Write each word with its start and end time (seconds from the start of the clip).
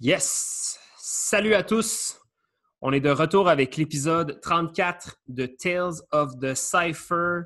Yes! 0.00 0.78
Salut 0.96 1.54
à 1.54 1.62
tous! 1.62 2.18
On 2.80 2.92
est 2.92 3.00
de 3.00 3.10
retour 3.10 3.48
avec 3.50 3.76
l'épisode 3.76 4.40
34 4.40 5.16
de 5.28 5.44
Tales 5.44 5.92
of 6.12 6.38
the 6.40 6.54
Cypher. 6.54 7.42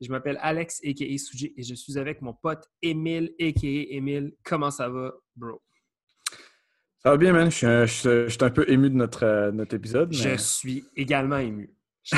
Je 0.00 0.08
m'appelle 0.10 0.38
Alex, 0.40 0.80
a.k.a. 0.82 1.18
Suji, 1.18 1.52
et 1.56 1.62
je 1.62 1.74
suis 1.74 1.98
avec 1.98 2.22
mon 2.22 2.32
pote 2.32 2.64
Emile, 2.80 3.34
a.k.a. 3.38 3.94
Emile. 3.94 4.32
Comment 4.44 4.70
ça 4.70 4.88
va, 4.88 5.12
bro? 5.36 5.62
Ça 7.02 7.10
va 7.10 7.16
bien, 7.18 7.34
man. 7.34 7.50
Je 7.50 7.56
suis, 7.56 7.66
un, 7.66 7.84
je 7.84 8.28
suis 8.30 8.38
un 8.40 8.50
peu 8.50 8.64
ému 8.70 8.88
de 8.88 8.94
notre, 8.96 9.24
euh, 9.24 9.52
notre 9.52 9.74
épisode. 9.76 10.08
mais- 10.08 10.16
Je 10.16 10.36
suis 10.36 10.86
également 10.96 11.36
ému. 11.38 11.70
J'ai 12.02 12.16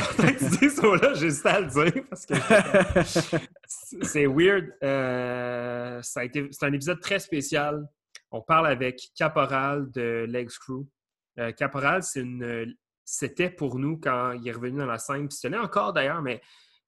juste 1.17 1.47
à 1.47 1.61
le 1.61 1.67
dire 1.67 2.05
parce 2.09 2.27
que 2.27 2.35
c'est 4.05 4.27
weird. 4.27 4.73
Euh, 4.83 6.01
c'est 6.03 6.63
un 6.63 6.73
épisode 6.73 7.01
très 7.01 7.19
spécial. 7.19 7.85
On 8.37 8.43
parle 8.43 8.67
avec 8.67 9.13
Caporal 9.15 9.91
de 9.91 10.27
Legs 10.29 10.51
Crew. 10.61 10.87
Euh, 11.39 11.53
Caporal, 11.53 12.03
c'était 13.05 13.49
pour 13.49 13.79
nous 13.79 13.99
quand 13.99 14.33
il 14.33 14.47
est 14.47 14.53
revenu 14.53 14.79
dans 14.79 14.87
la 14.87 14.99
scène, 14.99 15.29
puis 15.29 15.39
ce 15.39 15.49
l'est 15.49 15.57
encore 15.57 15.95
d'ailleurs, 15.95 16.21
mais 16.21 16.43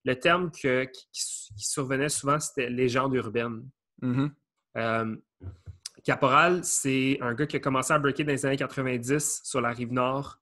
le 0.04 0.14
terme 0.18 0.50
que- 0.50 0.84
qui, 0.84 1.22
survenait 1.56 2.10
souvent, 2.10 2.38
c'était 2.38 2.68
légende 2.68 3.14
urbaine. 3.14 3.66
Mhm. 4.02 4.30
Euh, 4.76 5.16
Caporal, 6.04 6.64
c'est 6.64 7.18
un 7.22 7.32
gars 7.34 7.46
qui 7.46 7.56
a 7.56 7.60
commencé 7.60 7.94
à 7.94 7.98
breaker 7.98 8.24
dans 8.24 8.32
les 8.32 8.44
années 8.44 8.56
90 8.56 9.40
sur 9.42 9.62
la 9.62 9.70
rive 9.70 9.92
nord, 9.92 10.38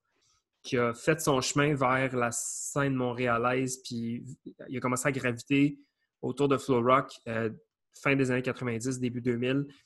qui 0.62 0.76
a 0.76 0.92
fait 0.92 1.20
son 1.20 1.40
chemin 1.40 1.74
vers 1.74 2.16
la 2.16 2.32
scène 2.32 2.94
montréalaise, 2.94 3.78
puis 3.78 4.24
il 4.68 4.76
a 4.76 4.80
commencé 4.80 5.06
à 5.06 5.12
graviter 5.12 5.78
autour 6.20 6.48
de 6.48 6.58
Flow 6.58 6.82
Rock 6.82 7.12
euh, 7.28 7.50
fin 7.94 8.16
des 8.16 8.30
années 8.30 8.42
90, 8.42 8.98
début 8.98 9.20
2000, 9.20 9.66
puis 9.66 9.76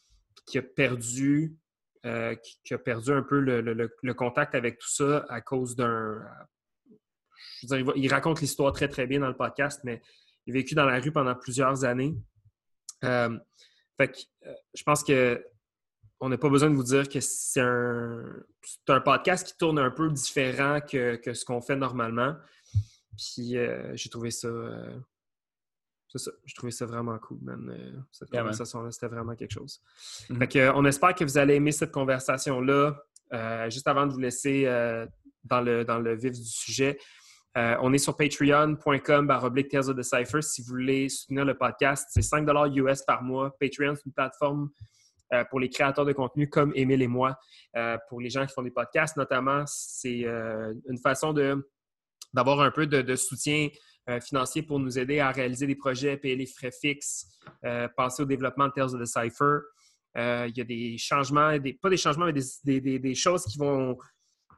qui 0.46 0.58
a 0.58 0.62
perdu, 0.62 1.56
euh, 2.06 2.34
qui, 2.64 2.74
a 2.74 2.78
perdu 2.78 3.12
un 3.12 3.22
peu 3.22 3.40
le, 3.40 4.14
contact 4.14 4.54
avec 4.54 4.78
tout 4.78 4.88
ça 4.88 5.26
à 5.28 5.40
cause 5.40 5.76
d'un. 5.76 6.20
je 7.62 7.66
veux 7.68 7.82
dire, 7.82 7.92
il, 7.96 8.08
raconte 8.08 8.40
l'histoire 8.40 8.72
très 8.72 8.88
très 8.88 9.06
bien 9.06 9.20
dans 9.20 9.28
le 9.28 9.36
podcast, 9.36 9.80
mais 9.84 10.02
il 10.46 10.52
a 10.52 10.54
vécu 10.54 10.74
dans 10.74 10.86
la 10.86 10.98
rue 10.98 11.12
pendant 11.12 11.34
plusieurs 11.34 11.84
années. 11.84 12.16
Euh, 13.04 13.38
fait 13.96 14.08
que, 14.08 14.48
euh, 14.48 14.54
je 14.74 14.82
pense 14.82 15.04
que 15.04 15.44
on 16.22 16.28
n'a 16.28 16.36
pas 16.36 16.50
besoin 16.50 16.68
de 16.68 16.74
vous 16.74 16.84
dire 16.84 17.08
que 17.08 17.18
c'est 17.20 17.60
un, 17.60 18.22
un 18.88 19.00
podcast 19.00 19.46
qui 19.46 19.56
tourne 19.56 19.78
un 19.78 19.90
peu 19.90 20.10
différent 20.10 20.80
que, 20.80 21.18
ce 21.32 21.44
qu'on 21.46 21.62
fait 21.62 21.76
normalement. 21.76 22.36
Puis 23.16 23.56
j'ai 23.94 24.10
trouvé 24.10 24.30
ça. 24.30 24.48
Euh, 26.16 26.32
c'est 26.46 26.70
ça. 26.70 26.86
Vraiment 26.86 27.18
cool, 27.18 27.38
man. 27.42 27.68
Euh, 27.70 27.98
cette 28.10 28.30
Yeah, 28.32 28.40
conversation-là, 28.42 28.90
c'était 28.90 29.08
vraiment 29.08 29.34
quelque 29.34 29.52
chose. 29.52 29.80
Fait 30.38 30.48
que, 30.48 30.58
euh, 30.58 30.72
on 30.74 30.84
espère 30.84 31.14
que 31.14 31.24
vous 31.24 31.38
allez 31.38 31.54
aimer 31.54 31.72
cette 31.72 31.92
conversation-là. 31.92 32.96
Euh, 33.32 33.70
juste 33.70 33.86
avant 33.86 34.06
de 34.06 34.12
vous 34.12 34.18
laisser 34.18 34.66
euh, 34.66 35.06
dans, 35.44 35.60
le, 35.60 35.84
dans 35.84 35.98
le 35.98 36.16
vif 36.16 36.32
du 36.32 36.44
sujet, 36.44 36.98
euh, 37.56 37.76
on 37.80 37.92
est 37.92 37.98
sur 37.98 38.16
patreon.com 38.16 39.26
baroblique 39.26 39.68
Tales 39.68 39.88
of 39.88 39.96
the 39.96 40.02
Cypher. 40.02 40.42
Si 40.42 40.62
vous 40.62 40.68
voulez 40.68 41.08
soutenir 41.08 41.44
le 41.44 41.56
podcast, 41.56 42.08
c'est 42.10 42.22
5 42.22 42.48
US 42.74 43.02
par 43.02 43.22
mois. 43.22 43.56
Patreon, 43.58 43.94
c'est 43.94 44.06
une 44.06 44.12
plateforme 44.12 44.70
euh, 45.32 45.44
pour 45.44 45.60
les 45.60 45.68
créateurs 45.68 46.04
de 46.04 46.12
contenu 46.12 46.48
comme 46.48 46.72
Émile 46.74 47.02
et 47.02 47.08
moi. 47.08 47.38
Euh, 47.76 47.98
pour 48.08 48.20
les 48.20 48.30
gens 48.30 48.46
qui 48.46 48.52
font 48.52 48.62
des 48.62 48.70
podcasts, 48.70 49.16
notamment, 49.16 49.64
c'est 49.66 50.24
une 50.24 50.98
façon 51.02 51.32
d'avoir 52.32 52.60
un 52.60 52.70
peu 52.70 52.86
de, 52.86 53.02
de 53.02 53.16
soutien 53.16 53.68
euh, 54.10 54.20
financier 54.20 54.62
pour 54.62 54.80
nous 54.80 54.98
aider 54.98 55.20
à 55.20 55.30
réaliser 55.30 55.66
des 55.66 55.76
projets, 55.76 56.16
payer 56.16 56.34
les 56.34 56.46
frais 56.46 56.72
fixes, 56.72 57.28
euh, 57.64 57.86
penser 57.96 58.22
au 58.22 58.26
développement 58.26 58.66
de 58.66 58.72
Tales 58.72 58.94
of 58.94 59.00
the 59.00 59.06
Cypher. 59.06 59.60
Euh, 60.16 60.46
il 60.48 60.58
y 60.58 60.60
a 60.60 60.64
des 60.64 60.98
changements, 60.98 61.56
pas 61.80 61.90
des 61.90 61.96
changements, 61.96 62.26
mais 62.26 62.32
des, 62.32 63.14
choses 63.14 63.44
qui 63.44 63.56
vont, 63.56 63.96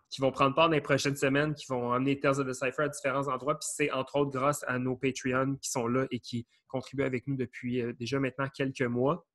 qui 0.08 0.22
vont 0.22 0.32
prendre 0.32 0.54
part 0.54 0.68
dans 0.68 0.74
les 0.74 0.80
prochaines 0.80 1.16
semaines, 1.16 1.54
qui 1.54 1.66
vont 1.68 1.92
amener 1.92 2.18
Tales 2.18 2.40
of 2.40 2.46
the 2.46 2.54
Cypher 2.54 2.84
à 2.84 2.88
différents 2.88 3.28
endroits. 3.28 3.58
Puis 3.58 3.68
c'est 3.74 3.90
entre 3.90 4.16
autres 4.16 4.30
grâce 4.30 4.64
à 4.66 4.78
nos 4.78 4.96
Patreons 4.96 5.56
qui 5.56 5.70
sont 5.70 5.86
là 5.86 6.06
et 6.10 6.20
qui 6.20 6.46
contribuent 6.66 7.04
avec 7.04 7.26
nous 7.26 7.36
depuis 7.36 7.82
déjà 7.94 8.18
maintenant 8.18 8.48
quelques 8.48 8.80
mois. 8.80 9.26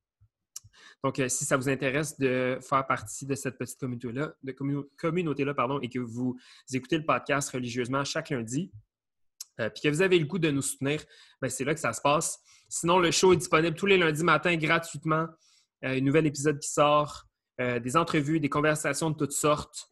Donc, 1.03 1.21
si 1.27 1.45
ça 1.45 1.57
vous 1.57 1.69
intéresse 1.69 2.17
de 2.17 2.57
faire 2.61 2.85
partie 2.87 3.27
de 3.27 3.35
cette 3.35 3.57
petite 3.57 3.79
communauté-là, 3.79 4.33
de 4.41 4.51
commu- 4.51 4.87
communauté-là, 4.97 5.53
pardon, 5.53 5.79
et 5.81 5.89
que 5.89 5.99
vous 5.99 6.37
écoutez 6.73 6.97
le 6.97 7.05
podcast 7.05 7.51
religieusement 7.51 8.03
chaque 8.03 8.31
lundi, 8.31 8.71
euh, 9.59 9.69
puis 9.69 9.81
que 9.83 9.89
vous 9.89 10.01
avez 10.01 10.19
le 10.19 10.25
goût 10.25 10.39
de 10.39 10.51
nous 10.51 10.61
soutenir, 10.61 11.03
ben, 11.41 11.49
c'est 11.49 11.63
là 11.63 11.73
que 11.73 11.79
ça 11.79 11.93
se 11.93 12.01
passe. 12.01 12.39
Sinon, 12.69 12.99
le 12.99 13.11
show 13.11 13.33
est 13.33 13.37
disponible 13.37 13.75
tous 13.75 13.85
les 13.85 13.97
lundis 13.97 14.23
matins 14.23 14.55
gratuitement. 14.55 15.27
Euh, 15.83 15.97
un 15.97 16.01
nouvel 16.01 16.25
épisode 16.27 16.59
qui 16.59 16.69
sort, 16.69 17.23
euh, 17.61 17.79
des 17.79 17.97
entrevues, 17.97 18.39
des 18.39 18.49
conversations 18.49 19.09
de 19.09 19.17
toutes 19.17 19.31
sortes. 19.31 19.89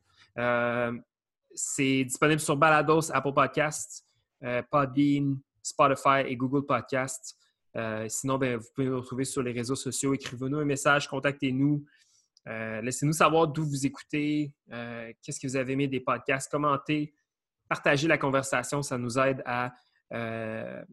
C'est 1.57 2.03
disponible 2.03 2.41
sur 2.41 2.57
Balados, 2.57 3.11
Apple 3.13 3.31
Podcasts, 3.33 4.05
Podbean, 4.69 5.37
Spotify 5.63 6.25
et 6.27 6.35
Google 6.35 6.65
Podcasts. 6.65 7.37
Sinon, 8.09 8.37
ben, 8.37 8.57
vous 8.57 8.67
pouvez 8.75 8.87
nous 8.87 8.99
retrouver 8.99 9.23
sur 9.23 9.41
les 9.41 9.53
réseaux 9.53 9.75
sociaux. 9.75 10.13
Écrivez-nous 10.13 10.57
un 10.57 10.65
message, 10.65 11.07
contactez-nous. 11.07 11.85
Laissez-nous 12.45 13.13
savoir 13.13 13.47
d'où 13.47 13.63
vous 13.63 13.85
écoutez, 13.85 14.51
qu'est-ce 14.69 15.39
que 15.39 15.47
vous 15.47 15.55
avez 15.55 15.71
aimé 15.71 15.87
des 15.87 16.01
podcasts, 16.01 16.51
commentez, 16.51 17.13
partagez 17.69 18.07
la 18.07 18.17
conversation. 18.17 18.81
Ça 18.81 18.97
nous 18.97 19.17
aide 19.17 19.41
à, 19.45 19.73
euh, 20.13 20.83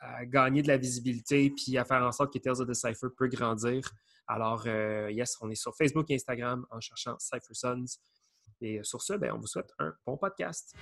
à 0.00 0.24
gagner 0.26 0.62
de 0.62 0.68
la 0.68 0.76
visibilité 0.76 1.50
puis 1.50 1.78
à 1.78 1.84
faire 1.84 2.02
en 2.02 2.12
sorte 2.12 2.32
que 2.32 2.38
Tales 2.38 2.60
of 2.60 2.68
the 2.68 2.74
Cypher 2.74 3.08
peut 3.16 3.28
grandir. 3.28 3.82
Alors, 4.26 4.64
euh, 4.66 5.10
yes, 5.10 5.36
on 5.40 5.50
est 5.50 5.54
sur 5.54 5.76
Facebook 5.76 6.10
et 6.10 6.14
Instagram 6.14 6.64
en 6.70 6.80
cherchant 6.80 7.16
Cypher 7.18 7.54
Sons. 7.54 7.98
Et 8.60 8.80
sur 8.84 9.02
ce, 9.02 9.14
ben, 9.14 9.32
on 9.34 9.38
vous 9.38 9.46
souhaite 9.46 9.72
un 9.78 9.92
bon 10.06 10.16
podcast. 10.16 10.74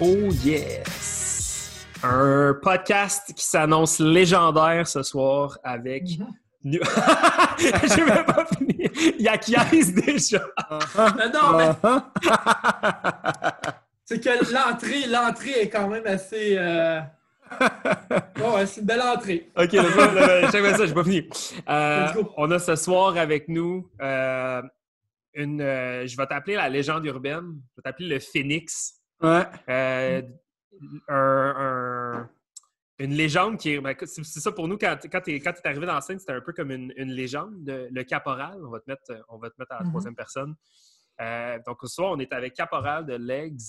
Oh 0.00 0.30
yes! 0.44 1.86
Un 2.02 2.54
podcast 2.62 3.32
qui 3.34 3.44
s'annonce 3.44 3.98
légendaire 3.98 4.86
ce 4.86 5.02
soir 5.02 5.58
avec... 5.64 6.04
Nu- 6.64 6.80
J'ai 7.58 8.04
même 8.04 8.24
pas 8.24 8.44
fini. 8.46 8.76
Il 9.18 9.22
y 9.22 9.28
a 9.28 9.38
Kies 9.38 9.92
déjà. 9.92 10.40
Mais 11.16 11.28
non, 11.30 11.56
mais 11.56 11.70
Ah. 11.82 12.12
c'est 14.04 14.20
que 14.22 14.52
l'entrée, 14.52 15.06
l'entrée 15.08 15.60
est 15.62 15.68
quand 15.68 15.88
même 15.88 16.06
assez. 16.06 16.56
Euh... 16.58 17.00
bon, 18.36 18.56
ouais, 18.56 18.66
c'est 18.66 18.80
une 18.80 18.86
belle 18.86 19.02
entrée. 19.02 19.50
OK, 19.56 19.70
bien 19.70 19.82
ça, 20.76 20.86
j'ai 20.86 20.94
pas 20.94 21.04
fini. 21.04 21.28
Euh, 21.68 22.06
Let's 22.06 22.14
go. 22.14 22.32
on 22.36 22.50
a 22.50 22.58
ce 22.58 22.76
soir 22.76 23.16
avec 23.16 23.48
nous 23.48 23.88
euh, 24.02 24.60
une... 25.34 25.60
euh, 25.62 26.06
je 26.06 26.16
vais 26.16 26.26
t'appeler 26.26 26.56
la 26.56 26.68
légende 26.68 27.04
urbaine. 27.06 27.60
Je 27.70 27.76
vais 27.76 27.82
t'appeler 27.84 28.08
le 28.08 28.18
Phoenix. 28.20 28.94
Ouais. 29.22 29.46
Euh, 29.68 30.22
un- 31.08 31.54
un- 31.58 32.30
une 33.00 33.12
légende 33.14 33.58
qui 33.58 33.70
est. 33.74 33.80
ben, 33.80 33.94
c'est 34.00 34.24
ça 34.24 34.52
pour 34.52 34.66
nous, 34.68 34.76
quand, 34.78 34.96
quand 35.10 35.20
tu 35.20 35.34
es, 35.36 35.48
arrivé 35.66 35.86
dans 35.86 35.94
la 35.94 36.00
scène, 36.00 36.18
c'était 36.18 36.32
un 36.32 36.40
peu 36.40 36.52
comme 36.52 36.70
une, 36.70 36.92
une 36.96 37.10
légende. 37.12 37.64
de- 37.64 37.88
le 37.90 38.02
caporal, 38.04 38.58
on 38.64 38.70
va 38.70 38.80
te 38.80 38.88
mettre, 38.90 39.24
on 39.28 39.38
va 39.38 39.50
te 39.50 39.54
mettre 39.58 39.72
à 39.72 39.78
la 39.78 39.84
Mhm. 39.84 39.90
troisième 39.90 40.14
personne. 40.16 40.54
Euh, 41.20 41.58
donc, 41.66 41.78
ce 41.82 41.88
soir, 41.88 42.12
on 42.12 42.18
est 42.18 42.32
avec 42.32 42.54
Caporal 42.54 43.06
de 43.06 43.14
Legs. 43.14 43.60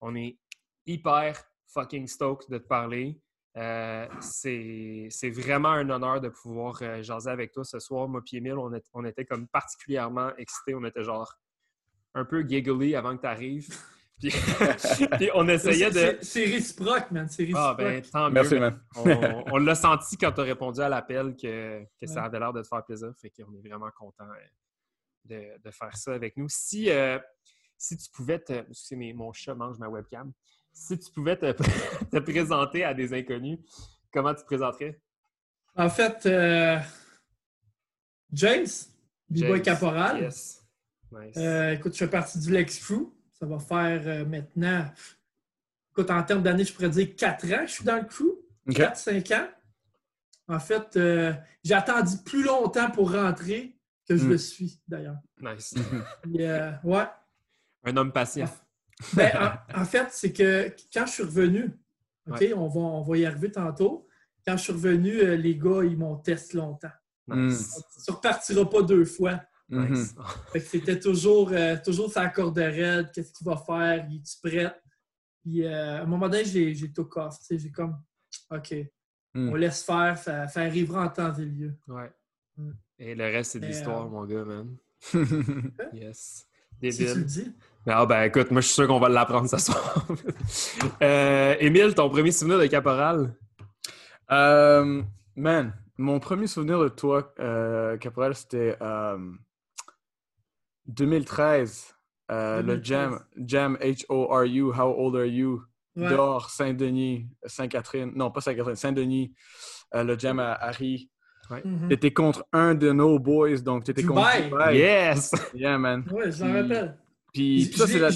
On 0.00 0.14
est 0.14 0.38
hyper 0.86 1.42
fucking 1.68 2.06
stoked 2.06 2.48
de 2.50 2.58
te 2.58 2.66
parler. 2.66 3.20
Euh, 3.58 4.06
c'est 4.20 5.08
vraiment 5.30 5.70
un 5.70 5.88
honneur 5.88 6.20
de 6.20 6.28
pouvoir 6.28 6.78
euh, 6.82 7.02
jaser 7.02 7.30
avec 7.30 7.52
toi 7.52 7.64
ce 7.64 7.78
soir. 7.78 8.06
Moi, 8.08 8.22
puis 8.24 8.36
Emile, 8.38 8.54
on, 8.58 8.72
est- 8.74 8.86
on 8.92 9.04
était 9.06 9.24
comme 9.24 9.46
particulièrement 9.48 10.34
excités. 10.36 10.74
On 10.74 10.84
était 10.84 11.02
genre 11.04 11.34
un 12.14 12.24
peu 12.26 12.46
giggly 12.46 12.94
avant 12.94 13.16
que 13.16 13.22
tu 13.22 13.26
arrives. 13.26 13.68
Puis, 14.18 14.30
puis 15.18 15.30
on 15.34 15.46
essayait 15.48 15.92
C'est- 15.92 16.14
de. 16.14 16.24
c'est- 16.24 16.44
réciproque, 16.44 17.10
man. 17.10 17.28
C'est 17.28 17.42
réciproque. 17.42 17.64
Ah, 17.64 17.74
ben, 17.76 18.02
tant 18.02 18.26
mieux. 18.28 18.32
Merci, 18.34 18.54
man. 18.58 18.80
On, 18.96 19.44
on 19.52 19.56
l'a 19.58 19.74
senti 19.74 20.16
quand 20.16 20.32
tu 20.32 20.40
as 20.40 20.44
répondu 20.44 20.80
à 20.80 20.88
l'appel 20.88 21.36
que, 21.36 21.82
que 22.00 22.06
ça 22.06 22.24
avait 22.24 22.38
l'air 22.38 22.52
de 22.52 22.62
te 22.62 22.66
faire 22.68 22.84
plaisir. 22.84 23.12
Fait 23.20 23.30
qu'on 23.30 23.52
est 23.54 23.68
vraiment 23.68 23.90
content 23.96 24.24
de, 25.24 25.42
de 25.62 25.70
faire 25.70 25.94
ça 25.96 26.14
avec 26.14 26.36
nous. 26.36 26.46
Si, 26.48 26.90
euh, 26.90 27.18
si 27.76 27.96
tu 27.98 28.08
pouvais 28.10 28.38
te. 28.38 28.52
Excusez, 28.52 28.96
mais 28.96 29.12
mon 29.12 29.32
chat 29.32 29.54
mange 29.54 29.78
ma 29.78 29.88
webcam. 29.88 30.32
Si 30.72 30.98
tu 30.98 31.10
pouvais 31.12 31.36
te, 31.36 31.52
te 32.10 32.18
présenter 32.18 32.84
à 32.84 32.94
des 32.94 33.12
inconnus, 33.12 33.58
comment 34.12 34.34
tu 34.34 34.42
te 34.42 34.46
présenterais? 34.46 34.98
En 35.74 35.90
fait, 35.90 36.24
euh, 36.24 36.78
James, 38.32 38.66
B-Boy. 39.28 39.60
Caporal. 39.62 40.22
Yes. 40.22 40.62
Nice. 41.12 41.36
Euh, 41.36 41.72
écoute, 41.72 41.92
je 41.92 41.98
fais 41.98 42.08
partie 42.10 42.38
du 42.38 42.50
Lex 42.50 42.78
Crew. 42.80 43.12
Ça 43.38 43.46
va 43.46 43.58
faire 43.58 44.02
euh, 44.06 44.24
maintenant, 44.24 44.86
écoute, 45.92 46.10
en 46.10 46.22
termes 46.22 46.42
d'années, 46.42 46.64
je 46.64 46.72
pourrais 46.72 46.88
dire 46.88 47.14
4 47.16 47.44
ans 47.52 47.58
que 47.60 47.66
je 47.66 47.72
suis 47.72 47.84
dans 47.84 47.96
le 47.96 48.04
crew. 48.04 48.24
OK. 48.68 48.74
4-5 48.76 49.34
ans. 49.38 49.48
En 50.48 50.58
fait, 50.60 50.96
euh, 50.96 51.32
j'ai 51.62 51.74
attendu 51.74 52.16
plus 52.24 52.42
longtemps 52.44 52.90
pour 52.90 53.12
rentrer 53.12 53.76
que 54.08 54.16
je 54.16 54.24
Mm. 54.24 54.30
le 54.30 54.38
suis, 54.38 54.80
d'ailleurs. 54.88 55.16
Nice. 55.40 55.74
Euh, 56.40 56.72
ouais. 56.84 57.04
Un 57.84 57.96
homme 57.96 58.12
patient. 58.12 58.48
Ben, 59.14 59.30
en, 59.74 59.82
en 59.82 59.84
fait, 59.84 60.08
c'est 60.10 60.32
que 60.32 60.74
quand 60.92 61.04
je 61.06 61.12
suis 61.12 61.22
revenu, 61.22 61.70
OK, 62.30 62.44
on, 62.56 62.68
va, 62.68 62.80
on 62.80 63.02
va 63.02 63.16
y 63.18 63.26
arriver 63.26 63.50
tantôt. 63.52 64.06
Quand 64.46 64.56
je 64.56 64.62
suis 64.62 64.72
revenu, 64.72 65.18
euh, 65.20 65.36
les 65.36 65.56
gars, 65.56 65.82
ils 65.84 65.96
m'ont 65.98 66.16
testé 66.16 66.56
longtemps. 66.56 66.90
Nice. 67.28 67.82
Tu 68.04 68.10
ne 68.10 68.16
repartiras 68.16 68.64
pas 68.64 68.82
deux 68.82 69.04
fois. 69.04 69.40
Nice. 69.68 70.14
Fait 70.52 70.60
que 70.60 70.66
c'était 70.66 70.98
toujours, 71.00 71.50
euh, 71.52 71.76
toujours 71.84 72.10
sa 72.10 72.28
corde 72.28 72.58
raide. 72.58 73.10
Qu'est-ce 73.12 73.32
qu'il 73.32 73.46
va 73.46 73.56
faire? 73.56 74.06
Il 74.08 74.16
est-tu 74.16 74.36
prêt? 74.42 74.74
Puis 75.42 75.64
euh, 75.64 75.98
à 75.98 76.02
un 76.02 76.06
moment 76.06 76.28
donné, 76.28 76.44
j'ai, 76.44 76.74
j'ai 76.74 76.92
tout 76.92 77.08
off. 77.16 77.38
tu 77.38 77.44
sais, 77.46 77.58
J'ai 77.58 77.70
comme, 77.70 77.96
OK, 78.50 78.74
Mm. 79.34 79.50
on 79.50 79.54
laisse 79.54 79.82
faire. 79.84 80.16
Ça, 80.16 80.48
ça 80.48 80.60
arrivera 80.62 81.04
en 81.04 81.08
temps 81.10 81.34
et 81.34 81.44
lieu. 81.44 81.74
Ouais. 81.88 82.10
Mm. 82.56 82.70
Et 82.98 83.14
le 83.14 83.24
reste, 83.24 83.52
c'est 83.52 83.60
de 83.60 83.66
l'histoire, 83.66 84.06
euh, 84.06 84.08
mon 84.08 84.24
gars, 84.24 84.44
man. 84.44 84.76
Yes. 85.92 86.46
Si 86.82 86.96
tu 86.96 87.04
le 87.04 87.08
Débile. 87.14 87.24
dis. 87.26 87.52
Ah 87.86 88.04
ben 88.06 88.22
écoute, 88.24 88.50
moi 88.50 88.60
je 88.62 88.66
suis 88.66 88.74
sûr 88.74 88.86
qu'on 88.88 88.98
va 88.98 89.08
l'apprendre 89.10 89.48
ce 89.48 89.58
soir. 89.58 90.06
euh, 91.02 91.54
Émile, 91.60 91.94
ton 91.94 92.08
premier 92.10 92.30
souvenir 92.32 92.58
de 92.58 92.66
caporal? 92.66 93.34
Euh, 94.30 95.02
man, 95.36 95.72
mon 95.98 96.18
premier 96.18 96.46
souvenir 96.46 96.80
de 96.80 96.88
toi, 96.88 97.32
euh, 97.38 97.96
Caporal, 97.98 98.34
c'était 98.34 98.76
euh, 98.82 99.18
2013. 100.88 101.94
euh, 102.30 102.56
Le 102.62 102.76
2013. 102.78 102.84
Jam, 102.84 103.20
Jam 103.36 103.78
H-O-R-U, 103.80 104.72
How 104.72 104.94
Old 104.96 105.16
Are 105.16 105.24
You? 105.26 105.62
Ouais. 105.96 106.10
Dehors, 106.10 106.50
Saint-Denis, 106.50 107.26
Sainte-Catherine. 107.44 108.12
Non, 108.14 108.30
pas 108.30 108.40
Sainte-Catherine, 108.42 108.76
Saint-Denis. 108.76 109.32
euh, 109.94 110.04
le 110.04 110.18
Jam 110.18 110.38
à 110.40 110.52
Harry. 110.54 111.08
Mhm. 111.64 111.88
T'étais 111.88 112.12
contre 112.12 112.44
un 112.52 112.74
de 112.74 112.90
nos 112.90 113.18
boys, 113.20 113.58
donc 113.58 113.84
t'étais 113.84 114.02
contre 114.02 114.42
Dubaï. 114.42 114.78
Yes! 114.78 115.30
Yeah, 115.54 115.78
man. 115.78 116.04
Ouais, 116.10 116.32
je 116.32 116.44
m'en 116.44 116.52
rappelle. 116.60 116.96
Puis 117.32 117.72
ça, 117.72 117.86
c'est 117.86 118.00
la. 118.00 118.10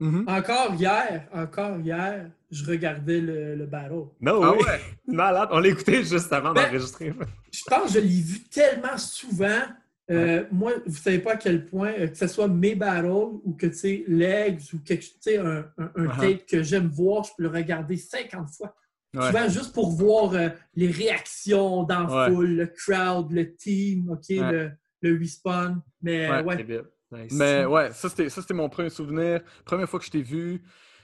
Mhm. 0.00 0.24
Encore 0.28 0.74
hier, 0.74 1.28
encore 1.32 1.78
hier, 1.78 2.30
je 2.50 2.64
regardais 2.66 3.20
le, 3.20 3.54
le 3.54 3.64
battle. 3.66 4.06
No 4.20 4.42
Ah 4.42 4.52
ouais? 4.56 4.80
Malade. 5.06 5.48
On 5.52 5.60
l'a 5.60 5.68
écouté 5.68 6.02
juste 6.02 6.32
avant 6.32 6.52
Ben- 6.52 6.64
d'enregistrer. 6.64 7.14
Je 7.52 7.62
pense 7.68 7.92
que 7.94 8.00
je 8.00 8.00
l'ai 8.00 8.20
vu 8.22 8.40
tellement 8.50 8.96
souvent. 8.98 9.62
Euh, 10.10 10.44
Moi, 10.50 10.72
vous 10.86 10.96
savez 10.96 11.18
pas 11.18 11.32
à 11.32 11.36
quel 11.36 11.66
point, 11.66 11.92
euh, 11.98 12.08
que 12.08 12.16
ce 12.16 12.26
soit 12.26 12.48
mes 12.48 12.74
battles 12.74 13.08
ou 13.08 13.54
que, 13.58 13.66
tu 13.66 13.74
sais, 13.74 14.04
legs 14.08 14.60
ou 14.72 14.78
quelque 14.78 15.02
tu 15.04 15.10
sais, 15.20 15.38
un, 15.38 15.66
un, 15.76 15.90
un 15.96 16.04
Uh-huh. 16.06 16.20
tape 16.20 16.46
que 16.46 16.62
j'aime 16.62 16.88
voir, 16.88 17.24
je 17.24 17.30
peux 17.36 17.42
le 17.42 17.50
regarder 17.50 17.96
50 17.96 18.48
fois. 18.50 18.74
Ouais. 19.14 19.26
Souvent, 19.26 19.48
juste 19.48 19.74
pour 19.74 19.90
voir 19.92 20.34
euh, 20.34 20.48
les 20.74 20.90
réactions 20.90 21.82
dans 21.84 22.06
la 22.06 22.26
Ouais. 22.28 22.34
foule, 22.34 22.50
le 22.56 22.66
crowd, 22.66 23.32
le 23.32 23.54
team, 23.54 24.10
OK, 24.10 24.20
Ouais. 24.30 24.52
le, 24.52 24.70
le 25.02 25.18
respawn. 25.18 25.80
Mais 26.02 26.30
Ouais. 26.30 26.42
ouais, 26.42 26.56
Débile. 26.56 26.84
Nice. 27.10 27.32
Mais 27.32 27.64
ouais, 27.64 27.90
ça 27.92 28.08
c'était, 28.10 28.28
ça 28.28 28.42
c'était 28.42 28.52
mon 28.54 28.68
premier 28.68 28.90
souvenir. 28.90 29.40
Première 29.64 29.88
fois 29.88 29.98
que 29.98 30.04
je 30.04 30.10
t'ai 30.10 30.20
vu, 30.22 30.62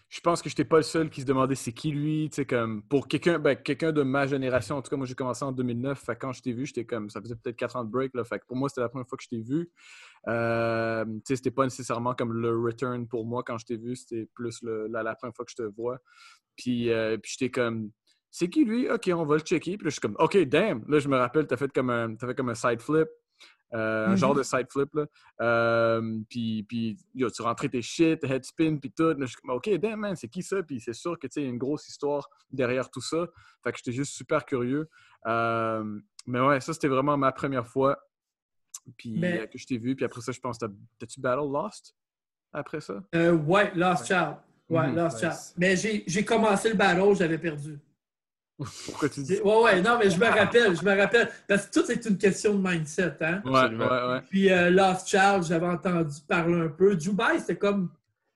je 0.08 0.20
pense 0.20 0.42
que 0.42 0.48
je 0.48 0.54
n'étais 0.54 0.64
pas 0.64 0.76
le 0.76 0.82
seul 0.82 1.10
qui 1.10 1.22
se 1.22 1.26
demandait 1.26 1.54
c'est 1.54 1.72
qui 1.72 1.90
lui. 1.90 2.30
Comme 2.48 2.82
pour 2.84 3.08
quelqu'un, 3.08 3.38
ben, 3.38 3.56
quelqu'un 3.56 3.92
de 3.92 4.02
ma 4.02 4.26
génération, 4.26 4.76
en 4.76 4.82
tout 4.82 4.90
cas, 4.90 4.96
moi 4.96 5.06
j'ai 5.06 5.14
commencé 5.14 5.44
en 5.44 5.52
2009. 5.52 5.98
Fait 5.98 6.16
quand 6.16 6.32
je 6.32 6.42
t'ai 6.42 6.52
vu, 6.52 6.66
j'étais 6.66 6.84
comme, 6.84 7.10
ça 7.10 7.20
faisait 7.20 7.34
peut-être 7.34 7.56
4 7.56 7.76
ans 7.76 7.84
de 7.84 7.90
break. 7.90 8.12
Fait 8.24 8.42
pour 8.46 8.56
moi, 8.56 8.68
c'était 8.68 8.82
la 8.82 8.88
première 8.88 9.08
fois 9.08 9.18
que 9.18 9.24
je 9.24 9.28
t'ai 9.28 9.40
vu. 9.40 9.70
Euh, 10.28 11.04
c'était 11.24 11.50
pas 11.50 11.64
nécessairement 11.64 12.14
comme 12.14 12.32
le 12.32 12.56
return 12.56 13.08
pour 13.08 13.26
moi 13.26 13.42
quand 13.42 13.58
je 13.58 13.66
t'ai 13.66 13.76
vu, 13.76 13.96
c'était 13.96 14.28
plus 14.34 14.62
la, 14.62 15.02
la 15.02 15.14
première 15.14 15.34
fois 15.34 15.44
que 15.44 15.50
je 15.50 15.56
te 15.56 15.62
vois. 15.62 15.98
Puis, 16.56 16.90
euh, 16.90 17.16
puis 17.18 17.32
j'étais 17.36 17.50
comme, 17.50 17.90
c'est 18.30 18.48
qui 18.48 18.64
lui? 18.64 18.90
Ok, 18.90 19.10
on 19.14 19.24
va 19.24 19.34
le 19.36 19.40
checker. 19.40 19.76
Puis 19.76 19.84
là, 19.84 19.90
je 19.90 19.94
suis 19.94 20.00
comme, 20.00 20.16
ok, 20.18 20.36
damn. 20.44 20.84
Là, 20.88 20.98
je 20.98 21.08
me 21.08 21.16
rappelle, 21.16 21.46
t'as 21.46 21.56
fait 21.56 21.72
comme 21.72 21.90
un, 21.90 22.14
t'as 22.16 22.26
fait 22.26 22.34
comme 22.34 22.48
un 22.48 22.54
side 22.54 22.80
flip. 22.80 23.08
Euh, 23.74 24.06
Un 24.06 24.10
Mhm. 24.10 24.16
genre 24.16 24.34
de 24.34 24.42
side 24.42 24.66
flip, 24.70 24.94
là. 24.94 25.06
Euh, 25.40 26.20
puis, 26.28 26.62
puis 26.62 26.96
yo, 27.14 27.28
tu 27.30 27.42
rentrais 27.42 27.68
tes 27.68 27.82
shit, 27.82 28.22
head 28.24 28.44
spin, 28.44 28.76
puis 28.76 28.92
tout. 28.92 29.14
Je 29.18 29.26
suis 29.26 29.36
comme, 29.36 29.50
OK, 29.50 29.68
damn, 29.78 29.98
man, 30.00 30.14
c'est 30.16 30.28
qui 30.28 30.42
ça? 30.42 30.62
Puis 30.62 30.80
c'est 30.80 30.92
sûr 30.92 31.18
que, 31.18 31.26
tu 31.26 31.32
sais, 31.34 31.40
il 31.40 31.44
y 31.44 31.46
a 31.46 31.50
une 31.50 31.58
grosse 31.58 31.88
histoire 31.88 32.28
derrière 32.50 32.88
tout 32.90 33.00
ça. 33.00 33.26
Fait 33.64 33.72
que 33.72 33.78
j'étais 33.78 33.92
juste 33.92 34.12
super 34.14 34.44
curieux. 34.44 34.88
Euh, 35.26 35.98
mais 36.26 36.40
ouais, 36.40 36.60
ça, 36.60 36.72
c'était 36.72 36.88
vraiment 36.88 37.16
ma 37.16 37.32
première 37.32 37.66
fois. 37.66 37.98
Puis 38.96 39.16
Mais- 39.18 39.40
euh, 39.40 39.46
que 39.46 39.58
je 39.58 39.66
t'ai 39.66 39.78
vu. 39.78 39.96
Puis 39.96 40.04
après 40.04 40.20
ça, 40.20 40.30
je 40.32 40.40
pense, 40.40 40.58
t'as- 40.58 40.68
t'as-tu 40.98 41.20
Battle 41.20 41.50
Lost 41.52 41.94
après 42.52 42.80
ça? 42.80 43.02
euh, 43.14 43.32
ouais, 43.32 43.72
Lost 43.74 44.06
Child. 44.06 44.36
Ouais, 44.68 44.88
Mhm. 44.88 44.96
Lost 44.96 45.22
Nice. 45.22 45.32
Child. 45.32 45.54
Mais 45.58 45.76
j'ai 45.76 46.04
j'ai 46.06 46.24
commencé 46.24 46.68
le 46.70 46.74
battle, 46.76 47.14
j'avais 47.14 47.38
perdu. 47.38 47.78
Pourquoi 48.86 49.08
tu 49.08 49.20
dis 49.22 49.40
Ouais, 49.44 49.62
ouais, 49.62 49.82
non, 49.82 49.98
mais 49.98 50.10
je 50.10 50.18
me 50.18 50.26
rappelle, 50.26 50.76
je 50.76 50.84
me 50.84 50.96
rappelle. 50.96 51.28
Parce 51.48 51.66
que 51.66 51.72
tout, 51.80 51.86
c'est 51.86 52.04
une 52.06 52.16
question 52.18 52.54
de 52.54 52.68
mindset, 52.68 53.16
hein. 53.20 53.42
Ouais, 53.44 53.50
ouais, 53.50 53.58
Absolument. 53.58 53.88
ouais. 54.12 54.20
Puis 54.30 54.50
euh, 54.52 54.70
Lost 54.70 55.08
Child, 55.08 55.42
j'avais 55.42 55.66
entendu 55.66 56.14
parler 56.28 56.60
un 56.60 56.68
peu. 56.68 56.94
Dubai, 56.96 57.38
c'était 57.40 57.56
comme 57.58 57.90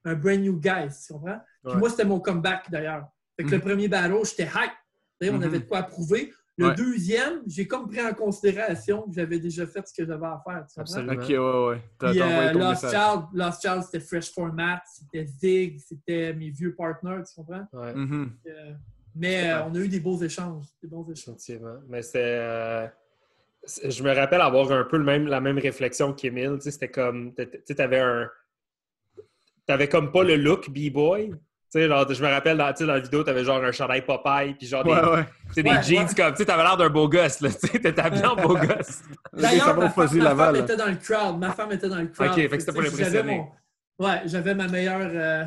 un 0.04 0.14
brand 0.14 0.40
new 0.40 0.58
guy, 0.58 0.88
tu 1.06 1.12
comprends? 1.12 1.38
Puis 1.62 1.72
Ouais. 1.72 1.78
moi, 1.78 1.90
c'était 1.90 2.04
mon 2.04 2.18
comeback 2.20 2.70
d'ailleurs. 2.70 3.06
Fait 3.36 3.44
que 3.44 3.48
Mhm. 3.50 3.54
le 3.54 3.60
premier 3.60 3.88
battle, 3.88 4.14
j'étais 4.24 4.44
hype. 4.50 5.30
On 5.32 5.36
Mhm. 5.36 5.42
avait 5.42 5.58
de 5.60 5.64
quoi 5.64 5.82
prouver. 5.84 6.32
Le 6.56 6.66
Ouais. 6.68 6.74
deuxième, 6.74 7.40
j'ai 7.46 7.68
comme 7.68 7.86
pris 7.88 8.04
en 8.04 8.12
considération 8.12 9.02
que 9.02 9.12
j'avais 9.14 9.38
déjà 9.38 9.64
fait 9.68 9.86
ce 9.86 9.92
que 9.94 10.04
j'avais 10.04 10.26
à 10.26 10.42
faire. 10.44 10.66
Tu 10.66 10.74
comprends? 10.80 10.80
Absolument. 10.80 11.12
Ok, 11.12 11.28
ouais, 11.28 11.68
ouais. 11.76 12.10
Puis 12.12 12.20
euh, 12.22 12.52
Lost. 12.54 12.88
Child, 12.90 13.22
Lost 13.32 13.62
Child, 13.62 13.82
c'était 13.84 14.00
Fresh 14.00 14.32
Format, 14.32 14.82
c'était 14.92 15.24
Zig, 15.26 15.78
c'était 15.78 16.32
mes 16.34 16.50
vieux 16.50 16.74
partners, 16.74 17.22
tu 17.28 17.34
comprends? 17.36 17.68
Ouais. 17.72 17.94
Mhm. 17.94 18.32
Euh, 18.48 18.72
mais 19.18 19.50
euh, 19.50 19.64
on 19.64 19.74
a 19.74 19.78
eu 19.78 19.88
des 19.88 20.00
beaux 20.00 20.18
échanges. 20.22 20.64
Des 20.82 20.88
bons 20.88 21.02
échanges. 21.10 21.34
Effectivement. 21.36 21.76
Mais 21.88 22.02
c'est. 22.02 22.20
euh, 22.22 22.86
c'est- 23.64 23.90
Je 23.90 24.02
me 24.02 24.14
rappelle 24.14 24.40
avoir 24.40 24.70
un 24.72 24.84
peu 24.84 24.96
le 24.98 25.04
même, 25.04 25.26
la 25.26 25.40
même 25.40 25.58
réflexion 25.58 26.12
qu'Emile. 26.12 26.54
Tu 26.56 26.62
sais, 26.62 26.70
C'était 26.70 26.90
comme. 26.90 27.34
Tu 27.34 27.46
sais, 27.64 27.74
t'avais 27.74 28.00
un. 28.00 28.28
T'avais 29.66 29.88
comme 29.88 30.10
pas 30.12 30.24
le 30.24 30.36
look 30.36 30.70
B-boy. 30.70 31.30
Tu 31.30 31.36
sais, 31.80 31.86
genre, 31.86 32.10
je 32.10 32.22
me 32.24 32.28
rappelle 32.30 32.56
dans, 32.56 32.72
tu 32.72 32.78
sais, 32.78 32.86
dans 32.86 32.94
la 32.94 33.00
vidéo, 33.00 33.22
t'avais 33.22 33.44
genre 33.44 33.62
un 33.62 33.72
chandail 33.72 34.00
Popeye, 34.02 34.54
puis 34.54 34.66
genre 34.66 34.82
des, 34.84 34.90
Ouais, 34.90 35.04
ouais. 35.10 35.24
tu 35.48 35.52
sais, 35.54 35.62
des 35.62 35.68
Ouais, 35.70 35.82
jeans 35.82 36.06
ouais. 36.08 36.14
comme. 36.16 36.30
Tu 36.32 36.36
sais, 36.38 36.44
t'avais 36.46 36.62
l'air 36.62 36.78
d'un 36.78 36.88
beau 36.88 37.06
gosse, 37.10 37.40
là. 37.42 37.50
Tu 37.60 37.66
sais, 37.66 37.78
t'étais 37.78 38.00
habillé 38.00 38.24
en 38.24 38.36
beau 38.36 38.54
gosse. 38.56 39.02
D'ailleurs, 39.34 39.76
ma, 39.76 39.90
femme, 39.90 40.08
ma 40.16 40.24
Laval, 40.24 40.46
femme 40.46 40.54
là. 40.54 40.60
était 40.62 40.76
dans 40.76 40.86
le 40.86 40.96
crowd. 40.96 41.38
Ma 41.38 41.50
femme 41.52 41.72
était 41.72 41.88
dans 41.90 41.98
le 42.00 42.06
crowd. 42.06 42.28
Ok, 42.30 42.34
fait 42.36 42.48
que 42.48 42.58
c'était 42.60 42.72
pour 42.72 42.80
l'impressionner. 42.80 43.10
j'avais 43.12 43.36
mon- 43.36 43.48
Ouais, 43.98 44.22
j'avais 44.24 44.54
ma 44.54 44.68
meilleure. 44.68 45.00
euh, 45.02 45.44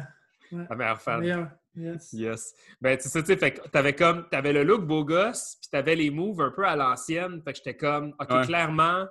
La 0.70 0.76
meilleure 0.76 1.00
ma 1.08 1.18
meilleure. 1.18 1.48
Yes. 1.76 2.14
Yes. 2.14 2.54
Ben, 2.82 2.98
tu 2.98 3.08
sais, 3.08 3.22
tu 3.22 3.28
sais, 3.28 3.38
fait 3.38 3.54
que 3.54 3.68
t'avais 3.70 3.96
comme, 3.96 4.28
t'avais 4.30 4.52
le 4.54 4.64
look 4.64 4.86
beau 4.86 5.06
gosse, 5.06 5.58
puis 5.62 5.70
t'avais 5.72 5.96
les 5.96 6.10
moves 6.10 6.42
un 6.42 6.52
peu 6.52 6.66
à 6.66 6.76
l'ancienne. 6.76 7.42
Fait 7.44 7.54
que 7.54 7.58
j'étais 7.58 7.78
comme, 7.78 8.14
OK, 8.20 8.30
Ouais. 8.30 8.46
clairement, 8.46 9.08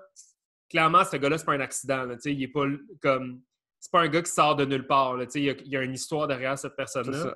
clairement, 0.69 1.05
ce 1.05 1.17
gars-là, 1.17 1.39
c'est 1.39 1.45
pas 1.47 1.55
un 1.55 1.61
accident, 1.61 2.05
là, 2.05 2.17
tu 2.17 2.23
sais, 2.23 2.33
il 2.35 2.43
est 2.43 2.49
pas 2.49 2.67
comme, 3.01 3.43
c'est 3.79 3.91
pas 3.91 4.03
un 4.03 4.09
gars 4.09 4.23
qui 4.23 4.31
sort 4.31 4.57
de 4.57 4.65
nulle 4.67 4.87
part, 4.87 5.17
là, 5.17 5.25
tu 5.27 5.33
sais, 5.33 5.41
il 5.41 5.45
y 5.47 5.51
a, 5.51 5.55
il 5.65 5.69
y 5.69 5.77
a 5.77 5.83
une 5.83 5.95
histoire 5.95 6.27
derrière 6.29 6.59
cette 6.59 6.77
personne-là. 6.77 7.35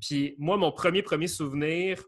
Puis 0.00 0.34
moi, 0.38 0.56
mon 0.56 0.72
premier, 0.72 1.02
premier 1.02 1.26
souvenir, 1.26 2.02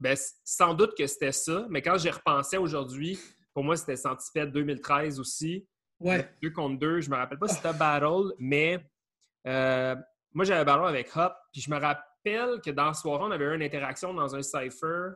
ben, 0.00 0.16
sans 0.44 0.74
doute 0.74 0.96
que 0.96 1.06
c'était 1.06 1.32
ça, 1.32 1.66
mais 1.68 1.82
quand 1.82 1.98
j'y 1.98 2.10
repensais 2.10 2.56
aujourd'hui, 2.56 3.18
pour 3.54 3.64
moi, 3.64 3.76
c'était 3.76 3.96
Centipede 3.96 4.50
2013 4.52 5.20
aussi. 5.20 5.66
Ouais. 6.00 6.28
Deux 6.42 6.50
contre 6.50 6.78
deux, 6.78 7.00
je 7.00 7.10
me 7.10 7.16
rappelle 7.16 7.38
pas 7.38 7.48
si 7.48 7.56
c'était 7.56 7.72
battle, 7.74 8.32
mais 8.38 8.84
euh, 9.46 9.94
moi 10.34 10.44
j'avais 10.44 10.64
battle 10.64 10.86
avec 10.86 11.10
Hop, 11.16 11.34
puis 11.52 11.60
je 11.60 11.70
me 11.70 11.78
rappelle 11.78 12.60
que 12.64 12.70
dans 12.70 12.86
la 12.86 12.94
soirée, 12.94 13.24
on 13.24 13.30
avait 13.30 13.44
eu 13.44 13.54
une 13.54 13.62
interaction 13.62 14.14
dans 14.14 14.34
un 14.34 14.42
cipher, 14.42 15.10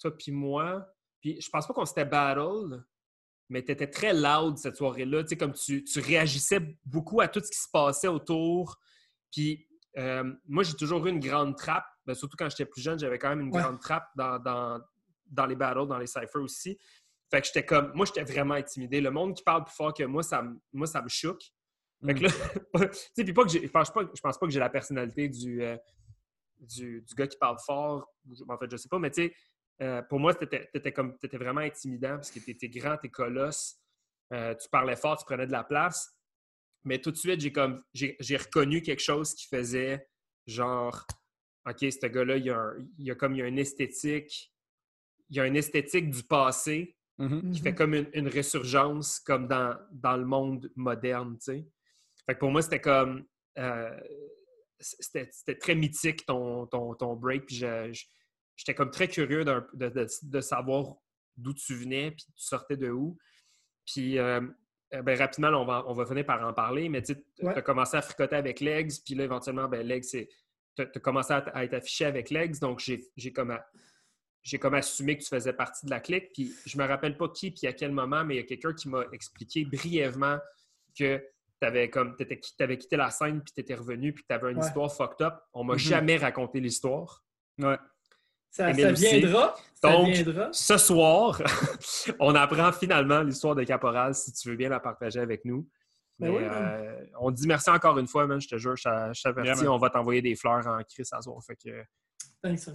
toi 0.00 0.16
puis 0.16 0.32
moi. 0.32 0.86
Puis 1.20 1.40
je 1.40 1.48
pense 1.50 1.66
pas 1.66 1.74
qu'on 1.74 1.84
s'était 1.86 2.04
battle, 2.04 2.82
mais 3.48 3.62
tu 3.64 3.70
étais 3.72 3.86
très 3.88 4.12
loud 4.12 4.56
cette 4.58 4.76
soirée-là. 4.76 5.22
Tu 5.22 5.28
sais, 5.30 5.36
comme 5.36 5.52
tu, 5.52 5.84
tu 5.84 6.00
réagissais 6.00 6.60
beaucoup 6.84 7.20
à 7.20 7.28
tout 7.28 7.40
ce 7.40 7.50
qui 7.50 7.58
se 7.58 7.68
passait 7.72 8.08
autour. 8.08 8.78
Puis 9.30 9.68
euh, 9.98 10.32
moi, 10.48 10.62
j'ai 10.64 10.74
toujours 10.74 11.06
eu 11.06 11.10
une 11.10 11.20
grande 11.20 11.56
trappe. 11.56 11.84
Ben, 12.06 12.14
surtout 12.14 12.36
quand 12.36 12.48
j'étais 12.50 12.64
plus 12.64 12.80
jeune, 12.80 12.98
j'avais 12.98 13.18
quand 13.18 13.28
même 13.28 13.40
une 13.42 13.54
Ouais. 13.54 13.62
grande 13.62 13.78
trappe 13.80 14.08
dans, 14.16 14.38
dans, 14.38 14.80
dans 15.26 15.46
les 15.46 15.54
battles, 15.54 15.86
dans 15.86 15.98
les 15.98 16.06
cyphers 16.06 16.42
aussi. 16.42 16.78
Fait 17.30 17.40
que 17.40 17.46
j'étais 17.46 17.64
comme, 17.64 17.92
moi, 17.94 18.04
j'étais 18.06 18.24
vraiment 18.24 18.54
intimidé. 18.54 19.00
Le 19.00 19.10
monde 19.10 19.36
qui 19.36 19.42
parle 19.42 19.64
plus 19.64 19.74
fort 19.74 19.94
que 19.94 20.02
moi, 20.04 20.22
ça, 20.22 20.42
moi, 20.72 20.86
ça 20.86 21.00
me 21.02 21.08
choque. 21.08 21.42
Fait 22.04 22.14
que 22.14 22.22
là, 22.24 22.30
tu 22.90 22.98
sais, 23.14 23.24
puis 23.24 23.32
pas 23.32 23.44
que 23.44 23.50
j'ai, 23.50 23.62
je 23.66 23.70
pense 23.70 23.90
pas, 23.92 24.02
je 24.14 24.20
pense 24.20 24.38
pas 24.38 24.46
que 24.46 24.52
j'ai 24.52 24.58
la 24.60 24.70
personnalité 24.70 25.28
du, 25.28 25.62
euh, 25.62 25.76
du, 26.58 27.02
du 27.02 27.14
gars 27.14 27.26
qui 27.26 27.36
parle 27.38 27.58
fort. 27.64 28.06
En 28.48 28.58
fait, 28.58 28.70
je 28.70 28.76
sais 28.76 28.88
pas, 28.88 28.98
mais 28.98 29.10
tu 29.10 29.22
sais, 29.22 29.34
euh, 29.82 30.02
pour 30.02 30.18
moi, 30.20 30.34
t'étais, 30.34 30.92
comme, 30.92 31.16
t'étais 31.18 31.36
vraiment 31.38 31.60
intimidant 31.60 32.14
parce 32.16 32.30
que 32.30 32.40
t'étais 32.40 32.68
grand, 32.68 32.96
t'es 32.96 33.08
colosse, 33.08 33.76
euh, 34.32 34.54
tu 34.54 34.68
parlais 34.68 34.96
fort, 34.96 35.16
tu 35.18 35.24
prenais 35.24 35.46
de 35.46 35.52
la 35.52 35.64
place. 35.64 36.10
Mais 36.84 37.00
tout 37.00 37.12
de 37.12 37.16
suite, 37.16 37.40
j'ai 37.40 37.52
comme, 37.52 37.82
j'ai, 37.94 38.16
reconnu 38.36 38.82
quelque 38.82 39.02
chose 39.02 39.34
qui 39.34 39.46
faisait 39.46 40.08
genre, 40.46 41.06
OK, 41.68 41.76
ce 41.80 42.06
gars-là, 42.06 42.36
il 42.38 42.46
y 42.46 42.50
a, 42.50 42.58
un- 42.58 42.76
il 42.98 43.06
y 43.06 43.10
a 43.10 43.14
comme, 43.14 43.34
il 43.34 43.38
y 43.38 43.42
a 43.42 43.46
une 43.46 43.58
esthétique, 43.58 44.52
il 45.30 45.36
y 45.36 45.40
a 45.40 45.46
une 45.46 45.56
esthétique 45.56 46.10
du 46.10 46.22
passé 46.24 46.96
Mhm. 47.18 47.52
qui 47.52 47.60
fait 47.60 47.74
comme 47.74 47.94
une, 47.94 48.08
une 48.14 48.26
résurgence 48.26 49.20
comme 49.20 49.46
dans, 49.46 49.76
dans 49.92 50.16
le 50.16 50.24
monde 50.24 50.72
moderne, 50.74 51.36
tu 51.38 51.44
sais. 51.44 51.66
Fait 52.26 52.34
que 52.34 52.38
pour 52.40 52.50
moi, 52.50 52.62
c'était 52.62 52.80
comme... 52.80 53.24
euh, 53.58 54.00
c'était 54.80 55.54
très 55.60 55.74
mythique 55.74 56.26
ton, 56.26 56.66
ton, 56.66 56.94
ton 56.94 57.14
break, 57.14 57.46
puis 57.46 57.56
j'étais 58.56 58.74
comme 58.74 58.90
très 58.90 59.08
curieux 59.08 59.44
de, 59.44 59.62
de- 59.74 60.06
de 60.22 60.40
savoir 60.40 60.96
d'où 61.36 61.54
tu 61.54 61.74
venais, 61.74 62.10
puis 62.10 62.24
tu 62.26 62.32
sortais 62.44 62.76
de 62.76 62.90
où. 62.90 63.16
Puis 63.86 64.18
euh, 64.18 64.40
euh, 64.94 65.02
ben, 65.02 65.16
rapidement, 65.18 65.50
là, 65.50 65.58
on 65.58 65.64
va, 65.64 65.84
on 65.86 65.94
va 65.94 66.04
finir 66.04 66.26
par 66.26 66.44
en 66.46 66.52
parler, 66.52 66.88
mais 66.88 67.02
tu 67.02 67.14
Ouais. 67.40 67.54
as 67.56 67.62
commencé 67.62 67.96
à 67.96 68.02
fricoter 68.02 68.36
avec 68.36 68.60
Legs, 68.60 68.92
puis 69.04 69.14
là, 69.14 69.24
éventuellement, 69.24 69.68
ben, 69.68 69.86
Legs, 69.86 70.04
tu 70.10 70.28
as, 70.78 70.86
commencé 71.00 71.32
à, 71.32 71.38
à 71.54 71.64
être 71.64 71.74
affiché 71.74 72.04
avec 72.04 72.30
Legs, 72.30 72.58
donc 72.58 72.80
j'ai 72.80 73.32
comme, 73.32 73.56
j'ai 74.42 74.58
comme 74.58 74.74
assumé 74.74 75.16
que 75.16 75.22
tu 75.22 75.28
faisais 75.28 75.52
partie 75.52 75.86
de 75.86 75.90
la 75.90 76.00
clique, 76.00 76.32
puis 76.34 76.52
je 76.66 76.76
me 76.76 76.84
rappelle 76.86 77.16
pas 77.16 77.28
qui, 77.28 77.52
puis 77.52 77.66
à 77.68 77.72
quel 77.72 77.92
moment, 77.92 78.24
mais 78.24 78.34
il 78.34 78.38
y 78.38 78.40
a 78.40 78.46
quelqu'un 78.46 78.74
qui 78.74 78.88
m'a 78.88 79.04
expliqué 79.12 79.64
brièvement 79.64 80.38
que 80.98 81.24
tu 81.62 81.66
avais, 81.68 81.88
comme, 81.88 82.16
t'étais- 82.16 82.40
t'avais 82.58 82.76
quitté 82.76 82.96
la 82.96 83.10
scène, 83.10 83.40
puis 83.42 83.52
tu 83.54 83.60
étais 83.60 83.74
revenu, 83.74 84.12
puis 84.12 84.24
tu 84.28 84.34
avais 84.34 84.50
une 84.50 84.58
Ouais. 84.58 84.66
histoire 84.66 84.92
fucked 84.92 85.24
up. 85.24 85.34
On 85.52 85.62
m'a 85.64 85.74
Mhm. 85.74 85.78
jamais 85.78 86.16
raconté 86.16 86.58
l'histoire. 86.60 87.22
Ouais. 87.58 87.78
Ça, 88.50 88.70
viendra. 88.72 89.54
Ça 89.74 89.92
Donc, 89.92 90.08
viendra. 90.08 90.48
Ce 90.52 90.76
soir, 90.76 91.40
on 92.20 92.34
apprend 92.34 92.72
finalement 92.72 93.22
l'histoire 93.22 93.54
de 93.54 93.64
Caporal, 93.64 94.14
si 94.14 94.32
tu 94.32 94.48
veux 94.50 94.56
bien 94.56 94.68
la 94.68 94.80
partager 94.80 95.20
avec 95.20 95.44
nous. 95.44 95.68
Ben 96.18 96.30
Mais, 96.30 96.38
oui, 96.38 96.44
man. 96.44 96.52
euh, 96.62 97.06
on 97.20 97.30
dit 97.30 97.46
merci 97.46 97.70
encore 97.70 97.98
une 97.98 98.06
fois, 98.06 98.26
man, 98.26 98.40
je 98.40 98.48
te 98.48 98.58
jure, 98.58 98.76
je 98.76 98.82
t'a- 98.84 99.12
je 99.12 99.22
t'avertis, 99.22 99.62
Yeah, 99.62 99.72
on 99.72 99.78
va 99.78 99.88
t'envoyer 99.90 100.20
des 100.20 100.34
fleurs 100.36 100.66
en 100.66 100.78
crise 100.82 101.08
à 101.12 101.22
soir. 101.22 101.42
Fait 101.46 101.56
que 101.56 101.82
Thanks, 102.42 102.68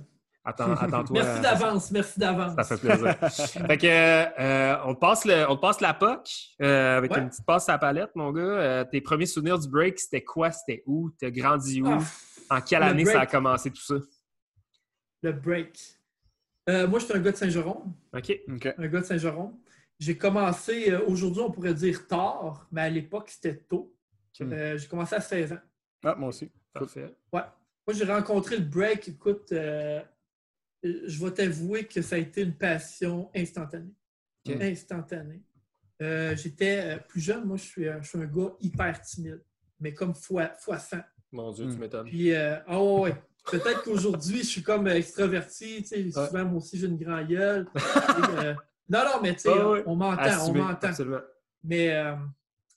attends-toi. 0.81 1.23
Merci 1.23 1.41
d'avance, 1.41 1.91
merci 1.91 2.19
d'avance. 2.19 2.53
Ça 2.55 2.63
fait 2.63 2.87
plaisir. 2.87 3.15
fait 3.67 3.77
que 3.77 3.87
euh, 3.87 4.77
on, 4.85 4.95
te 4.95 4.99
passe 4.99 5.25
le, 5.25 5.49
on 5.49 5.55
te 5.55 5.61
passe 5.61 5.81
la 5.81 5.93
POC 5.93 6.29
euh, 6.61 6.97
avec 6.97 7.11
Ouais. 7.11 7.19
une 7.19 7.29
petite 7.29 7.45
passe 7.45 7.69
à 7.69 7.73
la 7.73 7.77
palette, 7.79 8.11
mon 8.15 8.31
gars. 8.31 8.41
Euh, 8.41 8.85
tes 8.85 9.01
premiers 9.01 9.25
souvenirs 9.25 9.59
du 9.59 9.67
break, 9.69 9.99
c'était 9.99 10.23
quoi? 10.23 10.51
C'était 10.51 10.83
où? 10.85 11.09
T'as 11.19 11.29
grandi 11.29 11.81
où? 11.81 11.87
Ah, 12.49 12.57
en 12.57 12.61
quelle 12.61 12.79
le 12.79 12.85
année 12.85 13.05
ça 13.05 13.21
a 13.21 13.25
commencé 13.25 13.71
tout 13.71 13.81
ça? 13.81 13.95
le 15.23 15.31
break. 15.33 15.79
Euh, 16.69 16.87
moi, 16.87 16.99
je 16.99 17.05
suis 17.05 17.13
un 17.13 17.19
gars 17.19 17.31
de 17.31 17.37
Saint-Jérôme. 17.37 17.93
OK. 18.13 18.39
OK. 18.49 18.73
Un 18.77 18.87
gars 18.87 18.99
de 19.01 19.05
Saint-Jérôme. 19.05 19.57
J'ai 19.99 20.17
commencé, 20.17 20.91
euh, 20.91 21.01
aujourd'hui, 21.07 21.41
on 21.41 21.51
pourrait 21.51 21.73
dire 21.73 22.07
tard, 22.07 22.67
mais 22.71 22.81
à 22.81 22.89
l'époque, 22.89 23.29
c'était 23.29 23.57
tôt. 23.57 23.93
Euh, 24.41 24.77
j'ai 24.77 24.87
commencé 24.87 25.15
à 25.15 25.21
16 25.21 25.53
ans. 25.53 25.59
Ah, 26.03 26.15
moi 26.15 26.29
aussi. 26.29 26.51
Parfait. 26.71 27.15
Ouais. 27.33 27.41
Moi, 27.87 27.93
j'ai 27.93 28.03
rencontré 28.03 28.57
le 28.57 28.65
break. 28.65 29.07
Écoute, 29.07 29.51
euh, 29.51 30.01
je 30.83 31.23
vais 31.23 31.31
t'avouer 31.31 31.85
que 31.85 32.01
ça 32.01 32.15
a 32.15 32.19
été 32.19 32.41
une 32.41 32.55
passion 32.55 33.29
instantanée. 33.35 33.93
Instantanée. 34.47 35.41
Euh, 36.01 36.35
J'étais 36.35 36.95
euh, 36.95 36.97
plus 36.97 37.19
jeune. 37.21 37.43
Moi, 37.45 37.57
je 37.57 37.63
suis, 37.63 37.87
euh, 37.87 38.01
je 38.01 38.07
suis 38.09 38.17
un 38.19 38.25
gars 38.25 38.53
hyper 38.61 39.01
timide, 39.01 39.43
mais 39.79 39.93
comme 39.93 40.13
fois, 40.15 40.49
fois 40.59 40.77
100. 40.79 40.97
Mon 41.31 41.51
Dieu, 41.51 41.65
tu 41.65 41.71
Hmm. 41.75 41.79
m'étonnes. 41.79 42.05
Puis, 42.07 42.31
euh, 42.33 42.57
ah 42.67 42.81
ouais. 42.81 43.15
Peut-être 43.49 43.83
qu'aujourd'hui, 43.83 44.39
je 44.39 44.43
suis 44.47 44.63
comme 44.63 44.87
euh, 44.87 44.95
extraverti. 44.95 45.81
Tu 45.83 45.87
sais, 45.87 46.11
souvent, 46.11 46.45
moi 46.45 46.57
aussi, 46.57 46.77
j'ai 46.77 46.87
une 46.87 46.97
grande 46.97 47.27
gueule. 47.27 47.67
Et, 47.75 48.45
euh, 48.45 48.53
non, 48.89 48.99
non, 49.05 49.21
mais 49.21 49.33
tu 49.33 49.41
sais, 49.41 49.49
on 49.85 49.95
m'entend, 49.95 50.49
on 50.49 50.53
m'entend. 50.53 50.91
Mais 51.63 51.93
euh, 51.95 52.15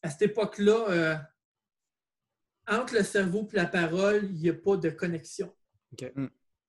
à 0.02 0.10
cette 0.10 0.22
époque-là, 0.22 0.86
euh, 0.88 1.16
entre 2.66 2.94
le 2.94 3.02
cerveau 3.02 3.48
et 3.52 3.56
la 3.56 3.66
parole, 3.66 4.24
il 4.24 4.36
n'y 4.40 4.48
a 4.48 4.54
pas 4.54 4.76
de 4.76 4.90
connexion. 4.90 5.52
OK. 5.92 6.10
Mm. 6.14 6.26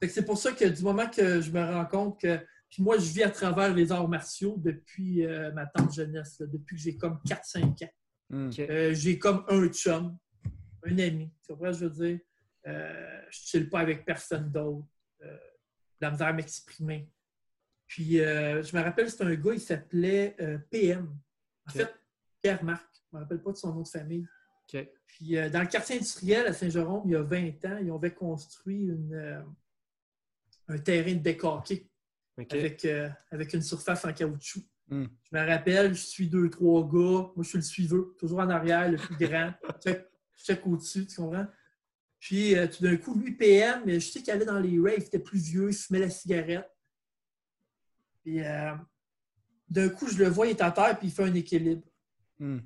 C'est 0.08 0.26
pour 0.26 0.38
ça 0.38 0.52
que 0.52 0.66
du 0.66 0.82
moment 0.84 1.08
que 1.08 1.42
je 1.42 1.52
me 1.52 1.64
rends 1.64 1.86
compte 1.86 2.22
que. 2.22 2.40
Puis 2.70 2.82
moi, 2.82 2.98
je 2.98 3.12
vis 3.12 3.24
à 3.24 3.30
travers 3.30 3.74
les 3.74 3.92
arts 3.92 4.08
martiaux 4.08 4.56
depuis 4.58 5.26
euh, 5.26 5.52
ma 5.52 5.66
tante 5.66 5.94
jeunesse, 5.94 6.40
là, 6.40 6.46
depuis 6.48 6.78
que 6.78 6.82
j'ai 6.82 6.96
comme 6.96 7.20
4-5 7.28 7.84
ans. 7.84 7.90
Hmm. 8.30 8.50
Euh, 8.60 8.94
j'ai 8.94 9.20
comme 9.20 9.44
un 9.50 9.68
chum, 9.68 10.18
un 10.86 10.98
ami. 10.98 11.34
Tu 11.46 11.54
vois, 11.54 11.74
je 11.74 11.86
veux 11.86 12.06
dire, 12.08 12.20
euh, 12.68 13.22
je 13.30 13.40
ne 13.40 13.46
chill 13.46 13.70
pas 13.70 13.80
avec 13.80 14.06
personne 14.06 14.50
d'autre. 14.50 14.88
Euh, 15.22 15.38
la 16.00 16.12
misère 16.12 16.28
à 16.28 16.34
m'exprimer. 16.34 17.10
Puis, 17.88 18.22
euh, 18.22 18.64
je 18.64 18.76
me 18.76 18.82
rappelle, 18.82 19.10
c'était 19.10 19.26
un 19.26 19.36
gars, 19.36 19.54
il 19.54 19.60
s'appelait 19.60 20.36
euh, 20.40 20.58
PM. 20.70 21.14
En 21.68 21.72
fait, 21.72 21.94
Pierre-Marc. 22.42 22.88
Je 22.94 23.18
ne 23.18 23.20
me 23.20 23.24
rappelle 23.24 23.44
pas 23.44 23.52
de 23.52 23.58
son 23.58 23.74
nom 23.74 23.82
de 23.82 23.88
famille. 23.88 24.26
Puis, 25.06 25.38
euh, 25.38 25.50
dans 25.50 25.60
le 25.60 25.68
quartier 25.68 25.98
industriel 25.98 26.48
à 26.48 26.54
Saint-Jérôme, 26.54 27.04
il 27.06 27.12
y 27.12 27.16
a 27.16 27.22
20 27.22 27.66
ans, 27.66 27.78
ils 27.82 27.92
avaient 27.92 28.14
construit 28.14 28.84
une, 28.84 29.14
euh, 29.14 29.42
un 30.72 30.78
terrain 30.78 31.14
de 31.14 31.30
OK. 31.32 31.84
avec, 32.50 32.86
euh, 32.86 33.10
avec 33.30 33.54
une 33.54 33.62
surface 33.62 34.06
en 34.06 34.14
caoutchouc. 34.14 34.64
Hmm. 34.88 35.06
Je 35.24 35.38
me 35.38 35.46
rappelle, 35.48 35.94
je 35.94 36.02
suis 36.02 36.28
deux, 36.28 36.50
trois 36.50 36.84
gars. 36.84 37.32
Moi, 37.36 37.44
je 37.44 37.50
suis 37.50 37.58
le 37.58 37.64
suiveux, 37.64 38.16
toujours 38.20 38.40
en 38.40 38.50
arrière, 38.50 38.90
le 38.90 38.98
plus 38.98 39.16
grand. 39.16 39.54
check, 39.84 40.08
check 40.38 40.68
au-dessus, 40.68 41.06
tu 41.06 41.16
comprends? 41.18 41.48
Puis, 42.20 42.56
euh, 42.56 42.68
tout 42.68 42.84
d'un 42.84 42.98
coup, 42.98 43.18
lui, 43.18 43.32
PM, 43.32 43.84
mais 43.86 44.00
je 44.00 44.12
sais 44.12 44.22
qu'il 44.22 44.32
allait 44.32 44.46
dans 44.46 44.60
les 44.60 44.80
raves, 44.80 45.00
il 45.00 45.04
était 45.04 45.20
plus 45.20 45.40
vieux, 45.40 45.70
il 45.70 45.76
fumait 45.76 46.00
la 46.00 46.10
cigarette. 46.10 46.70
Puis, 48.22 48.42
euh, 48.42 48.74
d'un 49.70 49.90
coup, 49.90 50.08
je 50.08 50.18
le 50.18 50.28
vois, 50.28 50.48
il 50.48 50.52
est 50.52 50.62
à 50.62 50.72
terre, 50.72 50.98
puis 51.00 51.08
il 51.08 51.12
fait 51.12 51.24
un 51.24 51.34
équilibre. 51.34 51.84
Hmm. 52.40 52.60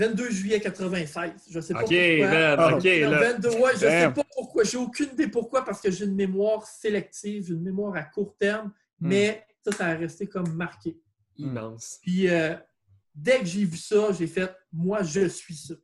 22 0.00 0.30
juillet 0.30 0.60
96. 0.60 1.32
Je 1.50 1.60
sais 1.60 1.74
pas 1.74 1.80
pourquoi. 1.80 1.96
man, 1.96 2.56
Ah. 2.58 2.76
OK, 2.76 2.84
Non, 2.84 3.10
là. 3.10 3.32
22, 3.32 3.48
ouais, 3.50 3.72
je 3.74 3.78
sais 3.78 3.86
Damn. 4.00 4.14
pas 4.14 4.24
pourquoi. 4.34 4.64
J'ai 4.64 4.76
aucune 4.78 5.10
idée 5.12 5.28
pourquoi, 5.28 5.64
parce 5.64 5.80
que 5.80 5.90
j'ai 5.90 6.04
une 6.06 6.14
mémoire 6.14 6.66
sélective, 6.66 7.50
une 7.50 7.62
mémoire 7.62 7.94
à 7.96 8.02
court 8.04 8.36
terme, 8.38 8.72
Hmm. 9.00 9.08
mais 9.08 9.46
ça, 9.64 9.72
ça 9.72 9.86
a 9.86 9.94
resté 9.94 10.26
comme 10.26 10.52
marqué. 10.54 10.98
Immense. 11.36 11.98
Puis 12.02 12.28
euh, 12.28 12.54
dès 13.14 13.38
que 13.40 13.46
j'ai 13.46 13.64
vu 13.64 13.76
ça, 13.76 14.12
j'ai 14.12 14.26
fait 14.26 14.50
moi, 14.72 15.02
je 15.02 15.28
suis 15.28 15.54
ça. 15.54 15.74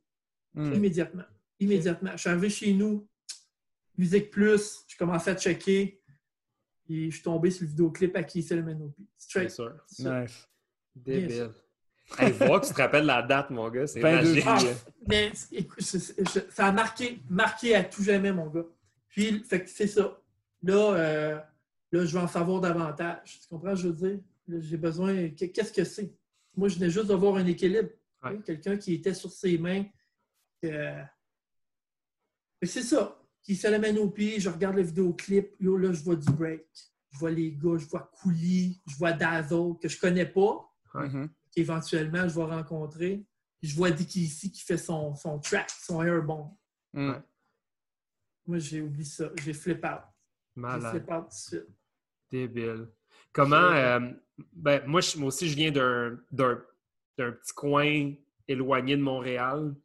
Hmm. 0.53 0.73
Immédiatement. 0.73 1.25
Immédiatement. 1.59 2.11
Je 2.13 2.17
suis 2.17 2.29
arrivé 2.29 2.49
chez 2.49 2.73
nous, 2.73 3.07
Musique 3.97 4.29
Plus, 4.29 4.83
je 4.87 4.95
commençais 4.97 5.31
à 5.31 5.35
checker. 5.35 6.01
Et 6.89 7.09
je 7.09 7.15
suis 7.15 7.23
tombé 7.23 7.49
sur 7.51 7.63
le 7.63 7.69
vidéoclip 7.69 8.15
à 8.15 8.23
qui 8.23 8.41
c'est 8.43 8.55
le 8.55 8.63
Manopi. 8.63 9.07
C'est 9.17 9.29
Straight. 9.29 9.51
sûr. 9.51 9.73
Nice. 9.99 10.47
Débile. 10.95 11.49
Hey, 12.19 12.31
voir 12.31 12.61
que 12.61 12.67
tu 12.67 12.73
te 12.73 12.81
rappelles 12.81 13.05
la 13.05 13.21
date, 13.21 13.49
mon 13.49 13.69
gars, 13.69 13.85
c'est 13.85 13.99
22 13.99 14.43
magique. 14.43 14.45
Ah, 14.47 14.59
mais 15.07 15.31
écoute, 15.51 15.81
ça 15.81 16.65
a 16.67 16.71
marqué, 16.71 17.19
marqué 17.29 17.75
à 17.75 17.83
tout 17.83 18.01
jamais, 18.03 18.31
mon 18.31 18.47
gars. 18.47 18.65
Puis, 19.09 19.43
fait 19.43 19.63
que 19.63 19.69
c'est 19.69 19.87
ça. 19.87 20.17
Là, 20.63 20.93
euh, 20.95 21.35
là, 21.91 22.05
je 22.05 22.13
vais 22.13 22.19
en 22.23 22.27
savoir 22.27 22.61
davantage. 22.61 23.39
Tu 23.41 23.47
comprends, 23.49 23.75
ce 23.75 23.83
que 23.83 23.87
je 23.89 23.93
veux 23.93 24.09
dire? 24.09 24.19
Là, 24.47 24.57
J'ai 24.61 24.77
besoin. 24.77 25.29
que- 25.29 25.45
Qu'est-ce 25.45 25.73
que 25.73 25.83
c'est? 25.83 26.13
Moi, 26.55 26.69
je 26.69 26.75
venais 26.79 26.89
juste 26.89 27.07
d'avoir 27.07 27.35
un 27.35 27.45
équilibre. 27.45 27.89
Ouais. 28.23 28.39
Quelqu'un 28.45 28.77
qui 28.77 28.93
était 28.95 29.13
sur 29.13 29.31
ses 29.31 29.57
mains. 29.57 29.83
C'est 32.63 32.81
ça. 32.83 33.19
Qui 33.43 33.55
se 33.55 33.67
la 33.67 33.79
mène 33.79 33.97
au 33.97 34.09
pied, 34.09 34.39
je 34.39 34.49
regarde 34.49 34.75
le 34.75 34.81
vidéoclip. 34.81 35.51
Yo, 35.59 35.77
là, 35.77 35.93
je 35.93 36.03
vois 36.03 36.15
du 36.15 36.29
break. 36.31 36.65
Je 37.11 37.19
vois 37.19 37.31
les 37.31 37.51
gars, 37.51 37.77
je 37.77 37.85
vois 37.85 38.11
Couli, 38.19 38.81
je 38.87 38.95
vois 38.97 39.13
Dazzle, 39.13 39.73
que 39.81 39.87
je 39.87 39.99
connais 39.99 40.25
pas. 40.25 40.69
Mhm. 40.95 41.29
Qu'éventuellement 41.61 42.27
je 42.27 42.35
vais 42.35 42.43
rencontrer. 42.43 43.23
Je 43.63 43.75
vois 43.75 43.89
Dicky 43.89 44.21
ici 44.21 44.51
qui 44.51 44.61
fait 44.61 44.77
son, 44.77 45.15
son 45.15 45.39
track, 45.39 45.69
son 45.71 46.03
airbomb. 46.03 46.55
Hmm. 46.93 47.09
Ouais. 47.09 47.21
Moi, 48.45 48.59
j'ai 48.59 48.81
oublié 48.81 49.03
ça. 49.03 49.29
J'ai 49.43 49.53
flip 49.53 49.83
out. 49.83 50.01
J'ai 50.55 50.61
Malade. 50.61 50.91
flip 50.91 51.11
out 51.11 51.21
tout 51.23 51.27
de 51.27 51.33
suite. 51.33 51.75
Débile. 52.31 52.87
Comment. 53.33 53.55
euh, 53.55 54.11
ben, 54.53 54.85
moi, 54.85 55.01
je- 55.01 55.17
moi 55.17 55.27
aussi, 55.29 55.49
je 55.49 55.55
viens 55.55 55.71
d'un 55.71 56.19
d'un- 56.31 56.63
d'un 57.17 57.31
petit 57.31 57.53
coin 57.53 58.13
éloigné 58.47 58.95
de 58.95 59.01
Montréal. 59.01 59.75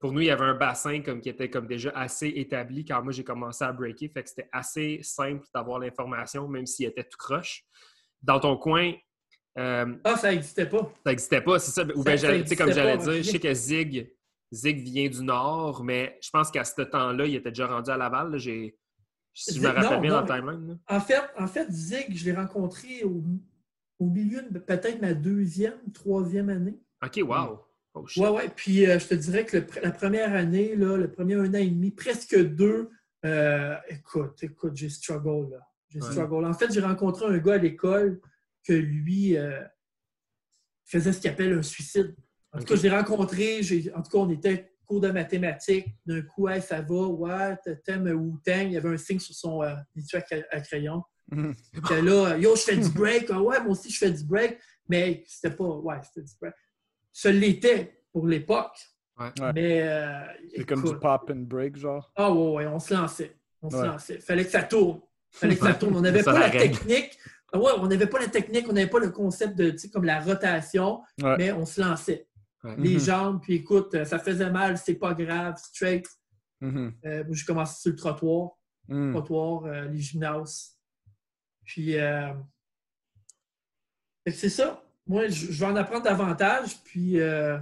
Pour 0.00 0.12
nous, 0.12 0.20
il 0.20 0.26
y 0.26 0.30
avait 0.30 0.44
un 0.44 0.54
bassin 0.54 1.00
comme, 1.00 1.20
qui 1.20 1.28
était 1.28 1.48
comme 1.48 1.68
déjà 1.68 1.90
assez 1.90 2.26
établi 2.26 2.84
quand 2.84 3.00
moi 3.04 3.12
j'ai 3.12 3.22
commencé 3.22 3.62
à 3.64 3.72
breaker. 3.72 4.08
Fait 4.08 4.24
que 4.24 4.28
c'était 4.28 4.48
assez 4.50 4.98
simple 5.02 5.46
d'avoir 5.54 5.78
l'information, 5.78 6.48
même 6.48 6.66
s'il 6.66 6.86
était 6.86 7.04
tout 7.04 7.16
croche. 7.18 7.64
Dans 8.20 8.40
ton 8.40 8.56
coin, 8.56 8.92
euh, 9.58 9.94
Ah, 10.04 10.16
ça 10.16 10.30
n'existait 10.30 10.68
pas. 10.68 10.92
ça 11.04 11.10
n'existait 11.10 11.40
pas, 11.40 11.58
c'est 11.58 11.70
ça. 11.72 11.84
Ou 11.94 12.02
sais, 12.04 12.56
comme 12.56 12.72
j'allais 12.72 12.98
dire, 12.98 13.12
je 13.12 13.22
sais 13.22 13.38
que 13.40 13.52
Zig, 13.54 14.10
Zig 14.52 14.78
vient 14.82 15.08
du 15.08 15.22
Nord, 15.22 15.82
mais 15.84 16.18
je 16.22 16.30
pense 16.30 16.50
qu'à 16.50 16.64
ce 16.64 16.82
temps-là, 16.82 17.26
il 17.26 17.34
était 17.36 17.50
déjà 17.50 17.66
rendu 17.66 17.90
à 17.90 17.96
Laval. 17.96 18.38
J'ai- 18.38 18.76
Si 19.34 19.54
je 19.54 19.60
me 19.62 19.68
rappelle 19.68 19.84
non, 19.96 20.00
bien 20.00 20.10
non, 20.10 20.26
dans 20.26 20.34
le 20.34 20.40
timeline. 20.40 20.78
En 20.88 21.00
fait, 21.00 21.20
en 21.38 21.46
fait 21.46 21.70
Zig, 21.70 22.14
je 22.14 22.24
l'ai 22.26 22.34
rencontré 22.34 23.02
au, 23.04 23.22
au 23.98 24.10
milieu 24.10 24.42
de 24.42 24.58
peut-être 24.58 25.00
ma 25.00 25.14
deuxième, 25.14 25.78
troisième 25.94 26.50
année. 26.50 26.78
OK, 27.02 27.20
wow. 27.26 27.60
Oh, 27.94 28.06
shit. 28.06 28.22
Ouais, 28.22 28.28
ouais. 28.30 28.48
Puis 28.54 28.86
euh, 28.86 28.98
je 28.98 29.06
te 29.08 29.14
dirais 29.14 29.44
que 29.46 29.56
le 29.58 29.66
la 29.82 29.90
première 29.90 30.34
année, 30.34 30.76
là, 30.76 30.96
le 30.98 31.10
premier 31.10 31.34
un 31.34 31.48
an 31.48 31.58
et 31.58 31.66
demi, 31.70 31.90
presque 31.90 32.38
deux, 32.38 32.90
euh, 33.24 33.74
écoute, 33.88 34.42
écoute, 34.42 34.72
j'ai 34.76 34.88
struggle 34.90 35.50
là. 35.52 35.58
J'ai 35.88 36.00
Ouais. 36.02 36.10
struggle. 36.10 36.44
En 36.46 36.52
fait, 36.54 36.70
j'ai 36.72 36.80
rencontré 36.80 37.24
un 37.26 37.38
gars 37.38 37.54
à 37.54 37.58
l'école 37.58 38.20
que 38.64 38.72
lui 38.72 39.36
euh, 39.36 39.60
faisait 40.84 41.12
ce 41.12 41.20
qu'il 41.20 41.30
appelle 41.30 41.52
un 41.54 41.62
suicide. 41.62 42.14
En 42.52 42.58
tout 42.58 42.64
cas, 42.66 42.76
je 42.76 42.82
l'ai 42.82 42.90
rencontré, 42.90 43.62
j'ai- 43.62 43.92
en 43.94 44.02
tout 44.02 44.10
cas, 44.10 44.18
on 44.18 44.30
était 44.30 44.72
cours 44.84 45.00
de 45.00 45.10
mathématiques. 45.10 45.86
D'un 46.04 46.22
coup, 46.22 46.48
hey, 46.48 46.60
ça 46.60 46.82
va, 46.82 46.94
ouais, 47.06 47.56
t'aimes 47.84 48.08
Wu-Tang. 48.08 48.66
Il 48.66 48.72
y 48.72 48.76
avait 48.76 48.90
un 48.90 48.96
signe 48.98 49.18
sur 49.20 49.34
son 49.34 49.62
euh, 49.62 49.74
étui 49.96 50.16
à, 50.18 50.22
à 50.50 50.60
crayon. 50.60 51.02
J'étais 51.72 52.02
là, 52.02 52.36
yo, 52.36 52.54
je 52.56 52.60
fais 52.62 52.76
du 52.76 52.90
break. 52.90 53.28
Ah 53.30 53.40
ouais, 53.40 53.58
moi 53.60 53.70
aussi, 53.70 53.90
je 53.90 53.96
fais 53.98 54.10
du 54.10 54.22
break. 54.24 54.58
Mais 54.88 55.24
c'était 55.26 55.54
pas, 55.56 55.64
ouais, 55.64 55.96
c'était 56.02 56.26
du 56.26 56.32
break. 56.40 56.54
Ça 57.12 57.32
l'était 57.32 58.02
pour 58.12 58.26
l'époque. 58.26 58.76
Ouais. 59.18 59.52
Mais, 59.54 59.82
euh, 59.82 60.20
C'est 60.56 60.66
comme 60.66 60.82
du 60.84 60.98
pop 60.98 61.30
and 61.30 61.44
break, 61.46 61.76
genre? 61.76 62.12
ah 62.16 62.30
ouais, 62.32 62.52
ouais, 62.56 62.66
on 62.66 62.78
se 62.78 62.92
lançait. 62.92 63.36
On 63.62 63.70
se 63.70 63.76
Ouais. 63.76 63.86
lançait. 63.86 64.18
Fallait 64.20 64.44
que 64.44 64.50
ça 64.50 64.62
tourne. 64.64 65.00
Fallait 65.30 65.56
que 65.56 65.64
ça 65.64 65.74
tourne. 65.74 65.96
On 65.96 66.00
n'avait 66.02 66.22
pas 66.22 66.32
la 66.34 66.40
la 66.40 66.46
règle. 66.48 66.76
technique. 66.78 67.18
Ah 67.52 67.58
Ouais, 67.58 67.72
on 67.78 67.86
n'avait 67.86 68.06
pas 68.06 68.18
la 68.18 68.28
technique, 68.28 68.66
on 68.68 68.72
n'avait 68.72 68.88
pas 68.90 68.98
le 68.98 69.10
concept 69.10 69.56
de, 69.56 69.70
tu 69.70 69.78
sais, 69.78 69.90
comme 69.90 70.04
la 70.04 70.20
rotation, 70.20 71.02
Ouais. 71.22 71.36
mais 71.36 71.52
on 71.52 71.66
se 71.66 71.80
lançait. 71.80 72.26
Ouais. 72.64 72.74
Les 72.78 72.94
Mhm. 72.94 73.00
jambes, 73.00 73.40
puis 73.42 73.54
écoute, 73.54 74.04
ça 74.04 74.18
faisait 74.18 74.50
mal, 74.50 74.78
c'est 74.78 74.94
pas 74.94 75.14
grave, 75.14 75.56
straight. 75.58 76.06
Mhm. 76.60 76.94
Euh, 77.04 77.24
moi, 77.24 77.34
j'ai 77.34 77.44
commencé 77.44 77.80
sur 77.80 77.90
le 77.90 77.96
trottoir, 77.96 78.50
Mm. 78.88 79.12
trottoir, 79.12 79.64
euh, 79.64 79.84
les 79.88 79.98
gymnases. 80.00 80.76
Puis, 81.64 81.98
euh, 81.98 82.32
c'est 84.30 84.48
ça. 84.48 84.82
Moi, 85.06 85.28
je, 85.28 85.46
vais 85.52 85.66
en 85.66 85.76
apprendre 85.76 86.04
davantage. 86.04 86.78
Puis, 86.84 87.12
que 87.14 87.60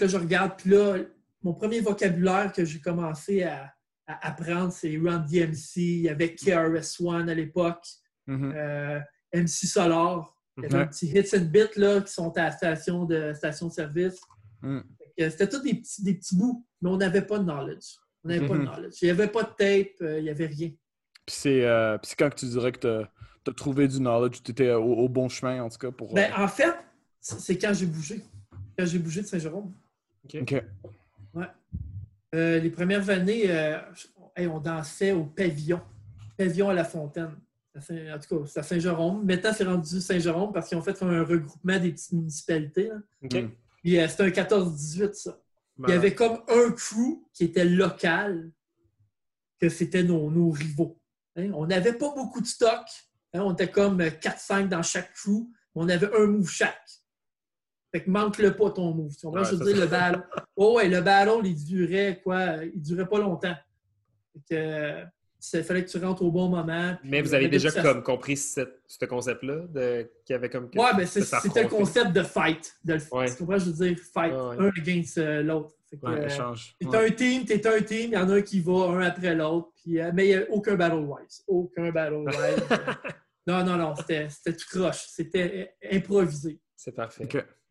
là, 0.00 0.06
je 0.06 0.16
regarde. 0.16 0.52
Puis 0.58 0.70
là, 0.70 0.98
mon 1.42 1.54
premier 1.54 1.80
vocabulaire 1.80 2.52
que 2.52 2.64
j'ai 2.64 2.80
commencé 2.80 3.42
à, 3.44 3.72
à 4.06 4.28
apprendre, 4.28 4.72
c'est 4.72 4.96
Run 4.98 5.18
DMC. 5.20 5.76
Il 5.80 6.00
y 6.02 6.08
avait 6.08 6.34
KRS-One 6.34 7.28
à 7.28 7.34
l'époque, 7.34 7.86
Mhm. 8.26 8.52
euh, 8.54 9.00
MC 9.36 9.66
Solar. 9.66 10.34
Il 10.56 10.62
y 10.62 10.66
avait 10.66 10.74
Ouais. 10.76 10.82
un 10.82 10.86
petit 10.86 11.06
hits 11.06 11.36
and 11.36 11.44
bits 11.46 11.76
là, 11.76 12.00
qui 12.00 12.12
sont 12.12 12.30
à 12.38 12.44
la 12.44 12.50
station 12.52 13.04
de, 13.04 13.32
station 13.34 13.68
de 13.68 13.72
service. 13.72 14.20
Mm. 14.62 14.80
Que 15.18 15.30
C'était 15.30 15.48
tous 15.48 15.60
des 15.62 15.74
petits, 15.74 16.02
des 16.02 16.14
petits 16.14 16.36
bouts, 16.36 16.64
mais 16.82 16.90
on 16.90 16.96
n'avait 16.96 17.22
pas 17.22 17.38
de 17.38 17.44
knowledge. 17.44 17.96
On 18.24 18.28
n'avait 18.28 18.46
pas 18.46 18.54
de 18.54 18.60
Mhm. 18.60 18.66
knowledge. 18.66 18.94
Il 19.02 19.04
n'y 19.06 19.10
avait 19.10 19.28
pas 19.28 19.42
de 19.42 19.48
tape, 19.48 20.00
euh, 20.02 20.18
il 20.18 20.24
n'y 20.24 20.30
avait 20.30 20.46
rien. 20.46 20.68
Puis 20.68 21.36
c'est 21.36 21.64
euh, 21.64 21.96
puis 21.98 22.08
c'est 22.10 22.16
quand 22.16 22.30
que 22.30 22.36
tu 22.36 22.46
dirais 22.46 22.72
que 22.72 22.80
tu 22.80 23.50
as, 23.50 23.54
trouvé 23.54 23.86
du 23.88 23.98
knowledge, 23.98 24.42
tu 24.42 24.50
étais 24.50 24.72
au, 24.72 24.82
au 24.94 25.08
bon 25.08 25.28
chemin, 25.28 25.62
en 25.62 25.68
tout 25.68 25.78
cas, 25.78 25.90
pour... 25.90 26.12
Ben, 26.14 26.30
euh, 26.32 26.42
en 26.44 26.48
fait, 26.48 26.74
c'est 27.20 27.56
quand 27.58 27.72
j'ai 27.74 27.86
bougé. 27.86 28.20
Quand 28.78 28.84
j'ai 28.86 28.98
bougé 28.98 29.22
de 29.22 29.26
Saint-Jérôme. 29.26 29.72
OK. 30.24 30.62
Euh, 32.34 32.58
les 32.58 32.70
premières 32.70 33.08
années, 33.08 33.44
euh, 33.48 33.78
hey, 34.34 34.46
on 34.46 34.58
dansait 34.60 35.12
au 35.12 35.24
pavillon. 35.24 35.80
Pavillon 36.36 36.68
à 36.68 36.74
la 36.74 36.84
fontaine. 36.84 37.34
En 37.76 38.18
tout 38.18 38.38
cas, 38.40 38.46
c'est 38.46 38.60
à 38.60 38.62
Saint-Jérôme. 38.62 39.24
Maintenant, 39.24 39.52
c'est 39.52 39.64
rendu 39.64 40.00
Saint-Jérôme 40.00 40.52
parce 40.52 40.68
qu'ils 40.68 40.78
ont 40.78 40.82
fait 40.82 41.02
un 41.02 41.24
regroupement 41.24 41.78
des 41.78 41.92
petites 41.92 42.12
municipalités. 42.12 42.90
euh, 43.98 44.08
c'était 44.08 44.22
un 44.24 44.28
14-18, 44.28 45.12
ça. 45.14 45.38
Il 45.78 45.90
y 45.90 45.92
avait 45.92 46.14
comme 46.14 46.40
un 46.48 46.72
crew 46.72 47.22
qui 47.34 47.44
était 47.44 47.66
local, 47.66 48.50
que 49.60 49.68
c'était 49.68 50.02
nos, 50.02 50.30
nos 50.30 50.50
rivaux. 50.50 50.98
Hein, 51.36 51.50
On 51.54 51.66
n'avait 51.66 51.92
pas 51.92 52.14
beaucoup 52.14 52.40
de 52.40 52.46
stock. 52.46 52.86
Hein, 53.34 53.42
On 53.42 53.52
était 53.52 53.70
comme 53.70 54.00
4-5 54.00 54.68
dans 54.68 54.82
chaque 54.82 55.12
crew. 55.12 55.46
mais 55.74 55.82
On 55.82 55.88
avait 55.88 56.10
un 56.16 56.26
move 56.26 56.48
chaque. 56.48 56.80
Fait 57.92 58.02
que 58.02 58.10
manque-le 58.10 58.56
pas 58.56 58.70
ton 58.70 58.94
move. 58.94 59.14
Tu? 59.16 59.26
Ouais, 59.26 59.44
je 59.44 59.54
veux 59.54 59.64
dire, 59.66 59.76
le 59.76 59.86
battle. 59.86 60.26
Oh 60.56 60.76
ouais, 60.76 60.88
le 60.88 61.00
battle, 61.02 61.44
il 61.44 61.62
durait 61.62 62.20
quoi? 62.24 62.64
Il 62.64 62.80
durait 62.80 63.08
pas 63.08 63.18
longtemps. 63.18 63.54
Fait 64.32 64.40
que, 64.48 64.54
euh, 64.54 65.04
il 65.54 65.62
fallait 65.64 65.84
que 65.84 65.90
tu 65.90 65.98
rentres 65.98 66.22
au 66.22 66.30
bon 66.30 66.48
moment. 66.48 66.96
Mais 67.04 67.22
vous 67.22 67.34
avez 67.34 67.48
déjà 67.48 67.70
comme 67.70 68.02
compris 68.02 68.36
ce 68.36 69.04
concept-là, 69.08 69.66
y 70.28 70.32
avait 70.32 70.48
comme... 70.50 70.70
Ouais, 70.74 70.94
ben 70.96 71.06
c'est- 71.06 71.20
de 71.20 71.24
c'était 71.42 71.62
le 71.62 71.68
concept 71.68 72.12
de 72.12 72.22
fight. 72.22 72.74
De. 72.84 72.96
Tu 72.98 73.36
comprends? 73.38 73.58
Je 73.58 73.70
veux 73.70 73.86
dire, 73.88 73.98
fight. 74.12 74.32
Ouais. 74.32 74.56
Un 74.58 74.68
against 74.76 75.18
euh, 75.18 75.42
l'autre. 75.42 75.74
Ouais, 76.02 76.10
euh, 76.20 76.26
échange. 76.26 76.74
T'es 76.80 76.96
un 76.96 77.10
team, 77.10 77.44
t'es 77.44 77.66
un 77.66 77.80
team, 77.80 78.10
il 78.10 78.12
y 78.12 78.16
en 78.16 78.28
a 78.28 78.34
un 78.34 78.42
qui 78.42 78.60
va 78.60 78.86
un 78.88 79.00
après 79.02 79.34
l'autre, 79.34 79.70
puis, 79.76 80.00
euh, 80.00 80.10
mais 80.12 80.28
il 80.28 80.36
n'y 80.36 80.42
a 80.42 80.50
aucun 80.50 80.74
battle 80.74 80.96
wise. 80.96 81.42
Aucun 81.46 81.90
battle 81.92 82.14
wise. 82.26 82.78
non, 83.46 83.64
non, 83.64 83.76
non, 83.76 83.94
c'était 83.94 84.28
c'était 84.28 84.54
tout 84.56 84.66
croche. 84.68 85.06
C'était 85.08 85.74
improvisé. 85.92 86.60
C'est 86.74 86.92
parfait. 86.92 87.26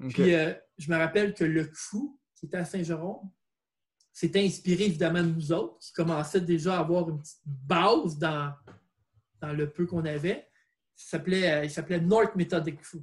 Puis 0.10 0.34
euh, 0.34 0.54
je 0.78 0.90
me 0.92 0.98
rappelle 0.98 1.34
que 1.34 1.44
le 1.44 1.66
crew 1.66 2.18
qui 2.40 2.46
était 2.48 2.58
à 2.58 2.66
Saint-Jérôme 2.66 3.30
s'était 4.18 4.44
inspiré 4.46 4.86
évidemment 4.86 5.22
de 5.22 5.28
nous 5.30 5.52
autres, 5.52 5.78
qui 5.80 5.92
commençaient 5.92 6.42
déjà 6.42 6.78
à 6.78 6.80
avoir 6.80 7.10
une 7.10 7.20
petite 7.20 7.42
base 7.46 8.18
dans, 8.18 8.54
dans 9.42 9.52
le 9.54 9.70
peu 9.70 9.86
qu'on 9.86 10.06
avait. 10.06 10.48
Il 10.98 11.04
s'appelait 11.04 11.52
euh, 11.52 11.64
il 11.66 11.70
s'appelait 11.70 12.00
North 12.00 12.36
Methodic 12.36 12.80
Crew. 12.82 12.98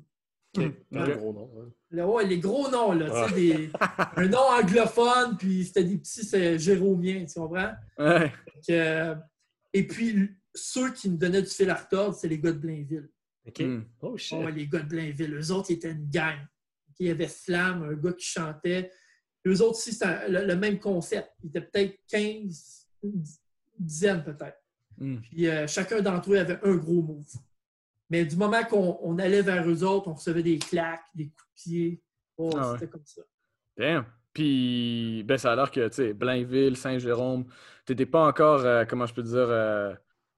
OK. 0.57 0.65
Ok. 0.65 0.73
Un 0.99 1.09
gros 1.17 1.33
nom. 1.33 1.51
Là, 1.91 2.07
ouais, 2.09 2.27
les 2.27 2.39
gros 2.39 2.71
noms, 2.71 2.93
là, 2.93 3.11
Ah. 3.29 3.31
des- 3.35 3.71
un 4.17 4.29
nom 4.29 4.39
anglophone, 4.39 5.37
puis 5.39 5.65
c'était 5.67 5.85
des 5.85 5.99
petits 5.99 6.25
c'est 6.25 6.59
jéromiens, 6.59 7.25
tu 7.27 7.35
comprends? 7.39 7.73
Ouais. 7.99 8.33
que- 8.67 9.15
et 9.75 9.87
puis, 9.87 10.31
ceux 10.55 10.93
qui 10.93 11.11
me 11.11 11.17
donnaient 11.17 11.43
du 11.43 11.49
fil 11.49 11.69
à 11.71 11.75
retordre, 11.75 12.15
c'est 12.15 12.29
les 12.29 12.39
gars 12.39 12.53
de 12.53 12.59
Blainville. 12.59 13.09
OK. 13.47 13.61
Mm. 13.61 13.85
Oh, 14.01 14.17
shit. 14.17 14.39
Ouais, 14.39 14.53
les 14.53 14.67
gars 14.67 14.81
de 14.81 14.89
Blainville. 14.89 15.35
Eux 15.35 15.51
autres, 15.53 15.71
ils 15.71 15.75
étaient 15.75 15.91
une 15.93 16.09
gang. 16.09 16.37
Il 16.99 17.07
y 17.09 17.11
avait 17.11 17.29
Slam, 17.29 17.83
un 17.83 17.95
gars 17.95 18.13
qui 18.13 18.25
chantait. 18.27 18.91
Eux 19.47 19.61
autres 19.63 19.71
aussi, 19.79 19.93
c'était 19.93 20.05
un- 20.07 20.29
le, 20.29 20.47
le 20.47 20.57
même 20.57 20.79
concept. 20.79 21.31
Ils 21.43 21.49
étaient 21.49 21.61
peut-être 21.63 21.99
15, 22.09 22.87
une 23.03 23.23
dizaine 23.79 24.23
peut-être. 24.23 24.59
Mm. 24.99 25.17
Puis 25.19 25.49
euh, 25.49 25.67
chacun 25.67 26.01
d'entre 26.01 26.33
eux 26.33 26.39
avait 26.39 26.59
un 26.63 26.77
gros 26.77 27.03
move. 27.03 27.25
Mais 28.11 28.25
du 28.25 28.37
moment 28.37 28.63
qu'on 28.65 28.99
on 29.03 29.19
allait 29.19 29.43
vers 29.43 29.69
eux 29.69 29.83
autres, 29.85 30.09
on 30.09 30.15
recevait 30.15 30.43
des 30.43 30.59
claques, 30.59 31.05
des 31.15 31.27
coups 31.31 31.45
de 31.67 31.71
pied. 31.71 32.03
Oh, 32.37 32.51
Ah 32.57 32.73
ouais. 32.73 32.79
c'était 32.79 32.91
comme 32.91 33.05
ça. 33.07 33.23
Damn. 33.77 34.05
Puis, 34.33 35.23
ben, 35.25 35.37
ça 35.39 35.53
a 35.53 35.57
l'air 35.57 35.71
que, 35.71 35.89
tu 35.89 35.95
sais, 35.95 36.13
Blainville, 36.15 36.77
Saint-Jérôme, 36.77 37.45
t'étais 37.85 38.07
pas 38.07 38.27
encore, 38.27 38.61
euh, 38.61 38.85
comment 38.89 39.05
je 39.07 39.13
peux 39.15 39.23
dire, 39.23 39.37
euh, 39.49 39.95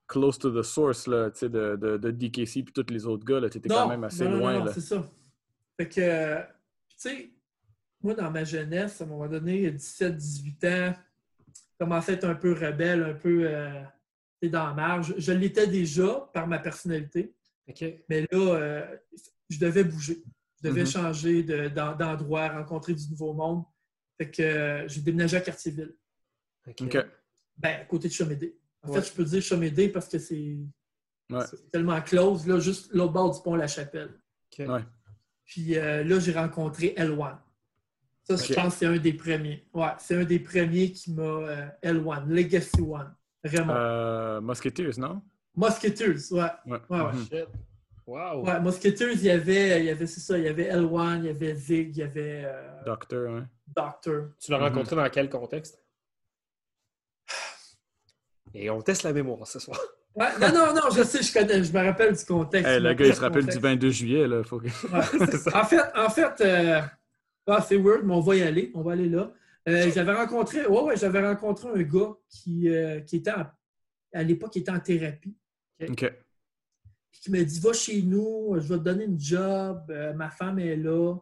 close 0.09 0.37
to 0.39 0.51
the 0.51 0.63
source, 0.65 1.07
là, 1.07 1.31
tu 1.31 1.39
sais, 1.39 1.49
de, 1.49 1.77
de, 1.77 1.97
de 1.97 2.11
DKC 2.11 2.65
puis 2.65 2.73
tous 2.73 2.93
les 2.93 3.07
autres 3.07 3.25
gars, 3.25 3.39
là. 3.41 3.49
T'étais 3.49 3.69
quand 3.69 3.89
même 3.89 4.03
assez 4.05 4.25
non, 4.25 4.37
loin, 4.39 4.59
non, 4.59 4.65
non, 4.65 4.73
c'est 4.73 4.81
ça. 4.81 5.09
Fait 5.77 5.89
que, 5.89 6.37
tu 6.41 6.47
sais, 6.97 7.31
moi, 8.05 8.15
dans 8.15 8.31
ma 8.31 8.45
jeunesse, 8.45 9.01
à 9.01 9.05
un 9.05 9.07
moment 9.09 9.27
donné, 9.27 9.71
17-18 9.71 10.67
ans, 10.67 10.95
je 11.49 11.61
commençais 11.79 12.13
à 12.13 12.15
être 12.17 12.25
un 12.25 12.35
peu 12.35 12.53
rebelle, 12.53 13.03
un 13.03 13.15
peu 13.15 13.47
euh, 13.49 13.83
dans 14.43 14.67
la 14.69 14.75
marge. 14.75 15.15
Je 15.17 15.33
l'étais 15.33 15.67
déjà 15.67 16.29
par 16.35 16.47
ma 16.47 16.59
personnalité, 16.59 17.35
mais 18.09 18.27
là, 18.31 18.39
euh, 18.55 18.97
je 19.49 19.59
devais 19.59 19.85
bouger. 19.85 20.23
Je 20.63 20.69
devais 20.69 20.83
Mhm. 20.83 20.87
changer 20.87 21.43
de- 21.43 21.69
d'en- 21.69 21.97
d'endroit, 21.97 22.49
rencontrer 22.49 22.93
du 22.95 23.09
nouveau 23.09 23.33
monde. 23.33 23.65
Fait 24.19 24.31
que 24.31 24.43
euh, 24.43 24.89
j'ai 24.89 25.01
déménagé 25.01 25.39
à 25.39 25.41
OK. 25.41 26.83
OK. 26.83 27.07
ben, 27.57 27.81
à 27.81 27.85
côté 27.85 28.09
de 28.09 28.13
Chomédé. 28.13 28.59
En 28.83 28.89
Ouais. 28.91 29.01
fait, 29.01 29.09
je 29.09 29.13
peux 29.15 29.25
dire 29.25 29.41
Chomédé 29.43 29.89
parce 29.89 30.09
que 30.09 30.19
c'est 30.19 30.57
Ouais. 31.31 31.45
tellement 31.73 32.01
close, 32.03 32.47
là, 32.47 32.59
juste 32.61 32.93
l'autre 32.93 33.13
bord 33.13 33.35
du 33.35 33.41
pont 33.43 33.55
La 33.55 33.67
Chapelle. 33.67 34.11
Ouais. 34.59 34.83
Puis 35.47 35.77
euh, 35.79 36.05
là, 36.05 36.19
j'ai 36.21 36.33
rencontré 36.33 36.95
L1. 36.99 37.39
Ça, 38.25 38.37
je 38.37 38.55
pense 38.55 38.73
que 38.75 38.79
c'est 38.81 38.87
un 38.87 38.97
des 38.97 39.13
premiers. 39.13 39.67
Ouais, 39.75 39.89
c'est 39.99 40.17
un 40.17 40.25
des 40.25 40.39
premiers 40.39 40.91
qui 40.93 41.13
m'a. 41.13 41.23
euh, 41.23 41.67
L1, 41.83 42.27
Legacy 42.29 42.81
One. 42.81 43.15
Vraiment. 43.45 43.75
Euh, 43.77 44.41
Musketeers, 44.41 44.99
non? 44.99 45.21
Musketeers, 45.57 46.33
ouais. 46.33 46.41
Ouais. 46.67 46.79
Ouais, 46.89 47.01
ouais. 47.01 47.13
Mhm. 47.13 47.27
Shit. 47.31 47.47
Wow. 48.07 48.45
Ouais, 48.45 48.61
Musketeers, 48.61 49.13
il 49.15 49.23
y 49.25 49.31
avait, 49.31 49.81
il 49.81 49.87
y 49.87 49.91
avait 49.91 50.07
c'est 50.07 50.21
ça, 50.21 50.37
il 50.39 50.45
y 50.45 50.49
avait 50.49 50.71
L1, 50.71 51.19
il 51.21 51.25
y 51.27 51.29
avait 51.29 51.55
Zig, 51.55 51.91
il 51.97 51.99
y 51.99 52.03
avait 52.03 52.43
euh, 52.45 52.83
Doctor, 52.85 53.31
ouais. 53.35 53.43
Doctor. 53.77 54.29
Tu 54.41 54.51
l'as 54.51 54.59
Mhm. 54.59 54.65
rencontré 54.65 54.97
dans 54.97 55.09
quel 55.11 55.29
contexte? 55.31 55.83
Et 58.55 58.71
on 58.71 58.81
teste 58.81 59.03
la 59.03 59.13
mémoire 59.13 59.47
ce 59.47 59.59
soir. 59.59 59.79
Ouais, 60.15 60.29
non, 60.41 60.49
non, 60.53 60.75
non, 60.75 60.91
je 60.95 61.03
sais, 61.03 61.23
je 61.23 61.33
connais, 61.33 61.65
je 61.65 61.73
me 61.73 61.85
rappelle 61.85 62.15
du 62.17 62.25
contexte. 62.25 62.69
Hey, 62.71 62.81
le 62.81 62.95
gars, 62.95 63.07
il 63.07 63.13
se 63.15 63.19
du 63.19 63.25
rappelle 63.25 63.41
du 63.43 63.47
contexte. 63.49 63.63
22 63.63 63.91
juillet, 63.91 64.29
là. 64.29 64.45
Faut 64.45 64.61
que... 64.61 64.67
Ouais. 64.67 65.53
En 65.55 65.65
fait, 65.65 65.81
en 65.97 66.09
fait 66.11 66.41
euh, 66.41 66.81
ah, 67.47 67.65
c'est 67.67 67.77
weird, 67.77 68.05
mais 68.05 68.15
on 68.15 68.21
va 68.21 68.37
y 68.37 68.43
aller. 68.43 68.71
On 68.75 68.83
va 68.83 68.93
aller 68.93 69.09
là. 69.09 69.33
Euh, 69.69 69.91
j'avais 69.95 70.13
rencontré, 70.15 70.67
ouais, 70.67 70.81
ouais, 70.83 70.97
j'avais 70.97 71.27
rencontré 71.27 71.69
un 71.69 71.83
gars 71.83 72.13
qui, 72.29 72.69
euh, 72.69 73.01
qui 73.01 73.17
était 73.17 73.33
en- 73.33 73.47
à 74.13 74.23
l'époque 74.23 74.57
était 74.57 74.71
en 74.71 74.81
thérapie. 74.81 75.35
OK? 75.81 76.13
Puis 77.11 77.21
qui 77.21 77.31
m'a 77.31 77.43
dit 77.43 77.61
Va 77.61 77.73
chez 77.73 78.03
nous, 78.03 78.55
je 78.59 78.69
vais 78.69 78.79
te 78.79 78.83
donner 78.85 79.05
une 79.05 79.19
job, 79.19 79.85
euh, 79.91 80.13
ma 80.13 80.29
femme 80.31 80.59
est 80.59 80.77
là. 80.77 81.17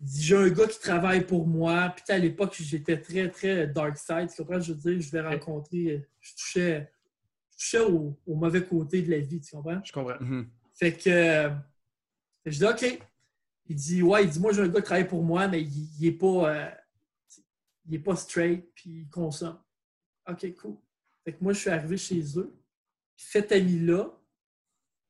Il 0.00 0.06
dit 0.06 0.22
J'ai 0.22 0.36
un 0.36 0.48
gars 0.50 0.66
qui 0.68 0.78
travaille 0.78 1.26
pour 1.26 1.46
moi. 1.48 1.92
Puis 1.96 2.04
à 2.14 2.18
l'époque, 2.18 2.54
j'étais 2.60 3.00
très, 3.00 3.28
très 3.30 3.66
dark 3.66 3.96
side. 3.98 4.28
Tu 4.30 4.36
comprends? 4.42 4.60
Je 4.60 4.72
veux 4.72 4.78
dire, 4.78 5.00
je 5.00 5.10
vais 5.10 5.20
rencontrer, 5.20 6.06
je 6.20 6.32
touchais, 6.34 6.90
je 7.50 7.56
touchais 7.56 7.80
au, 7.80 8.16
au 8.26 8.34
mauvais 8.36 8.64
côté 8.64 9.02
de 9.02 9.10
la 9.10 9.18
vie, 9.18 9.40
tu 9.40 9.50
comprends? 9.56 9.80
Je 9.84 9.92
comprends. 9.92 10.16
Mhm. 10.20 10.48
Fait 10.74 10.92
que 10.92 11.50
je 12.46 12.56
dis 12.58 12.64
OK. 12.64 13.00
Il 13.68 13.76
dit 13.76 14.02
Ouais, 14.02 14.24
il 14.24 14.30
dit 14.30 14.40
Moi, 14.40 14.52
j'ai 14.52 14.62
un 14.62 14.68
gars 14.68 14.80
qui 14.80 14.86
travaille 14.86 15.08
pour 15.08 15.22
moi, 15.22 15.46
mais 15.48 15.62
il, 15.62 15.88
il 16.00 16.06
est 16.06 16.12
pas. 16.12 16.54
euh, 16.54 16.70
il 17.86 17.94
est 17.94 17.98
pas 18.00 18.16
straight, 18.16 18.70
puis 18.74 18.90
il 19.02 19.08
consomme. 19.08 19.58
OK, 20.28 20.54
cool. 20.56 20.76
Fait 21.24 21.32
que 21.32 21.42
moi, 21.42 21.52
je 21.54 21.60
suis 21.60 21.70
arrivé 21.70 21.96
chez 21.96 22.22
eux. 22.38 22.54
Cet 23.16 23.50
ami-là, 23.52 24.10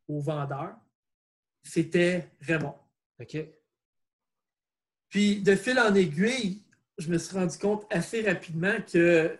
au 0.07 0.21
vendeur, 0.21 0.77
c'était 1.63 2.31
Raymond. 2.41 2.75
OK. 3.21 3.37
Puis 5.09 5.43
de 5.43 5.57
fil 5.57 5.79
en 5.81 5.95
aiguille, 5.95 6.63
je 6.99 7.09
me 7.11 7.19
suis 7.19 7.37
rendu 7.37 7.59
compte 7.59 7.85
assez 7.91 8.23
rapidement 8.23 8.77
que 8.83 9.39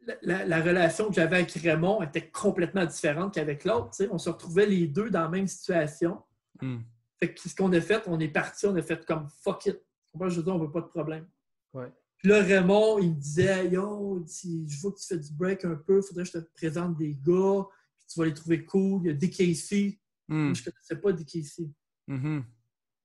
la, 0.00 0.14
la- 0.22 0.44
la 0.44 0.62
relation 0.62 1.08
que 1.08 1.14
j'avais 1.14 1.36
avec 1.36 1.52
Raymond 1.52 2.02
était 2.02 2.28
complètement 2.30 2.84
différente 2.84 3.34
qu'avec 3.34 3.64
l'autre. 3.64 3.90
tu 3.90 4.04
sais. 4.04 4.08
On 4.10 4.18
se 4.18 4.28
retrouvait 4.30 4.66
les 4.66 4.86
deux 4.86 5.10
dans 5.10 5.22
la 5.22 5.28
même 5.28 5.46
situation. 5.48 6.22
Mm. 6.60 6.78
Fait 7.18 7.32
que 7.32 7.40
ce 7.48 7.54
qu'on 7.54 7.72
a 7.72 7.80
fait, 7.80 8.02
on 8.06 8.20
est 8.20 8.28
parti, 8.28 8.66
on 8.66 8.76
a 8.76 8.82
fait 8.82 9.04
comme 9.06 9.28
fuck 9.42 9.66
it. 9.66 9.76
Tu 9.76 10.12
comprends? 10.12 10.28
Je 10.28 10.36
veux 10.36 10.42
dire, 10.42 10.54
on 10.54 10.58
veut 10.58 10.70
pas 10.70 10.82
de 10.82 10.86
problème. 10.86 11.26
Ouais. 11.72 11.90
Puis 12.18 12.28
là, 12.28 12.42
Raymond, 12.42 12.98
il 12.98 13.10
me 13.10 13.14
disait 13.14 13.68
Yo, 13.68 14.22
si 14.26 14.68
je 14.68 14.80
vois 14.80 14.92
que 14.92 14.98
tu 14.98 15.06
fais 15.06 15.18
du 15.18 15.32
break 15.32 15.64
un 15.64 15.76
peu, 15.76 15.98
il 15.98 16.06
faudrait 16.06 16.24
que 16.24 16.30
je 16.30 16.38
te 16.38 16.44
présente 16.54 16.96
des 16.96 17.14
gars, 17.14 17.64
puis 17.98 18.06
tu 18.08 18.18
vas 18.18 18.26
les 18.26 18.34
trouver 18.34 18.64
cool. 18.64 19.02
Il 19.04 19.06
y 19.06 19.10
a 19.10 19.14
DKC. 19.14 19.98
Hmm. 20.28 20.46
Moi, 20.46 20.54
je 20.54 20.60
ne 20.62 20.64
connaissais 20.64 20.96
pas 20.96 21.12
DKC. 21.12 21.70
Mhm. 22.08 22.44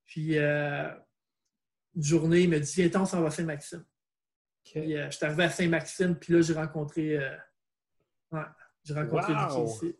Puis 0.06 0.38
euh, 0.38 0.90
une 1.94 2.02
journée, 2.02 2.40
il 2.42 2.50
m'a 2.50 2.58
dit 2.58 2.72
Viens, 2.74 3.00
on 3.00 3.06
s'en 3.06 3.20
va 3.20 3.28
à 3.28 3.30
Saint-Maxime. 3.30 3.84
Puis 4.64 4.96
euh, 4.96 5.10
je 5.10 5.16
suis 5.16 5.26
arrivé 5.26 5.44
à 5.44 5.50
Saint-Maxime, 5.50 6.16
puis 6.16 6.34
là, 6.34 6.40
j'ai 6.42 6.54
rencontré. 6.54 7.16
euh, 7.18 7.36
ouais, 8.32 8.42
j'ai 8.84 8.94
rencontré 8.94 9.32
Wow! 9.32 9.66
DKC. 9.66 9.96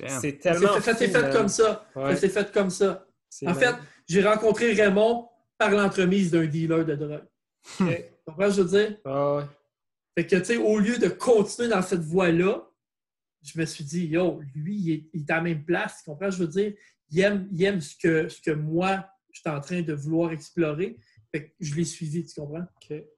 Damn. 0.00 0.20
C'est 0.20 0.38
tellement. 0.38 0.80
ça 0.80 0.94
s'est 0.94 1.08
fait 1.08 1.32
comme 1.32 1.48
ça. 1.48 1.86
Ouais. 1.94 2.14
Ça 2.14 2.16
s'est 2.20 2.28
fait 2.30 2.52
comme 2.52 2.70
ça. 2.70 3.06
En 3.46 3.54
fait, 3.54 3.74
j'ai 4.08 4.22
rencontré 4.22 4.72
Raymond 4.72 5.28
par 5.58 5.70
l'entremise 5.70 6.30
d'un 6.30 6.46
dealer 6.46 6.84
de 6.84 6.94
drogue. 6.94 7.24
Tu 7.78 8.30
comprends 8.32 8.50
ce 8.50 8.56
que 8.62 8.68
je 8.68 8.68
veux 8.76 8.86
dire? 8.88 8.98
Ah 9.04 9.36
ouais. 9.36 9.42
Fait 10.16 10.26
que, 10.26 10.36
tu 10.36 10.44
sais, 10.44 10.56
au 10.56 10.78
lieu 10.78 10.96
de 10.98 11.08
continuer 11.08 11.68
dans 11.68 11.82
cette 11.82 12.00
voie-là, 12.00 12.66
je 13.42 13.58
me 13.60 13.64
suis 13.66 13.84
dit, 13.84 14.06
yo, 14.06 14.40
lui, 14.54 14.76
il 14.76 14.90
est, 14.92 15.04
il 15.12 15.20
est 15.22 15.30
à 15.30 15.36
la 15.36 15.42
même 15.42 15.64
place. 15.64 15.98
Tu 16.02 16.10
comprends 16.10 16.30
ce 16.30 16.38
que 16.38 16.42
je 16.44 16.46
veux 16.46 16.52
dire? 16.62 16.72
Il 17.10 17.20
aime, 17.20 17.48
il 17.52 17.62
aime 17.64 17.80
ce, 17.80 17.94
que, 17.96 18.28
ce 18.28 18.40
que 18.40 18.52
moi, 18.52 19.06
je 19.30 19.40
suis 19.40 19.50
en 19.50 19.60
train 19.60 19.82
de 19.82 19.92
vouloir 19.92 20.32
explorer. 20.32 20.96
Fait 21.30 21.48
que 21.48 21.52
je 21.60 21.74
l'ai 21.74 21.84
suivi, 21.84 22.24
tu 22.24 22.40
comprends? 22.40 22.64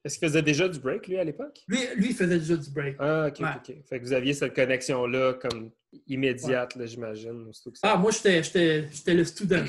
Est-ce 0.03 0.17
qu'il 0.19 0.27
faisait 0.27 0.41
déjà 0.41 0.67
du 0.67 0.79
break, 0.79 1.07
lui, 1.07 1.17
à 1.17 1.23
l'époque? 1.23 1.59
Lui, 1.67 1.79
lui, 1.95 2.07
il 2.09 2.15
faisait 2.15 2.39
déjà 2.39 2.57
du 2.57 2.69
break. 2.71 2.95
Ah, 2.99 3.27
ok, 3.27 3.39
Ouais. 3.39 3.49
ok. 3.55 3.75
Fait 3.87 3.99
que 3.99 4.05
vous 4.05 4.13
aviez 4.13 4.33
cette 4.33 4.53
connexion-là 4.55 5.35
comme 5.35 5.71
immédiate, 6.07 6.77
j'imagine. 6.85 7.49
Ah, 7.83 7.95
moi, 7.95 8.11
j'étais 8.11 9.13
le 9.13 9.23
student. 9.23 9.63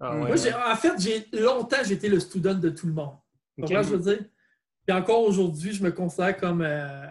Ah, 0.00 0.12
ouais, 0.14 0.18
Moi, 0.28 0.30
ouais. 0.30 0.52
en 0.72 0.76
fait, 0.76 0.92
j'ai 0.98 1.26
longtemps, 1.40 1.76
j'ai 1.84 1.94
été 1.94 2.08
le 2.08 2.20
student 2.20 2.54
de 2.54 2.70
tout 2.70 2.86
le 2.86 2.92
monde. 2.92 3.16
Tu 3.56 3.62
Ok. 3.62 3.68
comprends 3.68 3.82
ce 3.84 3.90
que 3.90 3.94
je 3.96 4.02
veux 4.02 4.16
dire? 4.16 4.24
Puis 4.86 4.96
encore 4.96 5.22
aujourd'hui, 5.22 5.72
je 5.72 5.82
me 5.82 5.90
considère 5.92 6.36
comme, 6.36 6.62
euh, 6.62 7.06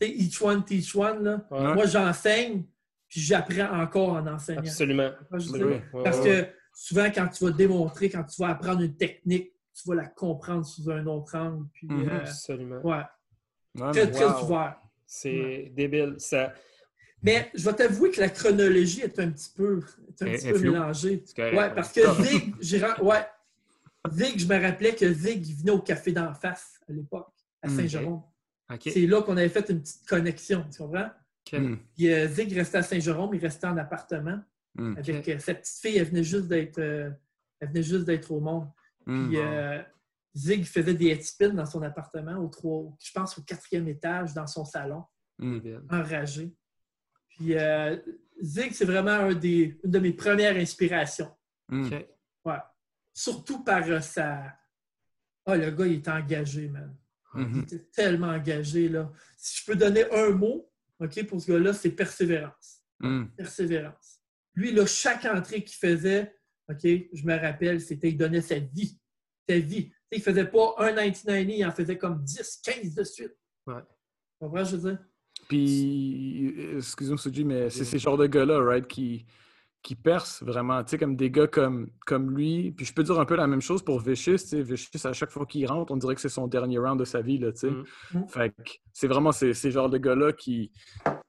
tu 0.00 0.06
sais, 0.06 0.12
each 0.12 0.40
one 0.40 0.64
teach 0.64 0.94
one. 0.94 1.22
Là. 1.24 1.46
Ouais. 1.50 1.74
Moi, 1.74 1.86
j'enseigne, 1.86 2.64
puis 3.08 3.20
j'apprends 3.20 3.80
encore 3.80 4.10
en 4.10 4.26
enseignant. 4.26 4.62
Absolument. 4.62 5.10
Parce 5.30 6.20
que 6.20 6.46
souvent, 6.72 7.10
quand 7.14 7.28
tu 7.28 7.44
vas 7.44 7.50
démontrer, 7.50 8.08
quand 8.08 8.24
tu 8.24 8.40
vas 8.40 8.50
apprendre 8.50 8.82
une 8.82 8.96
technique, 8.96 9.52
tu 9.74 9.88
vas 9.88 9.96
la 9.96 10.06
comprendre 10.06 10.64
sous 10.64 10.88
un 10.90 11.04
autre 11.06 11.36
angle. 11.36 11.66
Puis, 11.72 11.86
Mhm. 11.88 12.08
euh, 12.08 12.20
Absolument. 12.20 12.80
ouais, 12.82 13.92
très, 13.92 14.10
très 14.10 14.42
ouvert. 14.42 14.76
C'est 15.06 15.72
débile. 15.74 16.14
Ça... 16.18 16.52
Mais 17.22 17.50
je 17.54 17.64
vais 17.64 17.74
t'avouer 17.74 18.10
que 18.10 18.20
la 18.20 18.28
chronologie 18.28 19.00
est 19.02 19.18
un 19.18 19.30
petit 19.30 19.50
peu, 19.54 19.80
est 20.08 20.22
un 20.22 20.26
petit 20.26 20.52
peu 20.52 20.58
mélangée. 20.60 21.24
Correct. 21.34 21.56
Ouais, 21.56 21.74
parce 21.74 21.92
que 21.92 22.00
Zig, 22.22 22.54
ouais. 23.02 23.26
Zig, 24.12 24.38
je 24.38 24.46
me 24.46 24.60
rappelais 24.60 24.94
que 24.94 25.12
Zig, 25.12 25.44
venait 25.58 25.72
au 25.72 25.80
café 25.80 26.12
d'en 26.12 26.32
face 26.32 26.80
à 26.88 26.92
l'époque, 26.92 27.32
à 27.62 27.68
Mm, 27.68 27.76
Saint-Jérôme. 27.76 28.22
C'est 28.82 29.06
là 29.06 29.22
qu'on 29.22 29.36
avait 29.36 29.48
fait 29.48 29.68
une 29.70 29.80
petite 29.80 30.06
connexion, 30.06 30.64
tu 30.70 30.78
comprends? 30.78 31.10
Hmm. 31.52 31.76
Puis 31.96 32.12
euh, 32.12 32.28
Zig 32.28 32.52
restait 32.52 32.78
à 32.78 32.82
Saint-Jérôme, 32.82 33.34
il 33.34 33.40
restait 33.40 33.66
en 33.66 33.76
appartement 33.76 34.40
Hmm. 34.74 34.94
avec 34.98 35.26
euh, 35.28 35.38
sa 35.40 35.54
petite 35.54 35.80
fille, 35.80 35.96
elle 35.98 36.04
venait 36.06 36.22
juste 36.22 36.46
d'être 36.46 36.78
euh, 36.78 37.10
elle 37.58 37.68
venait 37.68 37.82
juste 37.82 38.04
d'être 38.04 38.30
au 38.30 38.38
monde. 38.38 38.68
Hmm. 39.06 39.28
Puis 39.28 39.38
euh, 39.38 39.82
Zig 40.36 40.64
faisait 40.66 40.94
des 40.94 41.08
headspins 41.08 41.48
dans 41.54 41.64
son 41.66 41.82
appartement, 41.82 42.36
au 42.36 42.46
trois, 42.48 42.84
je 43.02 43.10
pense 43.12 43.36
au 43.38 43.42
quatrième 43.42 43.88
étage, 43.88 44.34
dans 44.34 44.46
son 44.46 44.64
salon, 44.64 45.02
Hmm. 45.38 45.58
Enragé. 45.90 46.52
Puis 47.38 47.54
euh, 47.56 47.96
Zig, 48.42 48.72
c'est 48.72 48.84
vraiment 48.84 49.10
un 49.12 49.34
des, 49.34 49.78
une 49.84 49.90
de 49.90 49.98
mes 49.98 50.12
premières 50.12 50.56
inspirations. 50.56 51.32
Hmm. 51.68 51.88
Ouais. 52.44 52.58
Surtout 53.14 53.62
par 53.62 53.88
euh, 53.88 54.00
sa. 54.00 54.54
Ah, 55.46 55.56
le 55.56 55.70
gars, 55.70 55.86
il 55.86 55.94
est 55.94 56.08
engagé, 56.08 56.68
man. 56.68 56.94
Il 57.34 57.40
Mhm. 57.42 57.62
était 57.62 57.84
tellement 57.92 58.28
engagé, 58.28 58.88
là. 58.88 59.10
Si 59.36 59.60
je 59.60 59.66
peux 59.66 59.76
donner 59.76 60.04
un 60.12 60.30
mot, 60.30 60.70
OK, 60.98 61.26
pour 61.26 61.40
ce 61.40 61.52
gars-là, 61.52 61.72
c'est 61.72 61.90
persévérance. 61.90 62.82
Hmm. 63.00 63.26
Persévérance. 63.36 64.20
Lui, 64.54 64.72
là, 64.72 64.84
chaque 64.86 65.24
entrée 65.24 65.62
qu'il 65.62 65.76
faisait, 65.78 66.34
OK, 66.68 66.80
je 66.82 67.24
me 67.24 67.38
rappelle, 67.38 67.80
c'était 67.80 68.08
il 68.08 68.16
donnait 68.16 68.40
sa 68.40 68.58
vie. 68.58 68.98
Sa 69.48 69.58
vie. 69.58 69.90
Tu 69.90 69.94
sais, 69.94 70.16
il 70.16 70.22
faisait 70.22 70.46
pas 70.46 70.74
un 70.78 70.92
99, 70.92 71.44
il 71.48 71.64
en 71.66 71.70
faisait 71.72 71.96
comme 71.98 72.22
10, 72.24 72.60
15 72.64 72.94
de 72.94 73.04
suite. 73.04 73.36
Ouais. 73.66 73.80
Tu 73.82 74.38
comprends, 74.40 74.64
ce 74.64 74.72
que 74.72 74.76
je 74.78 74.82
veux 74.82 74.90
dire? 74.96 75.04
Puis, 75.48 76.54
euh, 76.58 76.76
excuse-moi, 76.76 77.16
Suji, 77.16 77.44
mais 77.44 77.70
c'est 77.70 77.84
ces 77.84 77.98
genres 77.98 78.18
de 78.18 78.26
gars-là, 78.26 78.60
right, 78.62 78.86
qui, 78.86 79.24
qui 79.82 79.94
percent 79.94 80.44
vraiment. 80.44 80.84
Tu 80.84 80.90
sais, 80.90 80.98
comme 80.98 81.16
des 81.16 81.30
gars 81.30 81.46
comme, 81.46 81.88
comme 82.04 82.36
lui. 82.36 82.72
Puis 82.72 82.84
je 82.84 82.92
peux 82.92 83.02
dire 83.02 83.18
un 83.18 83.24
peu 83.24 83.36
la 83.36 83.46
même 83.46 83.62
chose 83.62 83.82
pour 83.82 84.00
Vicious. 84.00 84.32
Tu 84.32 84.38
sais, 84.38 84.62
Vicious, 84.62 85.06
à 85.06 85.14
chaque 85.14 85.30
fois 85.30 85.46
qu'il 85.46 85.66
rentre, 85.66 85.90
on 85.92 85.96
dirait 85.96 86.14
que 86.14 86.20
c'est 86.20 86.28
son 86.28 86.46
dernier 86.46 86.78
round 86.78 86.98
de 87.00 87.04
sa 87.04 87.22
vie, 87.22 87.38
là, 87.38 87.52
tu 87.52 87.60
sais. 87.60 87.70
Mhm. 87.70 87.84
Mhm. 88.14 88.28
Fait 88.28 88.50
que 88.50 88.70
c'est 88.92 89.08
vraiment 89.08 89.32
ces, 89.32 89.54
ces 89.54 89.70
genres 89.70 89.88
de 89.88 89.98
gars-là 89.98 90.32
qui, 90.32 90.70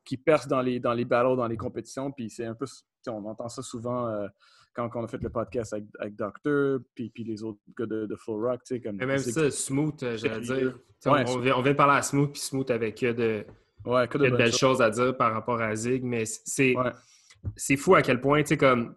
qui 0.04 0.18
percent 0.18 0.50
dans 0.50 0.62
les, 0.62 0.80
dans 0.82 0.94
les 0.94 1.06
battles, 1.06 1.38
dans 1.38 1.48
les 1.48 1.58
compétitions. 1.58 2.12
Puis 2.12 2.30
c'est 2.30 2.46
un 2.46 2.56
peu... 2.56 2.66
tu 2.66 2.74
sais, 3.04 3.12
on 3.12 3.26
entend 3.26 3.48
ça 3.48 3.62
souvent 3.62 4.08
euh, 4.08 4.28
quand 4.74 4.90
on 4.96 5.04
a 5.04 5.08
fait 5.08 5.22
le 5.22 5.30
podcast 5.30 5.74
avec, 5.74 5.86
avec 6.00 6.16
Doctor, 6.16 6.80
puis, 6.94 7.10
puis 7.10 7.24
les 7.24 7.44
autres 7.44 7.60
gars 7.78 7.86
de, 7.86 8.06
de 8.06 8.16
Full 8.16 8.46
Rock, 8.46 8.62
tu 8.66 8.76
sais, 8.76 8.82
comme... 8.82 9.02
Et 9.02 9.06
même 9.06 9.20
ça, 9.20 9.50
Smooth, 9.50 10.04
euh, 10.04 10.18
j'allais 10.18 10.42
dire. 10.42 10.80
Ouais, 11.06 11.24
on, 11.28 11.38
on 11.38 11.40
vient, 11.40 11.72
de 11.72 11.78
parler 11.78 11.98
à 11.98 12.02
Smooth, 12.02 12.32
puis 12.34 12.42
Smooth 12.42 12.70
avec 12.72 13.00
de, 13.00 13.46
Ouais, 13.86 14.08
que 14.08 14.18
que 14.18 14.24
de 14.24 14.30
de 14.30 14.36
belles 14.38 14.52
choses. 14.52 14.60
choses 14.60 14.82
à 14.82 14.90
dire 14.90 15.16
par 15.16 15.34
rapport 15.34 15.62
à 15.62 15.76
Zig, 15.76 16.04
mais 16.04 16.26
c'est 16.26 16.76
Ouais. 16.76 17.78
fou 17.78 17.96
à 17.96 18.02
quel 18.02 18.20
point, 18.22 18.42
tu 18.44 18.50
sais, 18.50 18.58
comme. 18.58 18.96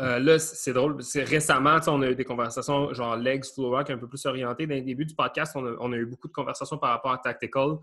euh, 0.00 0.18
là, 0.18 0.38
c'est 0.38 0.72
drôle. 0.72 1.02
C'est 1.02 1.22
récemment, 1.22 1.78
tu 1.78 1.84
sais, 1.84 1.90
on 1.90 2.02
a 2.02 2.10
eu 2.10 2.14
des 2.16 2.24
conversations 2.24 2.92
genre 2.94 3.16
Legs, 3.16 3.44
Flow 3.54 3.70
Rock, 3.70 3.90
un 3.90 3.98
peu 3.98 4.08
plus 4.08 4.24
orientées. 4.26 4.66
Dans 4.66 4.74
le 4.74 4.80
début 4.80 5.04
du 5.04 5.14
podcast, 5.14 5.52
on 5.54 5.64
a, 5.66 5.76
on 5.80 5.92
a 5.92 5.96
eu 5.96 6.06
beaucoup 6.06 6.28
de 6.28 6.32
conversations 6.32 6.78
par 6.78 6.90
rapport 6.90 7.12
à 7.12 7.18
Tactical. 7.18 7.76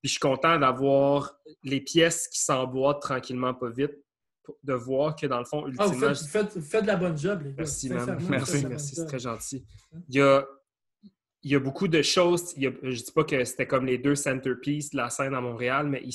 Puis 0.00 0.08
je 0.08 0.10
suis 0.12 0.20
content 0.20 0.58
d'avoir 0.58 1.34
les 1.62 1.80
pièces 1.80 2.28
qui 2.28 2.38
s'emboîtent 2.40 3.00
tranquillement, 3.02 3.52
pas 3.54 3.68
vite, 3.70 3.92
de 4.62 4.74
voir 4.74 5.16
que 5.16 5.26
dans 5.26 5.38
le 5.38 5.44
fond, 5.46 5.64
Ah, 5.78 5.86
vous 5.86 5.92
ultimement, 5.94 6.08
faites, 6.14 6.18
vous 6.22 6.28
faites- 6.28 6.56
vous 6.56 6.62
faites 6.62 6.82
de 6.82 6.86
la 6.88 6.96
bonne 6.96 7.16
job, 7.18 7.40
les 7.42 7.50
gars. 7.50 7.54
Merci, 7.58 7.88
man. 7.90 8.18
Merci, 8.28 8.66
Merci, 8.66 8.94
c'est 8.94 9.06
très 9.06 9.18
gentil. 9.18 9.64
Il 10.08 10.16
y 10.16 10.20
a, 10.20 10.46
il 11.44 11.50
y 11.52 11.54
a 11.54 11.60
beaucoup 11.60 11.88
de 11.88 12.02
choses. 12.02 12.52
il 12.56 12.62
y 12.64 12.66
a- 12.66 12.72
je 12.82 13.02
dis 13.02 13.12
pas 13.12 13.24
que 13.24 13.44
c'était 13.44 13.66
comme 13.66 13.86
les 13.86 13.98
deux 13.98 14.14
centerpieces 14.14 14.90
de 14.90 14.96
la 14.96 15.10
scène 15.10 15.34
à 15.34 15.40
Montréal, 15.40 15.88
mais 15.88 16.00
il, 16.04 16.12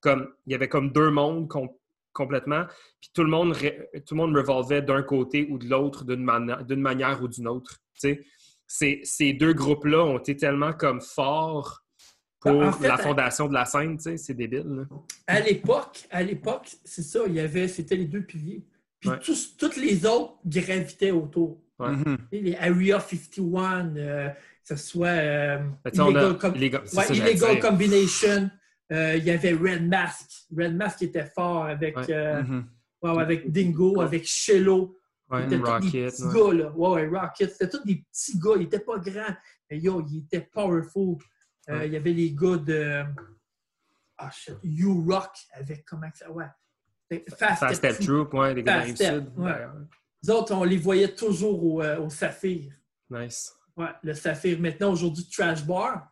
comme, 0.00 0.28
il 0.46 0.52
y 0.52 0.54
avait 0.54 0.68
comme 0.68 0.92
deux 0.92 1.10
mondes 1.10 1.48
com- 1.48 1.68
complètement. 2.12 2.64
Puis 3.00 3.10
tout 3.14 3.22
le 3.24 3.30
monde, 3.30 3.54
tout 3.56 4.14
le 4.14 4.16
monde 4.16 4.36
revolvait 4.36 4.82
d'un 4.82 5.02
côté 5.02 5.46
ou 5.50 5.58
de 5.58 5.68
l'autre 5.68 6.04
d'une 6.04 6.22
mani- 6.22 6.64
d'une 6.66 6.80
manière 6.80 7.22
ou 7.22 7.28
d'une 7.28 7.48
autre. 7.48 7.78
Ces, 8.66 9.00
ces 9.04 9.32
deux 9.32 9.52
groupes-là 9.52 10.04
ont 10.04 10.18
été 10.18 10.36
tellement 10.36 10.72
comme 10.72 11.00
forts 11.00 11.82
pour 12.40 12.60
En 12.60 12.72
fait, 12.72 12.88
la 12.88 12.98
fondation 12.98 13.48
de 13.48 13.54
la 13.54 13.64
scène. 13.64 13.98
C'est 13.98 14.34
débile. 14.34 14.64
là. 14.66 14.84
À 15.26 15.40
l'époque, 15.40 16.06
à 16.10 16.22
l'époque, 16.22 16.68
c'est 16.84 17.02
ça, 17.02 17.20
il 17.26 17.34
y 17.34 17.40
avait, 17.40 17.68
c'était 17.68 17.96
les 17.96 18.06
deux 18.06 18.22
piliers. 18.22 18.62
Puis 19.00 19.10
Ouais. 19.10 19.18
tous, 19.20 19.56
toutes 19.56 19.76
les 19.76 20.04
autres 20.06 20.34
gravitaient 20.46 21.10
autour. 21.10 21.60
Ouais. 21.78 21.88
Les 22.32 22.54
Area 22.56 23.00
51, 23.00 23.96
euh, 23.96 24.28
que 24.28 24.34
ce 24.64 24.76
soit 24.76 25.06
euh, 25.08 25.58
Illegal, 25.92 26.38
Com- 26.38 26.54
les 26.54 26.70
ouais. 26.72 27.58
Combination. 27.60 28.50
euh, 28.92 29.16
il 29.16 29.24
y 29.24 29.30
avait 29.30 29.52
Red 29.52 29.86
Mask. 29.88 30.28
Red 30.56 30.76
Mask 30.76 31.02
était 31.02 31.26
fort 31.26 31.64
avec, 31.64 31.96
Ouais. 31.96 32.06
euh, 32.10 32.42
Mhm. 32.42 32.66
ouais, 33.02 33.10
ouais, 33.12 33.22
avec 33.22 33.50
Dingo, 33.50 34.00
avec 34.00 34.26
Shello. 34.26 34.98
Ouais, 35.30 35.42
C'était 35.44 35.58
tous 35.58 35.90
des 35.90 36.06
petits 36.06 36.22
ouais. 36.24 36.32
gars, 36.34 36.52
là. 36.64 36.70
Ouais, 36.76 37.06
ouais, 37.08 37.18
Rocket. 37.20 37.50
C'était 37.52 37.68
tous 37.70 37.84
des 37.84 37.96
petits 38.10 38.38
gars. 38.38 38.50
Ils 38.56 38.60
n'étaient 38.60 38.78
pas 38.80 38.98
grands. 38.98 39.36
Mais 39.70 39.78
yo, 39.78 40.04
ils 40.10 40.18
étaient 40.18 40.48
powerful. 40.52 41.16
Euh. 41.70 41.86
Il 41.86 41.92
y 41.94 41.96
avait 41.96 42.12
les 42.12 42.30
gars 42.32 42.56
de. 42.58 43.04
Ah, 44.18 44.30
shit. 44.30 44.54
U-Rock 44.62 45.30
avec 45.54 45.84
comment 45.86 46.06
ça. 46.14 46.30
Ouais. 46.30 46.44
Fast, 47.38 47.60
Fast 47.60 47.74
Step 47.76 47.98
Troop, 48.00 48.34
ouais, 48.34 48.54
les 48.54 48.62
gars 48.62 48.74
de 48.74 48.78
la 48.80 48.84
Fast 48.86 48.96
Step, 48.96 49.14
Rive-Sud. 49.14 49.38
ouais. 49.38 49.52
d'ailleurs. 49.52 49.74
Nous 50.22 50.30
autres, 50.30 50.54
on 50.54 50.64
les 50.64 50.76
voyait 50.78 51.14
toujours 51.14 51.64
au, 51.64 51.82
euh, 51.82 51.98
au 52.00 52.10
Saphir. 52.10 52.72
Nice. 53.10 53.52
Ouais, 53.76 53.88
le 54.02 54.14
Saphir. 54.14 54.58
Maintenant, 54.60 54.92
aujourd'hui, 54.92 55.26
Trash 55.30 55.64
Bar. 55.64 56.08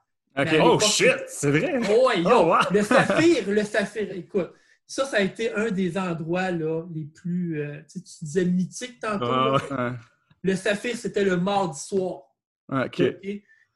Oh 0.64 0.79
shit, 0.81 1.14
c'est 1.29 1.51
vrai? 1.51 1.79
Oh, 1.90 2.11
yo, 2.16 2.29
Oh, 2.31 2.46
wow. 2.46 2.59
le 2.72 2.83
Saphir, 2.83 3.48
le 3.48 3.62
Saphir. 3.64 4.11
Écoute, 4.12 4.53
ça, 4.87 5.05
ça 5.05 5.18
a 5.18 5.20
été 5.20 5.53
un 5.55 5.70
des 5.70 5.96
endroits 5.98 6.51
là, 6.51 6.85
les 6.94 7.05
plus. 7.05 7.61
euh, 7.61 7.81
tu 7.90 7.98
sais, 7.98 8.01
tu 8.03 8.25
disais 8.25 8.44
mythique 8.46 8.98
tantôt. 9.01 9.27
Ah. 9.70 9.96
Le 10.42 10.57
Saphir, 10.57 10.96
c'était 10.96 11.25
le 11.25 11.37
mardi 11.37 11.79
soir. 11.79 12.22
OK. 12.70 13.01
OK? 13.01 13.29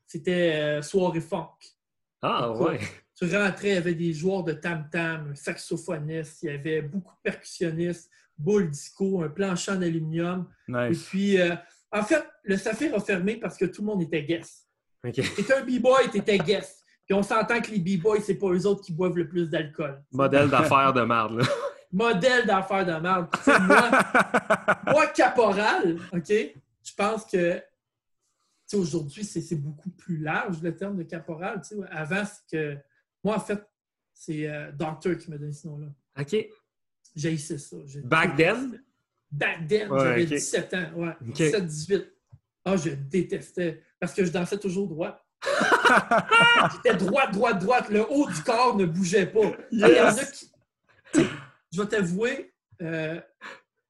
C'était 0.06 0.52
euh, 0.54 0.82
soirée 0.82 1.20
funk. 1.20 1.48
Ah, 2.22 2.50
Écoute, 2.54 2.68
ouais. 2.68 2.80
Tu 3.18 3.24
rentrais, 3.36 3.68
il 3.68 3.74
y 3.74 3.78
avait 3.78 3.94
des 3.94 4.12
joueurs 4.12 4.42
de 4.44 4.52
tam-tam, 4.52 5.30
un 5.30 5.34
saxophoniste, 5.34 6.42
il 6.42 6.46
y 6.50 6.52
avait 6.54 6.82
beaucoup 6.82 7.14
de 7.14 7.20
percussionnistes, 7.30 8.10
boule 8.36 8.70
disco, 8.70 9.22
un 9.22 9.28
plancher 9.28 9.72
en 9.72 9.80
aluminium. 9.82 10.46
Et 10.68 10.72
Nice. 10.90 11.04
puis, 11.04 11.40
euh, 11.40 11.54
en 11.96 12.02
fait, 12.02 12.24
le 12.44 12.56
Saphir 12.56 12.94
a 12.94 13.00
fermé 13.00 13.36
parce 13.36 13.56
que 13.56 13.64
tout 13.64 13.82
le 13.82 13.86
monde 13.86 14.02
était 14.02 14.22
guest. 14.22 14.68
OK. 15.04 15.14
T'étais 15.36 15.54
un 15.54 15.64
b-boy, 15.64 16.10
t'étais 16.10 16.38
guest. 16.38 16.84
Puis 17.06 17.14
on 17.14 17.22
s'entend 17.22 17.60
que 17.60 17.70
les 17.70 17.78
b-boys, 17.78 18.20
c'est 18.20 18.34
pas 18.34 18.48
eux 18.48 18.66
autres 18.66 18.82
qui 18.82 18.92
boivent 18.92 19.16
le 19.16 19.28
plus 19.28 19.48
d'alcool. 19.48 20.02
Modèle 20.10 20.48
d'affaires 20.50 20.92
de 20.92 21.02
merde, 21.02 21.38
là. 21.38 21.44
Modèle 21.92 22.46
d'affaires 22.46 22.84
de 22.84 23.00
merde. 23.00 23.28
Moi, 23.46 23.90
moi, 24.92 25.06
caporal, 25.08 25.98
OK? 26.12 26.28
Je 26.30 26.94
pense 26.96 27.24
que 27.24 27.62
aujourd'hui, 28.74 29.24
c'est 29.24 29.54
beaucoup 29.54 29.90
plus 29.90 30.18
large 30.18 30.60
le 30.60 30.74
terme 30.74 30.96
de 30.96 31.04
caporal. 31.04 31.62
tu 31.62 31.76
sais. 31.76 31.82
Avant, 31.90 32.24
c'est 32.24 32.56
que. 32.56 32.76
Moi, 33.22 33.36
en 33.36 33.40
fait, 33.40 33.64
c'est 34.12 34.48
euh, 34.48 34.72
Doctor 34.72 35.16
qui 35.16 35.30
m'a 35.30 35.38
donné 35.38 35.52
ce 35.52 35.68
nom-là. 35.68 35.88
OK. 36.18 36.36
J'ai 37.14 37.38
ça. 37.38 37.76
Back 38.04 38.36
then? 38.36 38.82
Back 39.36 39.66
then, 39.68 39.90
Ouais, 39.90 40.00
j'avais 40.00 40.22
ok. 40.22 40.28
17 40.28 40.74
ans. 40.74 40.90
Ouais, 40.96 41.12
Ok. 41.28 41.34
17, 41.34 41.66
18. 41.66 42.12
Ah, 42.64 42.76
je 42.76 42.90
détestais. 42.90 43.82
Parce 44.00 44.12
que 44.14 44.24
je 44.24 44.30
dansais 44.30 44.58
toujours 44.58 44.88
droit. 44.88 45.22
J'étais 46.72 46.96
droite, 46.96 47.32
droite, 47.32 47.60
droite. 47.60 47.88
Le 47.90 48.02
haut 48.10 48.28
du 48.28 48.42
corps 48.42 48.76
ne 48.76 48.84
bougeait 48.86 49.26
pas. 49.26 49.52
Il 49.70 49.80
y 49.80 49.84
en 49.84 50.06
a 50.06 50.24
qui- 50.24 50.50
tu 51.12 51.20
sais, 51.20 51.26
Je 51.72 51.82
vais 51.82 51.88
t'avouer, 51.88 52.52
euh, 52.82 53.20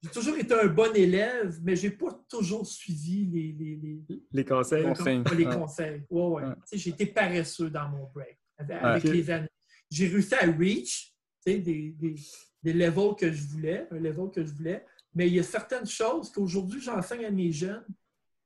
j'ai 0.03 0.11
toujours 0.11 0.37
été 0.37 0.53
un 0.55 0.67
bon 0.67 0.95
élève, 0.95 1.59
mais 1.63 1.77
j'ai 1.77 1.91
pas 1.91 2.19
toujours 2.29 2.67
suivi 2.67 3.25
les, 3.27 3.53
les, 3.59 3.77
les, 3.77 4.23
Les 4.33 4.45
conseils? 4.45 4.85
Comme- 4.95 5.25
les 5.39 5.45
conseils. 5.45 6.03
Ouais, 6.11 6.23
ouais. 6.23 6.43
Ouais. 6.45 6.55
Tu 6.55 6.61
sais, 6.67 6.79
J'ai 6.79 6.91
été 6.91 7.07
paresseux 7.07 7.71
dans 7.71 7.89
mon 7.89 8.11
break 8.15 8.39
avec, 8.59 9.05
les 9.05 9.31
années. 9.31 9.49
J'ai 9.91 10.09
réussi 10.09 10.35
à 10.35 10.47
reach 10.47 11.13
tu 11.45 11.53
sais, 11.53 11.59
des, 11.59 11.95
des, 11.97 12.15
des 12.63 12.73
levels 12.73 13.15
que 13.19 13.31
je 13.33 13.43
voulais, 13.47 13.87
un 13.93 13.97
level 13.99 14.31
que 14.35 14.45
je 14.45 14.53
voulais, 14.53 14.85
mais 15.17 15.27
il 15.29 15.35
y 15.35 15.41
a 15.41 15.43
certaines 15.43 15.87
choses 15.87 16.31
qu'aujourd'hui 16.31 16.81
j'enseigne 16.81 17.25
à 17.25 17.31
mes 17.31 17.51
jeunes 17.51 17.85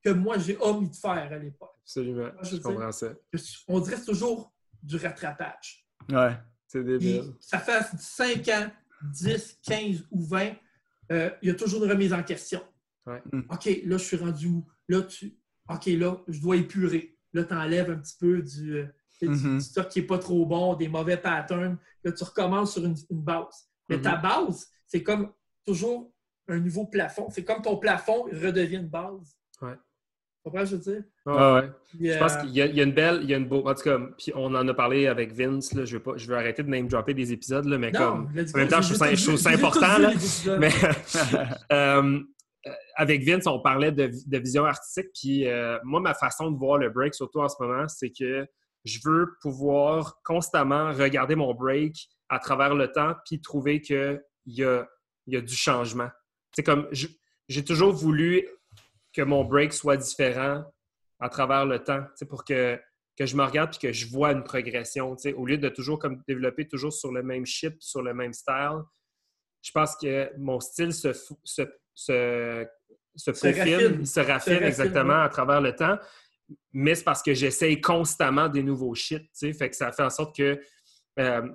que 0.03 0.09
moi 0.11 0.39
j'ai 0.39 0.57
omis 0.61 0.89
de 0.89 0.97
faire 0.97 1.31
à 1.31 1.37
l'époque. 1.37 1.75
Absolument. 1.83 2.31
je 2.43 2.49
Je 2.51 2.57
sais. 2.57 2.63
comprends 2.63 2.93
ça. 2.93 3.09
On 3.69 3.81
dirait 3.81 3.97
que 3.97 4.01
c'est 4.01 4.07
toujours 4.07 4.53
du 4.83 4.97
rattrapage. 4.97 5.85
Ouais. 6.09 6.39
C'est 6.69 6.85
débile. 6.85 7.35
ça 7.41 7.59
fait 7.59 7.85
5 7.99 8.49
ans, 8.49 8.71
10, 9.13 9.59
15 9.67 10.07
ou 10.13 10.23
20, 10.25 10.53
euh, 11.11 11.31
il 11.43 11.49
y 11.49 11.51
a 11.51 11.55
toujours 11.55 11.85
une 11.85 11.91
remise 11.91 12.13
en 12.13 12.23
question. 12.23 12.63
Ouais. 13.07 13.21
Mm. 13.33 13.41
OK, 13.51 13.65
là, 13.85 13.97
je 13.99 14.05
suis 14.05 14.17
rendu 14.17 14.47
où? 14.47 14.67
Là, 14.89 15.03
tu. 15.03 15.37
OK, 15.69 15.87
là, 15.87 16.17
je 16.29 16.41
dois 16.41 16.57
épurer. 16.57 17.19
Là, 17.33 17.43
tu 17.45 17.55
enlèves 17.55 17.91
un 17.91 17.97
petit 17.99 18.17
peu 18.19 18.41
du, 18.41 18.77
euh, 18.77 18.87
du- 19.21 19.29
Mhm. 19.29 19.59
du 19.59 19.65
stock 19.65 19.89
qui 19.89 20.01
n'est 20.01 20.07
pas 20.07 20.19
trop 20.19 20.47
bon, 20.47 20.75
des 20.75 20.89
mauvais 20.89 21.17
patterns. 21.17 21.77
Là, 22.05 22.13
tu 22.13 22.23
recommences 22.25 22.73
sur 22.75 22.85
une, 22.85 22.95
une 23.11 23.23
base. 23.23 23.69
Mais 23.89 24.01
ta 24.01 24.17
base, 24.17 24.69
c'est 24.87 25.03
comme 25.03 25.33
toujours 25.67 26.13
un 26.51 26.59
nouveau 26.61 26.87
plafond. 26.87 27.29
C'est 27.31 27.45
comme 27.45 27.63
ton 27.63 27.77
plafond 27.77 28.23
redevient 28.25 28.77
une 28.77 28.89
base. 28.89 29.37
Ouais. 29.63 29.75
Tu 29.75 30.45
comprends 30.51 30.65
ce 30.65 30.77
que 30.77 30.83
je 30.85 30.91
veux 30.91 30.95
dire? 30.97 31.05
Ouais, 31.27 31.35
Ouais, 31.35 31.71
Je 32.15 32.19
pense 32.19 32.33
euh, 32.35 32.41
qu'il 32.41 32.51
y, 32.51 32.63
a- 32.63 32.67
il 32.67 32.75
y 32.75 32.81
a 32.81 32.85
une 32.85 32.93
belle, 32.95 33.21
il 33.23 33.29
y 33.31 33.35
a 33.35 33.37
une 33.37 33.47
beau. 33.49 33.67
En 33.69 33.75
tout 33.75 33.83
cas, 33.83 33.99
puis 34.17 34.33
on 34.35 34.55
en 34.55 34.67
a 34.67 34.73
parlé 34.75 35.07
avec 35.07 35.33
Vince. 35.35 35.75
Là, 35.75 35.85
je, 35.85 35.97
veux 35.99 36.03
pas, 36.03 36.13
je 36.17 36.27
veux 36.27 36.35
arrêter 36.37 36.63
de 36.63 36.69
name 36.71 36.89
dropper 36.89 37.13
des 37.13 37.31
épisodes, 37.33 37.67
là, 37.67 37.77
mais 37.77 37.91
non, 37.91 37.99
comme. 37.99 38.27
en 38.27 38.59
même 38.59 38.69
temps, 38.69 38.81
je 38.81 38.95
trouve 39.27 39.37
ça- 39.37 39.51
important, 39.51 39.99
là. 39.99 40.13
Mais 40.59 40.71
euh, 41.73 42.21
euh, 42.67 42.73
avec 42.97 43.23
Vince, 43.23 43.47
on 43.47 43.61
parlait 43.61 43.93
de, 43.93 44.11
de 44.27 44.39
vision 44.39 44.65
artistique. 44.65 45.09
Puis 45.15 45.47
euh, 45.47 45.79
moi, 45.85 46.01
ma 46.01 46.15
façon 46.15 46.51
de 46.51 46.57
voir 46.59 46.79
le 46.79 46.89
break, 46.91 47.15
surtout 47.15 47.41
en 47.41 47.49
ce 47.49 47.57
moment, 47.61 47.87
c'est 47.89 48.11
que 48.11 48.47
je 48.85 48.99
veux 49.05 49.35
pouvoir 49.43 50.21
constamment 50.25 50.91
regarder 50.93 51.35
mon 51.35 51.53
break 51.55 51.95
à 52.31 52.39
travers 52.39 52.75
le 52.75 52.91
temps 52.91 53.15
puis 53.27 53.41
trouver 53.43 53.83
qu'il 53.83 54.21
y 54.47 54.65
a, 54.65 54.89
il 55.27 55.35
y 55.35 55.37
a 55.37 55.41
du 55.43 55.55
changement. 55.55 56.09
C'est 56.53 56.63
comme 56.63 56.89
j'ai 57.49 57.65
toujours 57.65 57.93
voulu 57.93 58.47
que 59.13 59.23
mon 59.23 59.45
break 59.45 59.73
soit 59.73 59.97
différent 59.97 60.65
à 61.19 61.29
travers 61.29 61.67
le 61.67 61.83
temps, 61.83 62.05
pour 62.29 62.45
que, 62.45 62.81
que 63.17 63.27
je 63.27 63.37
me 63.37 63.45
regarde 63.45 63.71
puis 63.71 63.79
que 63.79 63.93
je 63.93 64.07
vois 64.09 64.33
une 64.33 64.45
progression. 64.45 65.17
Au 65.37 65.47
lieu 65.47 65.59
de 65.59 65.69
toujours 65.69 65.99
comme 65.99 66.23
développer 66.27 66.67
toujours 66.67 66.93
sur 66.93 67.13
le 67.13 67.23
même 67.23 67.45
shit, 67.45 67.75
sur 67.81 68.03
le 68.03 68.15
même 68.15 68.33
style, 68.33 68.83
je 69.63 69.71
pense 69.73 69.97
que 69.97 70.31
mon 70.39 70.61
style 70.61 70.93
se, 70.93 71.13
se, 71.13 71.63
se, 71.95 72.67
se 73.15 73.97
il 74.01 74.07
se 74.07 74.21
raffine 74.21 74.63
exactement 74.63 75.21
à 75.21 75.29
travers 75.29 75.61
le 75.61 75.75
temps. 75.75 75.99
Mais 76.73 76.95
c'est 76.95 77.05
parce 77.05 77.23
que 77.23 77.35
j'essaye 77.35 77.81
constamment 77.81 78.49
des 78.49 78.63
nouveaux 78.63 78.95
shit. 78.95 79.23
tu 79.23 79.29
sais, 79.33 79.53
Fait 79.53 79.71
que 79.71 79.77
ça 79.77 79.93
fait 79.93 80.03
en 80.03 80.11
sorte 80.11 80.35
que 80.35 80.61
euh, 81.19 81.49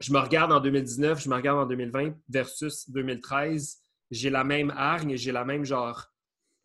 je 0.00 0.12
me 0.12 0.18
regarde 0.18 0.52
en 0.52 0.60
2019, 0.60 1.22
je 1.22 1.28
me 1.28 1.34
regarde 1.34 1.58
en 1.58 1.66
2020 1.66 2.14
versus 2.28 2.90
2013. 2.90 3.78
J'ai 4.10 4.30
la 4.30 4.44
même 4.44 4.70
hargne, 4.76 5.16
j'ai 5.16 5.32
la 5.32 5.44
même 5.44 5.64
genre 5.64 6.10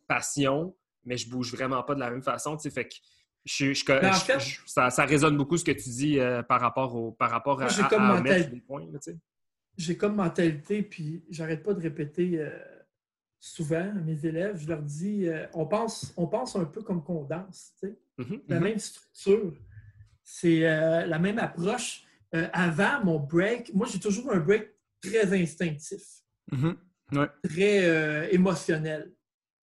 passion, 0.08 0.76
mais 1.06 1.18
je 1.18 1.30
bouge 1.30 1.52
vraiment 1.54 1.84
pas 1.84 1.96
de 1.96 2.00
la 2.00 2.10
même 2.10 2.22
façon. 2.24 2.56
tu 2.58 2.64
sais. 2.64 2.70
Fait 2.72 2.88
que 2.88 2.96
je, 3.46 3.74
en 4.10 4.14
fait- 4.14 4.60
ça, 4.66 4.90
ça 4.90 5.06
résonne 5.06 5.36
beaucoup 5.38 5.58
ce 5.58 5.66
que 5.66 5.72
tu 5.72 5.90
dis 5.90 6.20
euh, 6.20 6.42
par 6.44 6.62
rapport, 6.62 6.96
au, 6.96 7.12
par 7.12 7.30
rapport 7.32 7.62
à, 7.62 7.68
j'ai 7.68 7.82
à- 7.84 7.88
comme 7.90 8.02
à 8.04 8.14
mentalité- 8.16 8.30
mettre 8.40 8.50
des 8.52 8.62
points. 8.62 8.86
tu 8.86 8.98
sais. 9.02 9.18
j'ai 9.78 9.98
comme 9.98 10.16
mentalité, 10.16 10.84
puis 10.84 11.26
j'arrête 11.30 11.64
pas 11.64 11.74
de 11.74 11.82
répéter 11.82 12.40
euh, 12.40 12.50
souvent 13.40 13.90
à 13.90 14.02
mes 14.02 14.26
élèves, 14.26 14.58
je 14.62 14.68
leur 14.68 14.82
dis, 14.82 15.28
euh, 15.28 15.46
on, 15.54 15.66
pense, 15.66 16.14
on 16.16 16.28
pense 16.28 16.56
un 16.56 16.64
peu 16.66 16.82
comme 16.84 17.04
qu'on 17.04 17.24
danse, 17.24 17.74
tu 17.82 17.88
sais. 17.90 17.98
Mhm. 18.20 18.42
la 18.48 18.58
Mhm. 18.58 18.64
même 18.64 18.80
structure, 18.80 19.54
c'est 20.24 20.60
la 20.62 21.20
même 21.20 21.40
approche. 21.40 22.06
Avant 22.32 23.04
mon 23.04 23.20
break, 23.20 23.74
moi 23.74 23.86
j'ai 23.92 24.00
toujours 24.00 24.32
un 24.32 24.40
break 24.40 24.70
très 25.02 25.34
instinctif, 25.42 26.02
Très 27.44 27.86
euh, 27.86 28.28
émotionnel. 28.32 29.14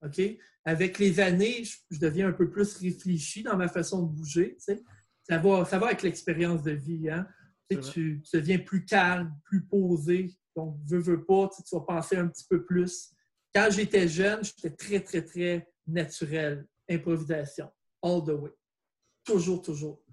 OK? 0.03 0.21
Avec 0.63 0.99
les 0.99 1.19
années, 1.19 1.63
je, 1.63 1.77
je 1.89 1.99
deviens 1.99 2.29
un 2.29 2.33
peu 2.33 2.49
plus 2.49 2.77
réfléchi 2.77 3.43
dans 3.43 3.57
ma 3.57 3.67
façon 3.67 4.03
de 4.03 4.11
bouger. 4.11 4.57
Ça 4.59 5.37
va, 5.37 5.65
ça 5.65 5.79
va 5.79 5.87
avec 5.87 6.01
l'expérience 6.01 6.63
de 6.63 6.71
vie. 6.71 7.09
Hein? 7.09 7.27
Tu, 7.69 8.21
deviens 8.33 8.59
plus 8.59 8.85
calme, 8.85 9.33
plus 9.43 9.63
posé. 9.65 10.35
Donc, 10.55 10.77
veux, 10.85 10.99
veux 10.99 11.23
pas, 11.23 11.49
tu, 11.49 11.75
vas 11.75 11.81
penser 11.81 12.17
un 12.17 12.27
petit 12.27 12.45
peu 12.49 12.63
plus. 12.63 13.11
Quand 13.53 13.69
j'étais 13.71 14.07
jeune, 14.07 14.43
j'étais 14.43 14.71
très, 14.71 14.99
très, 14.99 15.21
très 15.23 15.67
naturel. 15.87 16.67
Improvisation. 16.89 17.69
All 18.01 18.23
the 18.23 18.31
way. 18.31 18.51
Toujours, 19.23 19.61
toujours. 19.61 20.03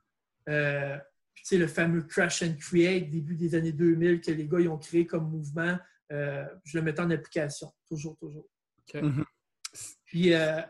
Euh, 0.49 0.97
tu 1.35 1.45
sais, 1.45 1.59
le 1.59 1.67
fameux 1.67 2.03
Crash 2.03 2.43
and 2.43 2.57
Create, 2.59 3.11
début 3.11 3.37
des 3.37 3.55
années 3.55 3.73
2000, 3.73 4.21
que 4.21 4.31
les 4.31 4.47
gars 4.47 4.61
ils 4.61 4.69
ont 4.69 4.79
créé 4.79 5.07
comme 5.07 5.31
mouvement, 5.31 5.79
euh, 6.13 6.47
je 6.65 6.79
le 6.79 6.85
mettais 6.85 7.01
en 7.01 7.11
application. 7.11 7.73
Toujours, 7.87 8.17
toujours. 8.17 8.49
Mhm. 8.95 9.25
Puis, 10.05 10.33
euh, 10.33 10.63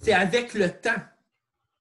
c'est 0.00 0.12
avec 0.12 0.54
le 0.54 0.70
temps 0.70 1.02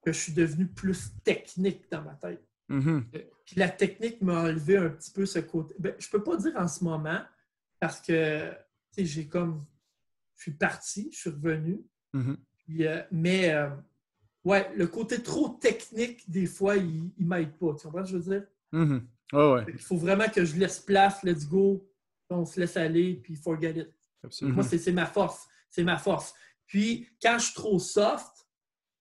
que 0.01 0.11
je 0.11 0.17
suis 0.17 0.33
devenu 0.33 0.67
plus 0.67 1.11
technique 1.23 1.89
dans 1.91 2.01
ma 2.01 2.15
tête. 2.15 2.43
Mhm. 2.69 3.05
Puis 3.45 3.55
la 3.55 3.69
technique 3.69 4.21
m'a 4.21 4.41
enlevé 4.41 4.77
un 4.77 4.89
petit 4.89 5.11
peu 5.11 5.25
ce 5.25 5.39
côté. 5.39 5.75
Ben, 5.79 5.95
je 5.97 6.09
peux 6.09 6.23
pas 6.23 6.35
dire 6.37 6.53
en 6.57 6.67
ce 6.67 6.83
moment 6.83 7.21
parce 7.79 8.01
que 8.01 8.49
tu 8.49 8.55
sais, 8.91 9.05
j'ai 9.05 9.27
comme. 9.27 9.65
Je 10.35 10.43
suis 10.43 10.51
parti, 10.51 11.09
je 11.11 11.17
suis 11.17 11.29
revenu. 11.29 11.81
Mhm. 12.13 12.37
Puis, 12.59 12.85
euh, 12.85 13.01
mais 13.11 13.53
euh, 13.53 13.69
ouais, 14.43 14.71
le 14.75 14.87
côté 14.87 15.21
trop 15.23 15.49
technique, 15.49 16.29
des 16.29 16.45
fois, 16.45 16.75
il, 16.77 17.11
il 17.17 17.25
m'aide 17.25 17.57
pas. 17.57 17.73
Tu 17.75 17.87
comprends 17.87 18.05
ce 18.05 18.11
que 18.13 18.19
je 18.19 18.23
veux 18.23 18.39
dire? 18.39 18.47
Ouais, 19.33 19.51
ouais. 19.51 19.65
Il 19.69 19.79
faut 19.79 19.97
vraiment 19.97 20.29
que 20.29 20.45
je 20.45 20.55
laisse 20.55 20.79
place, 20.79 21.23
let's 21.23 21.47
go, 21.47 21.85
on 22.29 22.45
se 22.45 22.59
laisse 22.59 22.77
aller, 22.77 23.15
puis 23.15 23.35
forget 23.35 23.71
it. 23.77 23.89
Absolument. 24.23 24.55
Moi, 24.55 24.63
c'est 24.63 24.77
c'est 24.77 24.91
ma 24.91 25.05
force. 25.05 25.47
C'est 25.69 25.83
ma 25.83 25.97
force. 25.97 26.33
Puis, 26.65 27.07
quand 27.21 27.37
je 27.39 27.45
suis 27.45 27.53
trop 27.53 27.79
soft, 27.79 28.47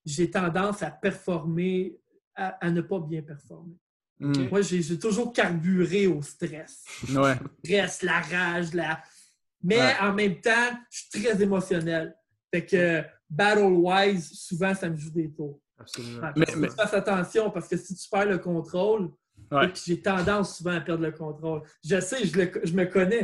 j'ai 0.05 0.29
tendance 0.31 0.81
à 0.83 0.91
performer, 0.91 1.97
à, 2.35 2.47
à 2.65 2.71
ne 2.71 2.81
pas 2.81 2.99
bien 2.99 3.21
performer. 3.21 3.75
Mhm. 4.19 4.49
Moi, 4.49 4.61
j'ai 4.61 4.81
j'ai 4.81 4.97
toujours 4.97 5.33
carburé 5.33 6.07
au 6.07 6.21
stress. 6.21 6.83
Ouais. 7.13 7.35
Stress, 7.63 8.01
la 8.03 8.19
rage, 8.21 8.73
la. 8.73 9.01
Mais 9.61 9.77
Ouais. 9.79 9.93
en 10.01 10.13
même 10.13 10.39
temps, 10.39 10.71
je 10.89 10.99
suis 11.09 11.23
très 11.23 11.41
émotionnel. 11.41 12.15
Fait 12.53 12.65
que, 12.65 13.03
battle-wise, 13.29 14.31
souvent, 14.33 14.73
ça 14.73 14.89
me 14.89 14.95
joue 14.95 15.09
des 15.11 15.29
tours. 15.31 15.59
Absolument. 15.77 16.31
Mais- 16.35 16.45
faut 16.45 16.53
que 16.53 16.57
mais- 16.59 16.67
tu 16.69 16.75
fasses 16.75 16.93
attention 16.93 17.51
parce 17.51 17.67
que 17.67 17.77
si 17.77 17.93
tu 17.95 18.09
perds 18.09 18.25
le 18.27 18.37
contrôle, 18.37 19.11
Ouais. 19.51 19.67
puis 19.69 19.81
j'ai 19.85 20.01
tendance 20.01 20.57
souvent 20.57 20.75
à 20.75 20.81
perdre 20.81 21.03
le 21.03 21.11
contrôle. 21.11 21.61
Je 21.83 21.99
sais, 22.01 22.25
je, 22.25 22.37
le- 22.37 22.61
je 22.63 22.73
me 22.73 22.85
connais. 22.85 23.21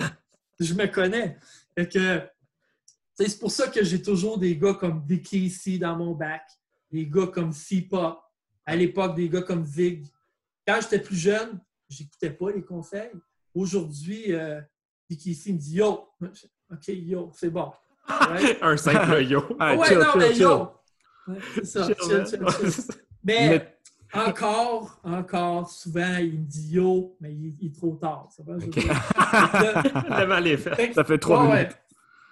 Je 0.60 0.74
me 0.74 0.86
connais. 0.88 1.38
Fait 1.78 1.88
que, 1.88 2.22
c'est 3.16 3.40
pour 3.40 3.52
ça 3.52 3.68
que 3.68 3.84
j'ai 3.84 4.02
toujours 4.02 4.38
des 4.38 4.56
gars 4.58 4.74
comme 4.76 5.04
Vicky 5.06 5.46
ici 5.46 5.78
dans 5.80 5.96
mon 5.96 6.12
bac, 6.14 6.44
des 6.92 7.06
gars 7.08 7.28
comme 7.28 7.52
C-Pop, 7.52 8.20
à 8.66 8.76
l'époque, 8.76 9.16
des 9.16 9.30
gars 9.30 9.42
comme 9.42 9.64
Vig. 9.64 10.06
Quand 10.68 10.80
j'étais 10.82 11.00
plus 11.00 11.18
jeune, 11.18 11.60
j'écoutais 11.90 12.30
pas 12.32 12.52
les 12.52 12.64
conseils. 12.64 13.12
Aujourd'hui, 13.54 14.34
euh, 14.34 14.62
Vicky 15.10 15.32
ici 15.32 15.54
me 15.54 15.58
dit 15.60 15.76
Yo, 15.76 16.08
OK, 16.72 16.88
yo, 16.88 17.32
c'est 17.36 17.50
bon. 17.50 17.72
Ouais. 18.10 18.58
Un 18.62 18.78
simple 18.78 19.24
yo. 19.24 19.44
Ah, 19.60 19.76
ouais, 19.76 19.88
chill, 19.88 19.98
non, 19.98 20.04
chill, 20.12 20.20
mais 20.22 20.32
chill. 20.34 20.42
yo! 20.42 20.68
Ouais, 21.28 21.38
c'est 21.56 21.66
ça. 21.66 21.86
Chill, 21.86 21.96
chill, 22.02 22.40
man. 22.42 22.52
chill, 22.52 22.72
chill. 22.72 22.84
Mais, 23.26 23.50
Mais- 23.50 23.73
encore, 24.14 25.00
encore, 25.04 25.70
souvent, 25.70 26.18
il 26.20 26.40
me 26.40 26.46
dit 26.46 26.74
yo, 26.76 27.16
mais 27.20 27.34
il, 27.34 27.56
il 27.60 27.68
est 27.68 27.76
trop 27.76 27.96
tard. 27.96 28.30
Ça 28.36 28.44
va. 28.46 28.58
Fait 30.58 30.94
Ça 30.94 31.04
fait 31.04 31.18
trois 31.18 31.44
ouais, 31.48 31.56
minutes. 31.64 31.78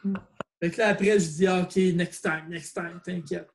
ouais. 0.06 0.12
Fait 0.62 0.70
que 0.72 0.78
là, 0.78 0.88
après, 0.90 1.20
je 1.20 1.28
dis 1.28 1.48
ah, 1.48 1.62
OK, 1.62 1.76
next 1.96 2.24
time, 2.24 2.44
next 2.50 2.74
time, 2.74 3.00
t'inquiète. 3.04 3.50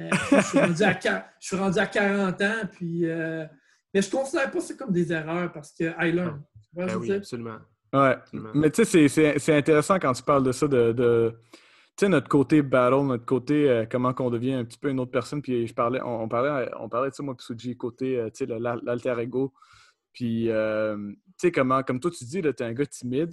Euh, 0.00 0.08
je, 0.32 0.40
suis 0.42 0.58
rendu 0.58 0.82
à, 0.82 0.92
quar- 0.94 1.24
je 1.40 1.46
suis 1.46 1.56
rendu 1.56 1.78
à 1.78 1.86
40 1.86 2.40
ans, 2.42 2.62
puis. 2.72 3.06
euh, 3.08 3.46
mais 3.92 4.02
je 4.02 4.08
ne 4.08 4.12
considère 4.12 4.50
pas 4.50 4.60
ça 4.60 4.74
comme 4.74 4.90
des 4.92 5.12
erreurs 5.12 5.52
parce 5.52 5.72
que 5.72 5.84
I 6.04 6.10
learn. 6.12 6.42
Vois, 6.72 6.86
Ben 6.86 6.96
oui, 6.96 7.12
absolument. 7.12 7.58
Ouais. 7.92 8.00
Absolument. 8.16 8.50
Mais 8.54 8.70
tu 8.70 8.84
sais, 8.84 8.90
c'est- 8.90 9.08
c'est 9.08 9.38
c'est 9.38 9.56
intéressant 9.56 9.98
quand 10.00 10.12
tu 10.12 10.22
parles 10.24 10.42
de 10.42 10.50
ça, 10.52 10.66
de, 10.66 10.92
de, 10.92 11.38
tu 11.96 12.06
sais, 12.06 12.08
notre 12.08 12.28
côté 12.28 12.60
battle, 12.62 13.06
notre 13.06 13.24
côté 13.24 13.70
euh, 13.70 13.86
comment 13.88 14.12
qu'on 14.12 14.30
devient 14.30 14.54
un 14.54 14.64
petit 14.64 14.78
peu 14.78 14.88
une 14.90 14.98
autre 14.98 15.12
personne. 15.12 15.40
Puis 15.42 15.68
je 15.68 15.74
parlais, 15.74 16.00
on, 16.02 16.28
parlait, 16.28 16.68
on 16.80 16.88
parlait 16.88 17.10
de 17.10 17.14
ça, 17.14 17.22
moi, 17.22 17.36
puis 17.36 17.76
côté, 17.76 18.18
euh, 18.18 18.30
tu 18.30 18.46
sais, 18.46 18.58
l'alter 18.58 19.14
ego. 19.20 19.54
Puis, 20.12 20.50
euh, 20.50 20.96
tu 20.98 21.16
sais, 21.36 21.52
comment, 21.52 21.84
comme 21.84 22.00
toi, 22.00 22.10
tu 22.10 22.24
dis, 22.24 22.42
tu 22.42 22.48
es 22.48 22.62
un 22.62 22.72
gars 22.72 22.86
timide, 22.86 23.32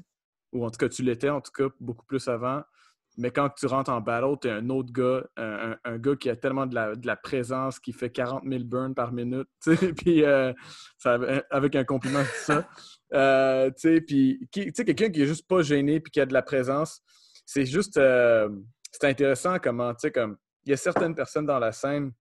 ou 0.51 0.63
en 0.63 0.69
tout 0.69 0.77
cas, 0.77 0.89
tu 0.89 1.01
l'étais, 1.01 1.29
en 1.29 1.41
tout 1.41 1.51
cas, 1.51 1.73
beaucoup 1.79 2.05
plus 2.05 2.27
avant. 2.27 2.61
Mais 3.17 3.31
quand 3.31 3.49
tu 3.49 3.65
rentres 3.65 3.91
en 3.91 3.99
battle, 3.99 4.35
tu 4.41 4.47
es 4.47 4.51
un 4.51 4.69
autre 4.69 4.91
gars, 4.93 5.23
un, 5.37 5.97
gars 5.97 6.15
qui 6.15 6.29
a 6.29 6.35
tellement 6.35 6.65
de 6.67 6.75
la, 7.05 7.15
présence, 7.15 7.79
qui 7.79 7.93
fait 7.93 8.09
40 8.11 8.43
000 8.47 8.63
burns 8.63 8.93
par 8.93 9.11
minute, 9.11 9.49
puis 9.97 10.23
avec 10.23 11.75
un 11.75 11.83
compliment, 11.83 12.23
ça. 12.35 12.67
tu 13.11 13.73
sais, 13.77 14.01
puis, 14.01 14.47
tu 14.51 14.71
sais, 14.73 14.85
quelqu'un 14.85 15.09
qui 15.09 15.23
est 15.23 15.27
juste 15.27 15.47
pas 15.47 15.61
gêné, 15.61 15.99
puis 15.99 16.11
qui 16.11 16.21
a 16.21 16.25
de 16.25 16.33
la 16.33 16.43
présence 16.43 17.03
c'est 17.45 17.65
juste 17.65 17.97
euh, 17.97 18.49
c'est 18.91 19.07
intéressant 19.07 19.57
comment, 19.59 19.93
tu 19.93 20.01
sais, 20.01 20.11
comme 20.11 20.37
il 20.63 20.71
y 20.71 20.73
a 20.73 20.77
certaines 20.77 21.15
personnes 21.15 21.45
dans 21.45 21.59
la 21.59 21.71
scène 21.71 22.11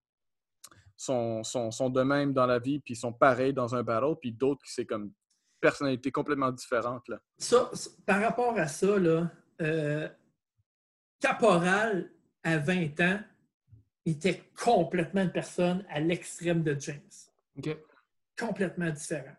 sont, 0.97 1.43
sont, 1.43 1.71
sont, 1.71 1.91
de 1.91 2.03
même 2.03 2.33
dans 2.33 2.47
la 2.47 2.59
vie, 2.59 2.79
puis 2.81 2.95
sont 2.95 3.13
pareils 3.13 3.53
dans 3.53 3.75
un 3.75 3.83
battle, 3.83 4.15
puis 4.21 4.33
d'autres 4.33 4.63
qui 4.65 4.73
c'est 4.73 4.87
comme 4.87 5.13
personnalité 5.61 6.11
complètement 6.11 6.53
différente. 6.53 7.07
Là. 7.09 7.19
Ça, 7.39 7.71
par 8.07 8.21
rapport 8.21 8.59
à 8.59 8.67
ça, 8.67 8.99
là, 8.99 9.31
euh, 9.61 10.09
Caporal, 11.21 12.11
à 12.43 12.59
20 12.59 13.01
ans, 13.01 13.21
était 14.07 14.43
complètement 14.59 15.23
une 15.23 15.33
personne 15.33 15.85
à 15.91 16.01
l'extrême 16.01 16.63
de 16.63 16.77
James. 16.79 17.77
Complètement 18.39 18.91
différent 18.91 19.37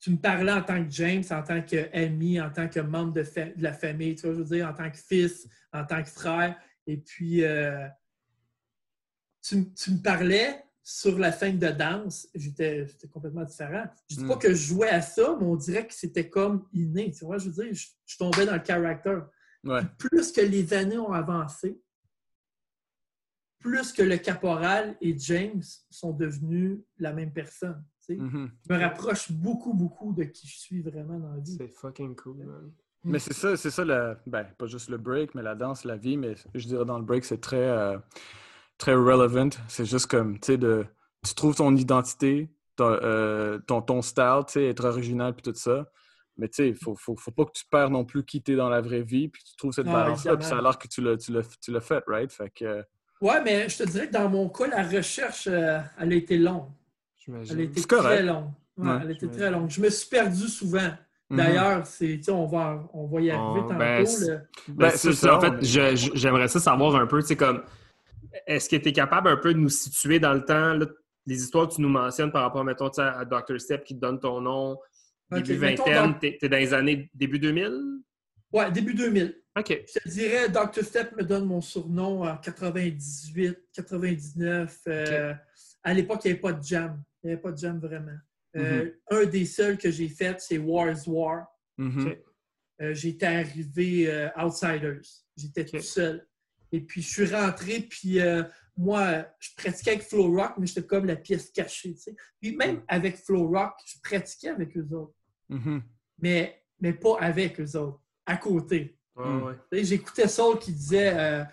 tu 0.00 0.10
me 0.10 0.16
parlais 0.16 0.52
en 0.52 0.62
tant 0.62 0.84
que 0.84 0.90
James, 0.90 1.24
en 1.30 1.42
tant 1.42 1.60
qu'ami, 1.62 2.40
en 2.40 2.50
tant 2.50 2.68
que 2.68 2.80
membre 2.80 3.14
de, 3.14 3.24
la 3.56 3.72
famille, 3.72 4.14
tu 4.14 4.26
vois, 4.26 4.34
je 4.34 4.38
veux 4.38 4.56
dire, 4.56 4.68
en 4.68 4.74
tant 4.74 4.90
que 4.90 4.96
fils, 4.96 5.48
en 5.72 5.84
tant 5.84 6.02
que 6.02 6.08
frère. 6.08 6.56
Et 6.86 6.96
puis, 6.98 7.44
euh, 7.44 7.86
tu, 9.42 9.56
me 9.56 10.02
parlais 10.02 10.64
sur 10.82 11.18
la 11.18 11.32
scène 11.32 11.58
de 11.58 11.68
danse, 11.68 12.28
j'étais 12.34 12.86
complètement 13.12 13.44
différent. 13.44 13.84
Je 14.08 14.16
ne 14.16 14.20
dis 14.20 14.28
pas 14.28 14.36
hmm. 14.36 14.38
que 14.38 14.50
je 14.50 14.66
jouais 14.66 14.88
à 14.88 15.02
ça, 15.02 15.36
mais 15.38 15.46
on 15.46 15.56
dirait 15.56 15.86
que 15.86 15.94
c'était 15.94 16.28
comme 16.28 16.66
inné. 16.72 17.10
Tu 17.10 17.24
vois, 17.24 17.38
je 17.38 17.50
veux 17.50 17.64
dire, 17.64 17.74
je, 18.06 18.16
tombais 18.16 18.46
dans 18.46 18.54
le 18.54 18.60
caractère. 18.60 19.28
Plus 19.98 20.32
que 20.32 20.40
les 20.40 20.72
années 20.72 20.98
ont 20.98 21.12
avancé, 21.12 21.78
plus 23.58 23.92
que 23.92 24.02
le 24.02 24.16
caporal 24.16 24.96
et 25.00 25.18
James 25.18 25.62
sont 25.90 26.12
devenus 26.12 26.78
la 26.98 27.12
même 27.12 27.32
personne. 27.32 27.84
Mm-hmm. 28.16 28.50
Je 28.68 28.74
me 28.74 28.80
rapproche 28.80 29.32
beaucoup, 29.32 29.74
beaucoup 29.74 30.12
de 30.12 30.24
qui 30.24 30.46
je 30.46 30.58
suis 30.58 30.80
vraiment 30.80 31.18
dans 31.18 31.32
la 31.32 31.40
vie. 31.40 31.56
C'est 31.58 31.68
fucking 31.68 32.16
cool, 32.16 32.38
man. 32.38 32.72
Mais 33.04 33.18
c'est 33.18 33.32
ça, 33.32 33.56
c'est 33.56 33.70
ça, 33.70 33.84
le, 33.84 34.16
ben, 34.26 34.44
pas 34.58 34.66
juste 34.66 34.90
le 34.90 34.98
break, 34.98 35.34
mais 35.34 35.42
la 35.42 35.54
danse, 35.54 35.84
la 35.84 35.96
vie, 35.96 36.16
mais 36.16 36.34
je 36.54 36.66
dirais 36.66 36.84
dans 36.84 36.98
le 36.98 37.04
break, 37.04 37.24
c'est 37.24 37.40
très, 37.40 37.56
euh, 37.56 37.96
très 38.76 38.94
relevant. 38.94 39.50
C'est 39.68 39.84
juste 39.84 40.06
comme, 40.06 40.38
tu 40.40 40.46
sais, 40.46 40.58
de, 40.58 40.84
tu 41.24 41.34
trouves 41.34 41.54
ton 41.54 41.74
identité, 41.76 42.50
euh, 42.80 43.58
ton, 43.66 43.82
ton, 43.82 44.02
style, 44.02 44.42
tu 44.46 44.54
sais, 44.54 44.66
être 44.66 44.84
original 44.84 45.34
puis 45.34 45.42
tout 45.42 45.54
ça. 45.54 45.86
Mais 46.36 46.48
tu 46.48 46.56
sais, 46.56 46.68
il 46.68 46.76
faut, 46.76 46.94
faut, 46.94 47.16
faut, 47.16 47.32
pas 47.32 47.44
que 47.44 47.52
tu 47.52 47.64
perds 47.68 47.90
non 47.90 48.04
plus 48.04 48.24
qui 48.24 48.40
t'es 48.40 48.54
dans 48.54 48.68
la 48.68 48.80
vraie 48.80 49.02
vie, 49.02 49.28
puis 49.28 49.42
tu 49.42 49.56
trouves 49.56 49.72
cette 49.72 49.86
balance-là, 49.86 50.36
puis 50.36 50.46
ça 50.46 50.58
a 50.58 50.62
l'air 50.62 50.78
que 50.78 50.86
tu 50.86 51.00
l'as 51.02 51.80
fait, 51.80 52.04
right? 52.06 52.32
Fait 52.32 52.50
que... 52.50 52.84
Ouais, 53.20 53.42
mais 53.42 53.68
je 53.68 53.78
te 53.78 53.82
dirais 53.88 54.06
que 54.06 54.12
dans 54.12 54.28
mon 54.28 54.48
cas, 54.48 54.68
la 54.68 54.84
recherche, 54.84 55.48
euh, 55.48 55.80
elle 55.98 56.12
a 56.12 56.14
été 56.14 56.38
longue. 56.38 56.68
Elle 57.50 57.60
était 57.60 57.82
très 57.82 58.22
longue. 58.22 58.50
elle 58.78 59.10
était 59.10 59.28
très 59.28 59.50
longue. 59.50 59.70
Je 59.70 59.80
me 59.80 59.90
suis 59.90 60.08
perdu 60.08 60.48
souvent. 60.48 60.90
Mhm. 61.30 61.36
D'ailleurs, 61.36 61.86
c'est, 61.86 62.20
on 62.30 62.46
va, 62.46 62.88
on 62.94 63.06
va 63.06 63.20
y 63.20 63.30
arriver 63.30 63.60
oh, 63.64 63.68
tantôt. 63.68 63.78
Ben, 63.78 64.06
ben, 64.68 64.90
c'est 64.94 65.12
ça. 65.12 65.36
En 65.36 65.40
fait, 65.40 65.62
j'aimerais 66.14 66.48
ça 66.48 66.58
savoir 66.58 66.96
un 66.96 67.06
peu, 67.06 67.22
comme, 67.36 67.62
est-ce 68.46 68.68
que 68.68 68.76
tu 68.76 68.88
es 68.88 68.92
capable 68.92 69.28
un 69.28 69.36
peu 69.36 69.52
de 69.52 69.58
nous 69.58 69.68
situer 69.68 70.18
dans 70.18 70.32
le 70.32 70.44
temps, 70.44 70.78
les 71.26 71.42
histoires 71.42 71.68
que 71.68 71.74
tu 71.74 71.82
nous 71.82 71.88
mentionnes 71.90 72.32
par 72.32 72.42
rapport, 72.42 72.64
mettons, 72.64 72.88
à 72.88 73.24
Dr. 73.24 73.60
Step 73.60 73.84
qui 73.84 73.94
te 73.94 74.00
donne 74.00 74.18
ton 74.18 74.40
nom, 74.40 74.78
début 75.30 75.56
vingtaine, 75.56 76.14
tu 76.18 76.38
es, 76.40 76.48
dans 76.48 76.56
les 76.56 76.72
années 76.72 77.10
début 77.14 77.38
2000? 77.38 77.72
Ouais, 78.50 78.70
début 78.70 78.94
2000. 78.94 79.36
OK. 79.58 79.84
Je 79.86 80.00
te 80.00 80.08
dirais, 80.08 80.48
Dr. 80.48 80.82
Step 80.82 81.14
me 81.16 81.22
donne 81.22 81.44
mon 81.44 81.60
surnom 81.60 82.22
en 82.26 82.36
98, 82.38 83.58
99. 83.74 84.78
Euh, 84.86 85.34
à 85.82 85.92
l'époque, 85.92 86.20
il 86.24 86.28
n'y 86.28 86.32
avait 86.32 86.40
pas 86.40 86.52
de 86.52 86.62
jam. 86.62 87.02
Il 87.22 87.26
n'y 87.26 87.32
avait 87.32 87.42
pas 87.42 87.52
de 87.52 87.58
jam 87.58 87.78
vraiment. 87.78 88.18
Euh, 88.56 88.84
mm-hmm. 88.84 89.22
Un 89.22 89.24
des 89.26 89.44
seuls 89.44 89.78
que 89.78 89.90
j'ai 89.90 90.08
fait, 90.08 90.40
c'est 90.40 90.58
War's 90.58 91.06
War. 91.06 91.46
Mm-hmm. 91.78 92.18
Euh, 92.80 92.94
j'étais 92.94 93.26
arrivé 93.26 94.10
euh, 94.10 94.28
Outsiders. 94.36 95.02
J'étais 95.36 95.64
tout 95.64 95.80
seul. 95.80 96.26
Et 96.70 96.80
puis, 96.80 97.02
je 97.02 97.08
suis 97.08 97.34
rentré, 97.34 97.80
puis 97.80 98.18
moi, 98.76 99.26
je 99.40 99.48
pratiquais 99.56 99.92
avec 99.92 100.02
Flow 100.02 100.30
Rock, 100.34 100.52
mais 100.58 100.66
j'étais 100.66 100.86
comme 100.86 101.06
la 101.06 101.16
pièce 101.16 101.50
cachée. 101.50 101.96
Puis 102.40 102.54
même 102.56 102.82
avec 102.88 103.16
Flow 103.16 103.48
Rock, 103.48 103.72
je 103.86 103.98
pratiquais 104.02 104.50
avec 104.50 104.76
eux 104.76 104.86
autres. 104.92 105.14
Mm-hmm. 105.50 105.82
mais, 106.18 106.62
mais 106.78 106.92
pas 106.92 107.18
avec 107.20 107.58
eux 107.58 107.76
autres, 107.78 108.02
à 108.26 108.36
côté. 108.36 108.98
Mm. 109.16 109.52
J'écoutais 109.72 110.28
Saul 110.28 110.58
qui 110.58 110.72
disait 110.72 111.46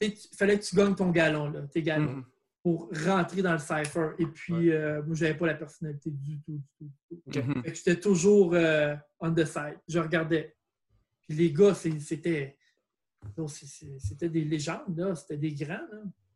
il 0.00 0.16
fallait 0.36 0.58
que 0.58 0.64
tu 0.64 0.76
gagnes 0.76 0.94
ton 0.94 1.10
galon, 1.10 1.50
là, 1.50 1.62
tes 1.66 1.82
galons 1.82 2.24
pour 2.62 2.90
rentrer 3.04 3.42
dans 3.42 3.52
le 3.52 3.58
cypher. 3.58 4.10
Et 4.18 4.26
puis, 4.26 4.70
euh, 4.70 5.02
moi, 5.02 5.14
je 5.14 5.24
n'avais 5.24 5.36
pas 5.36 5.46
la 5.46 5.54
personnalité 5.54 6.10
du 6.10 6.40
tout. 6.40 6.60
Du 6.80 6.90
tout, 7.08 7.40
mhm. 7.40 7.62
J'étais 7.64 7.98
toujours 7.98 8.54
euh, 8.54 8.94
on 9.18 9.32
the 9.32 9.44
side. 9.44 9.78
Je 9.88 9.98
regardais. 9.98 10.56
Puis 11.26 11.36
les 11.36 11.52
gars, 11.52 11.74
c'était 11.74 12.56
c'était 13.98 14.30
des 14.30 14.44
légendes, 14.44 15.14
c'était 15.14 15.36
des 15.36 15.54
grands. 15.54 15.76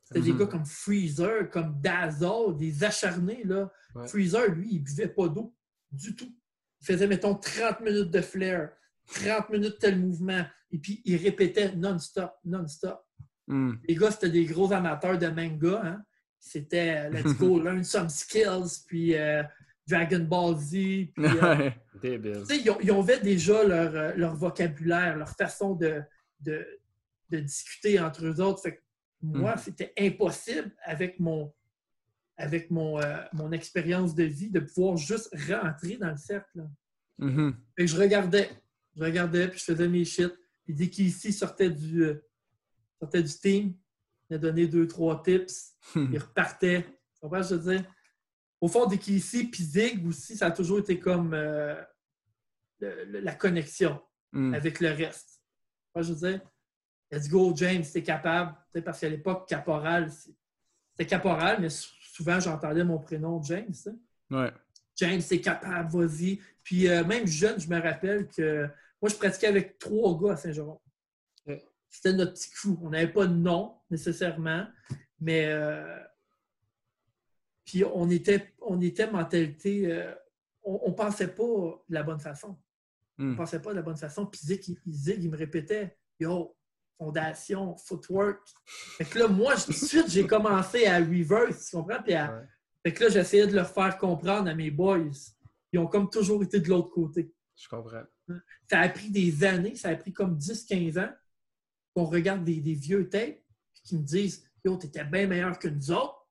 C'était 0.05 0.21
des 0.21 0.33
mhm. 0.33 0.39
gars 0.39 0.47
comme 0.47 0.67
Freezer, 0.67 1.51
comme 1.51 1.81
Dazzle, 1.81 2.57
des 2.57 2.85
acharnés. 2.85 3.43
Là. 3.45 3.73
Freezer, 4.07 4.49
lui, 4.51 4.69
il 4.73 4.81
ne 4.81 4.85
buvait 4.85 5.09
pas 5.09 5.29
d'eau 5.29 5.55
du 5.91 6.15
tout. 6.15 6.33
Il 6.81 6.87
faisait, 6.87 7.07
mettons, 7.07 7.35
30 7.35 7.81
minutes 7.81 8.11
de 8.11 8.21
flair, 8.21 8.71
30 9.07 9.51
minutes 9.51 9.79
tel 9.79 9.99
mouvement. 9.99 10.45
Et 10.71 10.79
puis, 10.79 11.01
il 11.07 11.17
répétait 11.17 11.75
non-stop, 11.75 12.33
non-stop. 12.45 13.03
Hmm. 13.47 13.75
Les 13.89 13.95
gars, 13.95 14.11
c'était 14.11 14.31
des 14.31 14.45
gros 14.45 14.71
amateurs 14.73 15.19
de 15.19 15.29
manga. 15.29 15.81
Hein? 15.83 16.05
C'était 16.44 16.94
euh, 16.98 17.11
Let's 17.11 17.35
Go 17.38 17.59
Learn 17.59 17.83
Some 17.83 18.11
Skills, 18.11 18.85
puis 18.87 19.16
euh, 19.16 19.42
Dragon 19.88 20.20
Ball 20.20 20.57
Z. 20.59 20.70
Puis, 20.70 21.11
euh, 21.18 21.70
ils, 22.02 22.76
ils, 22.83 22.90
avaient 22.90 23.20
déjà 23.20 23.64
leur, 23.64 24.14
leur, 24.14 24.37
vocabulaire, 24.37 25.16
leur 25.16 25.30
façon 25.30 25.74
de, 25.74 26.02
de, 26.40 26.66
de, 27.30 27.38
discuter 27.38 27.98
entre 27.98 28.26
eux 28.26 28.40
autres. 28.42 28.61
Fait 28.61 28.83
moi, 29.22 29.54
mm. 29.54 29.59
c'était 29.59 29.92
impossible 29.98 30.70
avec 30.85 31.18
mon, 31.18 31.50
avec 32.37 32.70
mon, 32.70 33.00
mon 33.33 33.50
expérience 33.52 34.14
de 34.14 34.24
vie 34.24 34.50
de 34.50 34.61
pouvoir 34.61 34.98
juste 34.98 35.35
rentrer 35.50 35.96
dans 35.96 36.11
le 36.11 36.18
cercle. 36.18 36.66
Mm-hmm. 37.18 37.54
je 37.78 37.96
regardais, 37.96 38.50
je 38.96 39.02
regardais, 39.02 39.48
puis 39.48 39.59
je 39.59 39.64
faisais 39.64 39.88
mes 39.88 40.04
shit. 40.04 40.33
Puis 40.64 40.74
dès 40.74 40.90
qu'ici 40.90 41.33
sortait 41.33 41.70
du, 41.70 42.12
sortait 43.00 43.22
du 43.22 43.33
team, 43.33 43.74
il 44.31 44.37
a 44.37 44.39
donné 44.39 44.67
deux, 44.67 44.87
trois 44.87 45.23
tips. 45.23 45.75
il 45.97 46.19
repartait. 46.19 46.83
Tu 46.83 47.21
comprends 47.21 47.43
je 47.43 47.55
veux 47.55 47.73
dire? 47.73 47.85
Au 48.61 48.69
fond, 48.69 48.87
dès 48.87 48.99
qu'il 48.99 49.17
ici, 49.17 49.45
puis 49.45 49.63
Zig 49.63 50.07
aussi, 50.07 50.37
ça 50.37 50.47
a 50.47 50.51
toujours 50.51 50.79
été 50.79 50.99
comme 50.99 51.35
euh, 51.35 51.75
la 52.81 53.35
connexion 53.35 54.01
hmm. 54.33 54.55
avec 54.55 54.81
le 54.81 54.91
reste. 54.91 55.43
Tu 55.95 56.03
je 56.03 56.13
veux 56.13 56.31
dire? 56.31 56.41
Let's 57.11 57.29
go, 57.29 57.53
James, 57.55 57.85
t'es 57.93 58.03
capable. 58.03 58.57
Parce 58.85 59.01
qu'à 59.01 59.09
l'époque, 59.09 59.49
Caporal, 59.49 60.11
c'était 60.91 61.07
Caporal, 61.07 61.61
mais 61.61 61.69
souvent, 61.69 62.41
j'entendais 62.41 62.85
mon 62.85 62.99
prénom 62.99 63.43
James. 63.43 63.75
Ouais. 64.31 64.51
James, 64.97 65.21
t'es 65.23 65.41
capable, 65.41 65.91
vas-y. 65.91 66.41
Puis 66.63 66.89
euh, 66.89 67.05
même 67.05 67.27
jeune, 67.27 67.61
je 67.61 67.69
me 67.69 67.81
rappelle 67.81 68.29
que 68.29 68.69
moi, 69.01 69.11
je 69.11 69.17
pratiquais 69.17 69.49
avec 69.49 69.79
trois 69.79 70.19
gars 70.19 70.33
à 70.33 70.37
Saint-Jérôme. 70.37 70.79
C'était 71.94 72.12
notre 72.12 72.33
petit 72.33 72.50
crew. 72.50 72.76
On 72.83 72.90
n'avait 72.90 73.12
pas 73.12 73.24
de 73.24 73.35
nom 73.35 73.76
nécessairement, 73.88 74.66
mais 75.20 75.46
euh, 75.46 75.96
puis 77.64 77.85
on 77.85 78.11
était, 78.11 78.52
on 78.61 78.80
était 78.80 79.09
mentalité, 79.09 79.92
euh, 79.92 80.12
on 80.64 80.88
ne 80.88 80.95
pensait 80.95 81.28
pas 81.28 81.45
de 81.88 81.95
la 81.95 82.03
bonne 82.03 82.18
façon. 82.18 82.59
On 83.16 83.22
ne 83.22 83.30
hmm. 83.30 83.36
pensait 83.36 83.62
pas 83.62 83.70
de 83.70 83.76
la 83.76 83.82
bonne 83.82 83.97
façon. 83.97 84.26
Puis 84.26 84.40
Zig, 84.42 84.76
il, 84.86 85.30
me 85.30 85.36
répétait 85.36 85.97
Yo, 86.18 86.57
fondation, 86.99 87.76
footwork. 87.76 88.40
Fait 88.99 89.05
que 89.05 89.20
là, 89.20 89.28
moi, 89.28 89.55
tout 89.55 89.70
de 89.70 89.76
suite, 89.76 90.11
j'ai 90.11 90.26
commencé 90.26 90.86
à 90.86 90.99
reverse, 90.99 91.70
tu 91.70 91.76
comprends? 91.76 92.03
Puis 92.03 92.14
Fait 92.82 92.92
que 92.92 93.05
là, 93.05 93.11
j'essayais 93.11 93.47
de 93.47 93.55
leur 93.55 93.70
faire 93.70 93.97
comprendre 93.99 94.51
à 94.51 94.55
mes 94.55 94.72
boys. 94.72 95.12
Ils 95.72 95.78
ont 95.78 95.86
comme 95.86 96.11
toujours 96.11 96.42
été 96.42 96.59
de 96.59 96.68
l'autre 96.68 96.90
côté. 96.90 97.32
Je 97.55 97.68
comprends. 97.68 98.03
Ça 98.68 98.80
a 98.80 98.88
pris 98.88 99.11
des 99.11 99.45
années, 99.45 99.76
ça 99.76 99.90
a 99.90 99.95
pris 99.95 100.12
comme 100.12 100.36
10-15 100.36 100.99
ans 100.99 101.12
qu'on 101.95 102.05
regarde 102.05 102.45
des, 102.45 102.61
vieux 102.74 103.09
tapes 103.09 103.40
qui 103.84 103.97
me 103.97 104.03
disent 104.03 104.45
Yo, 104.64 104.76
t'étais 104.76 105.05
bien 105.05 105.26
meilleur 105.26 105.59
que 105.59 105.68
nous 105.68 105.90
autres. 105.90 106.26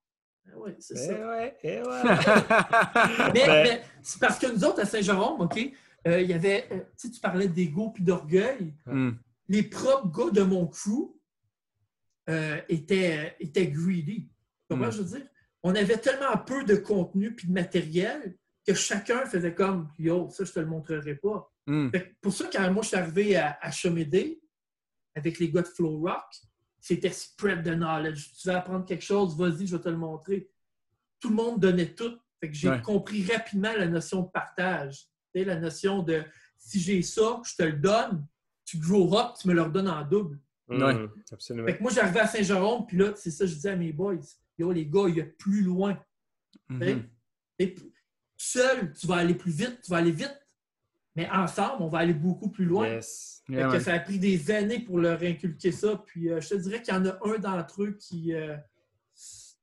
Ben 0.45 0.53
oui, 0.57 0.72
c'est 0.80 0.97
ça. 0.97 1.14
Eh 1.18 1.24
ouais, 1.24 1.57
eh 1.64 1.82
ouais. 1.82 2.03
mais, 3.34 3.45
ben 3.45 3.64
mais 3.64 3.84
c'est 4.01 4.20
parce 4.20 4.38
que 4.39 4.47
nous 4.47 4.64
autres, 4.66 4.82
à 4.82 4.86
Saint-Jérôme, 4.86 5.41
OK, 5.41 5.72
euh, 6.07 6.22
il 6.22 6.30
y 6.30 6.34
avait, 6.34 6.68
euh, 6.72 6.80
tu 6.97 7.07
sais, 7.07 7.11
tu 7.11 7.20
parlais 7.20 7.47
d'ego 7.47 7.91
puis 7.91 8.03
d'orgueil. 8.03 8.74
Hmm. 8.86 9.11
Les 9.47 9.64
propres 9.64 10.09
gars 10.11 10.32
de 10.32 10.41
mon 10.41 10.68
crew 10.68 11.16
euh, 12.30 12.59
était, 12.70 13.36
était 13.39 13.68
greedy. 13.68 14.30
Comment 14.70 14.88
Mm. 14.88 14.91
je 14.91 15.01
veux 15.01 15.18
dire? 15.18 15.28
On 15.61 15.76
avait 15.76 15.97
tellement 15.97 16.38
peu 16.38 16.64
de 16.64 16.76
contenu 16.76 17.36
puis 17.36 17.47
de 17.47 17.53
matériel 17.53 18.36
que 18.66 18.74
chacun 18.74 19.26
faisait 19.26 19.53
comme 19.53 19.89
Yo, 19.99 20.30
ça, 20.30 20.43
je 20.45 20.51
te 20.51 20.59
le 20.59 20.66
montrerai 20.66 21.16
pas. 21.16 21.51
Hmm. 21.68 21.89
Fait 21.89 22.16
pour 22.22 22.34
ça, 22.34 22.49
quand 22.51 22.72
moi, 22.72 22.82
je 22.82 22.89
suis 22.89 22.97
arrivé 22.97 23.36
à, 23.36 23.57
à 23.61 23.72
Chomédé, 23.72 24.41
avec 25.16 25.39
les 25.39 25.49
gars 25.51 25.61
de 25.61 25.68
Flow 25.68 25.99
Rock, 25.99 26.24
c'était 26.80 27.11
spread 27.11 27.64
the 27.64 27.76
knowledge. 27.76 28.32
Tu 28.34 28.47
veux 28.47 28.55
apprendre 28.55 28.86
quelque 28.86 29.03
chose, 29.03 29.38
vas-y, 29.38 29.68
je 29.68 29.76
vais 29.78 29.84
te 29.84 29.89
le 29.89 29.97
montrer. 29.97 30.49
Tout 31.20 31.30
le 31.30 31.36
monde 31.36 31.59
donnait 31.59 31.93
tout. 31.93 32.18
Fait 32.39 32.49
que 32.49 32.55
j'ai 32.55 32.70
Ouais. 32.70 32.82
compris 32.82 33.26
rapidement 33.26 33.72
la 33.78 33.88
notion 33.88 34.24
de 34.24 34.28
partage. 34.30 35.05
La 35.34 35.55
notion 35.55 36.03
de 36.03 36.24
si 36.57 36.80
j'ai 36.80 37.01
ça, 37.01 37.41
je 37.45 37.55
te 37.55 37.64
le 37.64 37.74
donne, 37.74 38.26
tu 38.66 38.78
grow 38.78 39.18
up, 39.18 39.36
tu 39.39 39.47
me 39.47 39.53
le 39.53 39.61
redonnes 39.61 39.89
en 39.89 40.03
double. 40.05 40.39
Ouais. 40.70 41.07
Absolument. 41.32 41.68
Fait 41.68 41.78
que 41.78 41.82
moi, 41.84 41.91
j'arrivais 41.91 42.20
à 42.22 42.28
Saint-Jérôme, 42.28 42.86
puis 42.86 42.97
là, 42.97 43.14
c'est 43.16 43.32
ça, 43.32 43.45
je 43.45 43.53
disais 43.53 43.72
à 43.72 43.76
mes 43.76 43.91
boys, 43.93 44.16
yo, 44.57 44.72
les 44.72 44.86
gars, 44.86 45.05
il 45.07 45.16
y 45.16 45.22
a 45.22 45.26
plus 45.26 45.61
loin. 45.61 45.97
Mhm. 46.70 47.07
Et 47.59 47.74
puis, 47.74 47.93
seul, 48.38 48.93
tu 48.93 49.07
vas 49.07 49.16
aller 49.16 49.36
plus 49.36 49.51
vite, 49.51 49.82
tu 49.84 49.89
vas 49.91 49.97
aller 49.97 50.11
vite. 50.11 50.43
Mais 51.16 51.30
ensemble, 51.30 51.84
on 51.84 51.88
va 51.88 51.99
aller 51.99 52.14
beaucoup 52.14 52.49
plus 52.49 52.66
loin. 52.66 52.88
Yes. 52.88 53.43
Yeah, 53.49 53.68
que 53.70 53.80
ça 53.80 53.93
a 53.93 53.99
pris 53.99 54.20
des 54.20 54.49
années 54.51 54.80
pour 54.80 54.99
leur 54.99 55.22
inculquer 55.22 55.72
ça. 55.72 56.01
Puis 56.05 56.30
euh, 56.30 56.39
je 56.41 56.49
te 56.49 56.55
dirais 56.55 56.82
qu'il 56.82 56.93
y 56.93 56.97
en 56.97 57.05
a 57.05 57.18
un 57.26 57.38
d'entre 57.39 57.84
eux 57.84 57.97
qui 57.99 58.34
euh, 58.34 58.55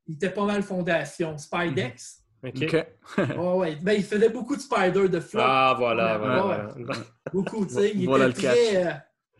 il 0.06 0.14
était 0.14 0.30
pas 0.30 0.44
mal 0.44 0.62
fondation. 0.62 1.36
Spidex. 1.38 2.22
OK. 2.44 2.62
OK. 2.62 2.86
Ouais, 3.18 3.54
ouais. 3.54 3.76
Ben, 3.82 3.92
il 3.92 4.04
faisait 4.04 4.28
beaucoup 4.30 4.56
de 4.56 4.60
spider 4.60 5.08
de 5.08 5.20
flop. 5.20 5.40
Ah, 5.42 5.74
voilà, 5.78 6.18
voilà. 6.18 6.66
ouais. 6.74 6.84
Beaucoup, 7.32 7.66
tu 7.66 7.74
sais. 7.74 7.92
Il, 7.94 8.06
Voilà 8.06 8.28
était 8.28 8.40
très, 8.48 8.86
euh, 8.86 8.92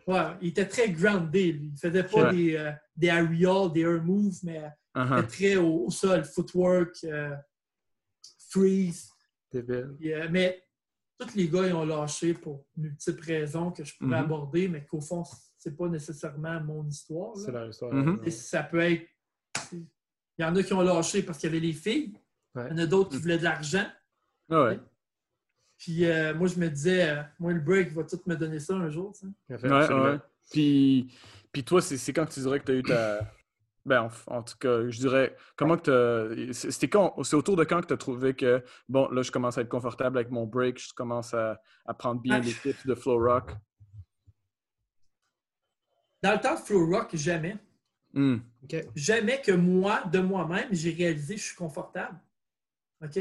ouais, 0.07 0.21
il 0.43 0.49
était 0.49 0.67
très 0.67 0.91
groundé. 0.91 1.53
lui. 1.53 1.73
Il 1.75 1.79
faisait 1.79 2.05
pas 2.05 2.33
des, 2.33 2.57
euh, 2.57 2.71
des 2.97 3.07
aerials, 3.09 3.73
des 3.73 3.81
air 3.81 4.03
moves, 4.03 4.39
mais 4.43 4.63
il 4.97 5.01
Uh-huh. 5.03 5.19
était 5.23 5.29
très 5.29 5.57
au, 5.57 5.85
au 5.87 5.91
sol. 5.91 6.25
Footwork, 6.25 6.97
euh, 7.05 7.31
freeze. 8.51 9.09
Débile. 9.53 9.95
Puis, 9.99 10.13
euh, 10.13 10.27
mais 10.31 10.63
tous 11.21 11.35
les 11.35 11.49
gars, 11.49 11.67
ils 11.67 11.75
ont 11.75 11.85
lâché 11.85 12.35
pour 12.35 12.65
multiples 12.77 13.25
raisons 13.25 13.71
que 13.71 13.85
je 13.85 13.95
pourrais 13.97 14.19
Mhm. 14.19 14.25
aborder, 14.25 14.69
mais 14.69 14.85
qu'au 14.87 15.01
fond, 15.01 15.23
c'est 15.59 15.77
pas 15.77 15.89
nécessairement 15.89 16.61
mon 16.61 16.87
histoire. 16.87 17.37
C'est 17.37 17.53
leur 17.53 17.69
histoire. 17.69 17.93
Mhm. 17.93 18.21
Et 18.25 18.31
ça 18.31 18.63
peut 18.63 18.81
être. 18.81 19.07
Il 19.73 19.85
y 20.39 20.45
en 20.45 20.57
a 20.57 20.63
qui 20.63 20.73
ont 20.73 20.81
lâché 20.81 21.23
parce 21.23 21.39
qu'il 21.39 21.51
y 21.51 21.53
avait 21.57 21.67
les 21.67 21.73
filles. 21.75 22.15
Ouais. 22.55 22.67
Il 22.71 22.77
y 22.79 22.81
en 22.81 22.85
a 22.85 22.87
d'autres 22.87 23.11
qui 23.11 23.17
Mm. 23.19 23.21
voulaient 23.21 23.39
de 23.39 23.45
l'argent. 23.45 23.87
Ah 24.51 24.65
ouais. 24.65 24.81
Puis 25.79 26.05
euh, 26.07 26.35
moi, 26.35 26.49
je 26.49 26.59
me 26.59 26.69
disais, 26.69 27.09
euh, 27.11 27.23
moi, 27.39 27.53
le 27.53 27.61
break 27.61 27.93
va 27.93 28.05
tout 28.05 28.21
me 28.27 28.35
donner 28.37 28.59
ça 28.59 28.75
un 28.75 28.89
jour. 28.91 29.15
fait, 29.17 29.55
Ouais. 29.71 30.19
Puis, 30.51 31.13
puis 31.53 31.63
toi, 31.65 31.81
c'est 31.81 32.13
quand 32.13 32.27
tu 32.27 32.41
dirais 32.41 32.59
que 32.61 32.65
tu 32.65 32.73
as 32.73 32.75
eu 32.77 32.83
ta. 32.83 33.33
Ben, 33.87 34.11
en, 34.29 34.37
en 34.39 34.43
tout 34.43 34.57
cas, 34.59 34.89
je 34.89 34.99
dirais, 34.99 35.35
comment 35.57 35.77
que 35.79 36.49
C'était 36.53 36.89
quand, 36.89 37.23
c'est 37.25 37.35
autour 37.37 37.57
de 37.57 37.65
quand 37.65 37.81
que 37.81 37.87
tu 37.87 37.95
as 37.95 37.97
trouvé 37.97 38.35
que, 38.35 38.63
bon, 38.89 39.09
là, 39.11 39.23
je 39.23 39.31
commence 39.31 39.57
à 39.57 39.63
être 39.63 39.69
confortable 39.71 40.19
avec 40.19 40.31
mon 40.31 40.47
break, 40.47 40.79
je 40.79 40.93
commence 40.93 41.33
à, 41.35 41.61
à 41.87 41.95
prendre 41.95 42.21
bien 42.21 42.37
Ah. 42.37 42.41
les 42.41 42.53
tips 42.53 42.87
de 42.87 42.95
Flow 42.95 43.19
Rock? 43.19 43.53
Dans 46.23 46.33
le 46.33 46.41
temps 46.41 46.55
de 46.55 46.61
Flow 46.61 46.87
Rock, 46.91 47.17
jamais. 47.17 47.57
Hmm. 48.13 48.39
Jamais 48.95 49.41
que 49.41 49.53
moi, 49.53 50.03
de 50.13 50.19
moi-même, 50.19 50.69
j'ai 50.73 50.93
réalisé 50.93 51.35
que 51.37 51.41
je 51.41 51.47
suis 51.47 51.57
confortable. 51.57 52.19
OK? 53.03 53.19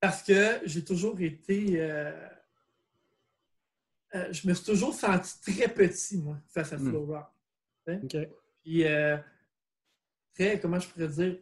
Parce 0.00 0.22
que 0.22 0.60
j'ai 0.64 0.84
toujours 0.84 1.18
été. 1.20 1.80
euh, 1.80 2.12
euh, 4.14 4.32
je 4.32 4.46
me 4.46 4.52
suis 4.54 4.64
toujours 4.66 4.92
senti 4.92 5.40
très 5.40 5.68
petit, 5.68 6.18
moi, 6.18 6.36
face 6.48 6.72
à 6.72 6.76
Mm. 6.76 6.88
Flow 6.90 7.06
Rock. 7.06 7.26
Puis, 8.62 8.84
euh, 8.86 9.16
très, 10.34 10.60
comment 10.60 10.78
je 10.78 10.88
pourrais 10.88 11.08
dire? 11.08 11.38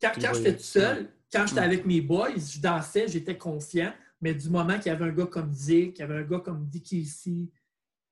Quand, 0.00 0.12
quand 0.20 0.34
j'étais 0.34 0.56
tout 0.56 0.62
seul, 0.62 1.08
quand 1.32 1.46
j'étais 1.46 1.60
Mm. 1.60 1.64
avec 1.64 1.86
mes 1.86 2.00
boys, 2.00 2.36
je 2.36 2.60
dansais, 2.60 3.08
j'étais 3.08 3.36
confiant. 3.36 3.92
Mais 4.20 4.34
du 4.34 4.48
moment 4.48 4.78
qu'il 4.78 4.86
y 4.86 4.94
avait 4.94 5.04
un 5.04 5.12
gars 5.12 5.26
comme 5.26 5.50
Dick, 5.50 5.94
qu'il 5.94 6.00
y 6.00 6.02
avait 6.02 6.20
un 6.20 6.22
gars 6.22 6.40
comme 6.40 6.66
Dicky 6.66 7.00
ici, 7.00 7.52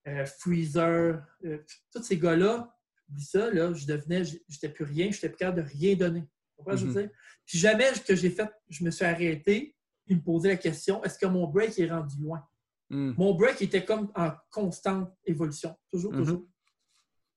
euh, 0.07 0.27
Freezer, 0.27 1.25
euh, 1.45 1.59
tous 1.93 2.03
ces 2.03 2.19
gars-là, 2.19 2.75
oublie 3.09 3.25
ça, 3.25 3.51
là, 3.51 3.73
je 3.73 3.87
devenais, 3.87 4.23
j'étais 4.49 4.69
plus 4.69 4.85
rien, 4.85 5.11
j'étais 5.11 5.29
plus 5.29 5.39
capable 5.39 5.63
de 5.63 5.69
rien 5.69 5.95
donner. 5.95 6.25
Je 6.67 6.87
veux 6.87 7.01
dire? 7.03 7.11
Puis 7.47 7.59
jamais 7.59 7.91
que 8.07 8.15
j'ai 8.15 8.31
fait, 8.31 8.49
je 8.69 8.85
me 8.85 8.91
suis 8.91 9.05
arrêté 9.05 9.77
et 10.07 10.15
me 10.15 10.21
posais 10.21 10.49
la 10.49 10.57
question, 10.57 11.03
est-ce 11.03 11.19
que 11.19 11.27
mon 11.27 11.47
break 11.47 11.79
est 11.79 11.91
rendu 11.91 12.21
loin? 12.21 12.47
Hmm. 12.91 13.13
Mon 13.17 13.35
break 13.35 13.63
était 13.63 13.85
comme 13.85 14.13
en 14.15 14.33
constante 14.51 15.11
évolution. 15.25 15.77
Toujours, 15.91 16.13
toujours. 16.13 16.47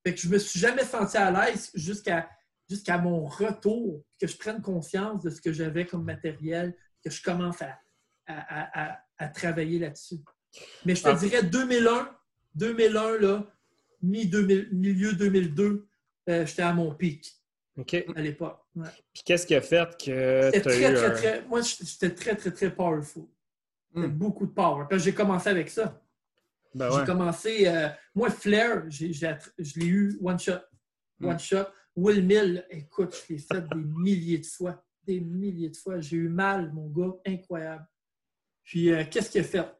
Fait 0.05 0.13
que 0.13 0.21
je 0.21 0.29
me 0.29 0.37
suis 0.37 0.59
jamais 0.59 0.83
senti 0.83 1.17
à 1.17 1.31
l'aise 1.31 1.71
jusqu'à 1.73 2.97
mon 2.99 3.25
retour, 3.25 4.03
que 4.21 4.27
je 4.27 4.37
prenne 4.37 4.61
conscience 4.61 5.23
de 5.23 5.31
ce 5.31 5.41
que 5.41 5.51
j'avais 5.51 5.87
comme 5.87 6.03
matériel, 6.03 6.75
que 7.03 7.09
je 7.09 7.23
commence 7.23 7.59
à, 7.63 7.79
à, 8.27 8.35
à- 8.37 8.91
à- 8.93 8.99
à 9.17 9.27
travailler 9.29 9.79
là-dessus. 9.79 10.17
Mais 10.85 10.93
je 10.93 11.01
te 11.01 11.07
Ah. 11.09 11.13
dirais 11.15 11.41
2001, 11.41 12.15
2001, 12.53 13.17
là, 13.17 13.47
mi-2000 14.03 14.69
milieu 14.73 15.13
2002, 15.13 15.87
euh, 16.29 16.45
j'étais 16.45 16.61
à 16.61 16.73
mon 16.73 16.93
pic 16.93 17.33
à 18.15 18.21
l'époque. 18.21 18.59
Ouais. 18.75 18.87
Puis 19.11 19.23
qu'est-ce 19.25 19.47
qui 19.47 19.55
a 19.55 19.61
fait 19.61 19.89
que 19.97 20.51
tu 20.51 20.57
as 20.57 20.61
très, 20.61 20.77
eu 20.91 20.93
très, 20.95 21.05
un... 21.05 21.09
très. 21.11 21.41
Moi, 21.47 21.61
j'étais 21.61 22.13
très, 22.13 22.35
très, 22.35 22.51
très 22.51 22.69
powerful. 22.73 23.25
C'était 23.93 24.07
Mm. 24.07 24.11
beaucoup 24.11 24.45
de 24.45 24.51
power. 24.51 24.85
J'ai 24.91 25.13
commencé 25.15 25.49
avec 25.49 25.69
ça. 25.69 25.99
Ben 26.75 26.91
J'ai 26.91 26.97
ouais. 26.99 27.05
commencé. 27.05 27.67
euh, 27.67 27.87
moi, 28.13 28.29
Flair, 28.29 28.83
j'ai- 28.89 29.13
je 29.13 29.79
l'ai 29.79 29.85
eu 29.87 30.17
one 30.21 30.37
shot. 30.37 30.59
One 31.21 31.35
Mm. 31.35 31.39
shot. 31.39 31.65
Will 31.95 32.21
Mill, 32.25 32.65
écoute, 32.69 33.15
je 33.27 33.33
l'ai 33.33 33.39
fait 33.39 33.61
des 33.69 33.75
milliers 33.81 34.39
de 34.39 34.45
fois. 34.45 34.85
Des 35.03 35.21
milliers 35.21 35.69
de 35.69 35.77
fois. 35.77 36.01
J'ai 36.01 36.17
eu 36.17 36.27
mal, 36.29 36.73
mon 36.73 36.89
gars. 36.89 37.15
Incroyable. 37.25 37.87
Puis, 38.65 38.91
euh, 38.91 39.05
qu'est-ce 39.09 39.29
qu'il 39.31 39.39
a 39.41 39.45
fait? 39.45 39.73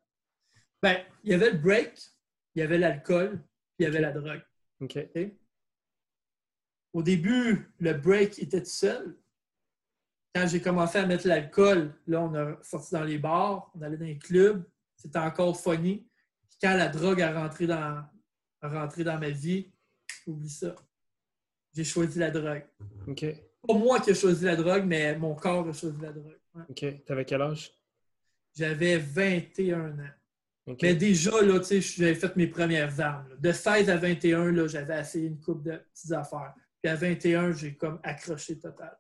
Ben, 0.82 1.04
il 1.24 1.32
y 1.32 1.34
avait 1.34 1.52
le 1.52 1.58
break, 1.58 2.00
il 2.56 2.60
y 2.60 2.62
avait 2.62 2.78
l'alcool, 2.78 3.40
puis 3.40 3.80
il 3.80 3.84
y 3.84 3.86
avait 3.88 4.00
la 4.02 4.12
drogue. 4.14 4.42
OK. 4.80 4.98
OK? 4.98 5.32
Au 6.94 7.04
début, 7.04 7.70
le 7.80 7.94
break 7.94 8.40
était 8.40 8.62
tout 8.62 8.70
seul. 8.70 9.18
Quand 10.34 10.48
j'ai 10.48 10.62
commencé 10.62 10.98
à 10.98 11.06
mettre 11.06 11.28
l'alcool, 11.28 11.94
là, 12.08 12.22
on 12.22 12.34
a 12.36 12.58
sorti 12.64 12.94
dans 12.94 13.04
les 13.04 13.18
bars, 13.18 13.70
on 13.76 13.82
allait 13.82 13.98
dans 13.98 14.06
les 14.06 14.18
clubs, 14.18 14.64
c'était 14.96 15.20
encore 15.20 15.60
funny. 15.60 16.08
Quand 16.62 16.76
la 16.76 16.88
drogue 16.88 17.22
a 17.22 17.34
rentré 17.34 17.68
dans, 17.68 18.04
a 18.62 18.68
rentré 18.70 19.04
dans 19.04 19.20
ma 19.20 19.30
vie, 19.30 19.72
oublie 20.26 20.50
ça. 20.50 20.76
J'ai 21.76 21.84
choisi 21.84 22.20
la 22.20 22.32
drogue. 22.32 22.66
OK. 23.08 23.26
Pas 23.68 23.74
moi 23.74 24.00
qui 24.00 24.12
ai 24.12 24.16
choisi 24.16 24.46
la 24.46 24.56
drogue, 24.56 24.86
mais 24.86 25.18
mon 25.18 25.36
corps 25.36 25.68
a 25.68 25.74
choisi 25.74 26.00
la 26.02 26.12
drogue. 26.12 26.40
Ouais. 26.54 26.64
OK. 26.70 27.06
T'avais 27.06 27.26
quel 27.26 27.42
âge? 27.42 27.72
J'avais 28.56 28.98
21 28.98 29.92
ans. 29.92 30.76
Mais 30.82 30.96
déjà, 30.96 31.42
là, 31.42 31.60
tu 31.60 31.66
sais, 31.66 31.82
j'avais 31.82 32.16
fait 32.16 32.36
mes 32.36 32.48
premières 32.48 33.00
armes. 33.00 33.30
là. 33.30 33.36
De 33.38 33.52
16 33.52 33.90
à 33.90 33.98
21, 33.98 34.52
là, 34.52 34.68
j'avais 34.68 35.00
essayé 35.00 35.28
une 35.28 35.40
coupe 35.40 35.64
de 35.64 35.78
petites 35.94 36.12
affaires. 36.12 36.54
Puis 36.82 36.92
à 36.92 36.96
21, 36.96 37.52
j'ai 37.52 37.76
comme 37.76 38.00
accroché 38.04 38.58
total. 38.58 38.98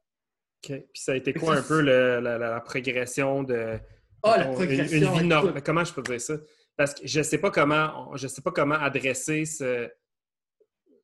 OK. 0.64 0.76
Puis 0.94 1.02
ça 1.02 1.14
a 1.14 1.16
été 1.16 1.34
quoi 1.34 1.58
un 1.58 1.62
peu 1.64 1.82
le- 1.82 2.20
la, 2.20 2.60
progression 2.62 3.44
de... 3.44 3.80
Ah, 4.22 4.38
la 4.38 4.46
progression. 4.46 5.14
Une, 5.14 5.20
vie 5.20 5.28
normale? 5.28 5.64
Comment 5.64 5.84
je 5.84 5.94
peux 5.94 6.04
dire 6.04 6.22
ça? 6.22 6.36
Parce 6.78 6.94
que 6.94 7.02
je 7.08 7.22
sais 7.22 7.38
pas 7.38 7.52
comment 7.52 8.16
je 8.16 8.28
sais 8.28 8.42
pas 8.42 8.52
comment 8.52 8.76
adresser 8.76 9.46
ce, 9.46 9.90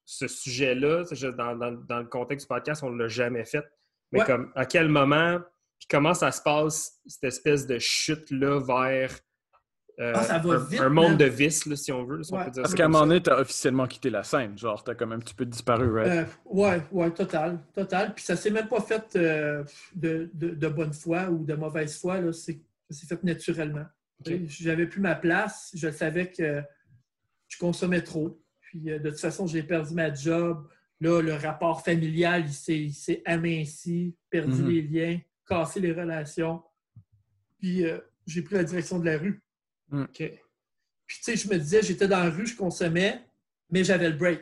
ce 0.06 0.28
sujet-là. 0.28 1.04
Je- 1.12 1.28
Dans, 1.28 1.56
dans- 1.56 1.72
dans 1.72 2.00
le 2.00 2.06
contexte 2.08 2.46
du 2.46 2.54
podcast, 2.54 2.84
on 2.84 2.90
ne 2.90 3.02
l'a 3.02 3.08
jamais 3.08 3.46
fait. 3.46 3.64
Mais 4.12 4.20
Ouais. 4.20 4.26
comme 4.26 4.52
à 4.56 4.66
quel 4.66 4.90
moment, 4.90 5.40
puis 5.80 5.88
comment 5.90 6.14
ça 6.14 6.32
se 6.32 6.42
passe, 6.42 7.00
cette 7.08 7.24
espèce 7.24 7.66
de 7.66 7.80
chute-là 7.80 8.60
vers 8.60 9.18
euh, 10.00 10.14
Ah, 10.16 10.24
ça 10.24 10.38
va 10.40 10.54
un, 10.56 10.58
vite, 10.58 10.80
un 10.82 10.90
monde 10.90 11.18
de 11.18 11.26
vice, 11.26 11.66
là, 11.68 11.76
si 11.76 11.92
on 11.92 12.04
veut. 12.06 12.24
si 12.24 12.34
on 12.34 12.38
Ouais. 12.38 12.46
peut 12.46 12.52
dire 12.52 12.64
Parce 12.64 12.74
qu'à 12.74 12.86
un 12.86 12.88
moment 12.88 13.06
donné, 13.06 13.22
t'as 13.22 13.40
officiellement 13.40 13.86
quitté 13.88 14.10
la 14.10 14.24
scène. 14.24 14.58
Genre, 14.58 14.84
t'as 14.84 14.96
comme 14.96 15.12
un 15.12 15.20
petit 15.20 15.34
peu 15.36 15.46
disparu, 15.46 15.92
right? 15.94 16.08
Euh, 16.12 16.26
ouais, 16.46 16.82
ouais, 16.92 17.12
total, 17.12 17.60
total. 17.74 18.14
Puis 18.16 18.24
ça 18.24 18.36
s'est 18.36 18.50
même 18.50 18.68
pas 18.68 18.82
fait 18.82 19.16
euh, 19.16 19.64
de, 19.94 20.30
de- 20.34 20.56
de 20.56 20.68
bonne 20.70 20.94
foi 20.94 21.26
ou 21.30 21.44
de 21.46 21.54
mauvaise 21.54 22.00
foi. 22.00 22.20
Là. 22.20 22.32
C'est, 22.34 22.60
ça 22.90 23.00
s'est 23.02 23.06
fait 23.08 23.24
naturellement. 23.24 23.86
J'avais 24.48 24.88
plus 24.88 25.02
ma 25.02 25.16
place. 25.16 25.72
Je 25.76 25.90
savais 25.92 26.32
que 26.32 26.62
je 27.48 27.58
consommais 27.58 28.02
trop. 28.02 28.42
Puis 28.62 28.90
euh, 28.90 29.00
de 29.00 29.10
toute 29.10 29.20
façon, 29.20 29.48
j'ai 29.48 29.64
perdu 29.64 29.94
ma 29.94 30.14
job. 30.14 30.68
Là, 31.00 31.22
le 31.22 31.34
rapport 31.34 31.84
familial, 31.84 32.46
il 32.48 32.94
s'est, 32.94 33.22
aminci, 33.26 34.16
perdu 34.30 34.62
Mhm. 34.62 34.70
les 34.70 34.82
liens, 34.84 35.20
cassé 35.48 35.80
les 35.80 35.92
relations. 35.94 36.62
Puis 37.60 37.86
euh, 37.86 38.00
j'ai 38.28 38.42
pris 38.44 38.56
la 38.56 38.64
direction 38.64 39.00
de 39.00 39.06
la 39.06 39.18
rue. 39.18 39.42
OK. 39.92 40.24
Puis, 41.08 41.18
tu 41.18 41.24
sais, 41.24 41.36
je 41.36 41.50
me 41.50 41.58
disais, 41.58 41.82
j'étais 41.82 42.08
dans 42.08 42.20
la 42.24 42.30
rue, 42.30 42.46
je 42.48 42.56
consommais, 42.56 43.22
mais 43.70 43.84
j'avais 43.84 44.10
le 44.10 44.16
break. 44.16 44.42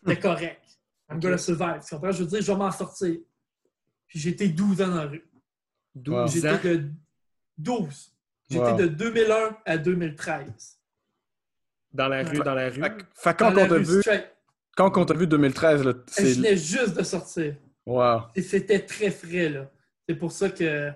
C'était 0.00 0.20
correct. 0.20 0.60
I'm 1.08 1.16
Ok. 1.16 1.22
gonna 1.22 1.38
survive. 1.38 1.80
Tu 1.88 1.94
comprends? 1.94 2.12
Je 2.12 2.22
veux 2.24 2.28
dire, 2.28 2.42
je 2.42 2.52
vais 2.52 2.58
m'en 2.58 2.70
sortir. 2.70 3.16
Puis, 4.06 4.18
j'étais 4.18 4.48
12 4.48 4.82
ans 4.82 4.88
dans 4.88 4.96
la 4.96 5.06
rue. 5.06 5.24
12 5.94 6.14
Wow. 6.14 6.22
ans? 6.24 6.26
J'étais 6.58 6.78
de 6.78 6.90
12. 7.56 8.13
J'étais 8.50 8.64
Wow. 8.72 8.76
de 8.76 8.86
2001 8.86 9.56
à 9.64 9.78
2013. 9.78 10.78
Dans 11.92 12.08
la 12.08 12.22
rue, 12.22 12.38
Ouais. 12.38 12.44
dans 12.44 12.54
la 12.54 12.68
rue. 12.70 12.82
Fait, 13.14 13.34
quand 13.36 13.50
on 13.52 13.54
t'a 13.68 13.78
vu. 13.78 14.02
Quand 14.76 14.96
on 14.98 15.04
t'a 15.04 15.14
vu 15.14 15.26
2013, 15.26 15.84
là, 15.84 15.92
Je 16.08 16.12
c'est. 16.12 16.32
venais 16.34 16.56
juste 16.56 16.96
de 16.98 17.02
sortir. 17.04 17.54
Wow. 17.86 18.22
Et 18.34 18.42
c'était 18.42 18.80
très 18.80 19.10
frais, 19.10 19.48
là. 19.48 19.70
C'est 20.08 20.16
pour 20.16 20.32
ça 20.32 20.50
que 20.50 20.90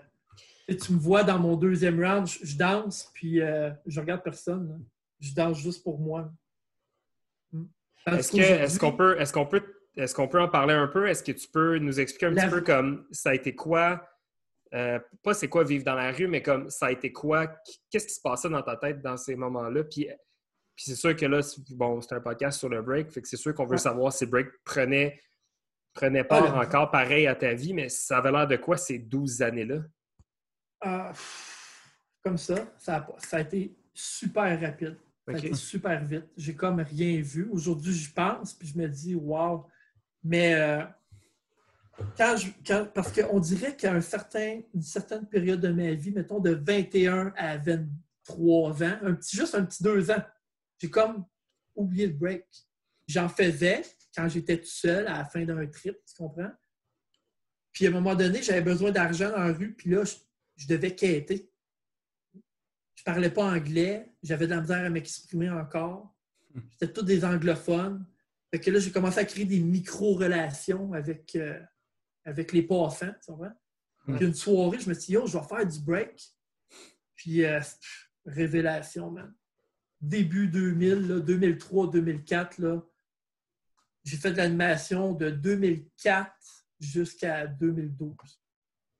tu 0.68 0.92
me 0.92 0.98
vois 0.98 1.22
dans 1.24 1.38
mon 1.38 1.56
deuxième 1.56 2.02
round, 2.04 2.26
je, 2.26 2.38
je 2.44 2.56
danse, 2.56 3.10
puis 3.14 3.40
euh, 3.40 3.70
je 3.86 4.00
regarde 4.00 4.22
personne. 4.22 4.68
là. 4.68 4.74
Je 5.20 5.32
danse 5.34 5.58
juste 5.58 5.82
pour 5.84 5.98
moi. 5.98 6.30
Hmm. 7.52 7.64
Est-ce 8.06 8.78
qu'on 8.78 8.92
peut, 8.92 9.18
est-ce 9.20 9.32
qu'on 9.32 9.46
peut, 9.46 9.62
est-ce 9.96 10.14
qu'on 10.14 10.28
peut 10.28 10.40
en 10.40 10.48
parler 10.48 10.74
un 10.74 10.86
peu? 10.88 11.08
Est-ce 11.08 11.22
que 11.22 11.32
tu 11.32 11.48
peux 11.48 11.78
nous 11.78 11.98
expliquer 12.00 12.26
un 12.26 12.30
La- 12.30 12.42
petit 12.44 12.50
peu 12.50 12.60
comme 12.62 13.06
ça 13.12 13.30
a 13.30 13.34
été 13.34 13.54
quoi? 13.54 14.06
Euh, 14.74 14.98
pas 15.22 15.34
c'est 15.34 15.48
quoi 15.48 15.64
vivre 15.64 15.84
dans 15.84 15.94
la 15.94 16.12
rue, 16.12 16.26
mais 16.28 16.42
comme 16.42 16.68
ça 16.70 16.86
a 16.86 16.92
été 16.92 17.12
quoi? 17.12 17.46
Qu'est-ce 17.90 18.06
qui 18.06 18.14
se 18.14 18.20
passait 18.20 18.48
dans 18.48 18.62
ta 18.62 18.76
tête 18.76 19.00
dans 19.02 19.16
ces 19.16 19.34
moments-là? 19.36 19.84
Puis, 19.84 20.06
puis 20.76 20.84
c'est 20.86 20.94
sûr 20.96 21.14
que 21.16 21.26
là, 21.26 21.42
c'est- 21.42 21.60
bon, 21.74 22.00
c'est 22.00 22.14
un 22.14 22.20
podcast 22.20 22.58
sur 22.58 22.68
le 22.68 22.82
break, 22.82 23.10
fait 23.10 23.22
que 23.22 23.28
c'est 23.28 23.36
sûr 23.36 23.54
qu'on 23.54 23.64
veut 23.64 23.72
Ouais. 23.72 23.78
savoir 23.78 24.12
si 24.12 24.24
le 24.24 24.30
break 24.30 24.48
prenait, 24.64 25.20
prenait 25.94 26.24
part 26.24 26.42
le- 26.42 26.66
encore 26.66 26.90
pareil 26.90 27.26
à 27.26 27.34
ta 27.34 27.52
vie, 27.54 27.72
mais 27.74 27.88
ça 27.88 28.18
avait 28.18 28.30
l'air 28.30 28.46
de 28.46 28.56
quoi 28.56 28.76
ces 28.76 28.98
12 28.98 29.42
années-là? 29.42 29.80
Ah, 30.80 31.08
pff, 31.10 31.90
comme 32.22 32.38
ça, 32.38 32.54
ça 32.78 32.96
a, 32.96 33.00
pas- 33.00 33.16
ça 33.18 33.38
a 33.38 33.40
été 33.40 33.76
super 33.92 34.60
rapide. 34.60 34.96
Ça 35.26 35.34
a 35.34 35.38
été 35.38 35.52
super 35.54 36.02
vite. 36.04 36.24
J'ai 36.36 36.54
comme 36.54 36.80
rien 36.80 37.20
vu. 37.20 37.48
Aujourd'hui, 37.50 37.92
j'y 37.92 38.08
pense, 38.10 38.54
puis 38.54 38.68
je 38.68 38.78
me 38.78 38.86
dis, 38.88 39.14
wow. 39.14 39.66
Mais 40.24 40.54
euh, 40.54 40.84
parce 42.16 43.12
qu'on 43.12 43.40
dirait 43.40 43.76
qu'à 43.76 43.92
une 43.92 44.02
certaine 44.82 45.26
période 45.30 45.60
de 45.60 45.68
ma 45.68 45.92
vie, 45.92 46.10
mettons 46.12 46.40
de 46.40 46.50
21 46.50 47.32
à 47.36 47.58
23 47.58 48.82
ans, 48.82 48.98
un 49.02 49.14
petit, 49.14 49.36
juste 49.36 49.54
un 49.54 49.64
petit 49.64 49.82
deux 49.82 50.10
ans, 50.10 50.22
j'ai 50.78 50.90
comme 50.90 51.24
oublié 51.74 52.06
le 52.06 52.12
break. 52.12 52.44
J'en 53.06 53.28
faisais 53.28 53.82
quand 54.14 54.28
j'étais 54.28 54.58
tout 54.58 54.66
seul 54.66 55.06
à 55.06 55.18
la 55.18 55.24
fin 55.24 55.44
d'un 55.44 55.66
trip, 55.66 55.96
tu 56.06 56.14
comprends? 56.16 56.50
Puis 57.72 57.86
à 57.86 57.90
un 57.90 57.92
moment 57.92 58.14
donné, 58.14 58.42
j'avais 58.42 58.62
besoin 58.62 58.90
d'argent 58.90 59.30
dans 59.30 59.38
la 59.38 59.52
rue, 59.52 59.74
puis 59.74 59.90
là, 59.90 60.04
je, 60.04 60.14
je 60.56 60.66
devais 60.66 60.94
quêter. 60.94 61.50
Je 62.94 63.04
parlais 63.04 63.30
pas 63.30 63.44
anglais, 63.44 64.12
j'avais 64.22 64.46
de 64.46 64.54
la 64.54 64.60
misère 64.60 64.84
à 64.84 64.90
m'exprimer 64.90 65.50
encore. 65.50 66.14
C'était 66.72 66.92
tous 66.92 67.02
des 67.02 67.24
anglophones. 67.24 68.04
Fait 68.50 68.60
que 68.60 68.70
là, 68.70 68.80
j'ai 68.80 68.90
commencé 68.90 69.18
à 69.20 69.24
créer 69.24 69.44
des 69.44 69.60
micro-relations 69.60 70.92
avec, 70.92 71.36
euh, 71.36 71.60
avec 72.28 72.52
les 72.52 72.62
passants, 72.62 73.12
tu 73.24 73.32
comprends? 73.32 73.52
Puis 74.06 74.24
une 74.24 74.34
soirée, 74.34 74.78
je 74.78 74.88
me 74.88 74.94
suis 74.94 75.06
dit, 75.06 75.12
yo, 75.12 75.26
je 75.26 75.36
vais 75.36 75.44
faire 75.44 75.66
du 75.66 75.80
break. 75.80 76.34
Puis, 77.14 77.44
euh, 77.44 77.58
pff, 77.58 78.10
révélation, 78.24 79.10
man. 79.10 79.34
Début 80.00 80.48
2000, 80.48 81.08
là, 81.08 81.20
2003, 81.20 81.90
2004, 81.90 82.58
là, 82.58 82.82
j'ai 84.04 84.16
fait 84.16 84.30
de 84.30 84.36
l'animation 84.36 85.12
de 85.12 85.30
2004 85.30 86.32
jusqu'à 86.80 87.46
2012 87.46 88.14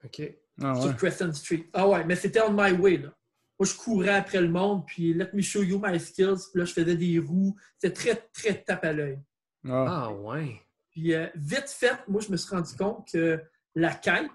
OK. 0.05 0.23
Ah 0.61 0.75
ouais. 0.75 0.81
sur 0.83 0.97
Crescent 0.97 1.33
Street. 1.33 1.69
Ah 1.73 1.89
ouais, 1.89 2.05
mais 2.05 2.17
c'était 2.17 2.41
on 2.41 2.53
my 2.53 2.73
way. 2.73 2.99
Là. 2.99 3.11
Moi, 3.59 3.67
je 3.67 3.75
courais 3.75 4.15
après 4.15 4.41
le 4.41 4.49
monde, 4.49 4.85
puis 4.87 5.15
let 5.15 5.31
me 5.33 5.41
show 5.41 5.63
you 5.63 5.81
my 5.83 5.99
skills. 5.99 6.51
Puis 6.53 6.61
là, 6.61 6.65
je 6.65 6.73
faisais 6.73 6.97
des 6.97 7.19
roues. 7.19 7.57
C'était 7.79 7.95
très, 7.95 8.29
très 8.33 8.63
tape 8.63 8.85
à 8.85 8.93
l'œil. 8.93 9.21
Ah. 9.65 9.87
Ah 9.89 10.13
ouais. 10.13 10.61
Puis 10.99 11.15
euh, 11.15 11.29
vite 11.37 11.69
fait, 11.69 11.97
moi, 12.09 12.21
je 12.21 12.29
me 12.33 12.37
suis 12.37 12.51
rendu 12.51 12.75
compte 12.75 13.09
que 13.13 13.41
la 13.77 13.95
quête, 13.95 14.31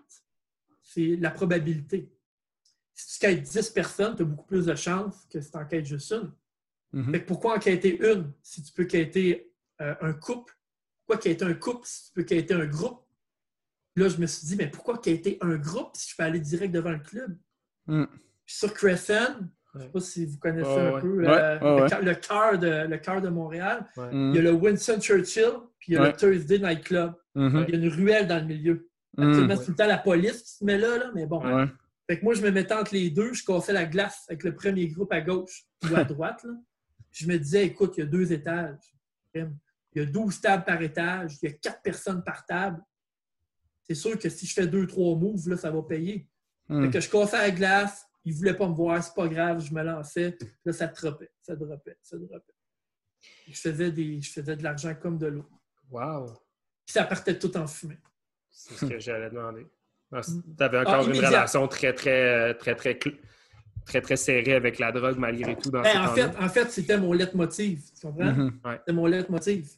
c'est 0.81 1.17
la 1.17 1.29
probabilité. 1.29 2.09
Si 2.93 3.19
tu 3.19 3.19
quêtes 3.19 3.41
10 3.41 3.69
personnes, 3.71 4.15
tu 4.15 4.21
as 4.21 4.25
beaucoup 4.25 4.45
plus 4.45 4.67
de 4.67 4.75
chances 4.75 5.25
que 5.29 5.41
si 5.41 5.51
tu 5.51 5.57
en 5.57 5.65
quêtes 5.65 5.85
juste 5.85 6.13
une. 6.13 6.31
Mhm. 6.93 7.11
Fait 7.11 7.21
que 7.21 7.27
pourquoi 7.27 7.57
en 7.57 7.59
quêter 7.59 7.99
une 7.99 8.31
si 8.41 8.63
tu 8.63 8.71
peux 8.71 8.85
quêter 8.85 9.51
euh, 9.81 9.93
un 9.99 10.13
couple? 10.13 10.57
Pourquoi 11.05 11.21
quêter 11.21 11.43
un 11.43 11.53
couple 11.53 11.85
si 11.85 12.05
tu 12.05 12.13
peux 12.13 12.23
quêter 12.23 12.53
un 12.53 12.65
groupe? 12.65 13.05
Là, 13.97 14.07
je 14.07 14.17
me 14.17 14.25
suis 14.25 14.47
dit, 14.47 14.55
mais 14.55 14.69
pourquoi 14.69 14.99
quêter 14.99 15.37
un 15.41 15.57
groupe 15.57 15.97
si 15.97 16.11
je 16.11 16.15
peux 16.15 16.23
aller 16.23 16.39
direct 16.39 16.73
devant 16.73 16.91
le 16.91 16.99
club? 16.99 17.37
Mm. 17.87 18.05
Puis 18.45 18.55
sur 18.55 18.73
Crescent, 18.73 19.35
je 19.73 19.79
ne 19.79 19.83
sais 19.83 19.89
pas 19.89 19.99
si 19.99 20.25
vous 20.25 20.37
connaissez 20.37 20.69
un 20.69 20.93
ouais. 20.93 21.01
peu 21.01 21.17
le 21.21 21.27
ouais. 21.27 21.89
cœur- 21.89 22.01
le 22.03 22.13
cœur 22.15 22.59
de, 22.59 22.87
le 22.87 22.97
cœur 22.97 23.21
de 23.21 23.29
Montréal. 23.29 23.85
Ouais. 23.97 24.11
Mhm. 24.13 24.29
Il 24.29 24.35
y 24.35 24.39
a 24.39 24.41
le 24.43 24.51
Winston 24.51 24.99
Churchill, 24.99 25.51
puis 25.79 25.93
il 25.93 25.95
y 25.95 25.97
a 25.97 26.01
Ouais. 26.03 26.11
le 26.11 26.15
Thursday 26.15 26.59
Night 26.59 26.83
Club. 26.83 27.13
Mhm. 27.35 27.65
Il 27.67 27.73
y 27.75 27.77
a 27.77 27.81
une 27.83 27.89
ruelle 27.91 28.27
dans 28.27 28.37
le 28.39 28.45
milieu. 28.45 28.89
Mhm. 29.17 29.27
Actuellement, 29.29 29.55
c'est 29.57 29.65
tout 29.65 29.71
le 29.71 29.77
temps 29.77 29.87
la 29.87 29.97
police 29.97 30.41
qui 30.43 30.49
se 30.57 30.63
met 30.65 30.77
là, 30.77 30.97
là 30.97 31.11
mais 31.15 31.25
bon. 31.25 31.43
Ouais. 31.43 31.65
Fait 32.07 32.19
que 32.19 32.23
moi, 32.25 32.33
je 32.33 32.41
me 32.41 32.51
mettais 32.51 32.73
entre 32.73 32.93
les 32.93 33.09
deux, 33.09 33.33
je 33.33 33.43
cassais 33.45 33.73
la 33.73 33.85
glace 33.85 34.25
avec 34.29 34.43
le 34.43 34.53
premier 34.55 34.87
groupe 34.89 35.11
à 35.13 35.21
gauche 35.21 35.63
ou 35.89 35.95
à 35.95 36.03
droite. 36.03 36.43
Là. 36.43 36.51
Je 37.11 37.27
me 37.27 37.37
disais, 37.37 37.65
écoute, 37.65 37.93
il 37.97 38.01
y 38.01 38.03
a 38.03 38.07
deux 38.07 38.31
étages. 38.33 38.77
Il 39.33 39.47
y 39.95 39.99
a 40.01 40.05
12 40.05 40.41
tables 40.41 40.63
par 40.65 40.81
étage, 40.81 41.37
il 41.41 41.49
y 41.49 41.51
a 41.51 41.55
quatre 41.55 41.81
personnes 41.81 42.23
par 42.23 42.45
table. 42.45 42.81
C'est 43.83 43.95
sûr 43.95 44.17
que 44.17 44.29
si 44.29 44.45
je 44.45 44.53
fais 44.53 44.67
deux, 44.67 44.85
trois 44.87 45.15
moves, 45.15 45.47
là, 45.49 45.57
ça 45.57 45.69
va 45.71 45.81
payer. 45.83 46.27
Mhm. 46.69 46.85
Fait 46.85 46.89
que 46.91 46.99
je 46.99 47.09
cassais 47.09 47.37
la 47.37 47.51
glace, 47.51 48.02
ils 48.25 48.31
ne 48.33 48.37
voulaient 48.37 48.53
pas 48.55 48.67
me 48.67 48.73
voir, 48.73 49.03
c'est 49.03 49.13
pas 49.13 49.27
grave, 49.27 49.59
je 49.59 49.73
me 49.73 49.81
lançais. 49.83 50.37
Là, 50.65 50.73
ça 50.73 50.87
dropait, 50.87 51.31
ça 51.41 51.55
dropait, 51.55 51.97
ça 52.01 52.17
dropait. 52.17 52.53
Je 53.47 53.53
faisais, 53.59 53.91
des, 53.91 54.21
je 54.21 54.31
faisais 54.31 54.55
de 54.55 54.63
l'argent 54.63 54.93
comme 54.95 55.17
de 55.17 55.27
l'eau. 55.27 55.45
Wow. 55.89 56.25
Puis 56.85 56.93
ça 56.93 57.03
partait 57.03 57.37
tout 57.37 57.55
en 57.57 57.67
fumée. 57.67 57.97
C'est 58.49 58.73
ce 58.75 58.85
que 58.85 58.99
j'allais 58.99 59.29
demander. 59.29 59.65
Tu 60.11 60.31
Mm. 60.31 60.55
avais 60.59 60.77
encore 60.79 61.09
une 61.09 61.17
relation 61.25 61.67
très, 61.67 61.91
très, 61.93 62.53
très, 62.55 62.75
très, 62.75 62.99
très, 63.85 64.01
très 64.01 64.15
serrée 64.15 64.53
avec 64.53 64.77
la 64.77 64.91
drogue 64.91 65.17
malgré 65.17 65.55
tout 65.57 65.71
dans 65.71 65.81
Ben, 65.81 65.91
ce 65.93 65.97
en, 65.97 66.13
fait, 66.13 66.37
en 66.37 66.49
fait, 66.49 66.69
c'était 66.71 66.97
mon 66.99 67.13
leitmotiv. 67.13 67.81
Tu 67.99 68.05
comprends? 68.07 68.31
Mhm. 68.31 68.59
C'était 68.77 68.93
mon 68.93 69.07
leitmotiv. 69.07 69.71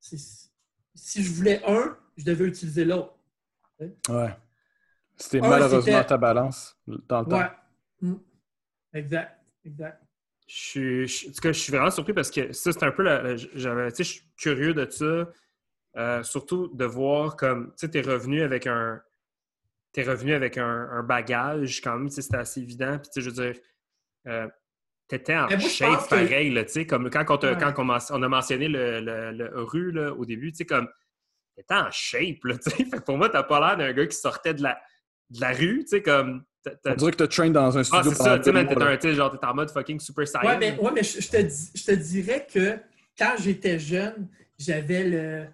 Si 0.00 1.22
je 1.22 1.32
voulais 1.32 1.62
un, 1.66 1.96
je 2.16 2.24
devais 2.24 2.46
utiliser 2.46 2.84
l'autre. 2.84 3.14
Ouais. 3.80 4.36
C'était 5.16 5.40
Ah, 5.42 5.48
malheureusement 5.48 6.02
ta 6.04 6.16
balance 6.16 6.76
dans 6.86 7.20
le 7.20 7.26
temps. 7.26 7.50
Mm. 8.00 8.14
Exact. 8.94 9.40
Exact. 9.64 10.00
Je 10.48 10.54
suis, 10.54 11.08
je- 11.08 11.28
en 11.28 11.32
tout 11.32 11.40
cas, 11.40 11.52
je 11.52 11.58
suis 11.58 11.72
vraiment 11.72 11.90
surpris 11.90 12.12
parce 12.12 12.30
que 12.30 12.52
ça, 12.52 12.72
c'est 12.72 12.82
un 12.84 12.92
peu 12.92 13.02
la. 13.02 13.22
la- 13.22 13.36
j'avais, 13.36 13.90
tu 13.90 13.96
sais, 13.96 14.04
je 14.04 14.10
suis 14.18 14.28
curieux 14.36 14.74
de 14.74 14.88
ça. 14.90 15.28
euh, 15.96 16.22
surtout 16.22 16.68
de 16.68 16.84
voir 16.84 17.36
comme, 17.36 17.68
tu 17.68 17.72
sais, 17.78 17.90
t'es 17.90 18.02
revenu 18.02 18.42
avec 18.42 18.66
un. 18.66 19.00
T'es 19.92 20.02
revenu 20.02 20.34
avec 20.34 20.58
un, 20.58 20.88
un 20.90 21.02
bagage 21.02 21.80
quand 21.80 21.96
même, 21.96 22.10
c'était 22.10 22.36
assez 22.36 22.60
évident. 22.60 22.98
Puis, 22.98 23.08
tu 23.08 23.12
sais, 23.14 23.20
je 23.22 23.30
veux 23.30 23.52
dire, 23.52 23.60
euh, 24.26 24.46
t'étais 25.08 25.34
en 25.36 25.48
moi, 25.48 25.58
shape 25.58 26.04
que- 26.04 26.10
pareil, 26.10 26.52
tu 26.66 26.68
sais, 26.72 26.86
comme 26.86 27.08
quand, 27.08 27.24
on, 27.44 27.48
Ouais. 27.48 27.56
quand 27.58 27.72
on, 28.10 28.22
a 28.22 28.28
mentionné 28.28 28.68
le, 28.68 29.00
le- 29.00 29.32
le 29.32 29.62
rue, 29.62 29.90
là, 29.90 30.12
au 30.12 30.26
début, 30.26 30.52
tu 30.52 30.58
sais, 30.58 30.64
comme, 30.66 30.86
t'étais 31.56 31.74
en 31.74 31.90
shape, 31.90 32.44
là, 32.44 32.58
tu 32.58 32.68
sais. 32.70 32.76
Fait 32.90 32.98
que 32.98 33.02
pour 33.04 33.16
moi, 33.16 33.30
t'as 33.30 33.42
pas 33.44 33.58
l'air 33.60 33.76
d'un 33.78 33.92
gars 33.94 34.06
qui 34.06 34.16
sortait 34.16 34.52
de 34.52 34.62
la, 34.62 34.78
de 35.30 35.40
la 35.40 35.52
rue, 35.52 35.78
tu 35.84 35.88
sais, 35.88 36.02
comme. 36.02 36.44
On 36.86 36.94
dirait 36.94 37.12
que 37.12 37.24
tu 37.24 37.28
train 37.28 37.50
dans 37.50 37.76
un 37.76 37.80
Ah, 37.80 37.84
studio 37.84 38.10
c'est 38.12 38.22
ça, 38.22 38.38
tu 38.38 38.52
sais, 39.00 39.14
genre, 39.14 39.38
t'es 39.38 39.46
en 39.46 39.54
mode 39.54 39.70
fucking 39.70 40.00
super 40.00 40.26
saiyan. 40.26 40.46
Ouais, 40.48 40.58
mais, 40.58 40.78
ouais, 40.78 40.90
mais 40.94 41.02
je, 41.02 41.20
je 41.20 41.28
te, 41.28 41.36
dis- 41.40 41.70
je 41.74 41.84
te 41.84 41.92
dirais 41.92 42.46
que 42.52 42.78
quand 43.18 43.34
j'étais 43.38 43.78
jeune, 43.78 44.28
j'avais 44.58 45.04
le 45.04 45.46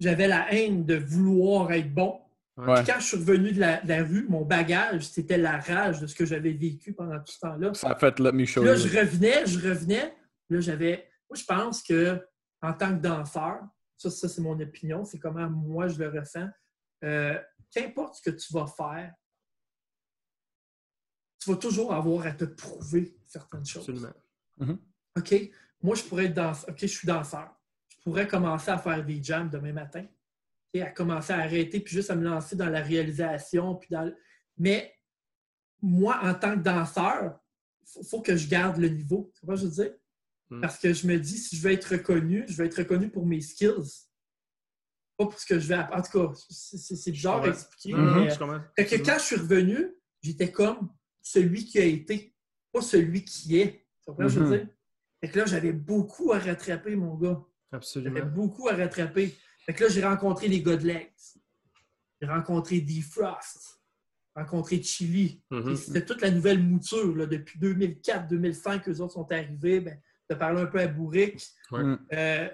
j'avais 0.00 0.26
la 0.26 0.52
haine 0.52 0.84
de 0.84 0.96
vouloir 0.96 1.70
être 1.72 1.92
bon. 1.92 2.18
Ouais. 2.56 2.74
Puis 2.82 2.92
quand 2.92 2.98
je 3.00 3.06
suis 3.06 3.16
revenu 3.16 3.52
de 3.52 3.60
la, 3.60 3.80
de 3.80 3.88
la 3.88 4.02
rue, 4.02 4.26
mon 4.28 4.44
bagage, 4.44 5.02
c'était 5.04 5.38
la 5.38 5.58
rage 5.58 6.00
de 6.00 6.06
ce 6.06 6.14
que 6.14 6.26
j'avais 6.26 6.52
vécu 6.52 6.92
pendant 6.92 7.18
tout 7.18 7.32
ce 7.32 7.38
temps-là. 7.40 7.72
Ça 7.74 7.90
a 7.90 7.94
fait 7.96 8.18
Let 8.18 8.32
Me 8.32 8.44
Show 8.44 8.62
là, 8.64 8.74
You. 8.74 8.78
je 8.88 8.98
revenais, 8.98 9.46
je 9.46 9.58
revenais. 9.68 10.14
Là, 10.50 10.60
j'avais. 10.60 11.08
Moi, 11.30 11.36
je 11.36 11.44
pense 11.44 11.82
que 11.82 12.20
en 12.60 12.72
tant 12.72 12.90
que 12.96 13.00
danseur, 13.02 13.60
ça, 13.96 14.10
ça 14.10 14.28
c'est 14.28 14.40
mon 14.42 14.58
opinion, 14.60 15.04
c'est 15.04 15.18
comment 15.18 15.48
moi 15.48 15.88
je 15.88 15.98
le 15.98 16.08
ressens. 16.08 16.48
Euh, 17.04 17.38
qu'importe 17.74 18.16
ce 18.16 18.30
que 18.30 18.36
tu 18.36 18.52
vas 18.52 18.66
faire, 18.66 19.12
tu 21.42 21.50
vas 21.50 21.56
toujours 21.56 21.92
avoir 21.92 22.26
à 22.26 22.32
te 22.32 22.44
prouver 22.44 23.16
certaines 23.26 23.66
choses. 23.66 23.88
Absolument. 23.88 24.78
OK, 25.16 25.34
moi, 25.82 25.94
je 25.96 26.02
pourrais 26.04 26.26
être 26.26 26.34
danseur. 26.34 26.70
OK, 26.70 26.78
je 26.80 26.86
suis 26.86 27.06
danseur. 27.06 27.50
Je 27.88 27.96
pourrais 28.02 28.26
commencer 28.28 28.70
à 28.70 28.78
faire 28.78 29.04
des 29.04 29.22
jams 29.22 29.48
demain 29.50 29.72
matin. 29.72 30.06
Et 30.74 30.80
à 30.82 30.90
commencer 30.90 31.32
à 31.34 31.38
arrêter, 31.40 31.80
puis 31.80 31.92
juste 31.94 32.10
à 32.10 32.16
me 32.16 32.24
lancer 32.24 32.56
dans 32.56 32.68
la 32.70 32.80
réalisation. 32.80 33.74
Puis 33.76 33.88
dans... 33.90 34.02
le- 34.04 34.16
Mais 34.56 34.94
moi, 35.82 36.18
en 36.22 36.32
tant 36.34 36.54
que 36.56 36.62
danseur, 36.62 37.38
il 37.82 37.88
faut, 37.92 38.02
faut 38.04 38.22
que 38.22 38.36
je 38.36 38.48
garde 38.48 38.78
le 38.78 38.88
niveau. 38.88 39.30
Tu 39.38 39.44
vois 39.44 39.56
ce 39.56 39.64
que 39.64 39.70
je 39.70 39.74
veux 39.74 39.84
dire? 39.88 39.94
Mm. 40.50 40.60
Parce 40.62 40.78
que 40.78 40.92
je 40.94 41.06
me 41.06 41.18
dis, 41.18 41.36
si 41.36 41.56
je 41.56 41.62
veux 41.62 41.72
être 41.72 41.90
reconnu, 41.92 42.44
je 42.48 42.54
veux 42.56 42.64
être 42.64 42.78
reconnu 42.78 43.10
pour 43.10 43.26
mes 43.26 43.40
skills. 43.42 44.06
Pas 45.18 45.26
pour 45.26 45.38
ce 45.38 45.44
que 45.44 45.58
je 45.58 45.66
vais 45.68 45.74
apprendre. 45.74 46.00
En 46.00 46.02
tout 46.10 46.28
cas, 46.28 46.34
c'est 46.48 46.78
c'est- 46.78 46.96
c'est 46.96 47.10
bizarre 47.12 47.42
à 47.42 47.48
expliquer. 47.48 47.94
Mhm, 47.94 48.14
mais, 48.24 48.30
je 48.30 48.38
comprends. 48.38 48.60
fait 48.76 48.86
que 48.86 48.96
quand 49.04 49.18
je 49.18 49.24
suis 49.24 49.36
revenu, 49.36 49.94
j'étais 50.22 50.50
comme 50.50 50.88
celui 51.22 51.64
qui 51.64 51.78
a 51.78 51.84
été, 51.84 52.34
pas 52.72 52.82
celui 52.82 53.24
qui 53.24 53.58
est. 53.60 53.86
Tu 54.00 54.06
comprends 54.06 54.24
que 54.24 54.28
je 54.28 54.40
veux 54.40 54.46
Mhm. 54.46 54.56
dire? 54.58 54.68
Fait 55.20 55.28
que 55.28 55.38
là, 55.38 55.46
j'avais 55.46 55.72
beaucoup 55.72 56.32
à 56.32 56.38
rattraper, 56.38 56.96
mon 56.96 57.14
gars. 57.14 57.40
J'avais 57.70 57.78
Absolument. 57.78 58.26
beaucoup 58.26 58.68
à 58.68 58.74
rattraper. 58.74 59.34
Fait 59.64 59.72
que 59.74 59.84
là, 59.84 59.90
j'ai 59.90 60.04
rencontré 60.04 60.48
les 60.48 60.62
gars 60.62 60.76
de 60.76 60.86
Legs. 60.86 61.12
J'ai 62.20 62.26
rencontré 62.26 62.80
Defrost. 62.80 63.80
J'ai 64.34 64.42
rencontré 64.42 64.82
Chili. 64.82 65.42
Mhm. 65.50 65.76
C'était 65.76 66.04
toute 66.04 66.20
la 66.22 66.30
nouvelle 66.30 66.62
mouture. 66.62 67.14
Là, 67.14 67.26
depuis 67.26 67.58
2004-2005 67.58 68.82
que 68.82 68.90
les 68.90 69.00
autres 69.00 69.14
sont 69.14 69.30
arrivés. 69.30 69.80
Ben, 69.80 70.00
de 70.30 70.34
parler 70.34 70.62
un 70.62 70.66
peu 70.66 70.78
à 70.80 70.86
Bourric. 70.86 71.46
Ouais. 71.70 71.82
Mm. 71.82 72.06
Euh, 72.12 72.48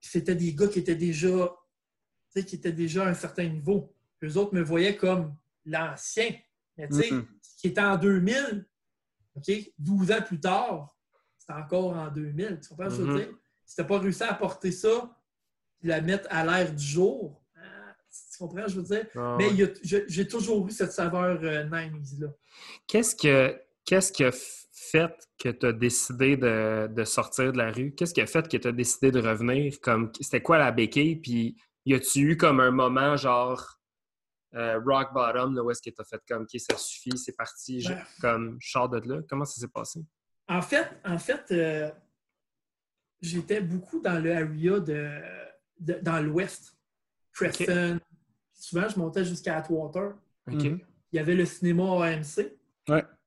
C'était 0.00 0.34
des 0.34 0.54
gars 0.54 0.68
qui 0.68 0.78
étaient 0.80 0.94
déjà, 0.96 1.54
tu 2.32 2.40
sais, 2.40 2.46
qui 2.46 2.54
étaient 2.56 2.72
déjà 2.72 3.04
à 3.06 3.10
un 3.10 3.14
certain 3.14 3.44
niveau. 3.48 3.92
Eux 4.22 4.36
autres 4.36 4.54
me 4.54 4.62
voyaient 4.62 4.96
comme 4.96 5.34
l'ancien. 5.64 6.30
Mais 6.76 6.88
tu 6.88 6.94
sais, 6.94 7.10
qui 7.58 7.68
était 7.68 7.80
en 7.82 7.96
2000, 7.96 8.64
OK, 9.36 9.50
12 9.78 10.10
ans 10.12 10.22
plus 10.22 10.40
tard, 10.40 10.96
c'est 11.36 11.52
encore 11.52 11.94
en 11.96 12.08
2000. 12.08 12.60
Tu 12.62 12.68
comprends 12.70 12.88
ce 12.90 12.96
que 12.96 13.02
je 13.02 13.08
veux 13.08 13.14
Mhm. 13.14 13.26
dire? 13.26 13.34
Si 13.66 13.74
tu 13.76 13.82
n'as 13.82 13.86
pas 13.88 13.98
réussi 13.98 14.22
à 14.22 14.30
apporter 14.32 14.72
ça, 14.72 15.14
la 15.82 16.00
mettre 16.00 16.26
à 16.30 16.44
l'air 16.44 16.72
du 16.74 16.82
jour, 16.84 17.42
ah, 17.56 17.94
tu 18.32 18.38
comprends 18.38 18.62
ce 18.62 18.66
que 18.66 18.70
je 18.72 18.76
veux 18.80 18.82
dire? 18.96 19.06
Ah, 19.16 19.36
Mais 19.38 19.50
ouais. 19.52 19.72
j'ai 20.08 20.26
toujours 20.26 20.66
eu 20.66 20.70
cette 20.70 20.92
saveur 20.92 21.38
euh, 21.42 21.64
90s-là. 21.64 22.28
Qu'est-ce 22.86 23.14
que 23.14 23.60
qu'est-ce 23.84 24.12
qui 24.12 24.24
a 24.24 24.30
f- 24.30 24.66
fait 24.72 25.12
que 25.38 25.48
tu 25.50 25.66
as 25.66 25.72
décidé 25.72 26.36
de, 26.36 26.88
de 26.88 27.04
sortir 27.04 27.52
de 27.52 27.58
la 27.58 27.70
rue? 27.72 27.92
Qu'est-ce 27.94 28.14
qui 28.14 28.20
a 28.20 28.26
fait 28.26 28.48
que 28.48 28.56
tu 28.56 28.68
as 28.68 28.72
décidé 28.72 29.10
de 29.10 29.20
revenir? 29.20 29.80
Comme 29.80 30.10
c'était 30.20 30.42
quoi 30.42 30.58
la 30.58 30.72
béquille? 30.72 31.16
Puis 31.16 31.56
y 31.86 31.94
a-tu 31.94 32.20
eu 32.32 32.36
comme 32.36 32.60
un 32.60 32.70
moment 32.70 33.16
genre 33.16 33.77
euh, 34.54 34.78
rock 34.84 35.12
bottom 35.12 35.54
là, 35.54 35.62
où 35.62 35.70
est-ce 35.70 35.82
que 35.82 35.90
tu 35.90 36.00
as 36.00 36.04
fait 36.04 36.20
comme 36.28 36.42
OK, 36.42 36.58
ça 36.58 36.76
suffit, 36.76 37.16
c'est 37.18 37.36
parti, 37.36 37.80
je- 37.80 37.88
Ben. 37.90 38.02
comme 38.20 38.56
je 38.60 38.70
sors 38.70 38.88
de 38.88 38.98
là? 39.08 39.20
Comment 39.28 39.44
ça 39.44 39.60
s'est 39.60 39.68
passé? 39.68 40.00
En 40.48 40.62
fait, 40.62 40.88
en 41.04 41.18
fait 41.18 41.44
euh, 41.52 41.90
j'étais 43.20 43.60
beaucoup 43.60 44.00
dans 44.00 44.18
le 44.22 44.32
area 44.34 44.80
de, 44.80 45.20
de- 45.80 45.98
dans 46.02 46.20
l'ouest. 46.20 46.74
Crescent. 47.32 47.98
Souvent, 48.52 48.88
je 48.88 48.98
montais 48.98 49.24
jusqu'à 49.24 49.56
Atwater. 49.58 50.14
OK. 50.50 50.54
Mhm. 50.64 50.80
Il 51.12 51.16
y 51.16 51.18
avait 51.18 51.34
le 51.34 51.44
cinéma 51.44 52.04
AMC. 52.06 52.52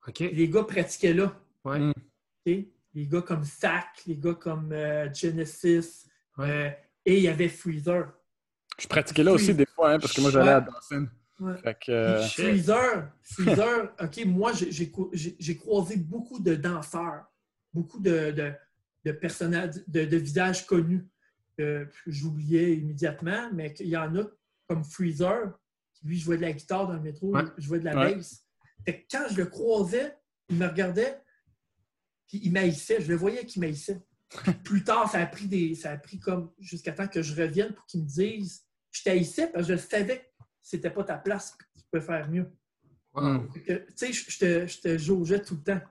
OK. 0.07 0.19
Les 0.19 0.49
gars 0.49 0.63
pratiquaient 0.63 1.13
là. 1.13 1.33
Ouais. 1.63 1.79
Mm. 1.79 1.89
OK? 1.91 2.65
Les 2.93 3.07
gars 3.07 3.21
comme 3.21 3.43
Sack, 3.45 4.03
les 4.07 4.17
gars 4.17 4.33
comme 4.33 4.71
euh, 4.73 5.11
Genesis. 5.13 6.07
Ouais. 6.37 6.49
euh, 6.49 6.69
et 7.05 7.17
il 7.17 7.23
y 7.23 7.27
avait 7.27 7.47
Freezer. 7.49 8.11
Je 8.81 8.87
pratiquais 8.87 9.23
là 9.23 9.31
aussi 9.31 9.53
des 9.53 9.65
fois, 9.65 9.91
hein, 9.93 9.99
parce 9.99 10.13
que 10.13 10.21
moi, 10.21 10.31
j'allais 10.31 10.51
à 10.51 10.61
Dawson. 10.61 11.07
Ouais. 11.39 11.57
Fait 11.57 11.77
que... 11.85 11.91
euh, 11.91 12.21
Shit. 12.27 12.45
Freezer, 12.45 13.11
Freezer, 13.23 13.93
OK, 14.01 14.25
moi, 14.25 14.51
j'ai- 14.53 15.57
croisé 15.57 15.97
beaucoup 15.97 16.39
de 16.39 16.55
danseurs, 16.55 17.25
beaucoup 17.73 17.99
de, 17.99 18.31
de, 18.31 18.51
de 19.05 19.11
personnages, 19.11 19.75
de, 19.87 20.05
de 20.05 20.17
visages 20.17 20.65
connus 20.65 21.07
que 21.57 21.87
j'oubliais 22.07 22.75
immédiatement, 22.75 23.49
mais 23.53 23.73
qu'il 23.73 23.87
y 23.87 23.97
en 23.97 24.15
a 24.15 24.23
comme 24.67 24.83
Freezer, 24.83 25.51
qui 25.93 26.07
lui 26.07 26.19
jouait 26.19 26.37
de 26.37 26.41
la 26.43 26.53
guitare 26.53 26.87
dans 26.87 26.93
le 26.93 27.01
métro, 27.01 27.35
Ouais. 27.35 27.43
jouait 27.57 27.79
de 27.79 27.85
la 27.85 27.95
Ouais. 27.95 28.15
bass. 28.15 28.43
Fait 28.85 29.01
que 29.01 29.05
quand 29.11 29.25
je 29.29 29.37
le 29.37 29.45
croisais, 29.45 30.15
il 30.49 30.57
me 30.57 30.67
regardait, 30.67 31.21
puis 32.27 32.39
il 32.43 32.51
maïssait. 32.51 33.01
Je 33.01 33.09
le 33.09 33.15
voyais 33.15 33.45
qu'il 33.45 33.61
maïssait. 33.61 34.01
Puis 34.43 34.53
plus 34.53 34.83
tard, 34.83 35.11
ça 35.11 35.19
a 35.19 35.25
pris 35.25 35.47
des. 35.47 35.75
Ça 35.75 35.91
a 35.91 35.97
pris 35.97 36.17
comme 36.19 36.51
jusqu'à 36.59 36.93
temps 36.93 37.07
que 37.07 37.21
je 37.21 37.35
revienne 37.39 37.73
pour 37.73 37.85
qu'il 37.85 38.01
me 38.01 38.07
dise 38.07 38.63
je 38.91 39.03
t'haïssais 39.03 39.47
parce 39.51 39.67
que 39.67 39.73
je 39.75 39.77
savais 39.81 40.19
que 40.19 40.43
c'était 40.61 40.89
pas 40.89 41.03
ta 41.03 41.17
place 41.17 41.51
que 41.51 41.63
tu 41.77 41.85
pouvais 41.91 42.03
faire 42.05 42.29
mieux. 42.29 42.47
Wow. 43.13 43.47
Que, 43.65 43.73
Tu 43.73 43.93
sais, 43.95 44.13
je 44.13 44.37
te, 44.39 44.67
je 44.67 44.79
te 44.79 44.97
jaugeais 44.97 45.41
tout 45.41 45.55
le 45.55 45.63
temps. 45.63 45.81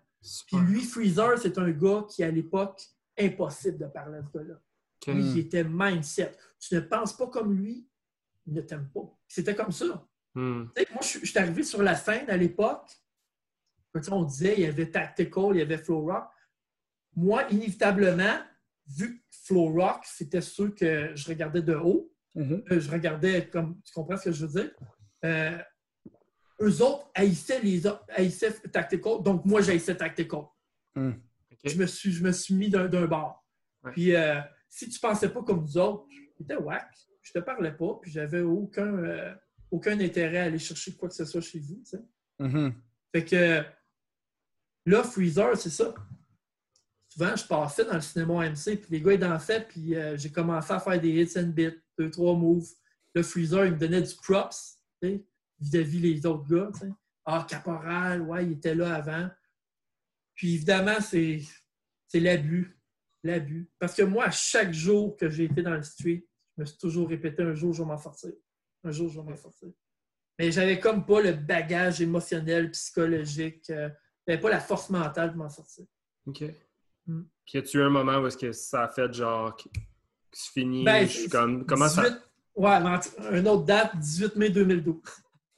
Puis 0.47 0.57
lui, 0.59 0.83
Freezer, 0.83 1.39
c'est 1.39 1.57
un 1.59 1.71
gars 1.71 2.05
qui, 2.09 2.23
à 2.23 2.31
l'époque, 2.31 2.83
impossible 3.19 3.79
de 3.79 3.87
parler 3.87 4.19
à 4.19 4.23
ce 4.23 4.39
gars-là. 4.39 4.55
Lui, 5.15 5.25
il 5.31 5.39
était 5.39 5.65
mindset. 5.65 6.37
Tu 6.59 6.75
ne 6.75 6.81
penses 6.81 7.17
pas 7.17 7.27
comme 7.29 7.55
lui, 7.57 7.89
il 8.47 8.53
ne 8.55 8.61
t'aime 8.61 8.89
pas. 8.91 9.11
C'était 9.27 9.55
comme 9.55 9.73
ça. 9.73 10.07
Hmm. 10.35 10.67
Tu 10.77 10.83
sais, 10.83 10.89
moi, 10.93 11.01
je, 11.03 11.07
suis- 11.09 11.21
je 11.21 11.27
suis 11.31 11.39
arrivé 11.39 11.63
sur 11.63 11.83
la 11.83 11.97
scène 11.97 12.29
à 12.29 12.37
l'époque. 12.37 12.91
Tu 13.95 14.03
sais, 14.03 14.13
On 14.13 14.23
disait 14.25 14.55
il 14.59 14.61
y 14.61 14.67
avait 14.67 14.91
Tactical, 14.91 15.51
il 15.53 15.59
y 15.59 15.63
avait 15.63 15.79
Flow 15.79 16.03
Rock. 16.07 16.29
Moi, 17.17 17.45
inévitablement, 17.51 18.39
vu 18.87 19.19
que 19.21 19.25
Flow 19.47 19.73
Rock, 19.73 20.03
c'était 20.05 20.41
ceux 20.43 20.71
que 20.71 21.13
je 21.17 21.29
regardais 21.29 21.63
de 21.63 21.75
haut, 21.75 22.13
mhm. 22.35 22.65
euh, 22.71 22.81
je 22.81 22.91
regardais 22.91 23.49
comme. 23.49 23.81
Tu 23.85 23.93
comprends 23.93 24.17
ce 24.17 24.25
que 24.25 24.33
je 24.33 24.47
veux 24.47 24.63
dire? 24.63 24.71
Euh, 25.25 25.59
eux 26.61 26.83
autres 26.83 27.11
haïssaient 27.15 27.61
les 27.61 27.87
autres, 27.87 28.05
haïssaient 28.11 28.53
Tactical, 28.73 29.23
donc 29.23 29.45
moi, 29.45 29.61
j'haïssais 29.61 29.97
Tactical. 29.97 30.45
OK. 30.97 31.15
Je, 31.65 31.79
me 31.79 31.87
suis, 31.87 32.13
je 32.13 32.23
me 32.23 32.33
suis 32.33 32.55
mis 32.55 32.69
d'un 32.69 32.87
d'un 32.87 33.07
bord. 33.07 33.45
Ouais. 33.83 33.93
Puis, 33.93 34.15
euh, 34.15 34.41
si 34.69 34.89
tu 34.89 35.01
pensais 35.01 35.29
pas 35.29 35.43
comme 35.43 35.63
nous 35.63 35.79
autres, 35.79 36.07
j'étais 36.39 36.57
whack. 36.57 36.89
Je 37.23 37.33
te 37.33 37.39
parlais 37.39 37.73
pas, 37.73 37.99
puis 38.01 38.11
j'avais 38.11 38.41
aucun, 38.41 38.95
euh, 38.99 39.35
aucun 39.71 39.99
intérêt 40.01 40.39
à 40.39 40.45
aller 40.45 40.59
chercher 40.59 40.97
quoi 40.97 41.09
que 41.09 41.15
ce 41.15 41.25
soit 41.25 41.41
chez 41.41 41.59
vous. 41.59 41.83
tu 41.85 41.97
sais. 41.97 42.03
Mhm. 42.39 42.75
Fait 43.13 43.25
que 43.25 43.63
là, 44.87 45.03
Freezer, 45.03 45.57
c'est 45.57 45.71
ça. 45.71 45.95
Souvent, 47.13 47.35
je 47.35 47.45
passais 47.45 47.85
dans 47.85 47.95
le 47.95 48.01
cinéma 48.01 48.49
MC, 48.49 48.77
puis 48.81 48.87
les 48.91 49.01
gars, 49.03 49.13
ils 49.15 49.19
dansaient, 49.19 49.67
puis 49.67 49.97
euh, 49.97 50.17
j'ai 50.17 50.31
commencé 50.31 50.73
à 50.73 50.79
faire 50.79 51.01
des 51.01 51.11
hits 51.11 51.39
and 51.39 51.49
bits, 51.49 51.77
deux, 51.99 52.09
trois 52.11 52.37
moves. 52.37 52.69
Là, 53.15 53.23
Freezer, 53.25 53.67
il 53.67 53.73
me 53.73 53.79
donnait 53.79 54.01
du 54.03 54.15
props, 54.15 54.79
vis-à-vis 55.03 55.99
les 55.99 56.25
autres 56.25 56.49
gars. 56.49 56.71
Ah, 57.25 57.45
Caporal, 57.49 58.23
ouais, 58.23 58.47
il 58.47 58.53
était 58.53 58.77
là 58.77 58.95
avant. 58.95 59.29
Puis 60.35 60.55
évidemment, 60.55 61.01
c'est 61.01 61.43
c'est 62.07 62.21
l'abus. 62.21 62.79
L'abus. 63.23 63.69
Parce 63.79 63.95
que 63.95 64.03
moi, 64.03 64.27
à 64.27 64.31
chaque 64.31 64.73
jour 64.73 65.17
que 65.17 65.29
j'ai 65.29 65.45
été 65.45 65.63
dans 65.63 65.75
le 65.75 65.83
street, 65.83 66.25
je 66.57 66.63
me 66.63 66.67
suis 66.67 66.79
toujours 66.79 67.09
répété 67.09 67.43
un 67.43 67.55
jour, 67.55 67.73
je 67.73 67.83
vais 67.83 67.89
m'en 67.89 67.99
sortir. 67.99 68.33
Un 68.85 68.91
jour, 68.91 69.09
je 69.11 69.21
vais 69.21 69.31
m'en 69.31 69.37
sortir. 69.37 69.69
Mais 70.39 70.51
j'avais 70.51 70.81
comme 70.81 71.05
pas 71.05 71.21
le 71.21 71.33
bagage 71.33 72.01
émotionnel, 72.01 72.71
psychologique. 72.71 73.69
euh, 73.71 73.91
j'avais 74.27 74.41
pas 74.41 74.51
la 74.51 74.61
force 74.61 74.89
mentale 74.91 75.33
de 75.33 75.37
m'en 75.37 75.49
sortir. 75.51 75.85
OK. 76.27 76.45
Hmm. 77.11 77.25
Puis 77.47 77.59
as-tu 77.59 77.79
eu 77.79 77.83
un 77.83 77.91
moment 77.91 78.19
où 78.19 78.27
est-ce 78.29 78.37
que 78.37 78.53
ça 78.53 78.85
a 78.85 78.89
fait 78.89 79.13
genre 79.13 79.57
que 79.57 79.65
c'est 80.33 80.53
fini? 80.53 80.85
Ben, 80.85 81.07
je 81.07 81.13
suis 81.21 81.29
comme 81.29 81.67
comment 81.67 81.89
ça? 81.89 82.03
18 82.09 82.21
Ouais, 82.57 83.39
une 83.39 83.49
autre 83.49 83.65
date, 83.65 83.97
18 83.99 84.37
mai 84.37 84.51
2012. 84.51 84.97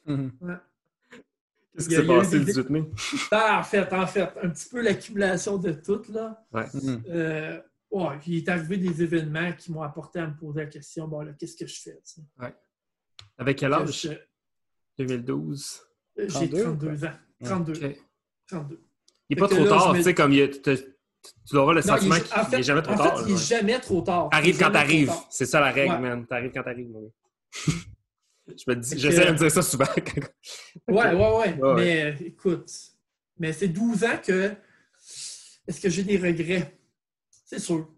Mhm. 0.06 0.32
Qu'est-ce 1.74 1.88
qui 1.88 1.94
s'est 1.94 2.06
passé 2.06 2.38
le 2.38 2.44
des- 2.44 2.52
18 2.52 2.70
mai? 2.70 2.84
Ah, 3.30 3.58
en 3.60 3.62
fait, 3.62 3.92
en 3.92 4.06
fait, 4.06 4.28
un 4.42 4.50
petit 4.50 4.68
peu 4.68 4.82
l'accumulation 4.82 5.56
de 5.58 5.72
tout, 5.72 6.02
là. 6.10 6.44
Ouais. 6.52 6.66
Euh, 7.08 7.60
ouais, 7.90 8.18
puis 8.20 8.32
il 8.32 8.36
est 8.38 8.48
arrivé 8.48 8.76
des 8.76 9.02
événements 9.02 9.52
qui 9.52 9.72
m'ont 9.72 9.82
apporté 9.82 10.20
à 10.20 10.26
me 10.26 10.36
poser 10.36 10.60
la 10.60 10.66
question, 10.66 11.08
bon, 11.08 11.20
là, 11.22 11.32
qu'est-ce 11.32 11.56
que 11.56 11.66
je 11.66 11.80
fais? 11.80 12.00
tu 12.04 12.20
sais? 12.40 12.54
Avec 13.38 13.58
quel 13.58 13.70
Que 13.70 13.74
âge? 13.76 14.02
je- 14.02 14.12
2012. 14.98 15.80
J'ai 16.16 16.26
32, 16.28 16.62
32 16.62 17.04
ans. 17.06 17.12
32. 17.42 17.72
OK. 17.86 17.96
32. 18.46 18.80
Il 19.30 19.36
n'est 19.36 19.40
pas 19.40 19.48
trop 19.48 19.64
là, 19.64 19.68
tard, 19.70 19.94
tu 19.94 20.02
sais, 20.02 20.14
comme 20.14 20.32
il 20.32 20.38
y 20.38 20.42
a- 20.42 20.91
tu 21.48 21.56
auras 21.56 21.72
le 21.74 21.80
Non, 21.80 21.84
il 21.84 21.88
sentiment 21.88 22.14
qu'il 22.16 22.56
n'est 22.58 22.62
jamais 22.62 22.82
trop 22.82 22.92
en 22.92 22.96
tard. 22.96 23.16
fait, 23.18 23.22
il 23.22 23.26
n'est 23.28 23.32
ouais. 23.34 23.38
jamais 23.38 23.80
trop 23.80 24.00
tard. 24.02 24.30
Il 24.42 24.48
est 24.48 24.58
quand 24.58 24.70
t'arrives. 24.70 25.12
C'est 25.30 25.46
ça 25.46 25.60
la 25.60 25.70
règle, 25.70 25.94
Ouais. 25.94 26.00
man. 26.00 26.26
T'arrives 26.26 26.52
quand 26.52 26.62
t'arrives. 26.62 26.88
moi. 26.88 27.00
Je 28.48 28.64
me 28.68 28.74
dis, 28.76 28.98
j'essaie 28.98 29.26
de 29.26 29.32
me 29.32 29.36
dire 29.38 29.50
ça 29.50 29.62
souvent. 29.62 29.84
Ouais, 30.88 31.12
ouais, 31.12 31.14
ouais. 31.14 31.54
Ouais, 31.60 31.74
Mais 31.76 32.02
euh, 32.04 32.26
écoute, 32.26 32.70
mais 33.38 33.52
c'est 33.52 33.68
12 33.68 34.04
ans 34.04 34.18
que. 34.24 34.52
Est-ce 35.66 35.80
que 35.80 35.88
j'ai 35.88 36.02
des 36.02 36.16
regrets? 36.18 36.76
C'est 37.44 37.60
sûr. 37.60 37.88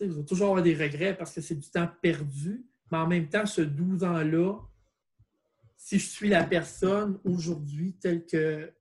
Je 0.00 0.06
vais 0.06 0.24
toujours 0.24 0.48
avoir 0.48 0.62
des 0.64 0.74
regrets 0.74 1.16
parce 1.16 1.32
que 1.32 1.40
c'est 1.40 1.54
du 1.54 1.70
temps 1.70 1.88
perdu. 2.02 2.66
Mais 2.90 2.98
en 2.98 3.06
même 3.06 3.28
temps, 3.28 3.46
ce 3.46 3.60
12 3.60 4.02
ans-là, 4.02 4.54
si 5.76 5.98
je 6.00 6.06
suis 6.08 6.28
la 6.28 6.42
personne 6.44 7.20
aujourd'hui 7.24 7.94
telle 8.00 8.26
que, 8.26 8.72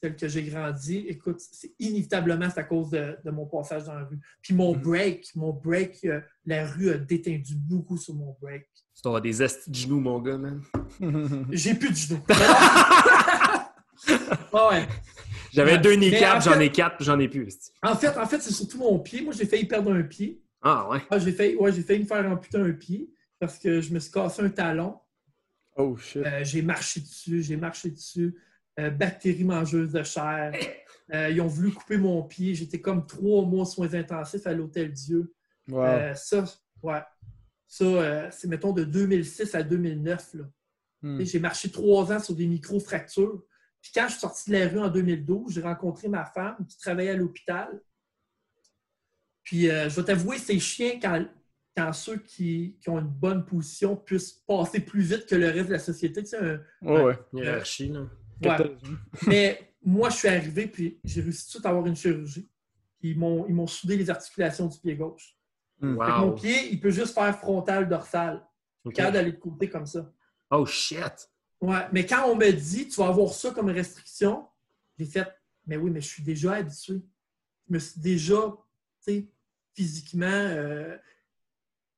telle 0.00 0.16
que 0.16 0.28
j'ai 0.28 0.42
grandi, 0.44 0.98
écoute, 1.08 1.40
c'est 1.40 1.72
inévitablement 1.78 2.48
c'est 2.50 2.60
à 2.60 2.64
cause 2.64 2.90
de, 2.90 3.16
de 3.24 3.30
mon 3.30 3.46
passage 3.46 3.84
dans 3.84 3.94
la 3.94 4.04
rue. 4.04 4.18
Puis 4.42 4.54
mon 4.54 4.74
Mhm. 4.74 4.82
break, 4.82 5.30
mon 5.34 5.52
break, 5.52 6.04
euh, 6.04 6.20
la 6.44 6.66
rue 6.66 6.90
a 6.90 6.98
détendu 6.98 7.54
beaucoup 7.56 7.96
sur 7.96 8.14
mon 8.14 8.36
break. 8.40 8.68
Tu 9.00 9.06
avoir 9.08 9.20
des 9.20 9.42
estis 9.42 9.70
de 9.70 9.74
genoux, 9.74 10.00
mon 10.00 10.20
gars, 10.20 10.38
man. 10.38 10.62
J'ai 11.50 11.74
plus 11.74 11.90
de 11.90 11.96
genoux. 11.96 12.22
Ah 14.52 14.68
ouais. 14.70 14.86
J'avais 15.52 15.78
deux 15.78 15.96
kneecaps, 15.96 16.46
en 16.46 16.52
j'en 16.52 16.60
ai 16.60 16.70
quatre, 16.70 16.96
puis 16.96 17.04
j'en 17.04 17.18
ai 17.18 17.28
plus. 17.28 17.54
En 17.82 17.94
fait, 17.96 18.16
en 18.16 18.26
fait 18.26 18.40
c'est 18.40 18.52
surtout 18.52 18.78
mon 18.78 18.98
pied. 18.98 19.22
Moi, 19.22 19.32
j'ai 19.32 19.46
failli 19.46 19.66
perdre 19.66 19.92
un 19.92 20.02
pied. 20.02 20.42
Ah, 20.62 20.88
ouais. 20.90 21.00
Ah, 21.10 21.18
j'ai 21.18 21.32
failli, 21.32 21.56
ouais, 21.56 21.72
j'ai 21.72 21.82
failli 21.82 22.00
me 22.00 22.06
faire 22.06 22.24
amputer 22.30 22.58
un 22.58 22.72
pied 22.72 23.10
parce 23.38 23.58
que 23.58 23.80
je 23.80 23.92
me 23.92 23.98
suis 23.98 24.10
cassé 24.10 24.42
un 24.42 24.48
talon. 24.50 24.98
Oh 25.76 25.96
shit. 25.96 26.24
Euh, 26.24 26.42
j'ai 26.44 26.62
marché 26.62 27.00
dessus, 27.00 27.42
j'ai 27.42 27.56
marché 27.56 27.90
dessus. 27.90 28.34
Euh, 28.78 28.90
bactéries 28.90 29.44
mangeuses 29.44 29.92
de 29.92 30.02
chair. 30.02 30.52
Euh, 31.14 31.30
ils 31.30 31.40
ont 31.40 31.46
voulu 31.46 31.72
couper 31.72 31.96
mon 31.96 32.22
pied. 32.22 32.54
J'étais 32.54 32.80
comme 32.80 33.06
trois 33.06 33.44
mois 33.44 33.64
de 33.64 33.68
soins 33.70 33.94
intensifs 33.94 34.46
à 34.46 34.52
l'Hôtel 34.52 34.92
Dieu. 34.92 35.32
Wow. 35.68 35.82
Euh, 35.84 36.14
ça, 36.14 36.44
ouais. 36.82 37.00
Ça, 37.66 37.84
euh, 37.84 38.28
c'est 38.30 38.48
mettons 38.48 38.72
de 38.72 38.84
2006 38.84 39.54
à 39.54 39.62
2009. 39.62 40.34
Là. 40.34 40.44
Hmm. 41.02 41.20
J'ai 41.24 41.40
marché 41.40 41.70
trois 41.70 42.12
ans 42.12 42.18
sur 42.20 42.34
des 42.34 42.46
micro-fractures. 42.46 43.42
Puis 43.80 43.92
quand 43.94 44.04
je 44.08 44.12
suis 44.12 44.20
sorti 44.20 44.50
de 44.50 44.56
la 44.58 44.68
rue 44.68 44.78
en 44.80 44.88
2012, 44.88 45.54
j'ai 45.54 45.62
rencontré 45.62 46.08
ma 46.08 46.24
femme 46.24 46.56
qui 46.68 46.76
travaillait 46.78 47.10
à 47.12 47.16
l'hôpital. 47.16 47.80
Puis 49.42 49.70
euh, 49.70 49.88
je 49.88 49.96
vais 49.96 50.04
t'avouer, 50.04 50.38
c'est 50.38 50.58
chiant 50.58 50.98
quand, 51.00 51.24
quand 51.76 51.92
ceux 51.92 52.18
qui, 52.18 52.76
qui 52.80 52.88
ont 52.90 52.98
une 52.98 53.06
bonne 53.06 53.44
position 53.44 53.96
puissent 53.96 54.32
passer 54.46 54.80
plus 54.80 55.02
vite 55.02 55.26
que 55.26 55.34
le 55.36 55.46
reste 55.50 55.68
de 55.68 55.72
la 55.72 55.78
société. 55.78 56.22
Tu 56.22 56.30
sais, 56.30 56.38
un- 56.38 56.60
Ouais, 56.82 57.02
ouais. 57.04 57.18
Hiérarchie, 57.32 57.88
là. 57.88 58.06
Ouais. 58.42 58.76
Mais 59.26 59.74
moi, 59.82 60.10
je 60.10 60.16
suis 60.16 60.28
arrivé, 60.28 60.66
puis 60.66 60.98
j'ai 61.04 61.20
réussi 61.20 61.42
tout 61.44 61.46
de 61.46 61.50
suite 61.52 61.66
à 61.66 61.70
avoir 61.70 61.86
une 61.86 61.96
chirurgie. 61.96 62.48
Ils 63.02 63.18
m'ont 63.18 63.46
ils 63.46 63.54
m'ont 63.54 63.66
soudé 63.66 63.96
les 63.96 64.10
articulations 64.10 64.66
du 64.66 64.78
pied 64.78 64.96
gauche. 64.96 65.36
Hmm. 65.80 65.98
Fait 65.98 66.06
que 66.12 66.18
mon 66.20 66.32
pied, 66.32 66.72
il 66.72 66.80
peut 66.80 66.90
juste 66.90 67.14
faire 67.14 67.38
frontal 67.38 67.88
dorsal. 67.88 68.36
Je 68.36 68.40
suis 68.40 68.88
Ok. 68.88 68.94
capable 68.94 69.14
d'aller 69.14 69.32
de 69.32 69.36
côté 69.36 69.68
comme 69.68 69.86
ça. 69.86 70.12
Oh 70.50 70.64
shit! 70.66 71.30
Ouais, 71.60 71.86
mais 71.92 72.04
quand 72.06 72.28
on 72.30 72.36
me 72.36 72.50
dit 72.50 72.88
tu 72.88 73.00
vas 73.00 73.08
avoir 73.08 73.32
ça 73.32 73.50
comme 73.50 73.68
restriction, 73.68 74.46
j'ai 74.98 75.06
fait 75.06 75.28
mais 75.66 75.76
oui, 75.76 75.90
mais 75.90 76.00
je 76.00 76.06
suis 76.06 76.22
déjà 76.22 76.54
habitué. 76.54 77.02
Je 77.68 77.74
me 77.74 77.78
suis 77.78 78.00
déjà, 78.00 78.36
tu 79.04 79.12
sais, 79.12 79.28
physiquement, 79.74 80.26
euh, 80.26 80.96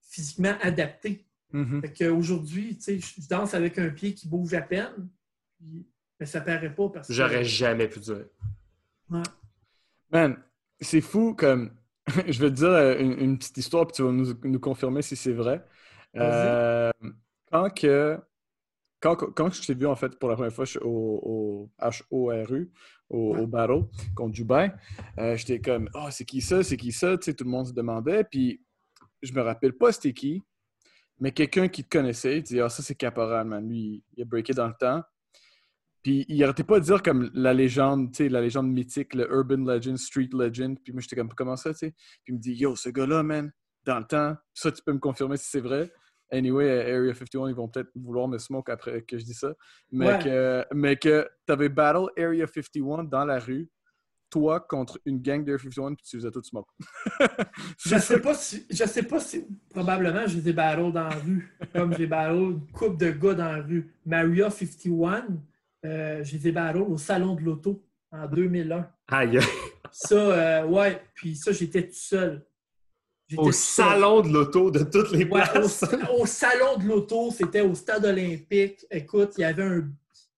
physiquement 0.00 0.56
adapté. 0.62 1.26
Mhm. 1.52 1.82
Fait 1.82 1.92
qu'aujourd'hui, 1.92 2.76
tu 2.76 2.82
sais, 2.82 2.98
je 2.98 3.28
danse 3.28 3.54
avec 3.54 3.78
un 3.78 3.90
pied 3.90 4.14
qui 4.14 4.26
bouge 4.28 4.54
à 4.54 4.62
peine, 4.62 5.08
puis- 5.58 5.86
mais 6.20 6.26
ça 6.26 6.40
paraît 6.40 6.74
pas 6.74 6.88
parce 6.88 7.08
que. 7.08 7.14
J'aurais 7.14 7.44
jamais 7.44 7.88
pu 7.88 8.00
dire. 8.00 8.26
Ouais. 9.10 9.22
Man, 10.10 10.36
c'est 10.80 11.00
fou 11.00 11.34
comme. 11.34 11.70
je 12.26 12.40
vais 12.40 12.48
te 12.50 12.54
dire 12.54 12.68
euh, 12.68 12.98
une, 12.98 13.12
une 13.18 13.38
petite 13.38 13.56
histoire, 13.58 13.86
puis 13.86 13.94
tu 13.96 14.02
vas 14.02 14.10
nous, 14.12 14.32
nous 14.44 14.60
confirmer 14.60 15.02
si 15.02 15.16
c'est 15.16 15.32
vrai. 15.32 15.64
Euh, 16.16 16.90
quand 17.50 17.70
que. 17.74 18.18
Quand, 19.00 19.14
quand 19.14 19.52
je 19.54 19.62
t'ai 19.64 19.74
vu 19.74 19.86
en 19.86 19.94
fait 19.94 20.18
pour 20.18 20.28
la 20.28 20.34
première 20.34 20.52
fois 20.52 20.64
je- 20.64 20.80
au, 20.80 21.70
au 22.10 22.30
HORU, 22.30 22.68
au, 23.08 23.34
Ouais. 23.34 23.40
au 23.42 23.46
Battle 23.46 23.84
contre 24.16 24.32
Dubaï, 24.32 24.72
euh, 25.20 25.36
j'étais 25.36 25.60
comme 25.60 25.88
Oh, 25.94 26.08
c'est 26.10 26.24
qui 26.24 26.40
ça? 26.40 26.64
C'est 26.64 26.76
qui 26.76 26.90
ça? 26.90 27.16
Tu 27.16 27.26
sais, 27.26 27.34
tout 27.34 27.44
le 27.44 27.50
monde 27.50 27.68
se 27.68 27.72
demandait. 27.72 28.24
Puis 28.24 28.60
je 29.22 29.32
me 29.32 29.40
rappelle 29.40 29.72
pas 29.74 29.92
c'était 29.92 30.12
qui, 30.12 30.42
mais 31.20 31.30
quelqu'un 31.30 31.68
qui 31.68 31.84
te 31.84 31.96
connaissait, 31.96 32.38
il 32.38 32.42
disait 32.42 32.60
Ah, 32.60 32.68
ça 32.68 32.82
c'est 32.82 32.96
Caporal, 32.96 33.46
man. 33.46 33.68
Lui, 33.68 34.02
il 34.16 34.22
a 34.22 34.24
breaké 34.24 34.52
dans 34.52 34.66
le 34.66 34.74
temps. 34.74 35.02
Puis 36.02 36.24
il 36.28 36.42
arrêtait 36.44 36.64
pas 36.64 36.78
de 36.80 36.84
dire 36.84 37.02
comme 37.02 37.30
la 37.34 37.52
légende, 37.52 38.12
tu 38.12 38.18
sais, 38.24 38.28
la 38.28 38.40
légende 38.40 38.68
mythique, 38.70 39.14
le 39.14 39.28
urban 39.32 39.64
legend, 39.64 39.96
street 39.98 40.30
legend. 40.32 40.78
Puis 40.82 40.92
moi, 40.92 41.00
j'étais 41.02 41.16
comme, 41.16 41.28
comment 41.34 41.56
ça, 41.56 41.72
tu 41.72 41.78
sais? 41.78 41.90
Puis 42.24 42.32
il 42.32 42.34
me 42.34 42.38
dit, 42.38 42.54
yo, 42.54 42.76
ce 42.76 42.88
gars-là, 42.90 43.22
man, 43.22 43.50
dans 43.84 43.98
le 43.98 44.04
temps, 44.04 44.36
ça, 44.54 44.70
tu 44.72 44.82
peux 44.82 44.92
me 44.92 44.98
confirmer 44.98 45.36
si 45.36 45.48
c'est 45.50 45.60
vrai. 45.60 45.90
Anyway, 46.30 46.70
à 46.70 46.94
Area 46.96 47.14
51, 47.14 47.48
ils 47.48 47.54
vont 47.54 47.68
peut-être 47.68 47.90
vouloir 47.94 48.28
me 48.28 48.36
smoke 48.38 48.70
après 48.70 49.00
que 49.02 49.16
je 49.18 49.24
dis 49.24 49.34
ça. 49.34 49.54
Mais 49.90 50.06
Ouais. 50.08 50.18
que, 50.18 50.64
mais 50.74 50.96
que 50.96 51.26
t'avais 51.46 51.70
battle 51.70 52.06
Area 52.18 52.46
51 52.46 53.04
dans 53.04 53.24
la 53.24 53.38
rue, 53.38 53.70
toi 54.30 54.60
contre 54.60 55.00
une 55.06 55.22
gang 55.22 55.42
d'Area 55.42 55.56
51, 55.58 55.94
puis 55.94 56.04
tu 56.04 56.18
faisais 56.18 56.30
tout 56.30 56.42
smoke. 56.42 56.68
Je 57.78 57.96
sais 57.98 58.20
pas 58.20 58.34
si. 58.34 58.66
Je 58.68 58.84
sais 58.84 59.02
pas 59.04 59.20
si. 59.20 59.46
Probablement, 59.70 60.26
j'ai 60.26 60.42
des 60.42 60.52
battles 60.52 60.92
dans 60.92 61.04
la 61.08 61.16
rue. 61.16 61.56
Comme 61.74 61.94
j'ai 61.96 62.06
battle 62.06 62.34
une 62.36 62.66
couple 62.72 62.98
de 62.98 63.10
gars 63.10 63.32
dans 63.34 63.52
la 63.52 63.62
rue. 63.62 63.90
Maria 64.04 64.50
51, 64.50 65.28
euh, 65.84 66.22
j'ai 66.24 66.38
des 66.38 66.52
battles 66.52 66.78
au 66.78 66.96
Salon 66.98 67.34
de 67.34 67.42
l'Auto 67.42 67.84
en 68.10 68.26
2001. 68.26 68.90
Aïe! 69.08 69.38
Ça, 69.90 70.14
euh, 70.14 70.66
ouais. 70.66 71.00
Puis 71.14 71.36
ça, 71.36 71.52
j'étais 71.52 71.86
tout 71.88 71.94
seul. 71.94 72.44
Au 73.36 73.46
tout 73.46 73.52
seul. 73.52 73.84
salon 73.86 74.20
de 74.22 74.28
l'auto 74.32 74.70
de 74.70 74.84
toutes 74.84 75.10
les 75.12 75.24
Ouais, 75.24 75.42
au, 75.42 75.52
places. 75.52 75.84
au 76.18 76.24
salon 76.26 76.78
de 76.78 76.84
l'auto, 76.86 77.30
c'était 77.30 77.60
au 77.60 77.74
stade 77.74 78.04
olympique. 78.06 78.86
Écoute, 78.90 79.34
il 79.36 79.42
y 79.42 79.44
avait 79.44 79.64
un, 79.64 79.90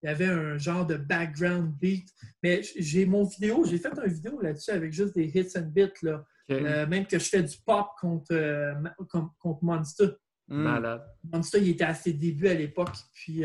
il 0.02 0.06
y 0.06 0.08
avait 0.08 0.26
un 0.26 0.58
genre 0.58 0.84
de 0.86 0.96
background 0.96 1.72
beat. 1.80 2.08
Mais 2.42 2.62
j'ai 2.76 3.06
mon 3.06 3.22
vidéo, 3.24 3.64
j'ai 3.64 3.78
fait 3.78 3.90
une 4.04 4.12
vidéo 4.12 4.40
là-dessus 4.40 4.70
avec 4.72 4.92
juste 4.92 5.14
des 5.14 5.26
hits 5.26 5.56
and 5.56 5.68
beats. 5.72 6.02
Là. 6.02 6.24
Euh, 6.50 6.84
même 6.88 7.06
que 7.06 7.16
je 7.18 7.28
fais 7.28 7.42
du 7.44 7.56
pop 7.64 7.86
contre, 8.00 8.32
euh, 8.32 8.74
com- 9.08 9.30
contre 9.38 9.62
Monster. 9.64 10.08
Malade. 10.48 11.02
Monster, 11.32 11.58
il 11.60 11.68
était 11.70 11.84
à 11.84 11.94
ses 11.94 12.12
débuts 12.12 12.48
à 12.48 12.54
l'époque. 12.54 12.96
Puis 13.14 13.44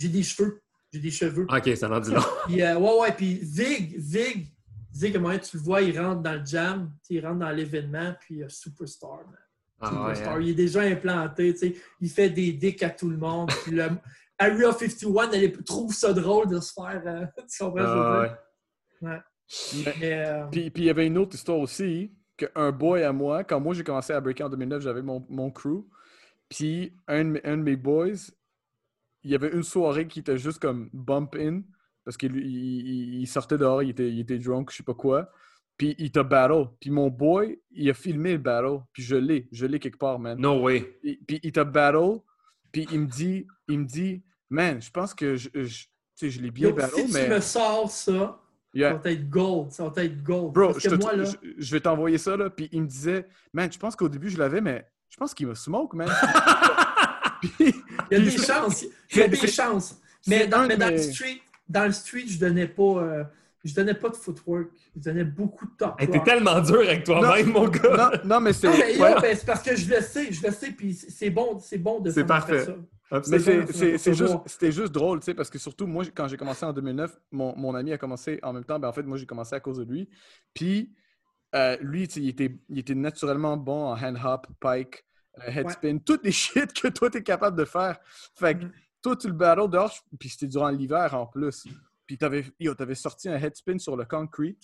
j'ai 0.00 0.08
des 0.08 0.22
cheveux. 0.22 0.60
J'ai 0.92 0.98
des 1.00 1.10
cheveux. 1.10 1.46
Ok, 1.48 1.76
ça 1.76 1.88
en 1.90 2.00
dit 2.00 2.10
long. 2.10 2.20
Puis, 2.46 2.62
euh, 2.62 2.76
ouais, 2.78 3.00
ouais, 3.00 3.12
puis 3.12 3.38
Zig, 3.44 3.96
Zig, 3.98 4.48
Zig, 4.92 5.14
à 5.14 5.18
un 5.18 5.22
moment, 5.22 5.38
tu 5.38 5.56
le 5.56 5.62
vois, 5.62 5.82
il 5.82 5.98
rentre 6.00 6.20
dans 6.22 6.34
le 6.34 6.44
jam, 6.44 6.90
tu 7.04 7.14
sais, 7.14 7.14
il 7.20 7.26
rentre 7.26 7.38
dans 7.38 7.50
l'événement, 7.50 8.14
puis 8.20 8.42
euh, 8.42 8.48
Superstar, 8.48 9.18
man. 9.26 9.36
Ah 9.80 9.90
ouais, 10.08 10.14
Superstar. 10.14 10.34
hein. 10.36 10.40
Il 10.42 10.48
est 10.50 10.54
déjà 10.54 10.80
implanté, 10.82 11.52
tu 11.52 11.58
sais, 11.60 11.74
il 12.00 12.10
fait 12.10 12.28
des 12.30 12.52
dicks 12.52 12.82
à 12.82 12.90
tout 12.90 13.08
le 13.08 13.16
monde. 13.16 13.50
Puis 13.64 13.72
le 13.72 13.88
Area 14.36 14.72
51, 14.72 15.30
elle 15.32 15.52
trouve 15.64 15.94
ça 15.94 16.12
drôle 16.12 16.48
de 16.48 16.58
se 16.60 16.72
faire. 16.72 17.02
euh, 17.06 17.26
tu 17.50 17.62
comprends 17.62 17.86
je 17.86 17.92
veux 17.92 18.00
Ah 18.00 18.28
dire? 19.00 19.10
ouais. 19.12 19.20
Mais, 20.00 20.12
euh, 20.26 20.44
Puis, 20.50 20.70
puis 20.70 20.82
il 20.84 20.86
y 20.86 20.90
avait 20.90 21.06
une 21.06 21.18
autre 21.18 21.34
histoire 21.34 21.58
aussi, 21.58 22.12
qu'un 22.36 22.72
boy 22.72 23.02
à 23.04 23.12
moi, 23.12 23.44
quand 23.44 23.60
moi 23.60 23.74
j'ai 23.74 23.84
commencé 23.84 24.12
à 24.12 24.20
breaker 24.20 24.44
en 24.44 24.48
2009, 24.50 24.82
j'avais 24.82 25.02
mon, 25.02 25.24
mon 25.28 25.50
crew. 25.50 25.84
Puis 26.48 26.92
un, 27.08 27.34
un 27.44 27.56
de 27.56 27.62
mes 27.62 27.76
boys, 27.76 28.14
il 29.22 29.30
y 29.30 29.34
avait 29.34 29.50
une 29.52 29.62
soirée 29.62 30.06
qui 30.06 30.20
était 30.20 30.38
juste 30.38 30.58
comme 30.60 30.88
bump 30.92 31.34
in, 31.36 31.62
parce 32.04 32.16
qu'il 32.16 32.36
il, 32.36 32.46
il- 32.46 33.20
il 33.22 33.26
sortait 33.26 33.58
dehors, 33.58 33.82
il 33.82 33.90
était, 33.90 34.08
il 34.10 34.20
était 34.20 34.38
drunk, 34.38 34.70
je 34.70 34.76
sais 34.78 34.82
pas 34.82 34.94
quoi. 34.94 35.30
Puis 35.76 35.94
il 35.98 36.10
t'a 36.10 36.22
battle. 36.22 36.66
Puis 36.80 36.90
mon 36.90 37.08
boy, 37.08 37.58
il 37.70 37.88
a 37.88 37.94
filmé 37.94 38.32
le 38.32 38.38
battle. 38.38 38.80
Puis 38.92 39.02
je 39.02 39.16
l'ai, 39.16 39.48
je 39.50 39.64
l'ai 39.66 39.78
quelque 39.78 39.96
part, 39.98 40.18
man. 40.18 40.38
No 40.38 40.60
way. 40.60 40.80
Puis, 41.02 41.16
puis 41.26 41.40
il 41.42 41.52
t'a 41.52 41.64
battle. 41.64 42.20
Puis 42.72 42.86
il 42.92 43.00
me 43.00 43.06
dit, 43.06 43.46
il 43.68 43.78
me 43.80 43.84
dit, 43.86 44.22
man, 44.50 44.80
je 44.82 44.90
pense 44.90 45.14
que 45.14 45.36
je, 45.36 45.48
je, 45.54 45.84
tu 45.84 45.88
sais, 46.14 46.30
je 46.30 46.40
l'ai 46.42 46.50
bien 46.50 46.68
yo, 46.68 46.74
battle, 46.74 47.06
si 47.06 47.12
mais. 47.14 47.24
tu 47.24 47.30
me 47.30 47.40
sors 47.40 47.90
ça, 47.90 48.36
Yeah. 48.72 48.92
ça 48.92 48.98
va 48.98 49.10
être 49.10 49.28
gold. 49.28 49.72
Ça 49.72 49.88
va 49.88 50.04
être 50.04 50.22
gold. 50.22 50.52
Bro, 50.52 50.66
Parce 50.68 50.84
je, 50.84 50.90
que 50.90 50.94
te- 50.94 51.00
moi, 51.00 51.16
là, 51.16 51.24
je, 51.24 51.36
je 51.58 51.72
vais 51.72 51.80
t'envoyer 51.80 52.18
ça, 52.18 52.36
là. 52.36 52.50
Puis 52.50 52.68
il 52.70 52.82
me 52.82 52.86
disait, 52.86 53.26
man, 53.52 53.72
je 53.72 53.76
pense 53.78 53.96
qu'au 53.96 54.08
début, 54.08 54.30
je 54.30 54.38
l'avais, 54.38 54.60
mais 54.60 54.86
je 55.08 55.16
pense 55.16 55.34
qu'il 55.34 55.48
me 55.48 55.54
smoke, 55.54 55.96
man. 55.96 56.08
Il 57.60 57.74
y 58.10 58.14
a 58.16 58.20
des 58.20 58.30
chances. 58.30 58.84
Il 59.12 59.18
y 59.18 59.22
a 59.22 59.28
des 59.28 59.36
chances. 59.46 60.00
Mais, 60.26 60.46
dans, 60.46 60.66
mais 60.66 60.76
le 60.76 60.98
street, 60.98 61.40
dans 61.68 61.86
le 61.86 61.92
street, 61.92 62.24
je 62.26 62.38
donnais 62.38 62.66
pas. 62.68 62.82
euh, 62.82 63.24
je 63.64 63.74
donnais 63.74 63.94
pas 63.94 64.08
de 64.08 64.16
footwork. 64.16 64.68
Je 64.96 65.00
donnais 65.02 65.24
beaucoup 65.24 65.66
de 65.66 65.72
top. 65.78 66.00
Hey, 66.00 66.08
T'es 66.08 66.22
tellement 66.22 66.60
dur 66.60 66.80
avec 66.80 67.04
toi-même, 67.04 67.50
mon 67.52 67.68
gars. 67.68 67.96
Non, 67.96 68.10
non, 68.36 68.40
mais 68.40 68.52
c'est. 68.52 68.68
Ouais. 68.68 69.14
ben, 69.20 69.36
c'est 69.36 69.46
parce 69.46 69.62
que 69.62 69.76
je 69.76 69.88
le 69.88 70.00
sais, 70.00 70.32
je 70.32 70.42
le 70.46 70.52
sais, 70.52 70.72
puis 70.72 70.94
c'est 70.94 71.30
bon, 71.30 71.58
c'est 71.60 71.78
bon 71.78 72.00
de 72.00 72.10
C'est 72.10 72.24
parfait. 72.24 72.64
faire 72.64 72.76
ça. 73.12 73.20
Mais 73.28 73.38
va. 73.38 73.66
juste, 73.66 74.36
c'était 74.46 74.70
juste 74.72 74.92
drôle, 74.92 75.18
tu 75.20 75.24
sais, 75.26 75.34
parce 75.34 75.50
que 75.50 75.58
surtout, 75.58 75.86
moi, 75.86 76.04
quand 76.14 76.28
j'ai 76.28 76.36
commencé 76.36 76.64
en 76.64 76.72
2009, 76.72 77.18
mon, 77.32 77.56
mon 77.56 77.74
ami 77.74 77.92
a 77.92 77.98
commencé 77.98 78.38
en 78.42 78.52
même 78.52 78.64
temps. 78.64 78.78
Ben, 78.78 78.88
en 78.88 78.92
fait, 78.92 79.02
moi, 79.02 79.18
j'ai 79.18 79.26
commencé 79.26 79.54
à 79.54 79.60
cause 79.60 79.78
de 79.78 79.84
lui. 79.84 80.08
Puis, 80.54 80.92
euh, 81.56 81.76
lui, 81.80 82.06
tu 82.06 82.14
sais, 82.14 82.20
il 82.20 82.28
était, 82.28 82.56
il 82.68 82.78
était 82.78 82.94
naturellement 82.94 83.56
bon 83.56 83.86
en 83.92 83.94
hand 84.00 84.16
hop, 84.24 84.46
pike, 84.60 85.04
euh, 85.46 85.50
head 85.50 85.66
Ouais. 85.66 85.72
spin, 85.72 85.98
toutes 85.98 86.24
les 86.24 86.32
shit 86.32 86.72
que 86.72 86.88
toi, 86.88 87.10
t'es 87.10 87.22
capable 87.22 87.56
de 87.58 87.64
faire. 87.64 87.98
Fait 88.34 88.54
que 88.54 88.64
Mhm. 88.64 88.72
toi, 89.02 89.16
tu 89.16 89.26
le 89.28 89.32
battle 89.34 89.68
dehors, 89.70 89.94
puis 90.18 90.28
c'était 90.28 90.46
durant 90.46 90.70
l'hiver 90.70 91.14
en 91.14 91.26
plus. 91.26 91.64
Puis, 92.06 92.18
t'avais, 92.18 92.44
yo, 92.58 92.74
t'avais 92.74 92.94
sorti 92.96 93.28
un 93.28 93.36
head 93.38 93.54
spin 93.56 93.78
sur 93.78 93.96
le 93.96 94.04
concrete, 94.04 94.58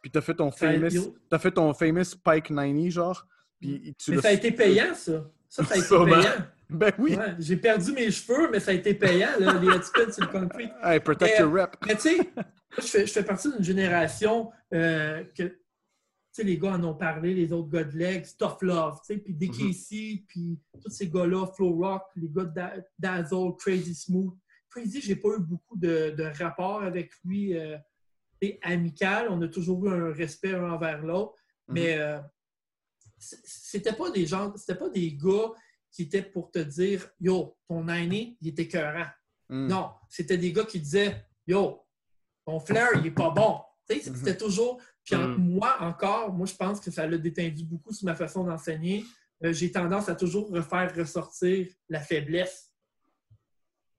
puis 0.00 0.10
t'as 0.10 0.20
fait 0.20 0.34
ton 0.34 0.50
Ça 0.52 0.70
famous, 0.72 1.16
t'as 1.28 1.38
fait 1.38 1.50
ton 1.50 1.72
famous 1.74 2.16
pike 2.22 2.44
90, 2.48 2.90
genre. 2.90 3.26
Puis, 3.60 3.94
tu 3.98 4.12
Mais 4.12 4.20
ça 4.20 4.28
a 4.28 4.32
été 4.32 4.52
payant, 4.52 4.94
ça. 4.94 5.24
Ça, 5.48 5.64
ça 5.64 5.74
a 5.74 5.76
été 5.78 5.86
Sûrement. 5.86 6.20
payant. 6.20 6.30
Ben 6.70 6.92
oui! 6.98 7.14
Ouais, 7.14 7.34
J'ai 7.38 7.56
perdu 7.58 7.92
mes 7.92 8.10
cheveux, 8.10 8.48
mais 8.50 8.58
ça 8.58 8.70
a 8.70 8.74
été 8.74 8.94
payant, 8.94 9.28
là, 9.38 9.52
les 9.60 9.68
headspins 9.68 10.10
sur 10.10 10.22
le 10.24 10.28
concrete. 10.32 10.72
Hey, 10.82 10.98
protect 10.98 11.34
Mais- 11.36 11.44
your 11.44 11.52
rep. 11.52 11.76
Mais 11.86 11.94
tu 11.94 12.00
sais, 12.00 12.16
je 12.78 12.82
fais, 12.82 13.06
je 13.06 13.12
fais 13.12 13.22
partie 13.22 13.52
d'une 13.52 13.62
génération 13.62 14.50
euh, 14.72 15.22
que, 15.36 15.58
sais, 16.34 16.44
les 16.44 16.58
gars 16.58 16.72
en 16.72 16.84
ont 16.84 16.94
parlé, 16.94 17.34
les 17.34 17.52
autres 17.52 17.68
gars 17.68 17.84
de 17.84 17.96
Legs, 17.96 18.26
Tough 18.38 18.62
Love, 18.62 19.00
tu 19.06 19.14
sais, 19.14 19.20
puis 19.20 19.34
DKC, 19.34 20.24
puis 20.26 20.58
tous 20.82 20.90
ces 20.90 21.08
gars-là, 21.08 21.46
Flow 21.54 21.76
Rock, 21.76 22.02
les 22.16 22.28
gars 22.28 22.44
de 22.44 22.54
Da- 22.54 22.76
Dazzle, 22.98 23.54
Crazy 23.58 23.94
Smooth. 23.94 24.36
Crazy, 24.70 25.00
j'ai 25.00 25.16
pas 25.16 25.28
eu 25.36 25.40
beaucoup 25.40 25.76
de, 25.76 26.14
de 26.16 26.24
rapports 26.42 26.82
avec 26.82 27.12
lui, 27.24 27.56
euh, 27.56 27.78
amical. 28.62 29.28
On 29.30 29.40
a 29.42 29.48
toujours 29.48 29.86
eu 29.86 29.90
un 29.90 30.12
respect 30.12 30.54
un 30.54 30.70
envers 30.70 31.02
l'autre, 31.02 31.34
mais 31.68 31.96
euh, 31.98 32.18
c'était 33.18 33.92
pas 33.92 34.10
des 34.10 34.26
gens, 34.26 34.54
c'était 34.56 34.74
pas 34.74 34.90
des 34.90 35.12
gars 35.14 35.52
qui 35.90 36.02
étaient 36.02 36.22
pour 36.22 36.50
te 36.50 36.58
dire, 36.58 37.08
yo, 37.20 37.56
ton 37.68 37.88
année, 37.88 38.36
il 38.40 38.48
était 38.48 38.62
écœurant. 38.62 39.06
Mm. 39.48 39.68
Non, 39.68 39.90
c'était 40.08 40.38
des 40.38 40.52
gars 40.52 40.64
qui 40.64 40.80
disaient 40.80 41.24
Yo, 41.46 41.84
ton 42.46 42.58
flair, 42.58 42.88
il 42.96 43.06
est 43.06 43.10
pas 43.10 43.30
bon. 43.30 43.60
Tu 43.88 44.00
sais, 44.00 44.14
c'était 44.14 44.36
toujours. 44.36 44.80
Puis 45.04 45.14
en- 45.14 45.28
Mhm. 45.28 45.36
moi, 45.54 45.76
encore, 45.80 46.32
moi, 46.32 46.46
je 46.46 46.54
pense 46.54 46.80
que 46.80 46.90
ça 46.90 47.06
l'a 47.06 47.18
détendu 47.18 47.64
beaucoup 47.64 47.92
sur 47.92 48.06
ma 48.06 48.14
façon 48.14 48.44
d'enseigner. 48.44 49.04
Euh, 49.44 49.52
J'ai 49.52 49.70
tendance 49.70 50.08
à 50.08 50.14
toujours 50.14 50.50
refaire 50.50 50.94
ressortir 50.96 51.66
la 51.88 52.00
faiblesse. 52.00 52.70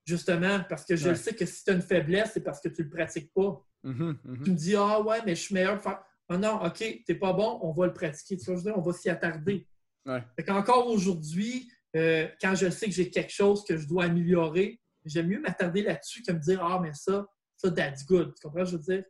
Justement, 0.04 0.60
parce 0.68 0.84
que 0.84 0.94
je 0.94 1.08
Ouais. 1.08 1.14
sais 1.16 1.34
que 1.34 1.44
si 1.44 1.64
tu 1.64 1.70
as 1.70 1.74
une 1.74 1.82
faiblesse, 1.82 2.30
c'est 2.34 2.42
parce 2.42 2.60
que 2.60 2.68
tu 2.68 2.84
le 2.84 2.88
pratiques 2.88 3.32
pas. 3.34 3.60
Mhm, 3.82 4.18
mhm. 4.24 4.42
Tu 4.44 4.50
me 4.50 4.56
dis 4.56 4.76
Ah 4.76 5.00
ouais, 5.02 5.18
mais 5.24 5.34
je 5.34 5.40
suis 5.42 5.54
meilleur 5.54 5.80
faire. 5.82 6.02
Ah 6.28 6.38
non, 6.38 6.60
OK, 6.64 7.02
t'es 7.06 7.14
pas 7.14 7.32
bon, 7.32 7.58
on 7.62 7.72
va 7.72 7.86
le 7.86 7.92
pratiquer. 7.92 8.36
Tu 8.36 8.44
vois, 8.44 8.54
je 8.54 8.58
veux 8.60 8.64
dire, 8.70 8.78
on 8.78 8.82
va 8.82 8.92
s'y 8.92 9.08
attarder. 9.10 9.66
Ouais. 10.04 10.22
Fait 10.36 10.44
qu'encore 10.44 10.86
aujourd'hui, 10.88 11.70
euh, 11.96 12.28
quand 12.40 12.54
je 12.54 12.70
sais 12.70 12.86
que 12.86 12.92
j'ai 12.92 13.10
quelque 13.10 13.32
chose 13.32 13.64
que 13.64 13.76
je 13.76 13.86
dois 13.86 14.04
améliorer, 14.04 14.80
j'aime 15.04 15.28
mieux 15.28 15.40
m'attarder 15.40 15.82
là-dessus 15.82 16.22
que 16.22 16.32
me 16.32 16.38
dire 16.40 16.62
Ah, 16.64 16.78
mais 16.80 16.92
ça, 16.94 17.26
ça, 17.56 17.70
that's 17.70 18.04
good. 18.06 18.32
Tu 18.34 18.42
comprends? 18.46 18.64
Je 18.64 18.76
veux 18.76 18.82
dire, 18.82 19.04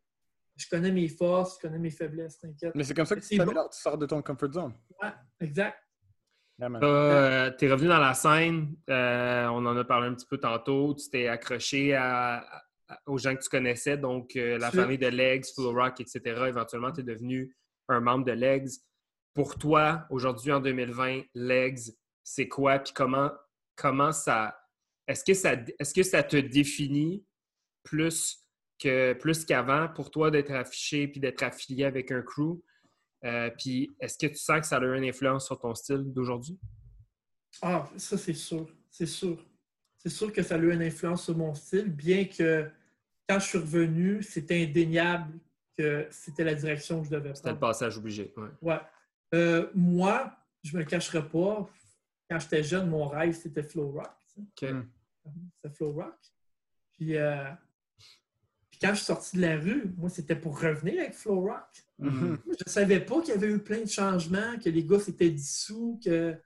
je 0.56 0.66
connais 0.68 0.90
mes 0.90 1.08
forces, 1.08 1.56
je 1.56 1.66
connais 1.68 1.78
mes 1.78 1.90
faiblesses, 1.90 2.38
t'inquiète. 2.38 2.74
Mais 2.74 2.84
c'est 2.84 2.94
comme 2.94 3.06
ça 3.06 3.14
que 3.16 3.20
tu 3.20 3.36
bon. 3.38 3.46
tu 3.46 3.78
sors 3.80 3.98
de 3.98 4.06
ton 4.06 4.22
comfort 4.22 4.52
zone. 4.52 4.72
Ouais, 5.02 5.10
exact. 5.40 5.78
Yeah. 6.58 6.70
Euh, 6.82 7.50
t'es 7.50 7.70
revenu 7.70 7.88
dans 7.88 7.98
la 7.98 8.14
scène, 8.14 8.74
euh, 8.88 9.46
on 9.48 9.66
en 9.66 9.76
a 9.76 9.84
parlé 9.84 10.08
un 10.08 10.14
petit 10.14 10.26
peu 10.26 10.38
tantôt, 10.38 10.94
tu 10.94 11.10
t'es 11.10 11.28
accroché 11.28 11.92
à- 11.94 12.38
à- 12.88 12.98
aux 13.04 13.18
gens 13.18 13.34
que 13.36 13.42
tu 13.42 13.48
connaissais, 13.50 13.98
donc 13.98 14.34
euh, 14.36 14.56
la 14.58 14.70
famille 14.70 14.96
de 14.96 15.08
Legs, 15.08 15.44
Full 15.54 15.66
Rock, 15.78 16.00
etc. 16.00 16.20
Éventuellement, 16.48 16.92
tu 16.92 17.00
es 17.00 17.04
devenu 17.04 17.54
un 17.88 18.00
membre 18.00 18.24
de 18.24 18.32
Legs. 18.32 18.70
pour 19.34 19.58
toi, 19.58 20.06
aujourd'hui 20.08 20.50
en 20.50 20.60
2020, 20.60 21.20
legs, 21.34 21.78
c'est 22.24 22.48
quoi? 22.48 22.78
Puis 22.78 22.94
comment, 22.94 23.30
comment 23.74 24.10
ça. 24.10 24.58
Est-ce 25.06 25.22
que 25.22 25.34
ça, 25.34 25.52
est-ce 25.78 25.92
que 25.92 26.02
ça 26.02 26.22
te 26.22 26.38
définit 26.38 27.22
plus 27.84 28.45
que 28.78 29.12
plus 29.14 29.44
qu'avant 29.44 29.88
pour 29.88 30.10
toi 30.10 30.30
d'être 30.30 30.52
affiché 30.52 31.08
puis 31.08 31.20
d'être 31.20 31.42
affilié 31.42 31.84
avec 31.84 32.10
un 32.10 32.22
crew? 32.22 32.60
Euh, 33.24 33.50
puis 33.58 33.94
est-ce 34.00 34.18
que 34.18 34.26
tu 34.26 34.38
sens 34.38 34.60
que 34.60 34.66
ça 34.66 34.76
a 34.76 34.80
eu 34.80 34.96
une 34.96 35.04
influence 35.04 35.46
sur 35.46 35.58
ton 35.58 35.74
style 35.74 36.12
d'aujourd'hui? 36.12 36.58
Ah, 37.62 37.88
ça 37.96 38.18
c'est 38.18 38.34
sûr. 38.34 38.68
C'est 38.90 39.06
sûr. 39.06 39.44
C'est 39.98 40.10
sûr 40.10 40.32
que 40.32 40.42
ça 40.42 40.54
a 40.54 40.58
eu 40.58 40.72
une 40.72 40.82
influence 40.82 41.24
sur 41.24 41.36
mon 41.36 41.54
style, 41.54 41.90
bien 41.90 42.26
que 42.26 42.70
quand 43.28 43.40
je 43.40 43.46
suis 43.46 43.58
revenu, 43.58 44.22
c'était 44.22 44.62
indéniable 44.62 45.38
que 45.76 46.06
c'était 46.10 46.44
la 46.44 46.54
direction 46.54 47.00
que 47.00 47.06
je 47.06 47.10
devais 47.10 47.22
prendre. 47.22 47.36
C'était 47.36 47.52
le 47.52 47.58
passage 47.58 47.98
obligé. 47.98 48.32
Ouais. 48.36 48.48
ouais. 48.62 48.80
Euh, 49.34 49.70
moi, 49.74 50.36
je 50.62 50.76
me 50.76 50.84
cacherai 50.84 51.28
pas. 51.28 51.68
Quand 52.30 52.38
j'étais 52.38 52.62
jeune, 52.62 52.88
mon 52.88 53.06
rêve, 53.06 53.34
c'était 53.34 53.62
Flow 53.62 53.90
Rock. 53.90 54.16
OK. 54.38 54.60
C'était 54.60 55.74
Flow 55.74 55.92
Rock. 55.92 56.14
Puis, 56.92 57.16
euh, 57.16 57.44
puis, 58.78 58.86
quand 58.88 58.90
je 58.94 58.96
suis 58.96 59.06
sorti 59.06 59.36
de 59.36 59.42
la 59.42 59.56
rue, 59.58 59.94
moi, 59.96 60.10
c'était 60.10 60.36
pour 60.36 60.60
revenir 60.60 61.00
avec 61.00 61.14
Flow 61.14 61.40
Rock. 61.40 61.84
Mhm. 61.98 62.38
Je 62.46 62.50
ne 62.66 62.70
savais 62.70 63.00
pas 63.00 63.20
qu'il 63.20 63.30
y 63.30 63.36
avait 63.36 63.50
eu 63.50 63.58
plein 63.58 63.80
de 63.80 63.88
changements, 63.88 64.58
que 64.62 64.68
les 64.68 64.84
gars 64.84 64.98
s'étaient 65.00 65.30
dissous, 65.30 65.98
que. 66.04 66.32
Tu 66.32 66.38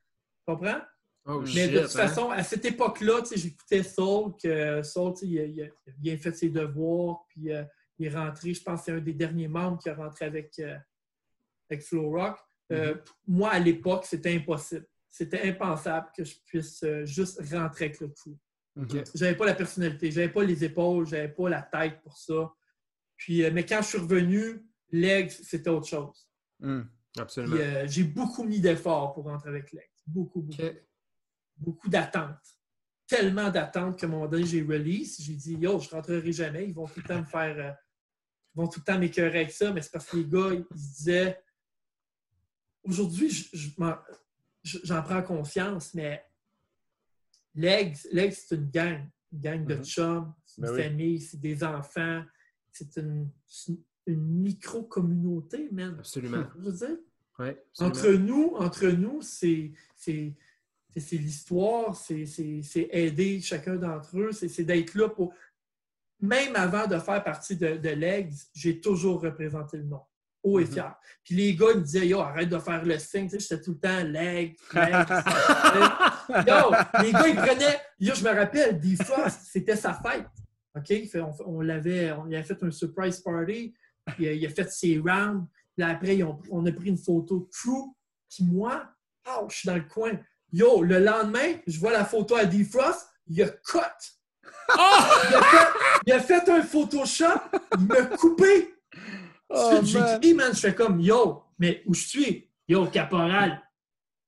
comprends? 0.47 0.81
Oh, 1.27 1.41
Mais 1.41 1.47
shit, 1.47 1.73
de 1.73 1.79
toute 1.81 1.87
hein? 1.97 2.07
façon, 2.09 2.31
à 2.31 2.43
cette 2.43 2.65
époque-là, 2.65 3.23
j'écoutais 3.35 3.83
Soul, 3.83 4.33
que 4.43 4.83
sais, 4.83 5.01
il, 5.23 5.39
a- 5.41 5.45
il 5.45 5.63
a 5.63 5.67
bien 5.99 6.17
fait 6.17 6.33
ses 6.35 6.49
devoirs, 6.49 7.25
puis 7.29 7.53
euh, 7.53 7.63
il 7.99 8.07
est 8.07 8.15
rentré, 8.15 8.55
je 8.55 8.63
pense 8.63 8.81
que 8.81 8.85
c'est 8.87 8.93
un 8.93 9.01
des 9.01 9.13
derniers 9.13 9.49
membres 9.49 9.79
qui 9.83 9.89
est 9.89 9.93
rentré 9.93 10.25
avec, 10.25 10.59
euh, 10.61 10.77
avec 11.69 11.83
Flow 11.85 12.11
Rock. 12.11 12.39
Euh, 12.73 12.95
Moi, 13.27 13.51
à 13.51 13.59
l'époque, 13.59 14.05
c'était 14.07 14.35
impossible. 14.35 14.87
C'était 15.09 15.43
impensable 15.49 16.09
que 16.17 16.23
je 16.25 16.37
puisse 16.47 16.85
juste 17.05 17.41
rentrer 17.53 17.87
avec 17.87 18.01
le 18.01 18.09
crew. 18.09 18.31
Ok. 18.77 18.97
J'avais 19.15 19.37
pas 19.37 19.47
la 19.47 19.55
personnalité, 19.55 20.11
j'avais 20.11 20.29
pas 20.29 20.45
les 20.45 20.65
épaules, 20.65 21.07
j'avais 21.07 21.29
pas 21.29 21.49
la 21.49 21.63
tête 21.63 22.01
pour 22.03 22.17
ça. 22.17 22.53
Puis, 23.17 23.45
euh, 23.45 23.51
mais 23.53 23.67
quand 23.67 23.83
je 23.83 23.89
suis 23.89 23.99
revenu, 23.99 24.65
Legs, 24.93 25.31
c'était 25.31 25.71
autre 25.71 25.87
chose. 25.89 26.29
Hmm. 26.61 26.83
Absolument. 27.19 27.57
Euh, 27.59 27.85
j'ai 27.87 28.05
beaucoup 28.05 28.45
mis 28.45 28.61
d'efforts 28.61 29.13
pour 29.13 29.25
rentrer 29.25 29.49
avec 29.51 29.73
Legs. 29.73 29.91
Beaucoup, 30.07 30.41
beaucoup 30.43 30.63
beaucoup 31.57 31.89
d'attentes. 31.89 32.39
Tellement 33.07 33.51
d'attentes 33.51 34.03
un 34.05 34.07
moment 34.07 34.27
donné, 34.29 34.47
j'ai 34.47 34.63
release. 34.63 35.21
J'ai 35.21 35.35
dit, 35.35 35.55
yo, 35.55 35.79
je 35.81 35.91
rentrerai 35.91 36.33
jamais. 36.33 36.67
Ils 36.67 36.75
vont 36.75 36.87
tout 36.87 37.01
le 37.01 37.07
temps 37.07 37.19
me 37.21 37.25
faire. 37.27 37.59
euh, 37.59 37.73
ils 38.55 38.59
vont 38.59 38.69
tout 38.69 38.81
le 38.81 38.85
temps 38.85 38.99
m'écœurer 38.99 39.41
avec 39.41 39.51
ça. 39.53 39.73
Mais 39.73 39.83
c'est 39.83 39.91
parce 39.91 40.07
que 40.07 40.17
les 40.17 40.25
gars, 40.27 40.51
ils 40.53 40.65
se 40.79 40.97
disaient. 40.97 41.43
Aujourd'hui, 42.85 43.29
je 43.31 43.57
je- 44.63 44.79
j'en 44.85 45.03
prends 45.03 45.23
conscience, 45.23 45.95
mais 45.95 46.23
Legs, 47.55 47.97
c'est 48.33 48.55
une 48.55 48.71
gang. 48.71 49.09
Une 49.33 49.41
gang 49.41 49.65
de 49.67 49.75
Mhm. 49.77 49.85
chums, 49.85 50.33
c'est 50.45 50.61
une 50.61 50.67
Ben 50.69 50.73
oui. 50.75 50.83
famille, 50.83 51.21
c'est 51.21 51.41
des 51.41 51.63
enfants. 51.65 52.23
C'est 52.73 52.97
une, 52.97 53.29
micro-communauté, 54.07 55.69
man. 55.73 55.97
Absolument. 55.99 56.45
Je 56.59 56.61
veux 56.63 56.73
dire. 56.73 56.99
Ouais, 57.39 57.63
Entre 57.79 58.11
nous, 58.13 58.53
entre 58.57 58.87
nous, 58.89 59.23
c'est 59.23 59.73
c'est- 59.97 60.35
c'est- 60.91 61.01
c'est 61.01 61.17
l'histoire, 61.17 61.97
c'est 61.97 62.27
c'est- 62.27 62.61
c'est 62.63 62.89
aider 62.93 63.41
chacun 63.41 63.77
d'entre 63.77 64.19
eux, 64.19 64.33
c'est 64.33 64.49
c'est 64.49 64.65
d'être 64.65 64.95
là 64.95 65.09
pour. 65.09 65.33
Même 66.21 66.55
avant 66.55 66.87
de 66.87 66.99
faire 66.99 67.25
partie 67.25 67.57
de, 67.57 67.77
de 67.79 67.89
l'EGS, 67.91 68.51
j'ai 68.53 68.79
toujours 68.81 69.23
représenté 69.23 69.79
le 69.79 69.85
nom, 69.85 70.03
haut 70.43 70.59
et 70.59 70.65
Mhm. 70.65 70.73
fier. 70.73 70.95
Puis 71.25 71.35
les 71.35 71.55
gars, 71.55 71.67
ils 71.73 71.79
me 71.79 71.83
disaient, 71.85 72.07
yo, 72.07 72.21
arrête 72.21 72.49
de 72.49 72.59
faire 72.59 72.85
le 72.85 72.99
signe, 72.99 73.29
tu 73.29 73.39
sais, 73.39 73.49
j'étais 73.49 73.63
tout 73.63 73.73
le 73.73 73.79
temps 73.79 74.03
l'EGS, 74.05 74.57
l'EGS. 74.75 76.47
Yo, 76.47 77.03
les 77.03 77.13
gars, 77.13 77.29
ils 77.29 77.37
prenaient. 77.37 77.81
Yo, 77.99 78.15
je 78.15 78.25
me 78.25 78.31
rappelle, 78.31 78.79
D-Frost, 78.81 79.41
c'était 79.51 79.77
sa 79.77 79.95
fête. 79.95 80.27
OK? 80.77 80.91
Il 80.91 81.09
fait- 81.09 81.21
On, 81.21 81.35
on 81.47 81.61
l'avait, 81.61 82.13
on 82.13 82.25
lui 82.25 82.37
a 82.37 82.43
fait 82.43 82.63
un 82.63 82.71
surprise 82.71 83.21
party. 83.21 83.75
Puis, 84.15 84.27
euh, 84.29 84.33
il 84.35 84.47
a 84.47 84.49
fait 84.51 84.71
ses 84.71 84.99
rounds. 84.99 85.47
Puis 85.77 85.85
après, 85.87 86.17
ils 86.17 86.25
ont- 86.25 86.41
on 86.51 86.65
a 86.67 86.73
pris 86.73 86.89
une 86.89 86.99
photo 86.99 87.49
crew. 87.53 87.93
Puis 88.29 88.45
moi, 88.45 88.85
oh, 89.29 89.47
je 89.51 89.57
suis 89.57 89.67
dans 89.69 89.75
le 89.77 89.83
coin. 89.83 90.13
Yo, 90.53 90.83
le 90.83 90.99
lendemain, 90.99 91.55
je 91.67 91.79
vois 91.79 91.93
la 91.93 92.05
photo 92.05 92.37
à 92.37 92.45
D-Frost. 92.45 93.09
Il 93.29 93.43
a 93.43 93.49
cut. 93.49 93.79
Il, 94.73 95.35
a 95.37 95.43
fait, 95.43 95.69
il 96.07 96.13
a 96.13 96.21
fait 96.21 96.49
un 96.51 96.63
Photoshop. 96.63 97.27
Il 97.79 97.87
m'a 97.87 98.03
coupé. 98.17 98.75
Oh, 99.51 99.71
man. 99.73 99.85
j'écris, 99.85 100.35
man, 100.35 100.53
je 100.55 100.61
fais 100.61 100.75
comme 100.75 101.01
Yo, 101.01 101.43
mais 101.59 101.83
où 101.87 101.95
je 101.95 102.07
suis? 102.07 102.49
Yo, 102.69 102.87
caporal, 102.87 103.61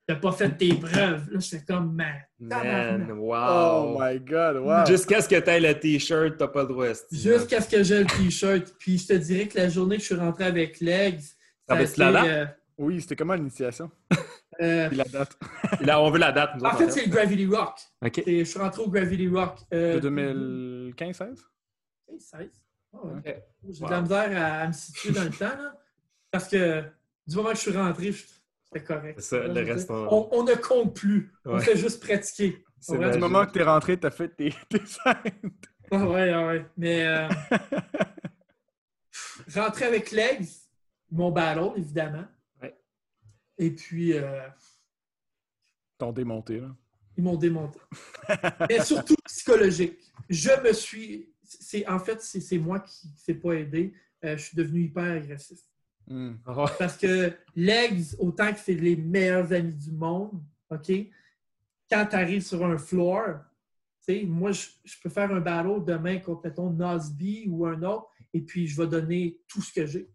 t'as 0.07 0.17
pas 0.17 0.33
fait 0.33 0.51
tes 0.51 0.75
preuves. 0.75 1.31
Là, 1.31 1.39
je 1.39 1.49
fais 1.49 1.65
comme 1.65 1.95
man. 1.95 2.17
Man, 2.41 3.09
Oh 3.13 3.95
wow. 3.95 3.99
my 4.01 4.19
god, 4.19 4.57
wow. 4.57 4.85
Jusqu'à 4.87 5.21
ce 5.23 5.29
que 5.29 5.39
tu 5.39 5.49
aies 5.49 5.61
le 5.61 5.79
t-shirt, 5.79 6.37
t'as 6.39 6.49
pas 6.49 6.63
le 6.63 6.69
droit. 6.69 6.87
Jusqu'à 7.13 7.61
ce 7.61 7.69
que 7.69 7.83
j'ai 7.85 8.01
le 8.01 8.07
t-shirt. 8.07 8.75
Puis 8.81 8.99
je 8.99 9.07
te 9.07 9.13
dirais 9.13 9.47
que 9.47 9.57
la 9.59 9.69
journée 9.69 9.97
que 9.97 10.03
je 10.03 10.07
suis 10.07 10.17
rentré 10.17 10.45
avec 10.45 10.81
Legs, 10.81 11.21
Ah, 11.69 11.75
ça 11.75 11.75
a 11.75 11.77
ben, 11.79 11.87
c'est 11.87 11.99
la 11.99 12.11
été, 12.21 12.29
date? 12.29 12.59
Oui, 12.79 13.01
c'était 13.01 13.15
comment 13.17 13.35
l'initiation? 13.35 13.91
euh, 14.61 14.89
Puis 14.89 14.97
la 14.97 15.05
date? 15.05 15.39
Là, 15.83 16.01
on 16.03 16.11
veut 16.11 16.19
la 16.19 16.33
date, 16.33 16.51
nous 16.59 16.65
en 16.65 16.73
fait, 16.73 16.91
c'est 16.91 17.05
le 17.07 17.11
Gravity 17.13 17.47
Rock. 17.47 17.75
OK. 18.05 18.19
Et 18.27 18.41
je 18.41 18.45
suis 18.51 18.59
rentré 18.59 18.83
au 18.83 18.89
Gravity 18.91 19.29
Rock. 19.29 19.59
euh, 19.73 20.01
De 20.01 20.11
2015-16? 20.11 21.37
16. 22.19 22.49
Ah. 22.95 22.99
J'ai 23.69 23.85
de 23.85 23.91
la 23.91 24.01
misère 24.03 24.43
à, 24.43 24.61
à 24.63 24.69
me 24.69 24.73
situer 24.73 25.13
dans 25.13 25.25
le 25.25 25.31
temps. 25.31 25.57
Là, 25.57 25.75
parce 26.31 26.49
que 26.49 26.83
du 27.27 27.37
moment 27.37 27.51
que 27.51 27.57
je 27.57 27.61
suis 27.61 27.77
rentré, 27.77 28.13
c'était 28.65 28.85
correct. 28.85 29.21
Ça, 29.21 29.39
le 29.47 29.65
reste, 29.73 29.91
on- 29.91 30.45
ne 30.45 30.55
compte 30.55 30.95
plus. 30.97 31.33
On 31.45 31.59
fait 31.59 31.77
juste 31.77 32.03
pratiquer. 32.03 32.65
C'est. 32.81 32.99
Du 33.13 33.19
moment 33.19 33.47
que 33.47 33.53
t'es 33.53 33.63
rentré, 33.63 33.99
t'as 33.99 34.11
fait 34.11 34.29
tes, 34.29 34.51
tes 34.69 34.85
scènes. 34.85 35.53
Ah 35.91 36.07
ouais, 36.07 36.33
ah 36.33 36.47
ouais. 36.47 36.67
Mais 36.77 37.07
euh, 37.07 37.29
rentrer 39.55 39.85
avec 39.87 40.11
Legs, 40.11 40.47
mon 41.11 41.31
battle, 41.31 41.73
évidemment. 41.77 42.25
Ouais. 42.61 42.77
Et 43.59 43.71
puis, 43.71 44.13
euh, 44.15 44.47
T'ont 45.99 46.13
démonté, 46.13 46.59
là. 46.61 46.69
ils 47.17 47.23
m'ont 47.23 47.37
démonté. 47.37 47.79
Mais 48.69 48.83
surtout 48.83 49.15
psychologique. 49.27 49.99
Je 50.29 50.51
me 50.67 50.73
suis. 50.73 51.32
C'est, 51.61 51.87
en 51.89 51.99
fait, 51.99 52.21
c'est, 52.21 52.59
moi 52.59 52.81
qui 52.81 53.09
ne 53.09 53.17
s'est 53.17 53.35
pas 53.35 53.53
aidé. 53.53 53.95
Euh, 54.25 54.37
je 54.37 54.43
suis 54.43 54.57
devenu 54.57 54.83
hyper 54.85 55.05
agressif. 55.17 55.59
Hmm. 56.07 56.35
Oh, 56.47 56.67
Parce 56.79 56.97
que 56.97 57.33
Legs, 57.55 58.15
autant 58.19 58.53
que 58.53 58.59
c'est 58.59 58.75
les 58.75 58.97
meilleurs 58.97 59.53
amis 59.53 59.75
du 59.75 59.93
monde, 59.93 60.43
OK? 60.71 60.91
Quand 61.91 62.07
tu 62.07 62.17
arrives 62.17 62.45
sur 62.45 62.65
un 62.65 62.79
floor, 62.79 63.41
tu 64.07 64.21
sais, 64.21 64.25
moi, 64.25 64.53
je, 64.53 64.67
je 64.85 64.97
peux 65.03 65.11
faire 65.11 65.31
un 65.31 65.41
battle 65.41 65.85
demain 65.85 66.19
contre, 66.19 66.43
mettons, 66.45 66.71
Nosby 66.71 67.47
ou 67.49 67.67
un 67.67 67.83
autre, 67.83 68.09
et 68.35 68.41
puis 68.41 68.67
je 68.67 68.81
vais 68.81 68.89
donner 68.89 69.39
tout 69.47 69.61
ce 69.63 69.73
que 69.73 69.87
j'ai. 69.87 70.09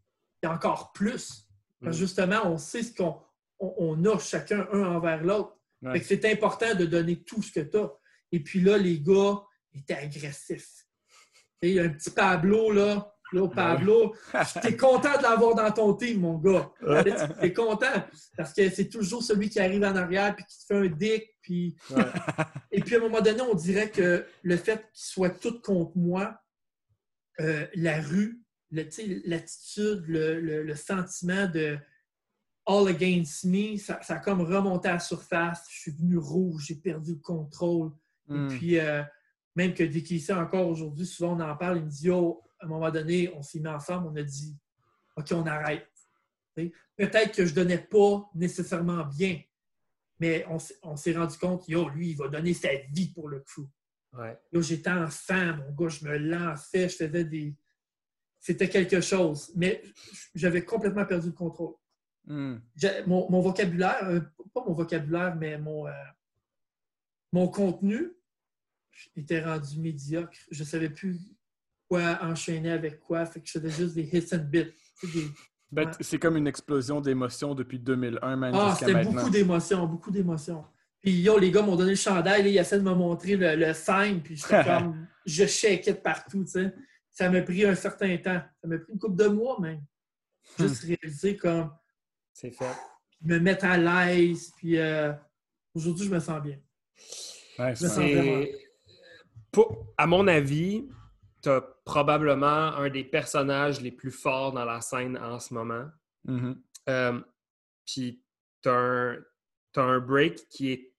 Et 0.44 0.48
encore 0.48 0.92
plus. 0.94 1.48
Parce 1.82 1.96
que 1.96 2.04
Mm. 2.04 2.06
justement, 2.06 2.42
on 2.46 2.58
sait 2.58 2.84
ce 2.84 2.94
qu'on 2.96 3.22
on, 3.60 3.74
on 3.78 4.06
a 4.06 4.20
chacun 4.20 4.68
un 4.72 4.84
envers 4.84 5.24
l'autre. 5.24 5.58
Ouais. 5.82 6.02
C'est 6.02 6.26
important 6.26 6.74
de 6.76 6.86
donner 6.86 7.22
tout 7.24 7.42
ce 7.42 7.52
que 7.52 7.60
tu 7.60 7.78
as. 7.78 7.92
Et 8.32 8.40
puis 8.40 8.60
là, 8.62 8.78
les 8.78 9.00
gars 9.00 9.44
étaient 9.74 9.94
agressifs. 9.96 10.87
Il 11.62 11.72
y 11.72 11.80
a 11.80 11.84
un 11.84 11.90
petit 11.90 12.12
Pablo, 12.12 12.72
là. 12.72 13.14
Là, 13.34 13.46
Pablo, 13.50 14.16
t'es 14.62 14.78
content 14.78 15.18
de 15.18 15.24
l'avoir 15.24 15.54
dans 15.54 15.70
ton 15.72 15.94
team, 15.96 16.22
mon 16.22 16.38
gars. 16.38 16.72
T'es 17.42 17.52
content. 17.52 17.92
Parce 18.38 18.54
que 18.54 18.70
c'est 18.70 18.88
toujours 18.88 19.22
celui 19.22 19.50
qui 19.50 19.60
arrive 19.60 19.84
en 19.84 19.96
arrière 19.98 20.34
puis 20.34 20.46
qui 20.46 20.58
te 20.60 20.64
fait 20.66 20.78
un 20.78 20.88
dick. 20.88 21.36
Puis... 21.42 21.76
Ouais. 21.90 22.04
Et 22.72 22.80
puis 22.80 22.96
à 22.96 23.00
un 23.00 23.02
moment 23.02 23.20
donné, 23.20 23.42
on 23.42 23.54
dirait 23.54 23.90
que 23.90 24.26
le 24.44 24.56
fait 24.56 24.78
qu'ils 24.94 25.04
soient 25.12 25.30
tous 25.30 25.60
contre 25.60 25.98
moi, 25.98 26.40
euh, 27.42 27.68
la 27.76 28.00
rue, 28.02 28.42
l'attitude, 28.72 30.06
le, 30.08 30.40
le- 30.40 30.64
le 30.64 30.76
sentiment 30.76 31.48
de 31.48 31.78
all 32.66 32.88
against 32.88 33.44
me, 33.44 33.76
ça, 33.78 34.00
ça 34.04 34.16
a 34.16 34.20
comme 34.20 34.40
remonté 34.42 34.88
à 34.88 34.94
la 34.94 35.00
surface. 35.00 35.66
Je 35.70 35.80
suis 35.82 35.92
venu 35.92 36.18
rouge, 36.18 36.64
j'ai 36.68 36.76
perdu 36.76 37.12
le 37.16 37.20
contrôle. 37.20 37.92
Hmm. 38.28 38.46
Et 38.46 38.56
puis, 38.56 38.80
euh, 38.80 39.04
même 39.58 39.74
que 39.74 39.82
dès 39.84 40.04
qu'il 40.04 40.22
sait 40.22 40.34
encore 40.34 40.68
aujourd'hui, 40.68 41.08
souvent 41.08 41.36
on 41.36 41.40
en 41.40 41.58
parle, 41.58 41.78
il 41.80 41.86
me 41.86 41.90
dit 41.90 42.06
Yo, 42.06 42.44
à 42.60 42.66
un 42.66 42.70
moment 42.70 42.92
donné, 42.92 43.34
on 43.36 43.42
s'est 43.42 43.60
mis 43.60 43.68
ensemble, 43.68 44.08
on 44.08 44.16
a 44.16 44.22
dit 44.22 44.56
OK, 45.16 45.26
on 45.32 45.48
arrête. 45.48 45.90
Peut-être 46.56 47.36
que 47.36 47.44
je 47.44 47.50
ne 47.52 47.56
donnais 47.56 47.80
pas 47.80 48.30
nécessairement 48.36 49.04
bien, 49.06 49.42
mais 50.20 50.46
on, 50.48 50.60
s'est- 50.60 50.78
on 50.84 50.96
s'est 50.96 51.18
rendu 51.18 51.36
compte 51.40 51.68
Yo, 51.68 51.90
lui, 51.90 52.12
il 52.12 52.18
va 52.18 52.28
donner 52.28 52.54
sa 52.54 52.70
vie 52.94 53.12
pour 53.12 53.30
le 53.30 53.40
crew. 53.40 53.64
ouais. 54.14 54.40
J'étais 54.54 54.92
enfant, 54.92 55.58
mon 55.58 55.72
gars, 55.74 55.90
je 55.90 56.06
me 56.06 56.16
lançais, 56.20 56.88
je 56.88 56.96
faisais 56.96 57.24
des. 57.24 57.56
C'était 58.40 58.70
quelque 58.70 59.02
chose, 59.02 59.52
mais 59.56 59.82
j'avais 60.36 60.64
complètement 60.64 61.06
perdu 61.08 61.28
le 61.30 61.34
contrôle. 61.34 61.74
Hmm. 62.28 62.58
Mon 63.08 63.42
vocabulaire, 63.42 64.04
euh, 64.04 64.20
pas 64.54 64.64
mon 64.68 64.74
vocabulaire, 64.74 65.36
mais 65.36 65.58
mon, 65.58 65.88
euh, 65.88 65.92
mon 67.32 67.48
contenu 67.48 68.17
était 69.16 69.44
rendu 69.44 69.80
médiocre. 69.80 70.38
Je 70.52 70.62
ne 70.64 70.68
savais 70.68 70.90
plus 70.90 71.20
quoi 71.90 72.20
enchaîner 72.22 72.72
avec 72.72 73.00
quoi. 73.00 73.26
Fait 73.26 73.40
que 73.42 73.48
je 73.48 73.60
faisais 73.60 73.70
juste 73.70 73.96
des 73.96 74.04
hits 74.04 74.28
and 74.36 74.46
bits. 74.50 74.74
Des, 75.04 75.28
Ben, 75.72 75.86
Ouais. 75.88 75.92
C'est 76.02 76.18
comme 76.20 76.38
une 76.38 76.48
explosion 76.48 77.02
d'émotions 77.02 77.54
depuis 77.54 77.78
2001, 77.80 78.36
même 78.38 78.54
Ah, 78.56 78.70
jusqu'à 78.72 78.86
c'était 78.88 79.04
beaucoup 79.04 79.30
d'émotions, 79.30 79.86
beaucoup 79.86 80.12
d'émotions. 80.12 80.64
Puis 81.02 81.12
yo, 81.22 81.38
les 81.38 81.52
gars 81.52 81.62
m'ont 81.62 81.76
donné 81.76 81.92
le 81.92 81.96
chandail, 81.98 82.42
là, 82.44 82.50
ils 82.50 82.58
essaient 82.58 82.80
de 82.80 82.84
me 82.84 82.94
montrer 82.94 83.36
le, 83.36 83.56
le 83.56 83.74
sign, 83.74 84.22
puis 84.22 84.36
j'étais 84.38 84.64
comme, 84.66 85.08
je 85.26 85.44
de 85.44 85.92
partout, 85.98 86.44
tu 86.46 86.52
sais. 86.52 86.74
Ça 87.12 87.30
m'a 87.30 87.42
pris 87.42 87.66
un 87.66 87.76
certain 87.76 88.16
temps. 88.18 88.42
Ça 88.62 88.68
m'a 88.68 88.78
pris 88.78 88.94
une 88.94 89.00
couple 89.00 89.16
de 89.18 89.28
mois, 89.28 89.60
même. 89.60 89.82
Juste 90.60 90.84
réaliser 90.86 91.36
comme, 91.36 91.72
C'est 92.34 92.52
fait. 92.52 92.66
me 93.22 93.38
mettre 93.40 93.66
à 93.66 93.78
l'aise, 93.78 94.52
puis 94.56 94.78
euh, 94.78 95.12
aujourd'hui, 95.74 96.06
je 96.08 96.12
me 96.14 96.20
sens 96.20 96.42
bien. 96.42 96.58
Ouais, 97.60 97.76
Je 97.76 97.84
me 97.84 97.90
c'est- 97.90 97.96
sens 97.96 97.98
vraiment. 97.98 98.46
Pour- 99.52 99.94
à 99.98 100.06
mon 100.08 100.28
avis, 100.28 100.88
tu 101.44 101.50
as 101.50 101.62
probablement 101.86 102.48
un 102.76 102.90
des 102.90 103.04
personnages 103.04 103.82
les 103.82 103.92
plus 103.92 104.12
forts 104.12 104.52
dans 104.52 104.66
la 104.66 104.82
scène 104.82 105.18
en 105.18 105.40
ce 105.40 105.54
moment. 105.54 105.86
Mhm. 106.26 106.62
Euh, 106.90 107.20
Puis 107.86 108.22
tu 108.62 108.70
as, 108.70 109.16
un 109.78 110.00
break 110.00 110.48
qui 110.50 110.72
est, 110.74 110.94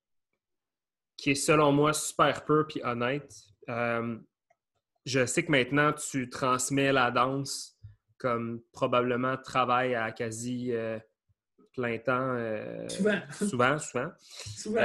qui 1.17 1.33
est, 1.33 1.35
selon 1.35 1.73
moi, 1.73 1.93
super 1.93 2.45
pur 2.45 2.67
puis 2.69 2.81
honnête. 2.85 3.35
Euh, 3.69 4.17
je 5.05 5.27
sais 5.27 5.45
que 5.45 5.51
maintenant, 5.51 5.93
tu 5.93 6.31
transmets 6.31 6.93
la 6.93 7.11
danse 7.11 7.77
comme 8.19 8.63
probablement 8.73 9.37
travail 9.37 9.95
à 9.95 10.13
quasi 10.13 10.73
euh, 10.73 10.99
plein 11.75 11.99
temps. 11.99 12.35
euh, 12.37 12.89
Souvent. 12.89 13.21
Souvent, 13.33 13.79
souvent. 13.79 14.11
Souvent. 14.57 14.81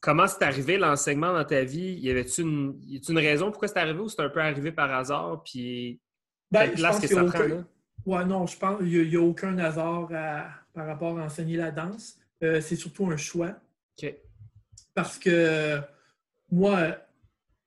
Comment 0.00 0.26
c'est 0.26 0.42
arrivé 0.42 0.78
l'enseignement 0.78 1.32
dans 1.32 1.44
ta 1.44 1.64
vie? 1.64 1.94
Y 2.00 2.10
avait-tu 2.10 2.42
une, 2.42 2.78
y 2.82 2.96
a-tu 2.96 3.12
une 3.12 3.18
raison 3.18 3.50
pourquoi 3.50 3.68
c'est 3.68 3.78
arrivé 3.78 3.98
ou 4.00 4.08
c'est 4.08 4.20
un 4.22 4.28
peu 4.28 4.40
arrivé 4.40 4.72
par 4.72 4.92
hasard? 4.92 5.42
Puis 5.44 6.00
Ben, 6.50 6.66
quelle 6.66 6.74
place 6.74 7.00
que 7.00 7.06
ça 7.06 7.24
prend? 7.24 7.26
aucun- 7.28 7.48
là? 7.48 7.64
Ouais, 8.04 8.24
non, 8.24 8.46
je 8.46 8.56
pense 8.58 8.78
qu'il 8.78 9.08
n'y 9.08 9.16
a, 9.16 9.20
aucun 9.20 9.56
hasard 9.58 10.08
à- 10.12 10.48
par 10.74 10.86
rapport 10.86 11.18
à 11.18 11.24
enseigner 11.24 11.56
la 11.56 11.70
danse. 11.70 12.18
Euh, 12.42 12.60
c'est 12.60 12.74
surtout 12.76 13.06
un 13.06 13.16
choix. 13.16 13.54
Parce 14.94 15.18
que 15.18 15.78
moi, 16.50 16.96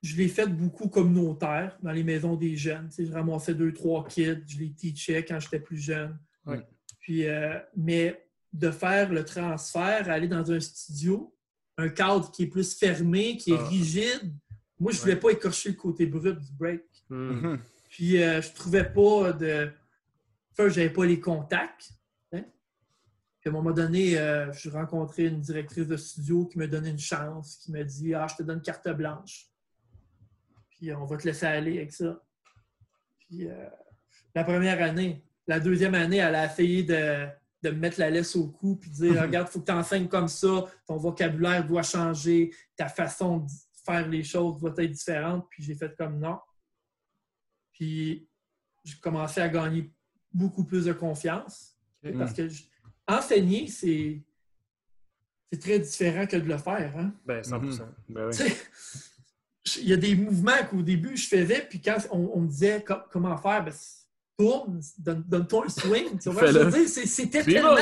je 0.04 0.16
l'ai 0.18 0.28
fait 0.28 0.48
beaucoup 0.48 0.90
communautaire 0.90 1.78
dans 1.82 1.92
les 1.92 2.04
maisons 2.04 2.36
des 2.36 2.56
jeunes. 2.56 2.90
Tu 2.90 2.96
sais, 2.96 3.06
je 3.06 3.12
ramassais 3.14 3.56
deux, 3.56 3.74
trois 3.74 4.06
kids, 4.08 4.44
je 4.46 4.60
les 4.60 4.72
teachais 4.74 5.24
quand 5.26 5.40
j'étais 5.40 5.60
plus 5.60 5.78
jeune. 5.78 6.18
Ouais. 6.46 6.62
Puis, 7.00 7.28
euh, 7.28 7.58
mais 7.76 8.28
de 8.54 8.70
faire 8.72 9.12
le 9.12 9.24
transfert, 9.26 10.10
aller 10.10 10.28
dans 10.28 10.52
un 10.52 10.60
studio, 10.60 11.35
un 11.78 11.90
cadre 11.90 12.32
qui 12.32 12.44
est 12.44 12.48
plus 12.48 12.74
fermé, 12.78 13.38
qui 13.38 13.52
est 13.52 13.58
Ah. 13.60 13.68
rigide, 13.68 14.34
moi, 14.80 14.92
je 14.92 14.98
ne 14.98 15.02
voulais 15.02 15.14
Ouais. 15.16 15.20
pas 15.20 15.30
écorcher 15.32 15.70
le 15.70 15.76
côté 15.76 16.06
brut 16.06 16.38
du 16.40 16.52
break. 16.54 16.84
Hmm. 17.10 17.56
Puis 17.90 18.22
euh, 18.22 18.42
je 18.42 18.52
trouvais 18.54 18.84
pas 18.84 19.32
de. 19.34 19.72
Enfin, 20.52 20.70
j'avais 20.70 20.90
pas 20.90 21.06
les 21.06 21.20
contacts. 21.20 21.92
hein. 22.34 22.44
Puis 23.40 23.48
à 23.48 23.50
un 23.50 23.52
moment 23.54 23.72
donné, 23.72 24.18
euh, 24.18 24.52
j'ai 24.54 24.70
rencontré 24.70 25.26
une 25.28 25.40
directrice 25.42 25.88
de 25.88 25.98
studio 25.98 26.46
qui 26.46 26.58
me 26.58 26.68
donnait 26.68 26.92
une 26.92 27.00
chance, 27.00 27.58
qui 27.58 27.72
m'a 27.72 27.84
dit 27.84 28.14
Ah, 28.14 28.28
je 28.30 28.36
te 28.38 28.44
donne 28.44 28.62
carte 28.62 28.88
blanche. 28.90 29.48
Puis 30.70 30.94
on 30.94 31.06
va 31.06 31.18
te 31.18 31.24
laisser 31.26 31.46
aller 31.46 31.78
avec 31.78 31.94
ça. 31.94 32.22
Puis 33.20 33.48
euh, 33.48 33.70
la 34.34 34.44
première 34.44 34.82
année, 34.82 35.24
la 35.48 35.60
deuxième 35.60 35.96
année, 35.96 36.18
elle 36.18 36.36
a 36.36 36.46
essayé 36.52 36.84
de, 36.84 37.28
de 37.70 37.72
me 37.76 37.80
mettre 37.80 38.00
la 38.00 38.10
laisse 38.10 38.36
au 38.36 38.48
cou 38.48 38.76
puis 38.76 38.90
de 38.90 38.96
dire 38.96 39.22
Regarde, 39.22 39.48
il 39.50 39.52
faut 39.52 39.60
que 39.60 39.66
tu 39.66 39.72
enseignes 39.72 40.08
comme 40.08 40.28
ça, 40.28 40.66
ton 40.88 40.98
vocabulaire 40.98 41.66
doit 41.66 41.84
changer, 41.84 42.54
ta 42.76 42.88
façon 42.88 43.38
de 43.40 43.50
faire 43.86 44.08
les 44.08 44.24
choses 44.24 44.60
doit 44.60 44.74
être 44.78 44.92
différente. 44.92 45.46
Puis 45.50 45.64
j'ai 45.64 45.76
fait 45.76 45.96
comme 45.98 46.20
non. 46.20 46.40
Puis 47.74 48.28
j'ai 48.84 48.98
commencé 48.98 49.42
à 49.42 49.50
gagner 49.50 49.92
beaucoup 50.34 50.64
plus 50.64 50.86
de 50.86 50.94
confiance. 50.94 51.76
Parce 52.18 52.34
que 52.34 52.48
je- 52.50 52.64
enseigner, 53.08 53.68
c'est 53.68 54.22
c'est 55.52 55.60
très 55.60 55.80
différent 55.80 56.26
que 56.26 56.36
de 56.38 56.48
le 56.48 56.58
faire. 56.58 56.98
Hein? 56.98 57.14
Ben, 57.26 57.44
100 57.44 57.60
Mhm. 57.60 57.94
Ben 58.10 58.30
oui. 58.32 58.38
Il 59.78 59.88
y 59.90 59.94
a 59.94 59.98
des 59.98 60.16
mouvements 60.16 60.64
qu'au 60.70 60.82
début 60.84 61.18
je 61.18 61.28
faisais, 61.28 61.62
puis 61.68 61.82
quand 61.82 61.98
on, 62.12 62.32
on 62.36 62.42
me 62.42 62.48
disait 62.48 62.84
com- 62.84 63.02
comment 63.12 63.36
faire, 63.38 63.64
ben, 63.64 63.74
tourne, 64.38 64.82
donne- 64.98 65.24
donne-toi 65.28 65.66
un 65.66 65.70
swing. 65.70 66.20
Tu 66.20 66.30
vois, 66.30 66.46
je 66.48 66.60
veux 66.60 66.72
dire, 66.72 66.88
c'était 66.88 67.44
tellement. 67.44 67.76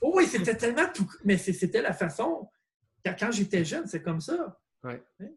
Oh 0.00 0.12
oui, 0.14 0.26
c'était 0.26 0.56
tellement 0.56 0.86
tout. 0.94 1.10
Mais 1.24 1.36
c'était 1.38 1.82
la 1.82 1.92
façon. 1.92 2.48
Quand, 3.04 3.30
j'étais 3.30 3.64
jeune, 3.64 3.86
c'est 3.86 4.02
comme 4.02 4.20
ça. 4.20 4.58
Ouais. 4.82 5.02
Hein? 5.20 5.28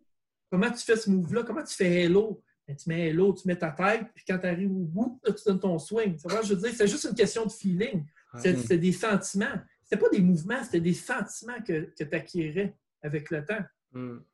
Comment 0.51 0.71
tu 0.71 0.79
fais 0.83 0.95
ce 0.95 1.09
move-là? 1.09 1.43
Comment 1.43 1.63
tu 1.63 1.75
fais 1.75 2.03
hello? 2.03 2.41
Ben, 2.67 2.75
tu 2.75 2.89
mets 2.89 3.09
hello, 3.09 3.33
tu 3.33 3.47
mets 3.47 3.55
ta 3.57 3.71
tête, 3.71 4.07
puis 4.13 4.23
quand 4.27 4.37
tu 4.39 4.45
arrives 4.47 4.71
au 4.71 4.85
bout, 4.85 5.19
là, 5.23 5.33
tu 5.33 5.43
donnes 5.45 5.59
ton 5.59 5.77
swing. 5.79 6.15
Tu 6.17 6.27
vois, 6.27 6.41
je 6.41 6.53
veux 6.53 6.61
dire, 6.61 6.71
c'est 6.75 6.87
juste 6.87 7.03
une 7.09 7.15
question 7.15 7.45
de 7.45 7.51
feeling. 7.51 8.05
C'est 8.37 8.55
Ouais. 8.55 8.63
c'est 8.67 8.77
des 8.77 8.91
sentiments. 8.91 9.59
C'était 9.83 9.97
pas 9.97 10.09
des 10.09 10.21
mouvements, 10.21 10.63
c'était 10.63 10.79
des 10.81 10.93
sentiments 10.93 11.59
que, 11.65 11.91
que 11.97 12.03
tu 12.03 12.15
acquérais 12.15 12.75
avec 13.01 13.29
le 13.31 13.43
temps. 13.45 13.63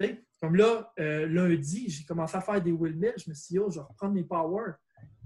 Sais, 0.01 0.21
Comme 0.41 0.55
là, 0.57 0.91
euh, 0.99 1.27
lundi, 1.27 1.89
j'ai 1.89 2.03
commencé 2.03 2.35
à 2.35 2.41
faire 2.41 2.61
des 2.61 2.73
windmills. 2.73 3.13
Je 3.17 3.29
me 3.29 3.35
suis 3.35 3.53
dit, 3.53 3.59
oh, 3.59 3.69
je 3.69 3.79
vais 3.79 3.85
reprendre 3.85 4.13
mes 4.13 4.23
powers. 4.23 4.73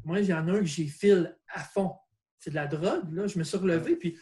Moi, 0.05 0.19
il 0.21 0.27
y 0.27 0.33
en 0.33 0.47
a 0.47 0.51
un 0.53 0.59
que 0.59 0.65
j'ai 0.65 0.85
fil 0.87 1.35
à 1.53 1.59
fond. 1.61 1.93
C'est 2.39 2.49
de 2.51 2.55
la 2.55 2.67
drogue. 2.67 3.11
Là. 3.13 3.27
Je 3.27 3.37
me 3.37 3.43
suis 3.43 3.57
relevé, 3.57 3.95
puis 3.95 4.17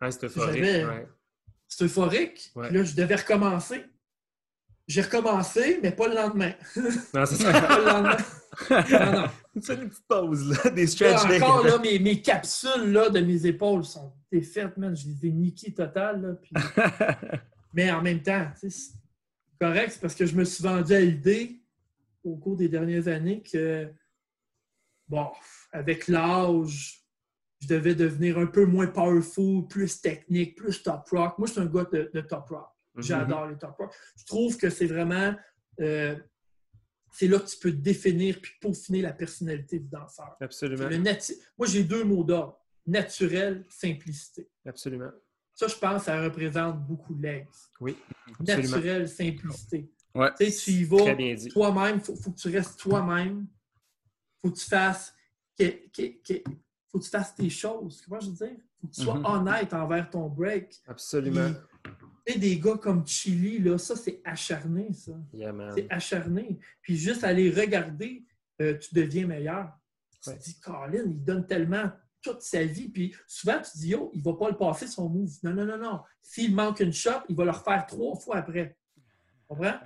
Ouais, 0.00 0.10
c'est 0.10 0.24
euphorique. 0.24 0.62
Ouais. 0.62 1.08
c'est 1.66 1.84
euphorique. 1.84 2.50
Ouais. 2.54 2.68
Puis 2.68 2.76
là, 2.76 2.84
je 2.84 2.94
devais 2.94 3.16
recommencer. 3.16 3.84
J'ai 4.86 5.02
recommencé, 5.02 5.80
mais 5.82 5.90
pas 5.92 6.08
le 6.08 6.14
lendemain. 6.14 6.52
Non, 7.14 7.26
c'est 7.26 7.42
pas 7.52 7.78
le 7.78 7.84
lendemain. 7.84 8.16
Non, 8.70 9.12
non. 9.22 9.28
C'est 9.60 9.74
une 9.74 9.88
petite 9.88 10.06
pause, 10.06 10.50
là, 10.64 10.70
des 10.70 10.82
Là, 10.82 10.86
stretch 10.86 11.26
days. 11.26 11.42
encore, 11.42 11.64
là, 11.64 11.78
mes, 11.78 11.98
mes 11.98 12.22
capsules 12.22 12.92
là, 12.92 13.10
de 13.10 13.18
mes 13.18 13.44
épaules 13.44 13.84
sont 13.84 14.12
défaites, 14.30 14.76
man. 14.76 14.96
Je 14.96 15.08
les 15.08 15.26
ai 15.26 15.32
niquées 15.32 15.74
total. 15.74 16.22
Là, 16.22 16.34
puis- 16.34 16.52
Mais 17.74 17.90
en 17.90 18.00
même 18.00 18.22
temps, 18.22 18.46
tu 18.60 18.70
sais, 18.70 18.78
c'est 18.78 19.58
correct, 19.66 19.90
c'est 19.94 20.00
parce 20.00 20.14
que 20.14 20.26
je 20.26 20.34
me 20.36 20.44
suis 20.44 20.62
vendu 20.62 20.94
à 20.94 21.00
l'idée 21.00 21.60
au 22.22 22.36
cours 22.36 22.56
des 22.56 22.68
dernières 22.68 23.08
années 23.08 23.42
que, 23.42 23.88
bon, 25.08 25.28
avec 25.72 26.08
l'âge, 26.08 27.04
je 27.60 27.68
devais 27.68 27.94
devenir 27.94 28.38
un 28.38 28.46
peu 28.46 28.64
moins 28.64 28.86
powerful, 28.86 29.66
plus 29.68 30.00
technique, 30.00 30.56
plus 30.56 30.82
top 30.82 31.08
rock. 31.10 31.38
Moi, 31.38 31.48
je 31.48 31.52
suis 31.52 31.60
un 31.60 31.66
gars 31.66 31.86
de, 31.92 32.10
de 32.12 32.20
top 32.20 32.48
rock. 32.50 32.68
Mhm. 32.94 33.02
J'adore 33.02 33.46
les 33.46 33.56
top 33.58 33.76
rock. 33.78 33.92
Je 34.16 34.24
trouve 34.24 34.56
que 34.56 34.70
c'est 34.70 34.86
vraiment. 34.86 35.34
euh, 35.80 36.16
c'est 37.10 37.26
là 37.26 37.38
que 37.38 37.46
tu 37.46 37.56
peux 37.58 37.72
définir 37.72 38.38
puis 38.40 38.52
peaufiner 38.60 39.00
la 39.00 39.12
personnalité 39.12 39.78
du 39.78 39.88
danseur. 39.88 40.36
Absolument. 40.40 40.88
Le 40.88 40.98
Moi, 40.98 41.66
j'ai 41.66 41.82
deux 41.82 42.04
mots 42.04 42.22
d'ordre 42.22 42.60
naturel, 42.86 43.64
simplicité. 43.68 44.48
Absolument. 44.66 45.10
Ça, 45.54 45.66
je 45.66 45.74
pense, 45.76 46.04
ça 46.04 46.22
représente 46.22 46.86
beaucoup 46.86 47.16
legs. 47.16 47.48
Oui, 47.80 47.96
absolument. 48.38 48.76
Naturel, 48.76 49.08
simplicité. 49.08 49.90
Ouais. 50.14 50.30
Tu 50.38 50.50
sais, 50.50 50.64
tu 50.64 50.70
y 50.72 50.84
vas 50.84 51.16
toi-même, 51.50 51.96
il 51.96 52.00
faut, 52.00 52.14
faut 52.14 52.30
que 52.30 52.38
tu 52.38 52.48
restes 52.48 52.78
toi-même. 52.78 53.46
Faut 54.42 54.50
que 54.50 54.58
tu 54.58 54.64
fasses 54.66 55.14
que- 55.58 55.88
que- 55.92 56.22
que- 56.22 56.42
faut 56.90 56.98
que 56.98 57.04
tu 57.04 57.10
fasses 57.10 57.34
tes 57.34 57.50
choses. 57.50 58.02
Comment 58.06 58.20
je 58.20 58.30
veux 58.30 58.46
dire? 58.46 58.56
faut 58.80 58.86
que 58.86 58.94
tu 58.94 59.02
sois 59.02 59.14
Mhm. 59.18 59.24
honnête 59.24 59.74
envers 59.74 60.08
ton 60.08 60.28
break. 60.28 60.72
Absolument. 60.86 61.50
Tu 62.24 62.32
sais, 62.34 62.38
des 62.38 62.58
gars 62.60 62.76
comme 62.76 63.04
Chili, 63.06 63.58
là, 63.58 63.76
ça, 63.76 63.96
c'est 63.96 64.20
acharné, 64.24 64.92
ça. 64.92 65.12
Yeah, 65.32 65.52
man. 65.52 65.72
C'est 65.74 65.86
acharné. 65.90 66.60
Puis 66.80 66.96
juste 66.96 67.24
aller 67.24 67.50
regarder, 67.50 68.24
euh, 68.60 68.78
tu 68.78 68.94
deviens 68.94 69.26
meilleur. 69.26 69.72
Tu 70.22 70.30
Ouais. 70.30 70.36
te 70.38 70.42
dis, 70.44 70.60
Colin, 70.60 71.02
il 71.06 71.24
donne 71.24 71.44
tellement 71.46 71.90
toute 72.22 72.42
sa 72.42 72.62
vie. 72.64 72.88
Puis 72.88 73.14
souvent, 73.26 73.56
tu 73.60 73.70
te 73.72 73.78
dis, 73.78 73.88
yo, 73.88 74.12
il 74.14 74.22
va 74.22 74.34
pas 74.34 74.48
le 74.50 74.56
passer 74.56 74.86
son 74.86 75.08
move. 75.08 75.32
Non, 75.42 75.52
non, 75.54 75.64
non, 75.64 75.78
non. 75.78 76.00
S'il 76.22 76.54
manque 76.54 76.78
une 76.80 76.92
shot, 76.92 77.22
il 77.28 77.34
va 77.34 77.44
le 77.46 77.50
refaire 77.50 77.84
trois 77.86 78.14
fois 78.16 78.36
après. 78.36 78.76
Tu 78.94 79.02
comprends? 79.48 79.78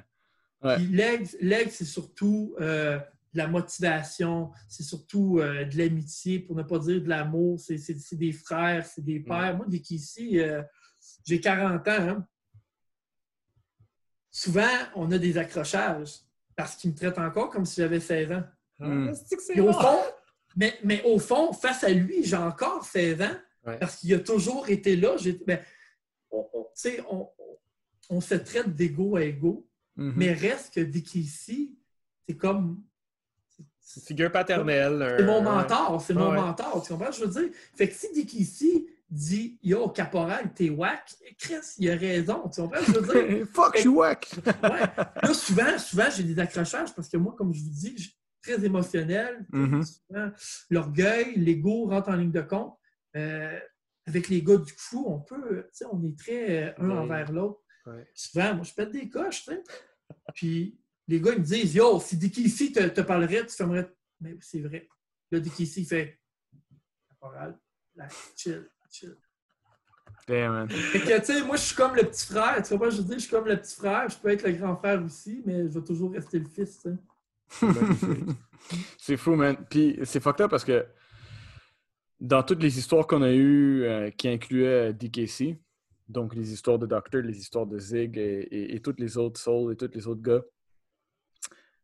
Ouais. 0.63 0.77
Puis 0.77 0.87
legs, 0.89 1.29
legs, 1.41 1.71
c'est 1.71 1.85
surtout 1.87 2.55
euh, 2.61 2.99
la 3.35 3.47
motivation, 3.49 4.51
c'est 4.69 4.83
surtout 4.83 5.39
euh, 5.41 5.65
de 5.65 5.79
l'amitié, 5.79 6.39
pour 6.41 6.55
ne 6.57 6.63
pas 6.63 6.79
dire 6.79 7.01
de 7.03 7.09
l'amour. 7.09 7.59
C'est, 7.61 7.79
c'est- 7.79 7.99
c'est 7.99 8.17
des 8.17 8.33
frères, 8.33 8.85
c'est 8.87 9.05
des 9.05 9.21
pères. 9.21 9.57
Moi, 9.57 9.67
dès 9.69 9.81
qu'ici, 9.81 10.39
euh, 10.41 10.63
j'ai 11.27 11.41
40 11.41 11.87
ans, 11.89 11.91
hein, 12.09 12.27
souvent, 14.31 14.69
on 14.95 15.11
a 15.13 15.19
des 15.19 15.39
accrochages 15.39 16.15
parce 16.57 16.77
qu'ils 16.77 16.91
me 16.91 16.97
traitent 16.97 17.19
encore 17.19 17.51
comme 17.51 17.65
si 17.65 17.81
j'avais 17.81 18.01
16 18.01 18.33
ans. 18.33 18.45
Hmm. 18.79 19.09
Ah, 19.57 19.61
au 19.63 19.73
fond, 19.73 19.99
mais, 20.57 20.75
mais 20.85 21.03
au 21.05 21.19
fond, 21.19 21.53
face 21.53 21.85
à 21.85 21.91
lui, 21.91 22.25
j'ai 22.25 22.37
encore 22.37 22.85
16 22.85 23.23
ans 23.23 23.37
Ouais. 23.65 23.79
parce 23.79 23.97
qu'il 23.97 24.13
a 24.15 24.19
toujours 24.19 24.69
été 24.69 24.97
là. 24.97 25.17
J'ai- 25.19 25.41
ben, 25.47 25.61
on, 26.33 26.49
on- 26.53 26.65
tu 26.65 26.69
sais, 26.75 27.01
on, 27.09 27.29
on- 27.39 27.59
on 28.11 28.21
se 28.21 28.35
traite 28.35 28.75
d'ego 28.75 29.17
à 29.17 29.23
ego, 29.23 29.69
Mhm. 29.97 30.15
mais 30.17 30.33
reste 30.33 30.75
que 30.75 30.81
Dicky 30.81 31.21
ici, 31.21 31.79
c'est 32.27 32.37
comme. 32.37 32.83
C'est 33.95 34.01
une 34.01 34.07
figure 34.07 34.33
paternelle. 34.33 35.03
un- 35.03 35.17
C'est 35.19 35.25
mon 35.25 35.43
mentor, 35.43 36.01
c'est 36.01 36.15
mon 36.15 36.31
Ouais. 36.31 36.37
mentor. 36.37 36.83
Tu 36.83 36.93
comprends? 36.93 37.13
ce 37.13 37.21
que 37.21 37.27
Je 37.27 37.31
veux 37.31 37.43
dire, 37.49 37.55
fait 37.77 37.89
que 37.89 37.95
si 37.95 38.13
Dicky 38.15 38.39
ici 38.39 38.87
dit 39.11 39.59
Yo, 39.63 39.89
caporal, 39.91 40.53
t'es 40.55 40.71
whack, 40.71 41.15
Chris, 41.39 41.57
il 41.79 41.91
a 41.91 41.97
raison. 41.97 42.49
Tu 42.49 42.63
comprends? 42.63 42.81
ce 42.81 42.87
que 42.87 42.93
Je 42.93 42.99
veux 43.01 43.29
dire, 43.37 43.47
Fuck 43.55 43.85
you, 43.85 43.95
whack! 43.99 44.31
Ouais. 44.63 44.81
Là, 45.23 45.35
souvent, 45.35 45.79
souvent 45.79 46.09
j'ai 46.11 46.23
des 46.23 46.39
accrochages 46.39 46.95
parce 46.95 47.09
que 47.09 47.19
moi, 47.19 47.35
comme 47.37 47.53
je 47.53 47.63
vous 47.63 47.71
dis, 47.71 47.95
je, 47.99 48.09
très 48.43 48.65
émotionnel. 48.65 49.45
Mhm. 49.53 49.83
Souvent, 49.85 50.31
L'orgueil, 50.71 51.35
l'ego 51.37 51.87
rentre 51.91 52.09
en 52.09 52.15
ligne 52.17 52.33
de 52.33 52.41
compte. 52.41 52.75
Euh, 53.17 53.59
avec 54.07 54.29
les 54.29 54.43
gars 54.43 54.57
du 54.57 54.73
fou, 54.77 55.05
on 55.07 55.21
peut, 55.21 55.65
tu 55.65 55.69
sais, 55.73 55.85
on 55.93 56.03
est 56.05 56.19
très 56.19 56.65
euh, 56.69 56.73
un 56.79 56.91
envers 56.91 57.31
l'autre. 57.31 57.61
Ouais. 57.87 58.05
Souvent, 58.15 58.55
moi, 58.55 58.65
je 58.65 58.73
pète 58.73 58.91
des 58.91 59.09
coches, 59.11 59.45
tu 59.45 59.51
sais. 59.53 59.63
Puis 60.35 60.79
les 61.13 61.21
gars, 61.21 61.33
ils 61.33 61.41
me 61.41 61.45
disent 61.45 61.75
Yo, 61.75 62.01
si 62.01 62.17
Dicky 62.17 62.43
ici 62.45 62.73
te, 62.73 62.81
te 62.89 63.03
parlerait, 63.03 63.47
tu 63.47 63.55
fermerais. 63.55 63.93
Mais 64.21 64.37
c'est 64.41 64.61
vrai. 64.61 64.89
Là, 65.31 65.41
Dicky 65.41 65.65
ici, 65.65 65.83
il 65.83 65.87
fait. 65.87 66.19
Caporal, 67.09 67.59
là, 67.95 68.09
chill, 68.35 68.67
chill. 68.91 69.17
Damn, 70.27 70.53
man. 70.53 70.71
Fait 70.71 71.01
que, 71.01 71.19
tu 71.19 71.25
sais, 71.27 71.45
moi, 71.45 71.57
je 71.57 71.63
suis 71.63 71.77
comme 71.77 71.95
le 71.95 72.05
petit 72.05 72.27
frère. 72.27 72.63
Tu 72.63 72.69
vois 72.75 72.87
pas, 72.87 72.91
je 72.91 72.97
veux 72.99 73.05
dire, 73.05 73.19
je 73.19 73.25
suis 73.25 73.31
comme 73.31 73.47
le 73.47 73.57
petit 73.61 73.77
frère. 73.77 74.09
Je 74.09 74.17
peux 74.17 74.29
être 74.29 74.47
le 74.47 74.53
grand 74.53 74.77
frère 74.77 75.05
aussi, 75.05 75.43
mais 75.45 75.69
je 75.69 75.79
vais 75.79 75.85
toujours 75.85 76.13
rester 76.13 76.39
le 76.39 76.49
fils, 76.49 76.81
tu 76.81 76.91
sais. 76.91 77.67
c'est 78.99 79.17
fou, 79.19 79.35
man. 79.35 79.57
Puis 79.69 79.99
c'est 80.05 80.21
fucked 80.21 80.41
up 80.41 80.51
parce 80.51 80.65
que 80.65 80.87
dans 82.21 82.43
toutes 82.43 82.63
les 82.63 82.79
histoires 82.79 83.07
qu'on 83.07 83.21
a 83.21 83.33
eues 83.33 83.85
euh, 83.85 84.11
qui 84.11 84.29
incluaient 84.29 84.91
euh, 84.91 84.93
DKC, 84.93 85.59
donc 86.09 86.35
les 86.35 86.53
histoires 86.53 86.79
de 86.79 86.87
Doctor, 86.87 87.21
les 87.21 87.37
histoores 87.37 87.67
de 87.67 87.79
Zig 87.79 88.17
et, 88.17 88.43
et, 88.51 88.77
et 88.77 88.81
toutes 88.81 89.01
les 89.01 89.19
autres 89.19 89.39
Souls 89.39 89.73
et 89.73 89.77
tous 89.77 89.91
les 89.93 90.07
autres 90.07 90.23
gars, 90.23 90.43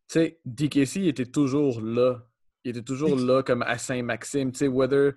sais, 0.08 0.40
DKC 0.44 1.06
était 1.08 1.26
toujours 1.26 1.80
là. 1.80 2.24
Il 2.64 2.70
était 2.70 2.82
toujours 2.82 3.16
là 3.16 3.42
comme 3.42 3.62
à 3.62 3.78
Saint-Maxime. 3.78 4.52
Tu 4.52 4.58
sais, 4.58 4.68
whether 4.68 5.12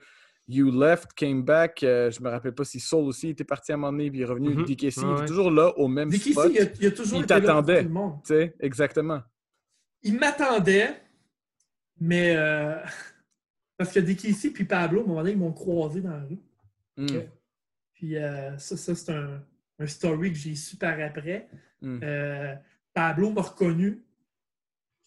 you 0.48 0.70
left, 0.72 1.14
came 1.14 1.44
back, 1.44 1.84
euh, 1.84 2.12
je 2.12 2.22
me 2.22 2.30
rappelle 2.30 2.54
pas 2.54 2.64
si 2.66 2.80
Soul 2.80 3.06
aussi 3.06 3.30
était 3.30 3.44
parti 3.44 3.72
à 3.72 3.76
un 3.76 3.78
moment 3.78 3.92
donné 3.94 4.10
puis 4.10 4.20
il 4.20 4.24
est 4.24 4.26
revenu. 4.26 4.50
Mhm. 4.54 4.66
DKC, 4.66 4.98
il 5.02 5.06
Ouais, 5.06 5.14
était 5.18 5.26
toujours 5.28 5.52
là 5.52 5.78
au 5.78 5.88
même 5.88 6.10
Dicky 6.10 6.32
spot. 6.34 6.52
il 6.54 6.60
a, 6.62 6.66
il 6.80 6.88
a 6.88 6.92
toujours 6.92 7.20
Il 7.20 7.26
t'attendait. 7.26 7.80
tout 7.84 7.88
le 7.88 7.94
monde. 7.94 8.20
Tu 8.24 8.34
sais, 8.34 8.56
exactement. 8.60 9.22
Il 10.04 10.18
m'attendait, 10.20 11.02
mais. 12.00 12.36
euh, 12.36 12.76
parce 13.78 13.94
que 13.94 14.00
ici, 14.28 14.52
puis 14.52 14.66
Pablo, 14.66 15.00
à 15.02 15.04
un 15.04 15.08
moment 15.08 15.20
donné, 15.22 15.32
ils 15.32 15.38
m'ont 15.38 15.54
croisé 15.54 16.02
dans 16.02 16.12
la 16.12 16.24
rue. 16.24 16.40
Mm. 16.98 17.08
Puis 17.94 18.18
euh, 18.18 18.58
ça, 18.58 18.78
ça 18.78 18.94
c'est 18.96 19.12
un, 19.12 19.42
un 19.80 19.88
story 19.88 20.32
que 20.32 20.38
j'ai 20.38 20.56
su 20.56 20.76
par 20.76 21.00
après. 21.00 21.48
Mm. 21.82 22.00
Pablo 22.94 23.32
m'a 23.32 23.42
reconnu. 23.42 24.04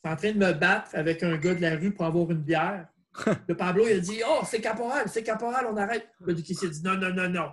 J'étais 0.04 0.12
en 0.12 0.16
train 0.16 0.32
de 0.32 0.38
me 0.38 0.52
battre 0.52 0.90
avec 0.92 1.22
un 1.22 1.36
gars 1.38 1.54
de 1.54 1.62
la 1.62 1.76
rue 1.76 1.90
pour 1.94 2.04
avoir 2.04 2.30
une 2.30 2.42
bière. 2.42 2.86
Le 3.48 3.56
Pablo, 3.56 3.86
il 3.88 3.94
a 3.94 4.00
dit 4.00 4.20
Oh, 4.28 4.40
c'est 4.44 4.60
caporal, 4.60 5.08
c'est 5.08 5.22
caporal, 5.22 5.66
on 5.70 5.76
arrête. 5.78 6.06
Le 6.20 6.38
ici 6.38 6.66
a 6.66 6.68
dit 6.68 6.82
Non, 6.82 6.96
non, 6.96 7.10
non, 7.14 7.28
non. 7.30 7.50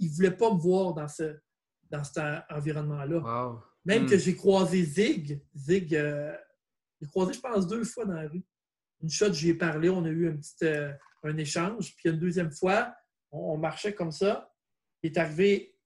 Il 0.00 0.10
ne 0.10 0.14
voulait 0.16 0.30
pas 0.32 0.52
me 0.52 0.58
voir 0.58 0.94
dans, 0.94 1.06
ce, 1.06 1.36
dans 1.90 2.02
cet 2.02 2.18
en- 2.18 2.40
environnement-là. 2.50 3.18
Wow. 3.18 3.60
Même 3.84 4.04
Mm. 4.04 4.08
que 4.08 4.18
j'ai 4.18 4.34
croisé 4.34 4.82
Zig. 4.82 5.40
Zig, 5.54 5.94
euh, 5.94 6.36
j'ai 7.00 7.06
croisé, 7.08 7.34
je 7.34 7.40
pense, 7.40 7.66
deux 7.68 7.84
fois 7.84 8.04
dans 8.06 8.14
la 8.14 8.28
rue. 8.28 8.42
Une 9.02 9.10
shot, 9.10 9.32
j'y 9.32 9.50
ai 9.50 9.54
parlé, 9.54 9.88
on 9.88 10.04
a 10.04 10.08
eu 10.08 10.28
un 10.30 10.36
petit 10.36 10.64
euh, 10.64 10.90
un 11.22 11.36
échange. 11.36 11.94
Puis 11.94 12.08
une 12.10 12.18
deuxième 12.18 12.50
fois, 12.50 12.92
on, 13.30 13.52
on 13.52 13.56
marchait 13.56 13.94
comme 13.94 14.10
ça. 14.10 14.52
Il 15.04 15.12
est 15.12 15.16
arrivé 15.18 15.76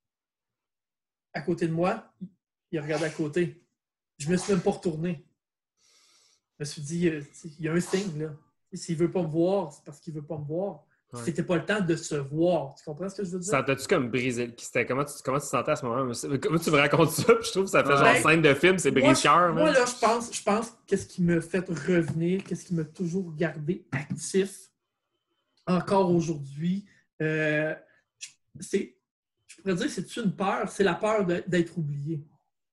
à 1.34 1.42
côté 1.42 1.66
de 1.68 1.72
moi. 1.72 2.10
Il 2.70 2.78
a 2.78 2.82
regardé 2.82 3.04
à 3.04 3.10
côté. 3.10 3.62
Je 4.16 4.30
me 4.30 4.36
suis 4.38 4.54
même 4.54 4.62
pas 4.62 4.70
retourné. 4.70 5.26
Je 6.64 6.68
me 6.68 6.72
suis 6.74 6.82
dit, 6.82 7.08
euh, 7.08 7.20
il 7.58 7.64
y 7.64 7.68
a 7.68 7.72
un 7.72 7.80
signe, 7.80 8.22
là. 8.22 8.28
S'il 8.72 8.96
veut 8.96 9.10
pas 9.10 9.22
me 9.22 9.26
voir, 9.28 9.72
c'est 9.72 9.84
parce 9.84 9.98
qu'il 10.00 10.14
veut 10.14 10.22
pas 10.22 10.38
me 10.38 10.44
voir. 10.44 10.84
Ouais. 11.12 11.20
C'était 11.24 11.42
pas 11.42 11.56
le 11.56 11.64
temps 11.66 11.80
de 11.80 11.96
se 11.96 12.14
voir. 12.14 12.74
Tu 12.76 12.84
comprends 12.84 13.08
ce 13.08 13.16
que 13.16 13.24
je 13.24 13.30
veux 13.32 13.40
dire? 13.40 13.50
Ça 13.50 13.62
t'a-tu 13.64 13.86
comme 13.86 14.08
brisé 14.10 14.54
Comment 14.88 15.04
tu, 15.04 15.12
comment 15.24 15.38
tu 15.38 15.44
te 15.44 15.48
sentais 15.50 15.72
à 15.72 15.76
ce 15.76 15.84
moment? 15.84 16.12
Comment 16.40 16.58
tu 16.58 16.70
me 16.70 16.76
racontes 16.76 17.10
ça? 17.10 17.34
Puis 17.34 17.46
je 17.48 17.50
trouve 17.50 17.64
que 17.64 17.70
ça 17.70 17.82
fait 17.84 17.90
Ouais. 17.92 17.96
genre 18.14 18.30
scène 18.30 18.40
de 18.42 18.54
film, 18.54 18.78
c'est 18.78 18.90
Moi, 18.92 19.02
brise-cœur, 19.02 19.52
Moi, 19.52 19.64
man. 19.64 19.74
là, 19.74 19.84
je 19.84 19.98
pense, 20.06 20.32
je 20.32 20.42
pense 20.42 20.72
qu'est-ce 20.86 21.06
qui 21.06 21.22
me 21.22 21.40
fait 21.40 21.68
revenir, 21.68 22.44
qu'est-ce 22.44 22.64
qui 22.64 22.74
m'a 22.74 22.84
toujours 22.84 23.34
gardé 23.34 23.84
actif, 23.92 24.70
encore 25.66 26.10
aujourd'hui, 26.14 26.84
euh, 27.20 27.74
je- 28.18 28.28
c'est, 28.60 28.96
je 29.48 29.56
pourrais 29.60 29.74
dire, 29.74 29.90
c'est 29.90 30.16
une 30.16 30.32
peur, 30.34 30.68
c'est 30.70 30.84
la 30.84 30.94
peur 30.94 31.26
d'être 31.26 31.76
oublié. 31.76 32.22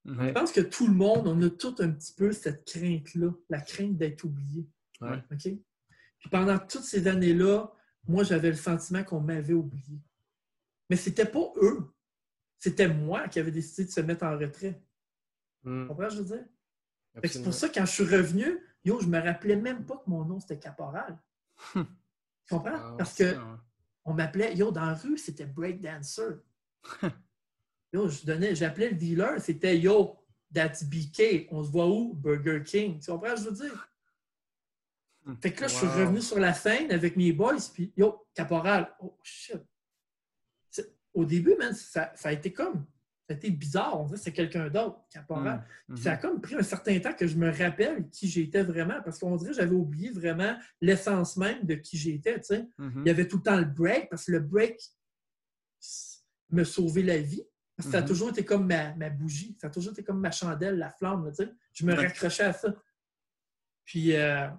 Mhm. 0.06 0.28
Je 0.28 0.32
pense 0.34 0.52
que 0.52 0.62
tout 0.62 0.88
le 0.88 0.94
monde, 0.94 1.28
on 1.28 1.42
a 1.42 1.50
tout 1.50 1.76
un 1.80 1.92
petit 1.92 2.14
peu 2.14 2.32
cette 2.32 2.66
crainte-là, 2.66 3.32
la 3.50 3.62
crainte 3.62 3.98
d'être 3.98 4.24
oublié. 4.24 4.68
Ouais. 5.02 5.24
OK? 5.32 5.42
Puis 6.20 6.30
pendant 6.32 6.58
toutes 6.60 6.84
ces 6.84 7.08
années-là, 7.08 7.72
moi, 8.08 8.24
j'avais 8.24 8.50
le 8.50 8.56
sentiment 8.56 9.04
qu'on 9.04 9.22
m'avait 9.22 9.54
oublié. 9.54 10.00
Mais 10.90 10.96
c'était 10.96 11.26
pas 11.26 11.52
eux. 11.62 11.94
C'était 12.58 12.88
moi 12.88 13.28
qui 13.28 13.40
avais 13.40 13.52
décidé 13.52 13.86
de 13.86 13.92
se 13.92 14.02
mettre 14.02 14.26
en 14.26 14.38
retrait. 14.38 14.82
Mm, 15.64 15.84
Tu 15.84 15.88
comprends 15.88 16.10
ce 16.10 16.18
que 16.18 16.24
je 16.24 16.28
veux 16.30 16.38
dire? 16.38 16.46
Que 17.22 17.28
C'est 17.28 17.44
pour 17.44 17.54
ça, 17.54 17.70
quand 17.70 17.86
je 17.86 17.92
suis 17.92 18.04
revenu, 18.04 18.60
yo, 18.84 19.00
je 19.00 19.08
me 19.08 19.20
rappelais 19.20 19.56
même 19.56 19.86
pas 19.86 19.98
que 19.98 20.10
mon 20.10 20.26
nom, 20.26 20.40
c'était 20.40 20.60
Caporal. 20.60 21.18
tu 21.74 21.80
comprends? 22.50 22.72
Ah, 22.76 22.96
Parce 22.98 23.14
que 23.16 23.24
ouais. 23.36 23.58
on 24.06 24.14
m'appelait, 24.14 24.56
yo, 24.56 24.72
dans 24.72 24.86
la 24.86 24.94
rue, 24.96 25.18
c'était 25.18 25.46
breakdancer. 25.46 26.36
yo, 27.94 28.08
je 28.08 28.26
donnais, 28.26 28.56
j'appelais 28.56 28.90
le 28.90 28.96
dealer, 28.96 29.40
c'était 29.42 29.78
yo, 29.78 30.18
that's 30.54 30.84
BK. 30.84 31.48
On 31.52 31.64
se 31.64 31.72
voit 31.72 31.88
où? 31.88 32.14
Burger 32.14 32.64
King. 32.64 33.00
Tu 33.00 33.12
comprends 33.12 33.36
ce 33.36 33.44
que 33.46 33.56
je 33.56 33.56
veux 33.56 33.70
dire? 33.70 33.86
Fait 35.42 35.52
que 35.52 35.62
là, 35.62 35.68
je 35.68 35.76
suis 35.76 35.86
revenu 35.88 36.22
sur 36.22 36.40
la 36.40 36.54
scène 36.54 36.92
avec 36.92 37.16
mes 37.16 37.32
boys, 37.32 37.58
puis 37.74 37.94
yo, 37.96 38.26
Caporal, 38.34 38.96
oh 39.00 39.18
shit. 39.22 39.62
Au 41.14 41.26
début, 41.26 41.56
man, 41.56 41.74
ça, 41.74 42.12
ça 42.16 42.30
a 42.30 42.32
été 42.32 42.52
comme, 42.54 42.86
ça 43.28 43.34
a 43.34 43.38
été 43.38 43.52
bizarre. 43.52 44.00
On 44.00 44.06
dirait 44.06 44.18
que 44.18 44.24
c'est 44.24 44.32
quelqu'un 44.32 44.70
d'autre, 44.70 45.02
Caporal. 45.12 45.66
Mhm. 45.88 45.96
Puis 45.96 46.04
Ça 46.04 46.14
a 46.14 46.18
comme 46.18 46.40
pris 46.42 46.56
un 46.56 46.64
certain 46.64 47.00
temps 47.00 47.14
que 47.14 47.28
je 47.28 47.36
me 47.36 47.52
rappelle 47.52 48.10
qui 48.10 48.28
j'étais 48.28 48.64
vraiment, 48.64 49.02
parce 49.04 49.20
qu'on 49.20 49.36
dirait 49.36 49.52
que 49.52 49.58
j'avais 49.58 49.76
oublié 49.76 50.10
vraiment 50.10 50.56
l'essence 50.82 51.38
même 51.38 51.64
de 51.64 51.76
qui 51.76 51.98
j'étais. 51.98 52.40
tu 52.40 52.46
sais. 52.46 52.68
Il 52.80 53.04
y 53.06 53.10
avait 53.10 53.28
tout 53.28 53.38
le 53.38 53.44
temps 53.44 53.58
le 53.58 53.66
break, 53.66 54.10
parce 54.10 54.26
que 54.26 54.32
le 54.32 54.40
break 54.40 54.80
me 56.50 56.64
sauvait 56.64 57.04
la 57.04 57.18
vie. 57.18 57.44
Parce 57.80 57.88
que 57.88 57.92
ça 57.94 58.00
a 58.00 58.02
Mhm. 58.02 58.08
toujours 58.08 58.30
été 58.32 58.44
comme 58.44 58.68
ma, 58.68 58.94
ma 58.96 59.10
bougie, 59.10 59.56
ça 59.58 59.68
a 59.68 59.70
toujours 59.70 59.94
été 59.94 60.04
comme 60.04 60.20
ma 60.20 60.32
chandelle, 60.32 60.78
la 60.78 60.90
flamme. 60.90 61.26
là. 61.26 61.46
Je 61.72 61.86
me 61.86 61.94
raccrochais 61.96 62.44
à 62.44 62.52
ça. 62.52 62.76
Puis, 63.86 64.14
euh, 64.18 64.50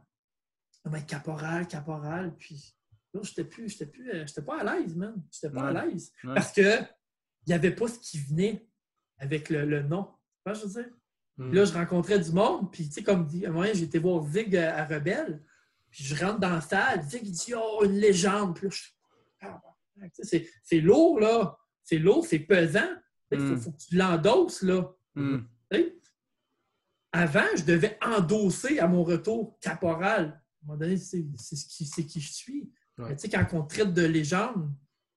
ben, 0.86 1.02
caporal, 1.02 1.68
caporal, 1.68 2.34
puis 2.38 2.74
là, 3.12 3.20
j'étais 3.22 3.44
plus, 3.44 3.68
j'étais 3.68 3.84
plus, 3.84 4.10
euh, 4.10 4.26
j'étais 4.26 4.40
pas 4.40 4.62
à 4.62 4.64
l'aise, 4.78 4.96
man. 4.96 5.22
J'étais 5.30 5.50
pas 5.52 5.70
Ouais. 5.70 5.78
à 5.78 5.84
l'aise. 5.84 6.12
Ouais. 6.24 6.32
Parce 6.34 6.50
que 6.52 6.78
il 7.46 7.48
n'y 7.48 7.52
avait 7.52 7.74
pas 7.74 7.88
ce 7.88 7.98
qui 7.98 8.18
venait 8.20 8.66
avec 9.18 9.50
le, 9.50 9.66
le 9.66 9.82
nom. 9.82 10.04
Tu 10.04 10.42
vois 10.46 10.54
je 10.54 10.64
veux 10.66 10.82
dire? 10.82 10.92
Mm. 11.36 11.48
Puis 11.50 11.58
Là, 11.58 11.64
je 11.66 11.72
rencontrais 11.74 12.18
du 12.18 12.32
monde, 12.32 12.72
puis 12.72 12.86
tu 12.88 12.92
sais, 12.94 13.02
comme 13.02 13.26
dit, 13.26 13.44
à 13.44 13.50
un 13.50 13.52
moment, 13.52 13.66
j'ai 13.74 13.82
été 13.82 13.98
voir 13.98 14.22
Zig 14.24 14.56
euh, 14.56 14.72
à 14.74 14.86
Rebelle, 14.86 15.42
puis 15.90 16.04
je 16.04 16.24
rentre 16.24 16.38
dans 16.40 16.48
la 16.54 16.60
salle, 16.62 17.02
Zig 17.02 17.20
il 17.26 17.32
dit 17.32 17.52
Oh, 17.54 17.82
une 17.84 17.98
légende. 17.98 18.56
Puis 18.56 18.66
là, 18.68 18.70
je 18.72 19.46
ah, 19.46 19.60
c'est 20.62 20.80
lourd, 20.80 21.20
là. 21.20 21.58
C'est 21.82 21.98
lourd, 21.98 22.24
c'est 22.24 22.38
pesant. 22.38 22.88
Il 23.32 23.38
faut, 23.38 23.44
Mm. 23.54 23.56
faut 23.58 23.70
que 23.72 23.78
tu 23.78 23.96
l'endosses, 23.96 24.62
là. 24.62 24.92
Mhm. 25.14 25.46
Sais? 25.72 25.96
Avant, 27.12 27.46
je 27.56 27.64
devais 27.64 27.98
endosser 28.04 28.78
à 28.78 28.86
mon 28.86 29.02
retour 29.04 29.58
caporal. 29.60 30.22
À 30.24 30.26
un 30.26 30.66
moment 30.66 30.78
donné, 30.78 30.96
c'est 30.96 31.24
c'est 31.36 31.56
ce 31.56 31.66
qui, 31.66 31.84
c'est 31.86 32.04
qui 32.06 32.20
je 32.20 32.32
suis. 32.32 32.70
Ouais. 32.98 33.14
Tu 33.16 33.22
sais, 33.22 33.28
quand 33.28 33.46
on 33.52 33.62
traite 33.64 33.92
de 33.94 34.02
légende, 34.04 34.70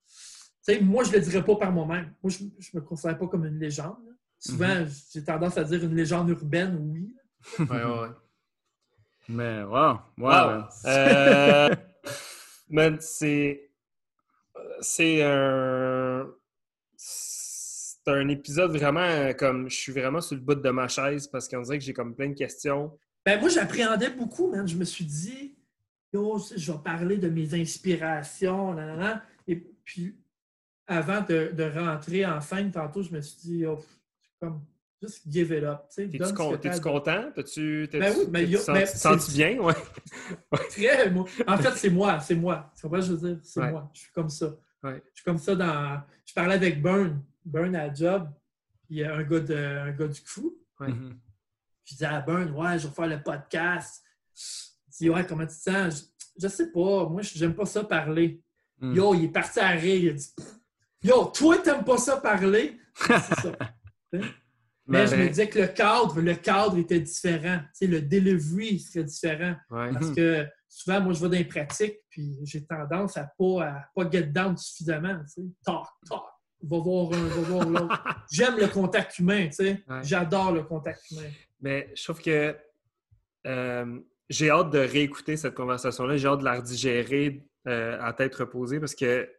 tu 0.06 0.74
sais, 0.74 0.80
moi, 0.80 1.04
je 1.04 1.10
ne 1.10 1.16
le 1.16 1.20
dirais 1.20 1.44
pas 1.44 1.56
par 1.56 1.70
moi-même. 1.72 2.12
Moi, 2.22 2.30
je 2.30 2.44
ne 2.44 2.48
me 2.74 2.80
considère 2.80 3.18
pas 3.18 3.26
comme 3.28 3.44
une 3.46 3.58
légende. 3.58 3.96
là. 4.06 4.12
Souvent, 4.38 4.84
j'ai 5.12 5.22
tendance 5.24 5.56
à 5.58 5.64
dire 5.64 5.82
une 5.84 5.94
légende 5.94 6.28
urbaine, 6.30 6.76
oui. 6.80 7.14
Ouais, 7.58 7.84
ouais. 7.84 8.08
Mais 9.28 9.62
wow, 9.62 9.98
wow. 10.18 10.64
Wow. 10.64 10.64
Euh, 12.76 12.96
c'est. 13.00 13.70
C'est 14.80 15.22
un. 15.22 16.26
C'est 18.06 18.12
un 18.12 18.28
épisode 18.28 18.70
vraiment 18.76 19.00
euh, 19.00 19.32
comme. 19.32 19.68
Je 19.70 19.76
suis 19.76 19.92
vraiment 19.92 20.20
sur 20.20 20.36
le 20.36 20.42
bout 20.42 20.54
de 20.56 20.70
ma 20.70 20.88
chaise 20.88 21.26
parce 21.26 21.48
qu'on 21.48 21.62
dirait 21.62 21.78
que 21.78 21.84
j'ai 21.84 21.94
comme 21.94 22.14
plein 22.14 22.28
de 22.28 22.34
questions. 22.34 22.98
Ben, 23.24 23.40
moi, 23.40 23.48
j'appréhendais 23.48 24.10
beaucoup, 24.10 24.50
man. 24.50 24.68
Je 24.68 24.76
me 24.76 24.84
suis 24.84 25.04
dit, 25.06 25.56
yo, 26.12 26.38
je 26.54 26.72
vais 26.72 26.78
parler 26.84 27.16
de 27.16 27.28
mes 27.30 27.54
inspirations. 27.54 28.76
Et 29.48 29.56
puis, 29.84 30.14
avant 30.86 31.22
de, 31.22 31.50
de 31.56 31.64
rentrer 31.64 32.26
en 32.26 32.40
scène, 32.42 32.70
tantôt, 32.70 33.02
je 33.02 33.10
me 33.10 33.20
suis 33.22 33.36
dit, 33.40 33.58
yo, 33.60 33.78
comme, 34.38 34.60
juste 35.00 35.22
give 35.26 35.50
it 35.52 35.64
up. 35.64 35.84
T'es-tu 35.96 36.18
con- 36.34 36.58
content? 36.82 37.30
T'as-tu. 37.34 37.88
Ben 37.90 38.12
oui, 38.18 38.24
mais 38.30 38.46
yo- 38.46 38.60
tu 38.62 38.70
mais 38.72 38.84
te 38.84 38.96
sens-tu 38.98 39.30
c'est- 39.30 39.36
bien? 39.38 39.58
Ouais. 39.62 39.72
Très, 40.70 41.10
moi. 41.10 41.24
En 41.46 41.56
fait, 41.56 41.70
c'est 41.76 41.90
moi, 41.90 42.20
c'est 42.20 42.34
moi. 42.34 42.70
Tu 42.76 42.82
comprends 42.82 43.00
ce 43.00 43.08
que 43.12 43.16
je 43.16 43.20
veux 43.20 43.28
dire? 43.34 43.40
C'est 43.42 43.60
Ouais. 43.60 43.70
moi. 43.70 43.90
Je 43.94 44.00
suis 44.00 44.12
comme 44.12 44.28
ça. 44.28 44.54
Ouais. 44.82 45.02
Je 45.14 45.20
suis 45.20 45.24
comme 45.24 45.38
ça 45.38 45.54
dans. 45.56 46.02
Je 46.26 46.34
parlais 46.34 46.54
avec 46.56 46.82
Burn, 46.82 47.22
Burn 47.44 47.74
à 47.76 47.86
la 47.88 47.94
job, 47.94 48.28
puis 48.86 49.02
euh, 49.02 49.16
un 49.16 49.22
gars, 49.22 49.40
de, 49.40 49.54
un 49.56 49.92
gars 49.92 50.08
du 50.08 50.20
fou. 50.24 50.56
Ouais. 50.80 50.88
Mhm. 50.88 51.18
Je 51.84 51.92
disais 51.94 52.06
à 52.06 52.20
Burn, 52.20 52.50
ouais, 52.52 52.78
je 52.78 52.88
vais 52.88 52.94
faire 52.94 53.06
le 53.06 53.22
podcast. 53.22 54.02
Il 54.36 54.92
dit, 54.98 55.10
ouais, 55.10 55.26
comment 55.26 55.42
tu 55.46 55.54
te 55.54 55.70
sens? 55.70 56.10
Je, 56.38 56.42
je 56.42 56.48
sais 56.48 56.70
pas, 56.72 57.06
moi, 57.08 57.20
j'aime 57.22 57.54
pas 57.54 57.66
ça 57.66 57.84
parler. 57.84 58.42
Mm. 58.80 58.94
Yo, 58.94 59.14
il 59.14 59.24
est 59.24 59.28
parti 59.28 59.60
à 59.60 59.68
rire. 59.68 60.00
Il 60.02 60.08
a 60.10 60.12
dit, 60.14 60.34
Yo, 61.02 61.24
toi, 61.26 61.58
t'aimes 61.58 61.84
pas 61.84 61.98
ça 61.98 62.16
parler? 62.16 62.78
C'est 62.96 63.18
ça. 63.40 63.52
Mais 64.12 64.20
Ben, 64.86 65.06
je 65.06 65.16
me 65.16 65.28
disais 65.28 65.48
que 65.48 65.58
le 65.60 65.66
cadre, 65.68 66.20
le 66.20 66.34
cadre 66.34 66.76
était 66.78 67.00
différent. 67.00 67.58
Tu 67.66 67.68
sais, 67.74 67.86
le 67.86 68.02
delivery 68.02 68.78
serait 68.80 69.04
différent. 69.04 69.54
ouais. 69.70 69.92
Parce 69.92 70.06
Mhm. 70.08 70.14
que 70.16 70.46
souvent, 70.68 71.00
moi, 71.02 71.12
je 71.12 71.20
vais 71.20 71.28
dans 71.28 71.36
les 71.38 71.44
pratiques, 71.44 71.98
puis 72.10 72.38
j'ai 72.44 72.64
tendance 72.66 73.16
à 73.16 73.30
pas, 73.38 73.64
à 73.66 73.84
pas 73.94 74.10
get 74.10 74.24
down 74.24 74.56
suffisamment. 74.56 75.18
Tu 75.24 75.28
sais. 75.28 75.42
Talk, 75.64 75.86
talk. 76.08 76.22
Va 76.66 76.78
voir 76.78 77.12
un, 77.12 77.26
va 77.28 77.40
voir 77.42 77.68
l'autre. 77.68 78.24
J'aime 78.30 78.58
le 78.58 78.68
contact 78.68 79.18
humain, 79.18 79.46
tu 79.46 79.52
sais. 79.52 79.84
Ouais. 79.88 80.00
J'adore 80.02 80.52
le 80.52 80.62
contact 80.62 81.10
humain. 81.10 81.28
Mais 81.60 81.92
je 81.94 82.04
trouve 82.04 82.20
que 82.20 82.56
euh, 83.46 84.00
j'ai 84.28 84.50
hâte 84.50 84.70
de 84.70 84.78
réécouter 84.78 85.36
cette 85.36 85.54
conversation-là. 85.54 86.16
J'ai 86.16 86.28
hâte 86.28 86.40
de 86.40 86.44
la 86.44 86.54
redigérer 86.54 87.46
euh, 87.66 87.98
à 88.00 88.12
tête 88.12 88.34
reposée 88.34 88.80
parce 88.80 88.94
que 88.94 89.30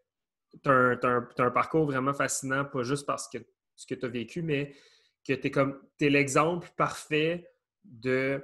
tu 0.64 0.69
as, 0.69 0.99
un, 1.03 1.52
parcours 1.52 1.85
vraiment 1.85 2.14
fascinant, 2.14 2.65
pas 2.65 2.84
juste 2.84 3.06
parce 3.06 3.27
que 3.27 3.39
ce 3.76 3.85
que 3.85 3.95
tu 3.95 4.06
as 4.06 4.10
vécu, 4.10 4.41
mais 4.41 4.73
que 5.27 5.34
tu 5.34 5.47
es 5.47 5.52
comme 5.52 5.81
t'es 5.97 6.10
l'exemple 6.10 6.69
parfait 6.77 7.49
de 7.84 8.43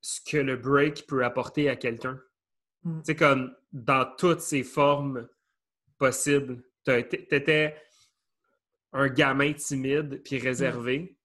ce 0.00 0.20
que 0.20 0.36
le 0.36 0.56
break 0.56 1.06
peut 1.06 1.24
apporter 1.24 1.68
à 1.68 1.76
quelqu'un. 1.76 2.20
Mm. 2.82 2.98
Tu 2.98 3.04
sais, 3.06 3.16
comme 3.16 3.54
dans 3.72 4.04
toutes 4.16 4.40
ses 4.40 4.62
formes 4.62 5.26
possibles. 5.98 6.62
Tu 6.84 6.92
étais 6.92 7.76
un 8.94 9.08
gamin 9.08 9.52
timide 9.52 10.22
puis 10.24 10.38
réservé. 10.38 11.16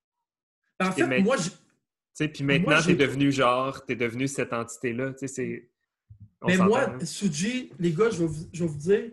En 0.81 0.91
Puis 0.91 1.01
fait, 1.03 1.07
mec- 1.07 1.23
moi, 1.23 1.37
je- 1.37 1.49
Tu 1.49 2.25
sais, 2.25 2.27
puis 2.27 2.43
maintenant, 2.43 2.81
t'es 2.85 2.95
devenu 2.95 3.31
genre, 3.31 3.85
t'es 3.85 3.95
devenu 3.95 4.27
cette 4.27 4.51
entité-là. 4.51 5.11
Tu 5.13 5.19
sais, 5.19 5.27
c'est. 5.27 5.69
on 6.41 6.47
mais 6.47 6.57
moi, 6.57 6.89
hein. 6.89 7.05
Suji, 7.05 7.71
les 7.79 7.93
gars, 7.93 8.09
je 8.09 8.17
vais 8.19 8.25
vous, 8.27 8.49
je 8.51 8.63
vais 8.63 8.69
vous 8.69 8.77
dire, 8.77 9.11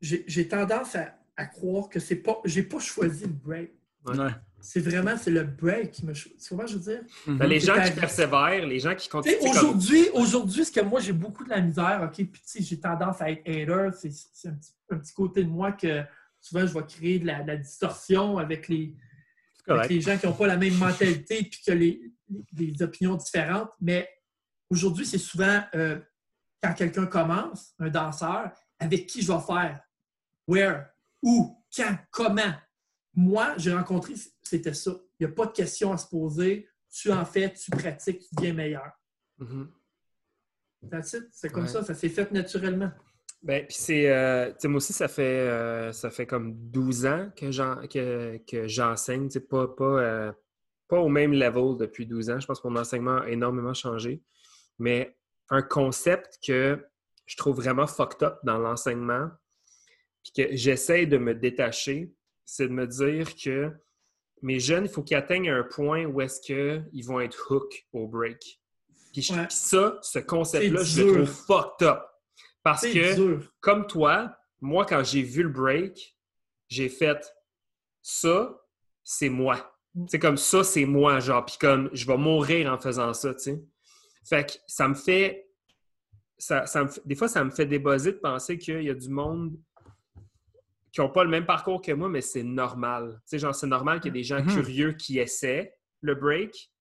j'ai 0.00 0.48
tendance 0.48 0.94
à, 0.96 1.16
à 1.36 1.46
croire 1.46 1.88
que 1.88 2.00
c'est 2.00 2.16
pas. 2.16 2.38
J'ai 2.44 2.62
pas 2.64 2.78
choisi 2.80 3.24
le 3.24 3.32
break. 3.32 3.70
Ouais. 4.04 4.16
C'est 4.60 4.80
vraiment 4.80 5.16
c'est 5.16 5.30
le 5.30 5.44
break 5.44 5.92
qui 5.92 6.04
me. 6.06 6.12
cho- 6.14 6.28
Tu 6.30 6.48
comprends, 6.50 6.66
je 6.66 6.76
veux 6.76 6.80
dire? 6.92 7.02
Ben, 7.26 7.46
les 7.46 7.60
C'est 7.60 7.66
gens 7.66 7.82
qui 7.82 7.92
persévèrent, 7.92 8.66
les 8.66 8.80
gens 8.80 8.94
qui 8.94 9.08
continuent. 9.08 9.32
sais, 9.34 9.38
comme- 9.40 9.50
aujourd'hui, 9.50 10.08
aujourd'hui, 10.12 10.64
ce 10.64 10.72
que 10.72 10.80
moi 10.80 11.00
j'ai 11.00 11.12
beaucoup 11.12 11.44
de 11.44 11.50
la 11.50 11.60
misère, 11.60 12.00
ok, 12.04 12.14
puis 12.14 12.26
tu 12.26 12.40
sais, 12.44 12.62
j'ai 12.62 12.78
tendance 12.80 13.20
à 13.20 13.30
être 13.30 13.42
hater, 13.48 13.90
c'est 13.96 14.12
c'est 14.12 14.48
un 14.48 14.52
petit, 14.54 14.72
un 14.90 14.96
petit 14.98 15.14
côté 15.14 15.44
de 15.44 15.48
moi 15.48 15.72
que 15.72 16.02
souvent 16.42 16.66
je 16.66 16.74
vais 16.74 16.84
créer 16.84 17.18
de 17.18 17.26
la, 17.26 17.42
de 17.42 17.46
la 17.48 17.56
distorsion 17.56 18.36
avec 18.36 18.68
les, 18.68 18.94
avec 19.66 19.88
les 19.90 20.00
gens 20.02 20.18
qui 20.18 20.26
n'ont 20.26 20.34
pas 20.34 20.46
la 20.48 20.56
même 20.58 20.74
mentalité 20.76 21.42
puis 21.44 21.62
que 21.64 21.72
les, 21.72 22.12
les- 22.54 22.72
des 22.72 22.82
opinions 22.82 23.14
différentes. 23.16 23.70
Mais 23.80 24.08
aujourd'hui, 24.68 25.06
c'est 25.06 25.18
souvent 25.18 25.62
euh, 25.74 25.98
quand 26.62 26.74
quelqu'un 26.74 27.06
commence, 27.06 27.74
un 27.78 27.88
danseur, 27.88 28.50
avec 28.78 29.06
qui 29.06 29.22
je 29.22 29.32
vais 29.32 29.40
faire, 29.40 29.80
where, 30.46 30.86
où, 31.22 31.62
quand, 31.74 31.96
comment? 32.10 32.52
Moi, 33.14 33.54
j'ai 33.58 33.72
rencontré, 33.72 34.14
c'était 34.42 34.74
ça. 34.74 34.90
Il 35.20 35.26
n'y 35.26 35.32
a 35.32 35.34
pas 35.34 35.46
de 35.46 35.52
questions 35.52 35.92
à 35.92 35.96
se 35.96 36.06
poser. 36.08 36.68
Tu 36.90 37.10
en 37.12 37.24
fais, 37.24 37.52
tu 37.52 37.70
pratiques, 37.70 38.20
tu 38.20 38.34
deviens 38.34 38.52
meilleur. 38.54 38.90
Mhm. 39.38 39.70
It. 40.82 41.28
C'est 41.30 41.50
comme 41.52 41.62
Ouais. 41.64 41.68
ça, 41.68 41.84
ça 41.84 41.94
s'est 41.94 42.08
fait 42.08 42.30
naturellement. 42.32 42.90
Ben, 43.42 43.66
puis 43.66 43.76
c'est. 43.76 44.08
euh, 44.10 44.52
moi 44.64 44.76
aussi, 44.76 44.92
ça 44.92 45.08
fait, 45.08 45.22
euh, 45.22 45.92
ça 45.92 46.10
fait 46.10 46.26
comme 46.26 46.54
12 46.54 47.06
ans 47.06 47.30
que, 47.36 47.50
j'en- 47.50 47.86
que, 47.88 48.38
que 48.48 48.68
j'enseigne. 48.68 49.26
Tu 49.28 49.34
sais, 49.34 49.40
pas, 49.40 49.66
pas, 49.66 49.84
euh, 50.00 50.32
pas 50.88 51.00
au 51.00 51.08
même 51.08 51.32
level 51.32 51.76
depuis 51.78 52.06
12 52.06 52.30
ans. 52.30 52.38
Je 52.38 52.46
pense 52.46 52.60
que 52.60 52.68
mon 52.68 52.76
enseignement 52.78 53.18
a 53.18 53.28
énormément 53.28 53.74
changé. 53.74 54.22
Mais 54.78 55.16
un 55.50 55.62
concept 55.62 56.38
que 56.46 56.78
je 57.26 57.36
trouve 57.36 57.56
vraiment 57.56 57.86
fucked 57.86 58.22
up 58.22 58.36
dans 58.44 58.58
l'enseignement, 58.58 59.28
puis 60.22 60.32
que 60.46 60.54
j'essaie 60.56 61.06
de 61.06 61.18
me 61.18 61.34
détacher, 61.34 62.12
c'est 62.44 62.68
de 62.68 62.72
me 62.72 62.86
dire 62.86 63.34
que 63.34 63.72
mes 64.42 64.60
jeunes, 64.60 64.84
il 64.84 64.90
faut 64.90 65.02
qu'ils 65.02 65.16
atteignent 65.16 65.50
un 65.50 65.62
point 65.64 66.04
où 66.04 66.20
est-ce 66.20 66.40
qu'ils 66.40 67.04
vont 67.04 67.20
être 67.20 67.46
hook 67.50 67.86
au 67.92 68.06
break. 68.06 68.60
Puis 69.12 69.28
Ouais. 69.32 69.46
ça, 69.50 69.98
ce 70.02 70.18
concept-là, 70.20 70.82
je 70.84 71.02
le 71.02 71.12
trouve 71.12 71.26
fucked 71.26 71.86
up. 71.88 72.02
Parce 72.62 72.82
que 72.82 73.14
dur. 73.16 73.52
comme 73.60 73.86
toi, 73.86 74.36
moi, 74.60 74.84
quand 74.86 75.02
j'ai 75.02 75.22
vu 75.22 75.42
le 75.42 75.48
break, 75.48 76.16
j'ai 76.68 76.88
fait 76.88 77.32
ça, 78.00 78.58
c'est 79.02 79.28
moi. 79.28 79.76
C'est 80.08 80.18
comme 80.18 80.36
ça, 80.36 80.64
c'est 80.64 80.84
moi, 80.86 81.20
genre, 81.20 81.44
puis 81.44 81.56
comme 81.60 81.90
je 81.92 82.06
vais 82.06 82.16
mourir 82.16 82.72
en 82.72 82.78
faisant 82.78 83.12
ça, 83.12 83.34
tu 83.34 83.40
sais. 83.42 83.62
Fait 84.24 84.46
que 84.48 84.52
ça 84.66 84.88
me 84.88 84.94
fait. 84.94 85.48
Ça, 86.38 86.66
ça 86.66 86.84
me 86.84 86.88
fait- 86.88 87.02
des 87.04 87.14
fois, 87.14 87.28
ça 87.28 87.44
me 87.44 87.50
fait 87.50 87.66
débosser 87.66 88.12
de 88.12 88.18
penser 88.18 88.56
qu'il 88.58 88.82
y 88.82 88.90
a 88.90 88.94
du 88.94 89.08
monde 89.08 89.56
qui 90.92 91.00
n'ont 91.00 91.10
pas 91.10 91.24
le 91.24 91.30
même 91.30 91.46
parcours 91.46 91.80
que 91.80 91.92
moi, 91.92 92.08
mais 92.08 92.20
c'est 92.20 92.42
normal. 92.42 93.14
Tu 93.24 93.30
sais, 93.30 93.38
genre, 93.38 93.54
c'est 93.54 93.66
normal 93.66 94.00
qu'il 94.00 94.14
y 94.14 94.18
ait 94.18 94.20
des 94.20 94.24
gens 94.24 94.42
Mhm. 94.42 94.48
curieux 94.52 94.92
qui 94.92 95.18
essaient 95.18 95.74
le 96.00 96.14
break. 96.14 96.71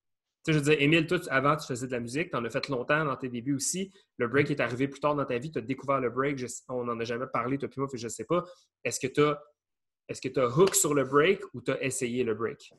Tu 0.44 0.52
sais, 0.52 0.54
je 0.54 0.64
veux 0.64 0.72
dire, 0.72 0.82
Émile, 0.82 1.06
toi, 1.06 1.20
tu- 1.20 1.30
avant, 1.30 1.56
tu 1.56 1.68
faisais 1.68 1.86
de 1.86 1.92
la 1.92 2.00
musique, 2.00 2.32
tu 2.32 2.36
en 2.36 2.44
as 2.44 2.50
fait 2.50 2.68
longtemps 2.68 3.06
dans 3.06 3.16
tes 3.16 3.30
débuts 3.30 3.54
aussi. 3.56 3.94
Le 4.18 4.28
break 4.28 4.50
est 4.50 4.60
arrivé 4.60 4.88
plus 4.88 5.00
tard 5.00 5.16
dans 5.16 5.26
ta 5.26 5.38
vie, 5.38 5.52
tu 5.52 5.60
as 5.60 5.62
découvert 5.62 6.00
le 6.00 6.10
break, 6.10 6.38
je- 6.40 6.48
on 6.70 6.84
n'en 6.84 7.00
a 7.00 7.04
jamais 7.04 7.28
parlé, 7.32 7.58
toi 7.60 7.70
puis 7.70 7.80
moi, 7.80 7.88
je 7.94 8.08
sais 8.08 8.26
pas. 8.26 8.44
Est-ce 8.84 9.00
que 9.00 9.08
tu 9.08 9.22
as 9.22 9.40
as 10.44 10.48
hook 10.58 10.74
sur 10.76 10.94
le 10.96 11.04
break 11.04 11.42
ou 11.54 11.62
tu 11.62 11.72
as 11.72 11.82
essayé 11.84 12.24
le 12.24 12.34
break? 12.34 12.74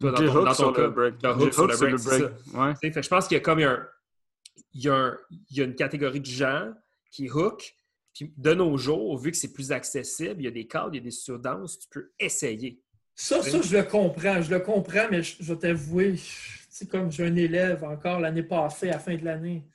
Toi, 0.00 0.10
dans 0.10 0.16
ton, 0.26 0.36
hook 0.38 0.44
dans 0.46 0.54
sur 0.54 0.64
ton 0.64 0.70
le 0.70 0.76
cas, 0.76 0.88
break. 0.88 1.14
J'ai 1.38 1.46
hook 1.46 1.52
sur 1.54 1.66
le 1.68 1.76
break, 1.76 1.92
le. 2.18 2.58
Ouais. 2.58 2.72
Tu 2.74 2.78
sais, 2.80 2.90
fait 2.92 3.00
que 3.00 3.02
je 3.02 3.08
pense 3.08 3.28
qu'il 3.28 3.34
y 3.36 3.38
a 3.38 3.42
comme 3.42 3.58
un, 3.60 3.88
il 4.72 4.82
y 4.82 4.88
a, 4.88 4.94
un- 4.96 5.18
il 5.50 5.56
y 5.56 5.60
a 5.60 5.64
une 5.64 5.74
catégorie 5.76 6.20
de 6.20 6.26
gens 6.26 6.72
qui 7.10 7.30
hook. 7.30 7.74
Puis 8.12 8.32
de 8.36 8.52
nos 8.54 8.76
jours, 8.76 9.16
vu 9.18 9.30
que 9.32 9.36
c'est 9.36 9.52
plus 9.52 9.72
accessible, 9.72 10.40
il 10.40 10.44
y 10.44 10.48
a 10.48 10.50
des 10.52 10.66
cadres, 10.68 10.90
il 10.92 10.98
y 10.98 11.00
a 11.00 11.02
des 11.02 11.10
studences, 11.10 11.78
tu 11.80 11.88
peux 11.88 12.12
essayer. 12.20 12.80
Ça, 13.14 13.42
ça, 13.42 13.60
je 13.62 13.76
le 13.76 13.82
comprends. 13.84 14.42
Je 14.42 14.50
le 14.50 14.60
comprends, 14.60 15.06
mais 15.10 15.22
je, 15.22 15.36
je 15.40 15.52
vais 15.52 15.58
t'avouer, 15.58 16.16
c'est 16.68 16.88
comme 16.88 17.10
j'ai 17.12 17.26
un 17.26 17.36
élève 17.36 17.84
encore 17.84 18.20
l'année 18.20 18.42
passée, 18.42 18.88
à 18.88 18.94
la 18.94 18.98
fin 18.98 19.14
de 19.16 19.24
l'année. 19.24 19.66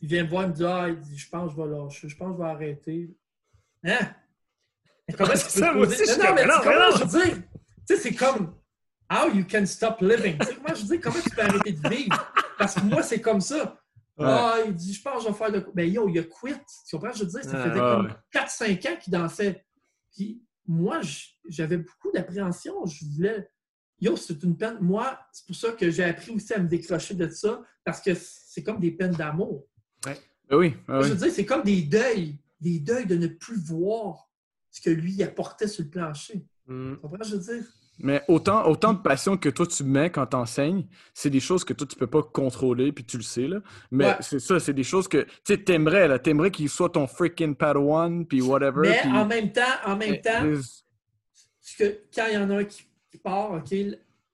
Il 0.00 0.08
vient 0.08 0.24
me 0.24 0.28
voir, 0.28 0.44
il 0.44 0.48
me 0.50 0.52
dit 0.54 0.64
Ah, 0.64 0.86
il 0.88 1.00
dit, 1.00 1.16
je 1.18 1.28
pense 1.28 1.54
que 1.54 1.56
je 1.56 1.62
vais 1.62 1.74
lâcher, 1.74 2.08
je 2.08 2.16
pense 2.16 2.28
que 2.32 2.36
je 2.36 2.42
vais 2.42 2.48
arrêter. 2.50 3.10
Hein? 3.84 3.98
Comment 5.16 5.30
c'est 5.36 5.44
peux 5.54 5.60
ça, 5.66 5.72
moi 5.72 5.86
aussi, 5.86 6.02
je 6.06 6.18
Non, 6.18 6.24
non, 6.28 6.34
mais 6.34 6.42
comme, 6.42 6.74
non, 6.74 6.80
mais 6.90 6.98
je 6.98 7.04
veux 7.04 7.24
dire, 7.24 7.42
tu 7.88 7.96
sais, 7.96 7.96
c'est 7.96 8.14
comme 8.14 8.54
How 9.10 9.30
you 9.32 9.44
can 9.48 9.64
stop 9.66 10.00
living? 10.00 10.36
Tu 10.38 10.46
sais, 10.46 10.54
comment 10.56 10.74
je 10.74 10.82
veux 10.82 10.88
dire, 10.88 11.00
comment 11.00 11.22
tu 11.22 11.30
peux 11.30 11.42
arrêter 11.42 11.72
de 11.72 11.88
vivre? 11.88 12.32
Parce 12.58 12.74
que 12.74 12.80
moi, 12.80 13.02
c'est 13.04 13.20
comme 13.20 13.40
ça. 13.40 13.78
Ouais. 14.18 14.26
Ah, 14.28 14.56
il 14.66 14.74
dit, 14.74 14.92
je 14.92 15.00
pense 15.00 15.18
que 15.18 15.28
je 15.28 15.32
vais 15.32 15.38
faire 15.38 15.52
de 15.52 15.60
quoi? 15.60 15.72
Ben 15.76 15.88
yo, 15.88 16.08
il 16.08 16.18
a 16.18 16.22
quit. 16.24 16.54
Tu 16.88 16.96
comprends? 16.96 17.12
Je 17.12 17.20
veux 17.22 17.26
dire, 17.30 17.44
ça 17.44 17.50
Ouais, 17.56 17.68
faisait 17.70 17.80
ouais, 17.80 17.94
comme 17.94 18.06
ouais. 18.06 18.40
4-5 18.78 18.88
ans 18.88 18.96
qu'il 19.00 19.12
dansait. 19.12 19.64
Puis 20.12 20.42
moi, 20.66 21.00
j- 21.02 21.35
j'avais 21.48 21.78
beaucoup 21.78 22.10
d'appréhension. 22.12 22.84
Je 22.86 23.04
voulais. 23.14 23.48
Yo, 24.00 24.16
c'est 24.16 24.42
une 24.42 24.56
peine. 24.56 24.78
Moi, 24.80 25.18
c'est 25.32 25.46
pour 25.46 25.56
ça 25.56 25.72
que 25.72 25.90
j'ai 25.90 26.04
appris 26.04 26.30
aussi 26.32 26.52
à 26.52 26.58
me 26.58 26.68
décrocher 26.68 27.14
de 27.14 27.28
ça, 27.28 27.62
parce 27.84 28.00
que 28.00 28.10
c'est 28.14 28.62
comme 28.62 28.78
des 28.80 28.90
peines 28.90 29.12
d'amour. 29.14 29.66
Ben 30.04 30.14
oui, 30.52 30.74
ben 30.86 31.00
Je 31.02 31.08
veux 31.08 31.16
dire, 31.16 31.32
c'est 31.32 31.46
comme 31.46 31.62
des 31.62 31.82
deuils. 31.82 32.38
Des 32.60 32.78
deuils 32.78 33.06
de 33.06 33.16
ne 33.16 33.26
plus 33.26 33.58
voir 33.58 34.30
ce 34.70 34.80
que 34.80 34.90
lui 34.90 35.22
apportait 35.22 35.68
sur 35.68 35.84
le 35.84 35.90
plancher. 35.90 36.46
Hmm. 36.66 36.92
Tu 36.94 37.00
comprends? 37.00 37.24
Je 37.24 37.36
veux 37.36 37.40
dire? 37.54 37.64
Mais 37.98 38.22
autant, 38.28 38.66
autant 38.68 38.92
de 38.92 38.98
passion 39.00 39.38
que 39.38 39.48
toi 39.48 39.66
tu 39.66 39.82
mets 39.82 40.10
quand 40.10 40.26
t'enseignes, 40.26 40.86
c'est 41.14 41.30
des 41.30 41.40
choses 41.40 41.64
que 41.64 41.72
toi 41.72 41.86
tu 41.86 41.96
peux 41.96 42.06
pas 42.06 42.22
contrôler, 42.22 42.92
puis 42.92 43.04
tu 43.04 43.16
le 43.16 43.22
sais, 43.22 43.46
là. 43.48 43.60
Mais 43.90 44.04
Ouais. 44.04 44.16
c'est 44.20 44.38
ça, 44.38 44.60
c'est 44.60 44.74
des 44.74 44.82
choses 44.84 45.08
que, 45.08 45.22
tu 45.22 45.30
sais, 45.44 45.58
t'aimerais, 45.64 46.06
là. 46.06 46.18
T'aimerais 46.18 46.50
qu'il 46.50 46.68
soit 46.68 46.90
ton 46.90 47.06
freaking 47.06 47.54
Padawan, 47.54 48.26
puis 48.26 48.42
whatever. 48.42 48.82
Mais 48.82 49.02
en 49.10 49.24
même 49.24 49.50
temps, 49.50 49.62
en 49.86 49.96
même 49.96 50.20
temps, 50.20 50.44
Les- 50.44 50.56
Parce 50.56 50.84
que 51.76 51.98
quand 52.14 52.26
il 52.28 52.34
y 52.34 52.36
en 52.36 52.50
a 52.50 52.56
un 52.58 52.64
qui, 52.64 52.84
qui 53.10 53.18
part, 53.18 53.52
OK, 53.52 53.74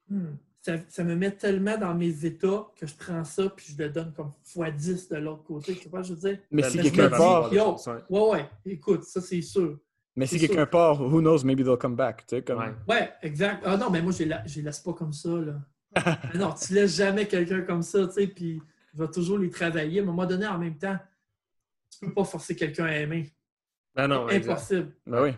hmm, 0.08 0.26
ça, 0.60 0.74
ça 0.88 1.02
me 1.04 1.16
met 1.16 1.32
tellement 1.32 1.76
dans 1.76 1.94
mes 1.94 2.24
états 2.24 2.66
que 2.76 2.86
je 2.86 2.94
prends 2.94 3.24
ça 3.24 3.48
puis 3.50 3.74
je 3.76 3.82
le 3.82 3.88
donne 3.90 4.12
comme 4.12 4.32
x10 4.54 5.10
de 5.10 5.16
l'autre 5.16 5.42
côté. 5.44 5.74
Tu 5.74 5.88
vois, 5.88 6.04
ce 6.04 6.10
que 6.12 6.14
je 6.14 6.20
veux 6.20 6.30
dire? 6.34 6.38
Mais 6.50 6.62
si 6.70 6.76
mais 6.76 6.82
quelqu'un 6.84 7.02
je 7.08 7.08
me 7.08 7.16
part, 7.18 7.52
yo, 7.54 7.76
Ouais. 8.10 8.30
ouais, 8.30 8.50
écoute, 8.66 9.02
ça 9.04 9.20
c'est 9.20 9.42
sûr. 9.42 9.78
mais 10.14 10.26
si 10.26 10.38
quelqu'un 10.38 10.66
part, 10.66 11.00
who 11.00 11.20
knows, 11.20 11.42
maybe 11.44 11.64
they'll 11.64 11.76
come 11.76 11.96
back, 11.96 12.26
tu 12.26 12.36
sais, 12.36 12.42
comme... 12.42 12.58
Ouais. 12.60 12.74
Ouais, 12.88 13.12
exact. 13.22 13.62
Ah 13.66 13.76
non, 13.76 13.90
mais 13.90 14.00
moi, 14.02 14.12
je 14.12 14.24
la- 14.24 14.44
les 14.44 14.62
laisse 14.62 14.80
pas 14.80 14.92
comme 14.92 15.12
ça, 15.12 15.30
là. 15.30 15.60
Non, 16.34 16.52
tu 16.54 16.72
laisses 16.74 16.96
jamais 16.96 17.26
quelqu'un 17.26 17.62
comme 17.62 17.82
ça, 17.82 18.06
tu 18.06 18.12
sais, 18.14 18.26
puis 18.26 18.60
je 18.94 18.98
vais 19.02 19.08
toujours 19.10 19.38
les 19.38 19.50
travailler. 19.50 20.00
À 20.00 20.02
un 20.02 20.06
moment 20.06 20.26
donné, 20.26 20.46
en 20.46 20.58
même 20.58 20.76
temps, 20.78 20.98
tu 21.90 22.06
peux 22.06 22.14
pas 22.14 22.24
forcer 22.24 22.54
quelqu'un 22.54 22.84
à 22.84 22.92
aimer. 22.96 23.30
Ben 23.94 24.06
non. 24.06 24.28
Impossible. 24.28 24.92
Ben 25.06 25.22
oui. 25.22 25.32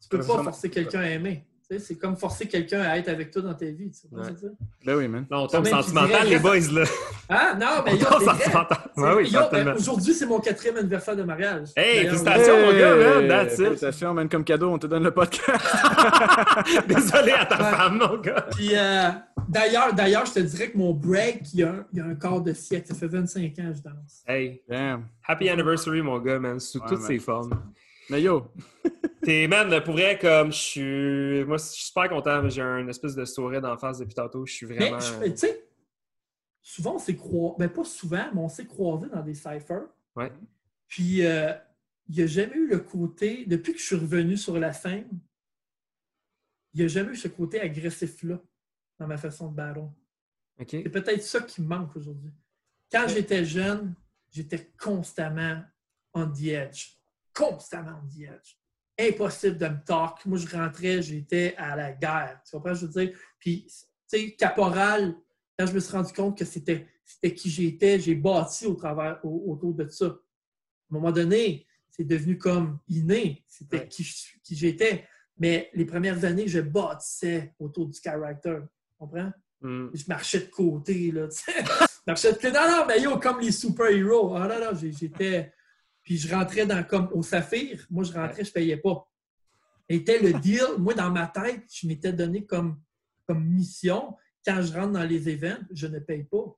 Tu 0.00 0.08
peux 0.08 0.18
pas 0.18 0.42
forcer 0.42 0.70
quelqu'un 0.70 1.00
à 1.00 1.08
aimer. 1.10 1.44
C'est 1.78 1.96
comme 1.96 2.16
forcer 2.16 2.46
quelqu'un 2.48 2.80
à 2.82 2.96
être 2.98 3.08
avec 3.08 3.30
toi 3.30 3.42
dans 3.42 3.54
ta 3.54 3.66
vie. 3.66 3.90
Tu 3.90 4.00
sais 4.00 4.08
dire? 4.32 4.50
Ben 4.84 4.96
oui, 4.96 5.06
man. 5.08 5.24
Non, 5.30 5.44
on 5.44 5.46
tombe 5.46 5.66
sentimental, 5.66 6.28
les 6.28 6.38
boys, 6.38 6.58
là. 6.72 6.84
Ah 7.28 7.54
non, 7.58 7.82
mais 7.84 7.92
On 7.94 8.20
sentimental. 8.20 8.78
Oui, 8.96 9.32
ben, 9.52 9.74
Aujourd'hui, 9.76 10.12
c'est 10.14 10.26
mon 10.26 10.40
quatrième 10.40 10.76
anniversaire 10.78 11.14
de 11.16 11.22
mariage. 11.22 11.68
Hey, 11.76 12.06
félicitations. 12.06 12.56
mon 12.66 12.72
gars, 12.78 12.96
man, 12.96 13.28
that's 13.28 13.52
it. 13.54 13.64
Félicitations, 13.64 14.14
man, 14.14 14.28
comme 14.28 14.42
cadeau, 14.44 14.70
on 14.70 14.78
te 14.78 14.86
donne 14.88 15.04
le 15.04 15.10
podcast. 15.12 15.64
Désolé 16.88 17.32
à 17.32 17.46
ta 17.46 17.56
Ouais. 17.58 17.76
femme, 17.76 17.98
mon 17.98 18.16
gars. 18.18 18.46
Puis 18.56 18.70
euh, 18.74 19.08
d'ailleurs, 19.48 19.92
d'ailleurs, 19.94 20.26
je 20.26 20.32
te 20.32 20.40
dirais 20.40 20.70
que 20.70 20.78
mon 20.78 20.92
break, 20.92 21.52
il 21.54 21.60
y, 21.60 21.62
a 21.62 21.70
un, 21.70 21.84
il 21.92 21.98
y 21.98 22.02
a 22.02 22.06
un 22.06 22.14
quart 22.14 22.40
de 22.40 22.52
siècle. 22.52 22.88
Ça 22.88 22.94
fait 22.94 23.06
25 23.06 23.42
ans 23.42 23.46
que 23.70 23.76
je 23.76 23.82
danse. 23.82 24.22
Hey, 24.26 24.62
Damn. 24.68 25.04
happy 25.26 25.48
anniversary, 25.48 26.02
mon 26.02 26.18
gars, 26.18 26.38
man, 26.38 26.58
sous 26.58 26.78
Ouais, 26.78 26.84
toutes 26.88 26.98
man. 26.98 27.06
ses 27.06 27.18
formes. 27.18 27.50
Mais 28.10 28.22
yo, 28.22 28.52
T'es, 29.22 29.46
man, 29.46 29.82
pour 29.84 29.94
vrai, 29.94 30.18
comme 30.18 30.50
je 30.50 30.58
suis. 30.58 31.44
Moi, 31.44 31.58
je 31.58 31.64
suis 31.64 31.84
super 31.84 32.08
content. 32.08 32.48
J'ai 32.48 32.62
un 32.62 32.88
espèce 32.88 33.14
de 33.14 33.24
sourire 33.24 33.60
d'en 33.60 33.76
face 33.76 33.98
depuis 33.98 34.14
tantôt. 34.14 34.46
Je 34.46 34.52
suis 34.52 34.66
Mais, 34.66 34.76
vraiment. 34.76 34.98
tu 34.98 35.36
sais, 35.36 35.68
souvent, 36.62 36.94
on 36.94 36.98
s'est 36.98 37.16
croisé, 37.16 37.56
ben 37.58 37.68
pas 37.68 37.84
souvent, 37.84 38.30
mais 38.32 38.40
on 38.40 38.48
s'est 38.48 38.66
croisé 38.66 39.08
dans 39.08 39.22
des 39.22 39.34
cyphers. 39.34 39.88
Ouais. 40.16 40.32
Puis, 40.88 41.24
euh, 41.24 41.52
il 42.08 42.16
n'y 42.16 42.22
a 42.22 42.26
jamais 42.26 42.56
eu 42.56 42.66
le 42.66 42.78
côté, 42.78 43.44
depuis 43.46 43.72
que 43.74 43.78
je 43.78 43.84
suis 43.84 43.96
revenu 43.96 44.36
sur 44.36 44.58
la 44.58 44.72
scène, 44.72 45.08
il 46.72 46.80
n'y 46.80 46.84
a 46.86 46.88
jamais 46.88 47.12
eu 47.12 47.16
ce 47.16 47.28
côté 47.28 47.60
agressif-là 47.60 48.40
dans 48.98 49.06
ma 49.06 49.18
façon 49.18 49.50
de 49.50 49.54
battle. 49.54 49.88
OK. 50.58 50.68
C'est 50.70 50.88
peut-être 50.88 51.22
ça 51.22 51.40
qui 51.42 51.62
me 51.62 51.68
manque 51.68 51.94
aujourd'hui. 51.94 52.32
Quand 52.90 53.06
j'étais 53.06 53.44
jeune, 53.44 53.94
j'étais 54.30 54.72
constamment 54.78 55.62
on 56.12 56.26
the 56.26 56.48
edge. 56.48 56.99
Constamment 57.40 58.02
edge. 58.18 58.56
Impossible 58.98 59.56
de 59.56 59.66
me 59.68 59.84
talk. 59.84 60.24
Moi, 60.26 60.38
je 60.38 60.46
rentrais, 60.54 61.00
j'étais 61.02 61.54
à 61.56 61.74
la 61.74 61.92
guerre. 61.92 62.40
Tu 62.44 62.50
comprends 62.56 62.74
ce 62.74 62.84
que 62.86 62.92
je 62.92 62.98
veux 62.98 63.06
dire? 63.06 63.18
Puis, 63.38 63.66
tu 63.66 64.18
sais, 64.18 64.32
caporal, 64.32 65.14
quand 65.58 65.66
je 65.66 65.72
me 65.72 65.80
suis 65.80 65.92
rendu 65.92 66.12
compte 66.12 66.36
que 66.38 66.44
c'était 66.44 66.86
c'était 67.04 67.34
qui 67.34 67.50
j'étais, 67.50 67.98
j'ai 67.98 68.14
bâti 68.14 68.66
au 68.66 68.74
travers, 68.74 69.18
au- 69.24 69.52
autour 69.52 69.74
de 69.74 69.88
ça. 69.88 70.06
À 70.06 70.08
un 70.10 70.14
moment 70.90 71.10
donné, 71.10 71.66
c'est 71.88 72.04
devenu 72.04 72.38
comme 72.38 72.78
inné. 72.88 73.42
C'était 73.48 73.80
Ouais. 73.80 73.88
qui, 73.88 74.04
j'étais. 74.50 75.06
Mais 75.38 75.70
les 75.74 75.84
premières 75.86 76.24
années, 76.24 76.46
je 76.46 76.60
bâtissais 76.60 77.54
autour 77.58 77.88
du 77.88 77.98
character. 77.98 78.58
Tu 78.90 78.94
comprends? 78.98 79.32
Hmm. 79.62 79.88
je 79.92 80.04
marchais 80.08 80.40
de 80.40 80.46
côté, 80.50 81.10
là, 81.10 81.26
tu 81.28 81.36
sais. 81.38 81.52
Je 82.06 82.12
marchais 82.12 82.30
de 82.32 82.36
côté. 82.36 82.50
Non, 82.52 82.66
non, 82.70 82.84
mais 82.88 83.00
yo, 83.02 83.18
comme 83.18 83.40
les 83.40 83.52
super-héros. 83.52 84.34
Ah 84.36 84.48
non, 84.48 84.72
non, 84.72 84.78
j'étais... 84.78 85.52
Puis 86.02 86.18
je 86.18 86.34
rentrais 86.34 86.66
dans 86.66 86.82
comme 86.84 87.08
au 87.12 87.22
Saphir. 87.22 87.86
Moi, 87.90 88.04
je 88.04 88.12
rentrais, 88.12 88.44
je 88.44 88.52
payais 88.52 88.76
pas. 88.76 89.06
Était 89.88 90.18
le 90.18 90.32
deal. 90.34 90.62
Moi, 90.78 90.94
dans 90.94 91.10
ma 91.10 91.26
tête, 91.26 91.64
je 91.72 91.86
m'étais 91.86 92.12
donné 92.12 92.46
comme, 92.46 92.80
comme 93.26 93.44
mission, 93.44 94.16
quand 94.44 94.62
je 94.62 94.72
rentre 94.72 94.92
dans 94.92 95.04
les 95.04 95.28
événements, 95.28 95.66
je 95.72 95.86
ne 95.86 95.98
paye 95.98 96.24
pas. 96.24 96.56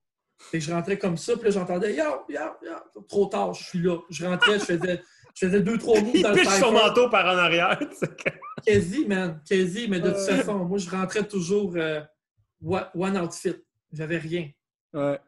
Que 0.51 0.59
je 0.59 0.73
rentrais 0.73 0.98
comme 0.98 1.16
ça, 1.16 1.35
puis 1.35 1.44
là, 1.44 1.51
j'entendais 1.51 1.94
Yo, 1.94 2.05
yo, 2.28 2.40
yo, 2.62 3.02
trop 3.09 3.27
tard, 3.27 3.55
je 3.55 3.64
suis 3.64 3.78
là. 3.78 3.98
Je 4.10 4.27
rentrais, 4.27 4.59
je 4.59 4.64
faisais, 4.64 5.02
je 5.35 5.47
faisais 5.47 5.60
deux, 5.60 5.78
trois 5.78 6.01
moves 6.01 6.10
Il 6.14 6.23
dans 6.23 6.31
le 6.31 6.36
piche 6.36 6.48
son 6.48 6.73
manteau 6.73 7.09
par 7.09 7.24
en 7.27 7.39
arrière. 7.39 7.78
Quasi, 8.66 9.06
man. 9.06 9.40
Quasi, 9.48 9.89
mais 9.89 10.01
de 10.01 10.10
toute 10.10 10.19
façon, 10.19 10.64
moi, 10.64 10.78
je 10.78 10.90
rentrais 10.90 11.27
toujours 11.27 11.74
euh, 11.77 12.01
one 12.64 12.86
one 12.94 13.19
outfit. 13.19 13.55
J'avais 13.93 14.19
rien. 14.19 14.51
Ouais. 14.93 15.19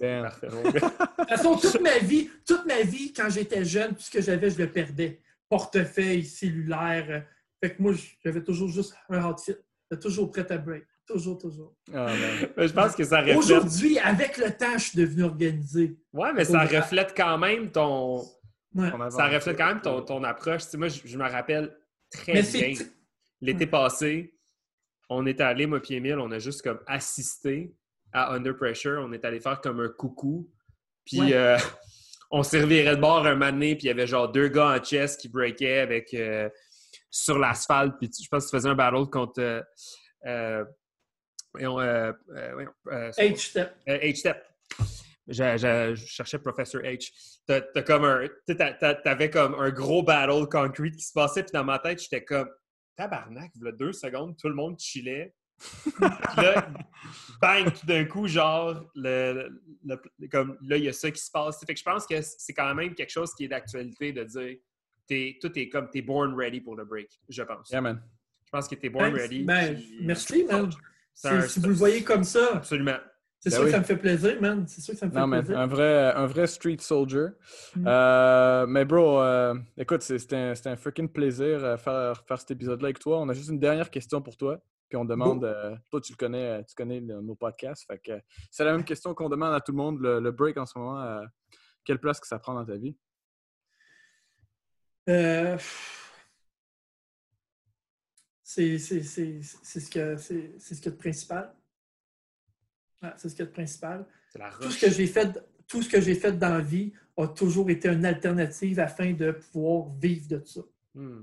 Damn. 0.00 0.22
Parfait, 0.24 0.48
mon 0.50 0.62
gars. 0.62 0.70
De 0.80 0.80
toute 0.80 1.28
façon, 1.28 1.56
toute 1.56 1.80
ma 1.80 1.98
vie, 1.98 2.30
toute 2.46 2.66
ma 2.66 2.82
vie, 2.82 3.12
quand 3.12 3.28
j'étais 3.30 3.64
jeune, 3.64 3.94
tout 3.94 4.02
ce 4.02 4.10
que 4.10 4.20
j'avais, 4.20 4.50
je 4.50 4.58
le 4.58 4.70
perdais. 4.70 5.20
Portefeuille, 5.48 6.24
cellulaire. 6.24 7.26
Fait 7.62 7.74
que 7.74 7.82
moi, 7.82 7.92
j'avais 8.24 8.42
toujours 8.42 8.68
juste 8.68 8.94
un 9.08 9.24
outfit. 9.24 9.54
J'étais 9.90 10.00
toujours 10.02 10.30
prêt 10.30 10.50
à 10.52 10.58
break. 10.58 10.84
Toujours, 11.06 11.38
toujours. 11.38 11.74
Ah, 11.92 12.06
man. 12.06 12.48
Mais 12.56 12.68
je 12.68 12.72
pense 12.74 12.94
que 12.94 13.02
ça 13.02 13.20
reflète. 13.20 13.36
Aujourd'hui, 13.38 13.98
avec 13.98 14.36
le 14.36 14.50
temps, 14.50 14.76
je 14.76 14.84
suis 14.90 14.98
devenu 14.98 15.24
organisé. 15.24 15.96
Ouais, 16.12 16.32
mais 16.34 16.44
ça 16.44 16.64
Au- 16.64 16.68
reflète 16.68 17.14
quand 17.16 17.38
même 17.38 17.70
ton. 17.70 18.18
Ouais. 18.74 18.90
Ça 19.10 19.26
reflète 19.28 19.56
quand 19.56 19.66
même 19.68 19.80
ton, 19.80 20.02
ton 20.02 20.22
approche. 20.24 20.64
Tu 20.64 20.70
sais, 20.70 20.76
moi, 20.76 20.88
je, 20.88 21.00
je 21.04 21.16
me 21.16 21.24
rappelle 21.26 21.74
très 22.10 22.34
Mais 22.34 22.42
bien. 22.42 22.74
L'été 23.40 23.66
passé, 23.66 24.34
on 25.08 25.24
est 25.24 25.40
allé, 25.40 25.66
moi 25.66 25.80
et 25.88 25.94
Emile, 25.94 26.18
on 26.18 26.30
a 26.30 26.38
juste 26.38 26.60
comme 26.62 26.80
assisté 26.86 27.74
à 28.12 28.32
Under 28.34 28.56
Pressure. 28.56 29.00
On 29.04 29.12
est 29.12 29.24
allé 29.24 29.40
faire 29.40 29.60
comme 29.60 29.80
un 29.80 29.88
coucou. 29.88 30.50
Puis 31.04 31.20
Ouais. 31.20 31.32
euh, 31.34 31.56
on 32.30 32.42
reviré 32.60 32.96
de 32.96 33.00
bord 33.00 33.26
un 33.26 33.36
donné, 33.52 33.74
puis 33.76 33.84
il 33.84 33.88
y 33.88 33.90
avait 33.90 34.06
genre 34.06 34.30
deux 34.30 34.48
gars 34.48 34.76
en 34.78 34.82
chess 34.84 35.16
qui 35.16 35.28
breakaient 35.28 35.78
avec 35.78 36.12
euh, 36.14 36.48
sur 37.10 37.38
l'asphalte. 37.38 37.94
Puis 37.98 38.10
je 38.22 38.28
pense 38.28 38.44
que 38.46 38.50
tu 38.50 38.56
faisais 38.56 38.68
un 38.68 38.74
battle 38.74 39.06
contre. 39.10 39.40
euh, 39.40 39.62
H-step. 43.18 43.70
euh, 43.88 43.98
H-Step. 43.98 44.44
Je, 45.30 45.34
je- 45.58 45.94
je 45.94 46.06
cherchais 46.06 46.38
Professor 46.38 46.80
H. 46.82 47.10
T'as, 47.46 47.60
comme 47.82 48.04
un, 48.04 48.26
t'avais 49.04 49.28
comme 49.30 49.54
un 49.56 49.70
gros 49.70 50.02
battle 50.02 50.46
concrete 50.50 50.96
qui 50.96 51.04
se 51.04 51.12
passait, 51.12 51.42
puis 51.42 51.52
dans 51.52 51.64
ma 51.64 51.78
tête, 51.78 52.00
j'étais 52.02 52.24
comme 52.24 52.48
tabarnak, 52.96 53.50
deux 53.72 53.92
secondes, 53.92 54.36
tout 54.38 54.48
le 54.48 54.54
monde 54.54 54.78
chillait. 54.78 55.34
Là, 56.36 56.68
bang, 57.40 57.72
tout 57.72 57.86
d'un 57.86 58.04
coup, 58.04 58.26
genre, 58.26 58.84
le, 58.94 59.48
le- 59.84 60.00
le- 60.18 60.28
comme, 60.28 60.56
là, 60.62 60.76
il 60.76 60.84
y 60.84 60.88
a 60.88 60.92
ça 60.92 61.10
qui 61.10 61.20
se 61.20 61.30
passe. 61.30 61.58
Fait 61.64 61.74
que 61.74 61.78
je 61.80 61.84
pense 61.84 62.06
que 62.06 62.16
c'est 62.20 62.52
quand 62.52 62.74
même 62.74 62.94
quelque 62.94 63.10
chose 63.10 63.34
qui 63.34 63.44
est 63.44 63.48
d'actualité 63.48 64.12
de 64.12 64.24
dire 64.24 64.56
t'es, 65.06 65.38
tout 65.40 65.50
est 65.58 65.68
comme 65.68 65.88
t'es 65.90 66.02
born 66.02 66.34
ready 66.34 66.60
pour 66.60 66.76
le 66.76 66.84
break, 66.84 67.08
je 67.28 67.42
pense. 67.42 67.70
Yeah, 67.70 67.80
man. 67.80 68.02
Je 68.44 68.50
pense 68.50 68.68
que 68.68 68.74
t'es 68.74 68.88
born 68.88 69.10
Ben, 69.12 69.20
ready. 69.20 69.44
ben, 69.44 69.74
puis- 69.74 69.98
merci, 70.02 70.44
man. 70.44 70.70
C'est 71.14 71.28
Si, 71.28 71.34
un- 71.34 71.40
si 71.42 71.60
vous 71.60 71.68
le 71.68 71.74
voyez 71.74 72.02
comme 72.04 72.24
ça, 72.24 72.50
Absolument. 72.54 72.96
c'est 73.40 73.50
Ben 73.50 73.56
sûr 73.56 73.64
oui. 73.64 73.70
que 73.70 73.72
ça 73.72 73.78
me 73.80 73.84
fait 73.84 73.96
plaisir, 73.96 74.40
man. 74.40 74.64
C'est 74.68 74.80
sûr 74.80 74.94
que 74.94 75.00
ça 75.00 75.06
me 75.06 75.10
fait 75.12 75.18
Non, 75.18 75.26
man, 75.26 75.40
plaisir. 75.42 75.58
un 75.58 75.66
vrai, 75.66 76.12
un 76.14 76.26
vrai 76.26 76.46
street 76.46 76.76
soldier. 76.80 77.26
Mm. 77.76 77.84
Euh, 77.86 78.66
mais 78.66 78.84
bro, 78.84 79.20
euh, 79.20 79.54
écoute, 79.76 80.02
c'est- 80.02 80.18
c'était 80.18 80.36
un, 80.36 80.54
c'était 80.54 80.70
un 80.70 80.76
freaking 80.76 81.08
plaisir 81.08 81.64
euh, 81.64 81.76
faire, 81.76 82.22
faire 82.26 82.38
cet 82.40 82.50
épisode-là 82.52 82.86
avec 82.86 82.98
toi. 83.00 83.18
On 83.20 83.28
a 83.28 83.32
juste 83.32 83.48
une 83.48 83.58
dernière 83.58 83.90
question 83.90 84.20
pour 84.22 84.36
toi. 84.36 84.60
Puis 84.88 84.96
on 84.96 85.04
demande, 85.04 85.44
euh, 85.44 85.76
toi 85.90 86.00
tu 86.00 86.12
le 86.12 86.16
connais, 86.16 86.60
euh, 86.60 86.62
tu 86.62 86.74
connais 86.74 87.00
le- 87.00 87.20
nos 87.20 87.34
podcasts. 87.34 87.84
Fait 87.86 87.98
que 87.98 88.20
c'est 88.50 88.64
la 88.64 88.72
même 88.72 88.84
question 88.84 89.14
qu'on 89.14 89.28
demande 89.28 89.52
à 89.54 89.60
tout 89.60 89.72
le 89.72 89.76
monde. 89.76 90.00
Le, 90.00 90.18
le 90.20 90.30
break 90.30 90.56
en 90.56 90.64
ce 90.66 90.78
moment, 90.78 91.00
euh, 91.02 91.24
quelle 91.84 91.98
place 92.00 92.18
que 92.20 92.26
ça 92.26 92.38
prend 92.38 92.54
dans 92.54 92.64
ta 92.64 92.76
vie? 92.76 92.96
Euh, 95.08 95.58
c'est 98.42 98.78
c'est- 98.78 99.02
c'est- 99.02 99.40
c'est 99.42 99.80
ce 99.80 99.90
que 99.90 100.16
c'est 100.16 100.54
c'est 100.58 100.74
ce 100.74 100.80
qu'il 100.80 100.90
y 100.90 100.94
a 100.94 100.96
de 100.96 101.00
principal. 101.00 101.54
C'est 103.16 103.28
ce 103.28 103.34
qu'il 103.34 103.44
y 103.44 103.48
a 103.48 103.50
de 103.50 103.52
principal. 103.54 104.06
C'est 104.30 104.38
la 104.38 104.50
Tout 104.50 104.70
ce 104.70 104.80
que 104.80 104.90
j'ai 104.90 105.06
fait, 105.06 105.38
tout 105.66 105.82
ce 105.82 105.88
que 105.88 106.00
j'ai 106.00 106.14
fait 106.14 106.32
dans 106.32 106.48
la 106.54 106.60
vie 106.60 106.92
a 107.16 107.28
toujours 107.28 107.68
été 107.70 107.88
une 107.88 108.04
alternative 108.04 108.80
afin 108.80 109.12
de 109.12 109.32
pouvoir 109.32 109.88
vivre 109.96 110.26
de 110.28 110.42
ça. 110.44 110.60
Hmm. 110.94 111.22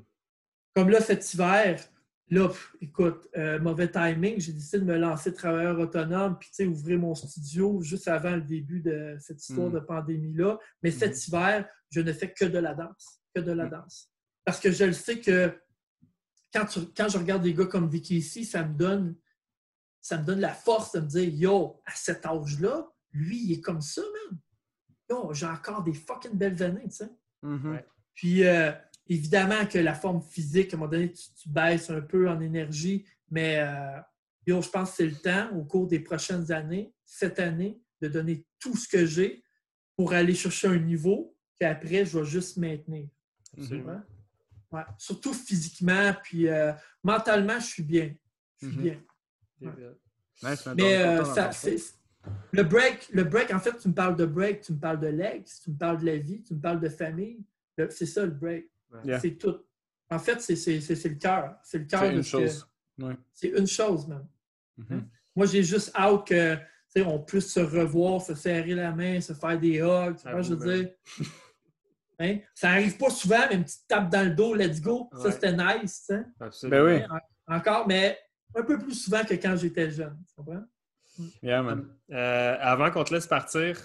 Comme 0.74 0.90
là, 0.90 1.02
cet 1.02 1.34
hiver, 1.34 1.82
là, 2.30 2.48
pff, 2.48 2.76
écoute, 2.82 3.28
euh, 3.38 3.60
mauvais 3.60 3.90
timing, 3.92 4.40
j'ai 4.40 4.54
décidé 4.54 4.80
de 4.80 4.86
me 4.86 4.98
lancer 4.98 5.34
travailleur 5.34 5.78
autonome, 5.80 6.38
puis 6.40 6.50
tu 6.50 6.56
sais, 6.56 6.66
ouvrir 6.66 6.98
mon 7.00 7.14
studio 7.16 7.82
juste 7.82 8.08
avant 8.08 8.36
le 8.36 8.42
début 8.42 8.82
de 8.82 9.16
cette 9.20 9.42
histoire 9.42 9.70
Mm. 9.70 9.74
de 9.74 9.80
pandémie-là. 9.80 10.58
Mais 10.82 10.92
cet 10.92 11.28
hiver, 11.28 11.68
je 11.92 12.02
ne 12.02 12.12
fais 12.14 12.32
que 12.34 12.46
de 12.46 12.58
la 12.58 12.74
danse, 12.74 13.22
que 13.36 13.42
de 13.42 13.52
la 13.52 13.68
danse. 13.68 14.12
Parce 14.44 14.60
que 14.60 14.72
je 14.72 14.86
le 14.86 14.94
sais 14.94 15.20
que 15.20 15.54
quand, 16.54 16.66
tu- 16.66 16.88
quand 16.98 17.10
je 17.10 17.18
regarde 17.18 17.44
des 17.44 17.54
gars 17.54 17.66
comme 17.66 17.90
Vicky 17.90 18.18
ici, 18.18 18.44
ça 18.46 18.64
me 18.64 18.74
donne 18.74 19.16
ça 20.02 20.20
me 20.20 20.24
donne 20.24 20.40
la 20.40 20.54
force 20.54 20.92
de 20.92 21.00
me 21.00 21.08
dire, 21.08 21.28
yo, 21.34 21.82
à 21.84 21.92
cet 21.96 22.28
âge-là, 22.28 22.88
lui, 23.12 23.44
il 23.44 23.54
est 23.54 23.60
comme 23.62 23.82
ça, 23.82 24.04
man. 24.30 24.40
Yo, 25.10 25.34
j'ai 25.34 25.48
encore 25.48 25.82
des 25.84 25.94
fucking 25.96 26.34
belles 26.38 26.62
années, 26.62 26.84
tu 26.90 26.98
sais. 26.98 27.10
Mhm. 27.42 27.72
Ouais. 27.72 27.86
Puis, 28.14 28.46
euh, 28.46 28.72
évidemment 29.08 29.66
que 29.66 29.78
la 29.80 29.94
forme 29.94 30.22
physique, 30.22 30.74
à 30.74 30.78
un 30.78 30.80
moment 30.80 30.92
donné, 30.92 31.12
tu, 31.12 31.24
tu 31.34 31.50
baisses 31.50 31.90
un 31.90 32.02
peu 32.02 32.30
en 32.30 32.40
énergie, 32.42 33.06
mais 33.30 33.58
euh, 33.60 34.00
yo, 34.48 34.62
je 34.62 34.70
pense 34.70 34.92
que 34.92 34.96
c'est 34.98 35.06
le 35.08 35.16
temps, 35.16 35.56
au 35.56 35.64
cours 35.64 35.88
des 35.88 36.00
prochaines 36.00 36.52
années, 36.52 36.94
cette 37.04 37.40
année, 37.40 37.80
de 38.02 38.08
donner 38.08 38.46
tout 38.60 38.76
ce 38.76 38.88
que 38.88 39.06
j'ai 39.06 39.44
pour 39.96 40.14
aller 40.14 40.34
chercher 40.36 40.68
un 40.68 40.78
niveau 40.78 41.36
qu'après, 41.60 42.06
je 42.06 42.20
vais 42.20 42.26
juste 42.26 42.58
maintenir. 42.58 43.08
Absolument. 43.58 44.02
Ouais. 44.72 44.84
Surtout 44.98 45.34
physiquement, 45.34 46.14
puis 46.24 46.48
euh, 46.50 46.74
mentalement, 47.04 47.60
je 47.60 47.66
suis 47.68 47.84
bien. 47.84 48.14
Je 48.62 48.68
suis 48.68 48.76
Mhm. 48.78 48.84
bien. 48.84 49.02
Nice. 50.44 50.68
Mais 50.76 50.98
euh, 50.98 51.24
ça, 51.24 51.52
le 52.52 52.64
break, 52.64 53.10
le 53.14 53.24
break, 53.24 53.54
en 53.54 53.60
fait, 53.60 53.78
tu 53.78 53.88
me 53.88 53.94
parles 53.94 54.16
de 54.18 54.26
break, 54.26 54.62
tu 54.62 54.74
me 54.74 54.80
parles 54.80 55.00
de 55.00 55.08
legs, 55.08 55.46
tu 55.64 55.72
me 55.72 55.78
parles 55.78 56.00
de 56.02 56.06
la 56.06 56.18
vie, 56.18 56.42
tu 56.44 56.54
me 56.56 56.60
parles 56.60 56.80
de 56.82 56.90
famille. 56.90 57.40
Le- 57.78 57.90
C'est 57.90 58.06
ça 58.06 58.26
le 58.26 58.32
break. 58.32 58.70
Yeah. 59.04 59.20
C'est 59.20 59.32
tout. 59.32 59.58
En 60.10 60.20
fait, 60.20 60.40
c'est 60.42 60.54
le 60.56 61.16
cœur. 61.16 61.56
C'est 61.64 61.80
le 61.80 61.86
cœur 61.86 62.02
C'est 62.02 62.12
de 62.12 62.16
une 62.18 62.24
ce 62.24 62.30
chose. 62.30 62.68
Ouais. 63.00 63.18
C'est 63.34 63.48
une 63.50 63.68
chose, 63.68 64.08
même. 64.08 64.28
Mhm. 64.78 65.08
Moi, 65.36 65.46
j'ai 65.48 65.64
juste 65.64 65.92
hâte 65.96 66.28
que 66.28 66.58
on 67.04 67.20
puisse 67.20 67.52
se 67.52 67.60
revoir, 67.60 68.22
se 68.22 68.36
serrer 68.36 68.74
la 68.74 68.92
main, 68.92 69.20
se 69.20 69.34
faire 69.34 69.60
des 69.60 69.80
hugs. 69.80 70.16
Tu 70.16 70.22
vois, 70.24 70.32
Avoue, 70.32 70.44
je 70.44 70.54
veux 70.54 70.78
dire. 70.78 70.92
Hein? 72.20 72.38
Ça 72.54 72.70
arrive 72.70 72.98
pas 72.98 73.10
souvent, 73.10 73.42
mais 73.50 73.56
une 73.56 73.66
petite 73.66 73.88
tape 73.90 74.10
dans 74.10 74.24
le 74.24 74.34
dos, 74.34 74.54
let's 74.54 74.80
go. 74.80 75.10
Ça, 75.22 75.32
c'était 75.32 75.52
nice. 75.52 76.10
Absolument. 76.40 76.86
Ben 76.86 77.10
oui. 77.10 77.18
Encore, 77.48 77.86
mais 77.88 78.18
un 78.56 78.64
peu 78.64 78.80
plus 78.80 78.94
souvent 78.94 79.24
que 79.26 79.34
quand 79.34 79.56
j'étais 79.58 79.92
jeune. 79.92 80.18
Tu 80.30 80.36
comprends? 80.36 80.64
Yeah, 81.42 81.62
man. 81.62 81.88
Euh, 82.12 82.58
avant 82.62 82.90
qu'on 82.92 83.04
te 83.04 83.14
laisse 83.14 83.28
partir, 83.28 83.78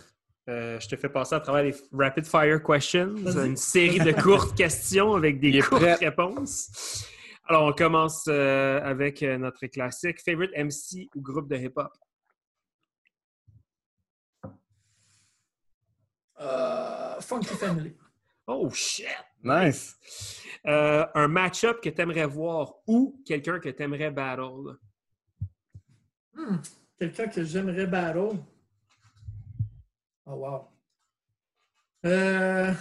euh, 0.48 0.80
je 0.80 0.88
te 0.88 0.96
fais 0.96 1.08
passer 1.08 1.34
à 1.34 1.40
travers 1.40 1.62
les 1.62 1.74
rapid 1.92 2.24
fire 2.26 2.62
questions, 2.62 3.14
une 3.16 3.56
série 3.56 3.98
de 4.00 4.12
courtes 4.12 4.56
questions 4.56 5.14
avec 5.14 5.38
des 5.40 5.60
courtes 5.60 5.82
prêt. 5.82 5.94
réponses. 5.94 7.06
Alors, 7.44 7.64
on 7.64 7.72
commence 7.72 8.24
euh, 8.28 8.80
avec 8.82 9.22
euh, 9.22 9.36
notre 9.36 9.66
classique. 9.66 10.20
Favorite 10.24 10.52
MC 10.56 11.08
ou 11.16 11.20
groupe 11.20 11.48
de 11.48 11.56
hip-hop? 11.56 11.90
Euh, 16.40 17.20
Funky 17.20 17.54
Family. 17.54 17.94
Oh 18.46 18.70
shit! 18.70 19.06
Nice. 19.42 19.96
Euh, 20.66 21.06
un 21.14 21.28
match-up 21.28 21.80
que 21.82 21.88
tu 21.88 22.00
aimerais 22.00 22.26
voir 22.26 22.74
ou 22.86 23.20
quelqu'un 23.26 23.58
que 23.58 23.68
tu 23.68 23.82
aimerais 23.82 24.10
battle? 24.10 24.76
Hmm, 26.34 26.56
Quelqu'un 26.98 27.28
que 27.28 27.42
j'aimerais 27.44 27.86
battle? 27.86 28.36
Oh, 30.30 30.36
wow. 30.36 30.68
Euh... 32.06 32.72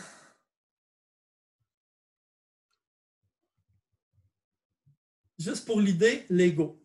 Juste 5.39 5.65
pour 5.65 5.79
l'idée, 5.79 6.25
Lego. 6.29 6.79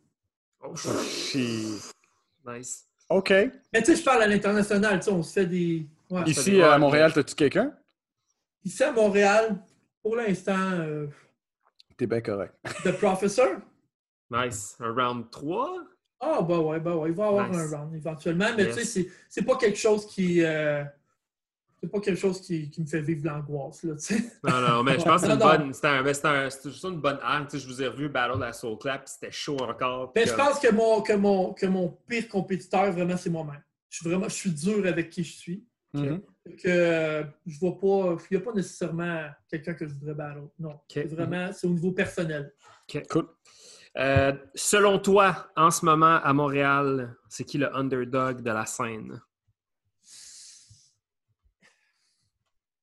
Oh, 0.62 0.74
Shit. 0.74 1.92
nice. 2.46 2.86
OK. 3.10 3.30
Mais 3.30 3.52
tu 3.82 3.84
sais, 3.84 3.96
je 3.96 4.02
parle 4.04 4.22
à 4.22 4.26
l'international, 4.26 5.00
tu 5.00 5.04
sais, 5.06 5.10
on 5.10 5.22
se 5.22 5.32
fait 5.34 5.46
des. 5.46 5.86
Ouais. 6.08 6.22
Ici, 6.26 6.62
à 6.62 6.78
Montréal, 6.78 7.12
as-tu 7.14 7.34
quelqu'un? 7.34 7.76
Ici 8.64 8.82
à 8.82 8.92
Montréal, 8.92 9.62
pour 10.02 10.16
l'instant, 10.16 10.70
euh, 10.72 11.08
T'es 11.96 12.06
bien 12.06 12.20
correct. 12.22 12.54
The 12.84 12.92
Professor. 12.92 13.56
Nice. 14.30 14.76
Un 14.80 14.92
round 14.94 15.30
3? 15.30 15.84
Ah, 16.26 16.42
bah 16.42 16.59
ouais, 16.59 16.80
bah 16.80 16.96
ouais, 16.96 17.10
il 17.10 17.14
va 17.14 17.24
y 17.24 17.28
avoir 17.28 17.48
Nice. 17.51 17.72
un 17.72 17.76
round 17.78 17.94
éventuellement, 17.94 18.48
mais 18.56 18.64
Yes. 18.64 18.74
tu 18.76 18.80
sais, 18.82 18.86
c'est- 19.02 19.09
c'est 19.28 19.42
pas 19.42 19.56
quelque 19.56 19.78
chose 19.78 20.06
qui. 20.06 20.42
euh, 20.42 20.82
c'est 21.80 21.90
pas 21.90 22.01
quelque 22.01 22.18
chose 22.18 22.40
qui, 22.40 22.70
qui 22.70 22.80
me 22.80 22.86
fait 22.86 23.02
vivre 23.02 23.26
l'angoisse, 23.26 23.82
là, 23.84 23.94
tu 23.94 24.01
sais. 24.01 24.24
Non, 24.42 24.59
non, 24.60 24.82
mais 24.82 24.98
je 24.98 25.05
pense 25.05 25.20
que 25.20 25.26
c'est 25.26 25.32
une 25.34 25.38
bonne. 25.68 25.74
C'était 25.74 25.88
un- 25.88 26.14
c'était 26.14 26.28
un- 26.28 26.48
c'était 26.51 26.70
juste 26.70 26.84
une 26.84 27.01
bonne 27.01 27.18
arme. 27.22 27.44
Tu 27.46 27.59
sais, 27.59 27.62
je 27.62 27.66
vous 27.68 27.82
ai 27.82 27.88
revu 27.88 28.09
battle 28.09 28.42
à 28.42 28.52
Soul 28.55 28.78
Clap, 28.78 29.06
c'était 29.06 29.30
chaud 29.30 29.59
encore. 29.60 30.10
Mais 30.16 30.24
je 30.26 30.32
pense 30.34 30.59
que 30.59 30.72
mon, 30.72 31.02
que 31.02 31.12
mon, 31.12 31.52
que 31.52 31.66
mon 31.66 31.90
pire 32.09 32.26
compétiteur, 32.28 32.90
vraiment, 32.92 33.18
c'est 33.18 33.28
moi-même. 33.28 33.62
Je 33.90 33.98
suis 33.98 34.09
vraiment 34.09 34.28
je 34.30 34.34
suis 34.34 34.51
dur 34.51 34.86
avec 34.86 35.10
qui 35.10 35.22
je 35.24 35.32
suis. 35.36 35.64
Mhm. 35.92 36.22
Que 36.62 36.68
euh, 36.68 37.22
je 37.46 37.59
vois 37.60 37.78
pas. 37.78 38.16
Il 38.30 38.36
n'y 38.36 38.42
a 38.42 38.44
pas 38.44 38.52
nécessairement 38.52 39.26
quelqu'un 39.48 39.74
que 39.74 39.86
je 39.86 39.92
voudrais 39.94 40.14
battle. 40.14 40.48
Non. 40.59 40.80
C'est 40.88 41.05
vraiment, 41.05 41.52
c'est 41.52 41.66
au 41.66 41.70
niveau 41.70 41.92
personnel. 41.92 42.52
Cool. 43.10 43.26
Euh, 43.96 44.32
selon 44.54 44.98
toi, 44.98 45.50
en 45.56 45.70
ce 45.70 45.84
moment, 45.84 46.16
à 46.22 46.32
Montréal, 46.32 47.16
c'est 47.28 47.44
qui 47.44 47.58
le 47.58 47.74
underdog 47.76 48.42
de 48.42 48.50
la 48.50 48.66
scène? 48.66 49.20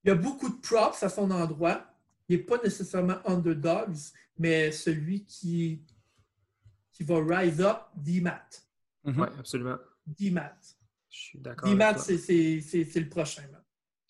Il 0.03 0.07
y 0.07 0.11
a 0.11 0.15
beaucoup 0.15 0.49
de 0.49 0.59
props 0.61 1.03
à 1.03 1.09
son 1.09 1.29
endroit. 1.31 1.85
Il 2.27 2.37
n'est 2.37 2.43
pas 2.43 2.57
nécessairement 2.63 3.17
underdogs, 3.25 3.97
mais 4.37 4.71
celui 4.71 5.25
qui, 5.25 5.81
qui 6.91 7.03
va 7.03 7.23
rise 7.23 7.61
up, 7.61 7.77
D-Mat. 7.95 8.65
Mhm. 9.03 9.19
Oui, 9.21 9.27
absolument. 9.37 9.77
D-Mat. 10.07 10.57
Je 11.09 11.17
suis 11.19 11.39
d'accord. 11.39 11.69
D-Mat, 11.69 11.99
c'est 11.99 12.17
c'est- 12.17 12.61
c'est- 12.61 12.85
c'est 12.85 12.99
le 12.99 13.09
prochain. 13.09 13.43
man. 13.51 13.61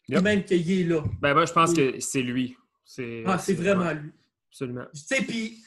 Yep. 0.07 0.19
Et 0.19 0.21
même 0.21 0.43
qu'il 0.43 0.71
est 0.71 0.83
là. 0.83 1.03
Ben, 1.21 1.33
moi, 1.33 1.45
je 1.45 1.53
pense 1.53 1.71
Oui. 1.71 1.75
que 1.93 1.99
c'est 1.99 2.21
lui. 2.21 2.55
C'est 2.85 3.23
Ah, 3.25 3.37
c'est 3.39 3.53
vraiment 3.53 3.91
lui. 3.91 4.11
absolument. 4.49 4.85
Tu 4.93 4.99
sais, 5.01 5.21
puis 5.23 5.63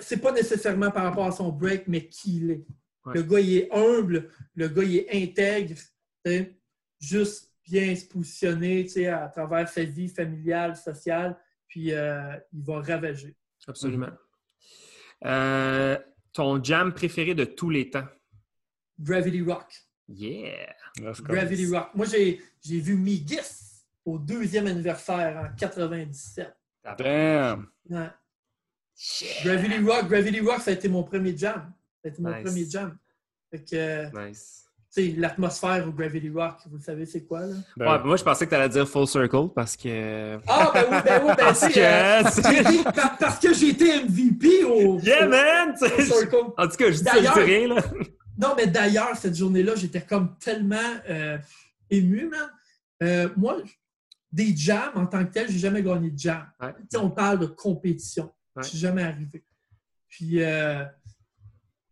c'est 0.00 0.20
pas 0.20 0.32
nécessairement 0.32 0.90
par 0.90 1.04
rapport 1.04 1.26
à 1.26 1.32
son 1.32 1.50
break, 1.50 1.84
mais 1.86 2.06
qui 2.06 2.36
il 2.38 2.50
est. 2.50 2.66
Ouais. 3.04 3.14
Le 3.14 3.22
gars, 3.22 3.40
il 3.40 3.56
est 3.58 3.68
humble, 3.72 4.30
le 4.54 4.68
gars, 4.68 4.82
il 4.82 4.96
est 4.96 5.22
intègre, 5.22 5.76
juste 7.00 7.52
bien 7.64 7.94
se 7.94 8.06
positionner 8.06 8.84
tu 8.84 8.92
sais, 8.92 9.06
à 9.06 9.28
travers 9.28 9.68
sa 9.68 9.84
vie 9.84 10.08
familiale, 10.08 10.76
sociale, 10.76 11.38
puis 11.66 11.92
euh, 11.92 12.34
il 12.52 12.62
va 12.62 12.80
ravager. 12.80 13.36
Absolument. 13.66 14.10
Euh, 15.24 15.98
ton 16.32 16.62
jam 16.62 16.92
préféré 16.92 17.34
de 17.34 17.44
tous 17.44 17.70
les 17.70 17.90
temps? 17.90 18.06
Gravity 18.98 19.42
Rock. 19.42 19.72
Yeah! 20.08 20.74
Gravity 20.96 21.66
Rock. 21.66 21.90
Moi, 21.94 22.06
j'ai 22.06 22.40
j'ai 22.60 22.80
vu 22.80 22.94
Migis 22.94 23.84
au 24.04 24.18
deuxième 24.18 24.66
anniversaire 24.66 25.50
en 25.52 25.56
97. 25.56 26.56
Damn. 26.96 27.68
Ouais. 27.90 28.08
Gravity 29.44 29.78
Rock, 29.84 30.08
Gravity 30.08 30.40
Rock, 30.40 30.60
ça 30.60 30.70
a 30.70 30.74
été 30.74 30.88
mon 30.88 31.02
premier 31.02 31.36
jam. 31.36 31.72
Ça 32.02 32.06
a 32.06 32.08
été 32.08 32.22
mon 32.22 32.30
Nice. 32.34 32.42
premier 32.44 32.68
jam. 32.68 32.96
Fait 33.50 33.58
que, 33.64 33.76
euh, 33.76 34.26
Nice. 34.28 34.64
tu 34.94 35.02
sais, 35.04 35.14
l'atmosphère 35.16 35.86
au 35.88 35.92
Gravity 35.92 36.30
Rock, 36.30 36.56
vous 36.70 36.80
savez 36.80 37.06
c'est 37.06 37.22
quoi, 37.24 37.40
là? 37.46 37.54
Ben, 37.76 37.86
Ouais, 37.96 38.04
moi, 38.04 38.16
je 38.16 38.24
pensais 38.24 38.44
que 38.44 38.50
tu 38.50 38.56
allais 38.56 38.68
dire 38.68 38.88
full 38.88 39.06
circle 39.06 39.48
parce 39.54 39.76
que. 39.76 40.38
Ah, 40.46 40.70
ben 40.74 40.84
oui, 40.90 40.96
ben 41.04 41.20
oui, 41.22 41.28
ben 41.28 41.36
Parce 41.36 41.62
euh, 41.64 42.82
par- 42.92 43.18
parce 43.18 43.38
que 43.38 43.54
j'ai 43.54 43.68
été 43.70 44.02
MVP 44.04 44.64
au, 44.64 44.98
Yeah, 45.00 45.26
au- 45.26 45.30
man! 45.30 45.74
au 45.80 46.02
Circle. 46.02 46.36
En 46.56 46.68
tout 46.68 46.76
cas, 46.76 46.90
je 46.90 46.98
dis 46.98 47.04
ça, 47.04 47.12
je 47.16 47.20
dis 47.20 47.28
rien, 47.40 47.68
là. 47.74 47.82
Non, 48.40 48.54
mais 48.56 48.66
d'ailleurs, 48.66 49.16
cette 49.16 49.34
journée-là, 49.36 49.74
j'étais 49.76 50.00
comme 50.02 50.36
tellement 50.38 50.76
euh, 51.08 51.38
ému, 51.90 52.28
man. 52.28 52.50
Euh, 53.02 53.28
moi, 53.36 53.58
des 54.30 54.54
jams 54.56 54.90
en 54.94 55.06
tant 55.06 55.24
que 55.24 55.32
tel, 55.32 55.48
j'ai 55.50 55.58
jamais 55.58 55.82
gagné 55.82 56.10
de 56.10 56.18
jam. 56.18 56.44
Ouais. 56.60 56.72
Tu 56.80 56.86
sais, 56.90 56.98
on 56.98 57.10
parle 57.10 57.38
de 57.40 57.46
compétition. 57.46 58.30
Ouais. 58.58 58.62
Je 58.64 58.68
suis 58.70 58.78
jamais 58.78 59.02
arrivé. 59.02 59.44
Puis, 60.08 60.42
euh, 60.42 60.84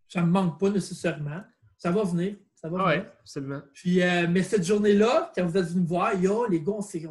ça 0.09 0.23
me 0.23 0.27
manque 0.31 0.59
pas 0.61 0.71
nécessairement. 0.71 1.43
Ça 1.77 1.91
va 1.91 2.03
venir. 2.05 2.37
Ça 2.55 2.69
va 2.69 2.79
Ah 2.81 2.85
venir. 2.91 3.03
ouais, 3.05 3.11
absolument. 3.21 3.63
Puis, 3.75 4.03
euh, 4.03 4.27
mais 4.29 4.43
cette 4.43 4.65
journée-là, 4.65 5.31
quand 5.35 5.45
vous 5.47 5.57
êtes 5.57 5.67
venu 5.67 5.83
me 5.83 5.87
voir, 5.87 6.15
yo, 6.15 6.47
les 6.49 6.61
gars, 6.61 6.73
on 6.73 6.81
s'est, 6.81 7.07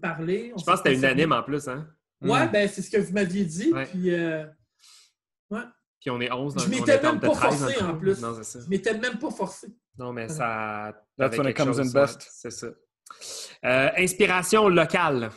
parlé. 0.00 0.52
on 0.54 0.58
Je 0.58 0.64
pense 0.64 0.82
que 0.82 0.88
c'était 0.90 0.94
unanime 0.94 1.32
en 1.32 1.42
plus, 1.42 1.66
hein? 1.68 1.88
Ouais, 2.20 2.44
Mhm. 2.46 2.52
ben 2.52 2.68
c'est 2.68 2.82
ce 2.82 2.90
que 2.90 2.98
vous 2.98 3.12
m'aviez 3.12 3.44
dit. 3.44 3.72
Ouais. 3.72 3.86
Puis, 3.86 4.12
euh, 4.14 4.44
Puis 6.00 6.10
on 6.10 6.20
est 6.20 6.30
11 6.30 6.54
dans 6.54 6.62
Je 6.62 6.68
m'étais 6.68 7.00
même 7.02 7.18
pas 7.20 7.30
13 7.30 7.58
forcé, 7.60 7.82
en 7.82 7.96
plus. 7.98 8.20
Non, 8.20 8.34
c'est 8.36 8.44
ça. 8.44 8.60
je 8.60 8.68
m'étais 8.68 8.96
même 8.98 9.18
pas 9.18 9.30
forcé. 9.30 9.68
Non, 9.96 10.12
mais 10.12 10.28
ça. 10.28 10.92
That's 11.16 11.36
when 11.38 11.48
it 11.48 11.58
in 11.58 11.66
best. 11.92 11.94
ouais, 11.94 12.26
c'est 12.30 12.50
ça. 12.50 12.66
Euh, 13.64 13.90
inspiration 13.96 14.68
locale. 14.68 15.30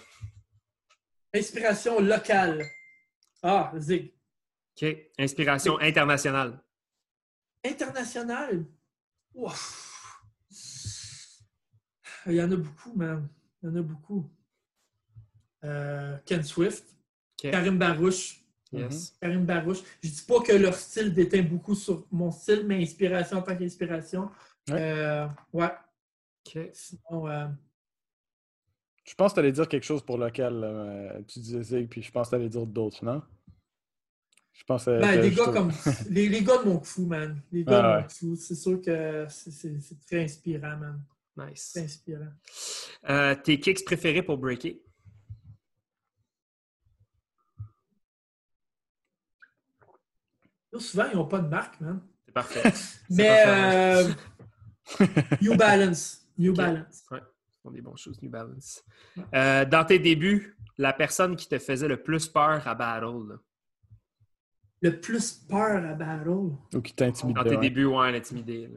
Inspiration 1.33 1.99
locale. 2.01 2.61
Ah, 3.43 3.71
Zig. 3.77 4.13
OK. 4.75 4.97
Inspiration 5.17 5.79
internationale. 5.79 6.59
International? 7.63 8.65
Ouf. 9.33 9.87
Il 12.27 12.33
y 12.33 12.41
en 12.41 12.51
a 12.51 12.55
beaucoup, 12.55 12.93
man. 12.93 13.27
Il 13.61 13.69
y 13.69 13.71
en 13.71 13.75
a 13.75 13.81
beaucoup. 13.81 14.29
Euh, 15.63 16.17
Ken 16.25 16.43
Swift, 16.43 16.85
OK. 17.43 17.51
Karim 17.51 17.77
Barouche. 17.77 18.43
Yes. 18.71 19.15
Karim 19.21 19.45
Barouche. 19.45 19.79
Je 20.01 20.09
dis 20.09 20.21
pas 20.21 20.41
que 20.41 20.53
leur 20.53 20.73
style 20.73 21.13
déteint 21.13 21.41
beaucoup 21.41 21.75
sur 21.75 22.07
mon 22.11 22.31
style, 22.31 22.63
mais 22.65 22.81
inspiration 22.81 23.37
en 23.37 23.41
tant 23.41 23.55
qu'inspiration. 23.55 24.29
Ouais. 24.69 24.79
Euh, 24.79 25.27
ouais. 25.53 25.71
OK. 26.45 26.69
Sinon, 26.73 27.27
euh, 27.27 27.47
Je 29.03 29.15
pense 29.15 29.31
que 29.31 29.35
tu 29.35 29.39
allais 29.39 29.51
dire 29.51 29.67
quelque 29.67 29.83
chose 29.83 30.03
pour 30.03 30.17
local. 30.17 30.61
euh, 30.63 31.21
tu 31.27 31.39
disais 31.39 31.63
Zig, 31.63 31.89
puis 31.89 32.01
je 32.01 32.11
pense 32.11 32.27
que 32.27 32.35
tu 32.35 32.35
allais 32.35 32.49
dire 32.49 32.65
d'autres, 32.65 33.03
non? 33.03 33.21
Je 34.53 34.63
pense 34.63 34.85
que 34.85 34.99
Ben, 35.01 35.19
les 35.19 35.31
gars 35.31 35.45
comme 35.51 35.71
les, 36.09 36.29
les 36.29 36.43
gars 36.43 36.57
de 36.63 36.69
mon 36.69 36.81
fou, 36.83 37.05
man. 37.07 37.41
Les 37.51 37.63
gars 37.63 37.79
Ah 37.79 37.81
de 37.81 37.95
ouais. 37.97 38.03
mon 38.03 38.09
fou, 38.09 38.35
c'est 38.35 38.55
sûr 38.55 38.79
que 38.81 39.25
c'est- 39.29 39.51
c'est 39.51 39.79
c'est 39.79 39.99
très 40.05 40.23
inspirant, 40.23 40.77
man. 40.77 41.03
Nice. 41.37 41.71
Très 41.73 41.83
inspirant. 41.83 42.29
Euh, 43.09 43.35
tes 43.35 43.59
kicks 43.59 43.83
préférés 43.85 44.21
pour 44.21 44.37
breaker? 44.37 44.79
Souvent, 50.77 51.05
ils 51.11 51.17
n'ont 51.17 51.25
pas 51.27 51.39
de 51.39 51.47
marque, 51.47 51.79
man. 51.81 52.01
C'est 52.25 52.31
parfait. 52.33 52.61
C'est 52.75 52.95
Mais 53.09 53.27
parfait. 53.27 54.13
euh, 55.01 55.37
New 55.41 55.55
Balance. 55.55 56.25
New. 56.37 56.53
Balance. 56.53 57.03
Ce 57.09 57.15
sont 57.61 57.71
des 57.71 57.81
bonnes 57.81 57.97
choses, 57.97 58.21
New 58.21 58.29
Balance. 58.29 58.83
Euh, 59.33 59.65
dans 59.65 59.85
tes 59.85 59.99
débuts, 59.99 60.55
la 60.77 60.93
personne 60.93 61.35
qui 61.35 61.47
te 61.47 61.59
faisait 61.59 61.87
le 61.87 62.01
plus 62.01 62.27
peur 62.27 62.67
à 62.67 62.75
battle, 62.75 63.29
là? 63.29 63.35
Le 64.81 64.99
plus 64.99 65.33
peur 65.33 65.85
à 65.85 65.93
battle? 65.93 66.29
Ou 66.73 66.81
qui 66.83 66.93
t'intimide. 66.93 67.35
dans 67.35 67.43
tes 67.43 67.51
ouais. 67.51 67.57
débuts, 67.57 67.85
ouais, 67.85 68.11
l'intimidé. 68.11 68.69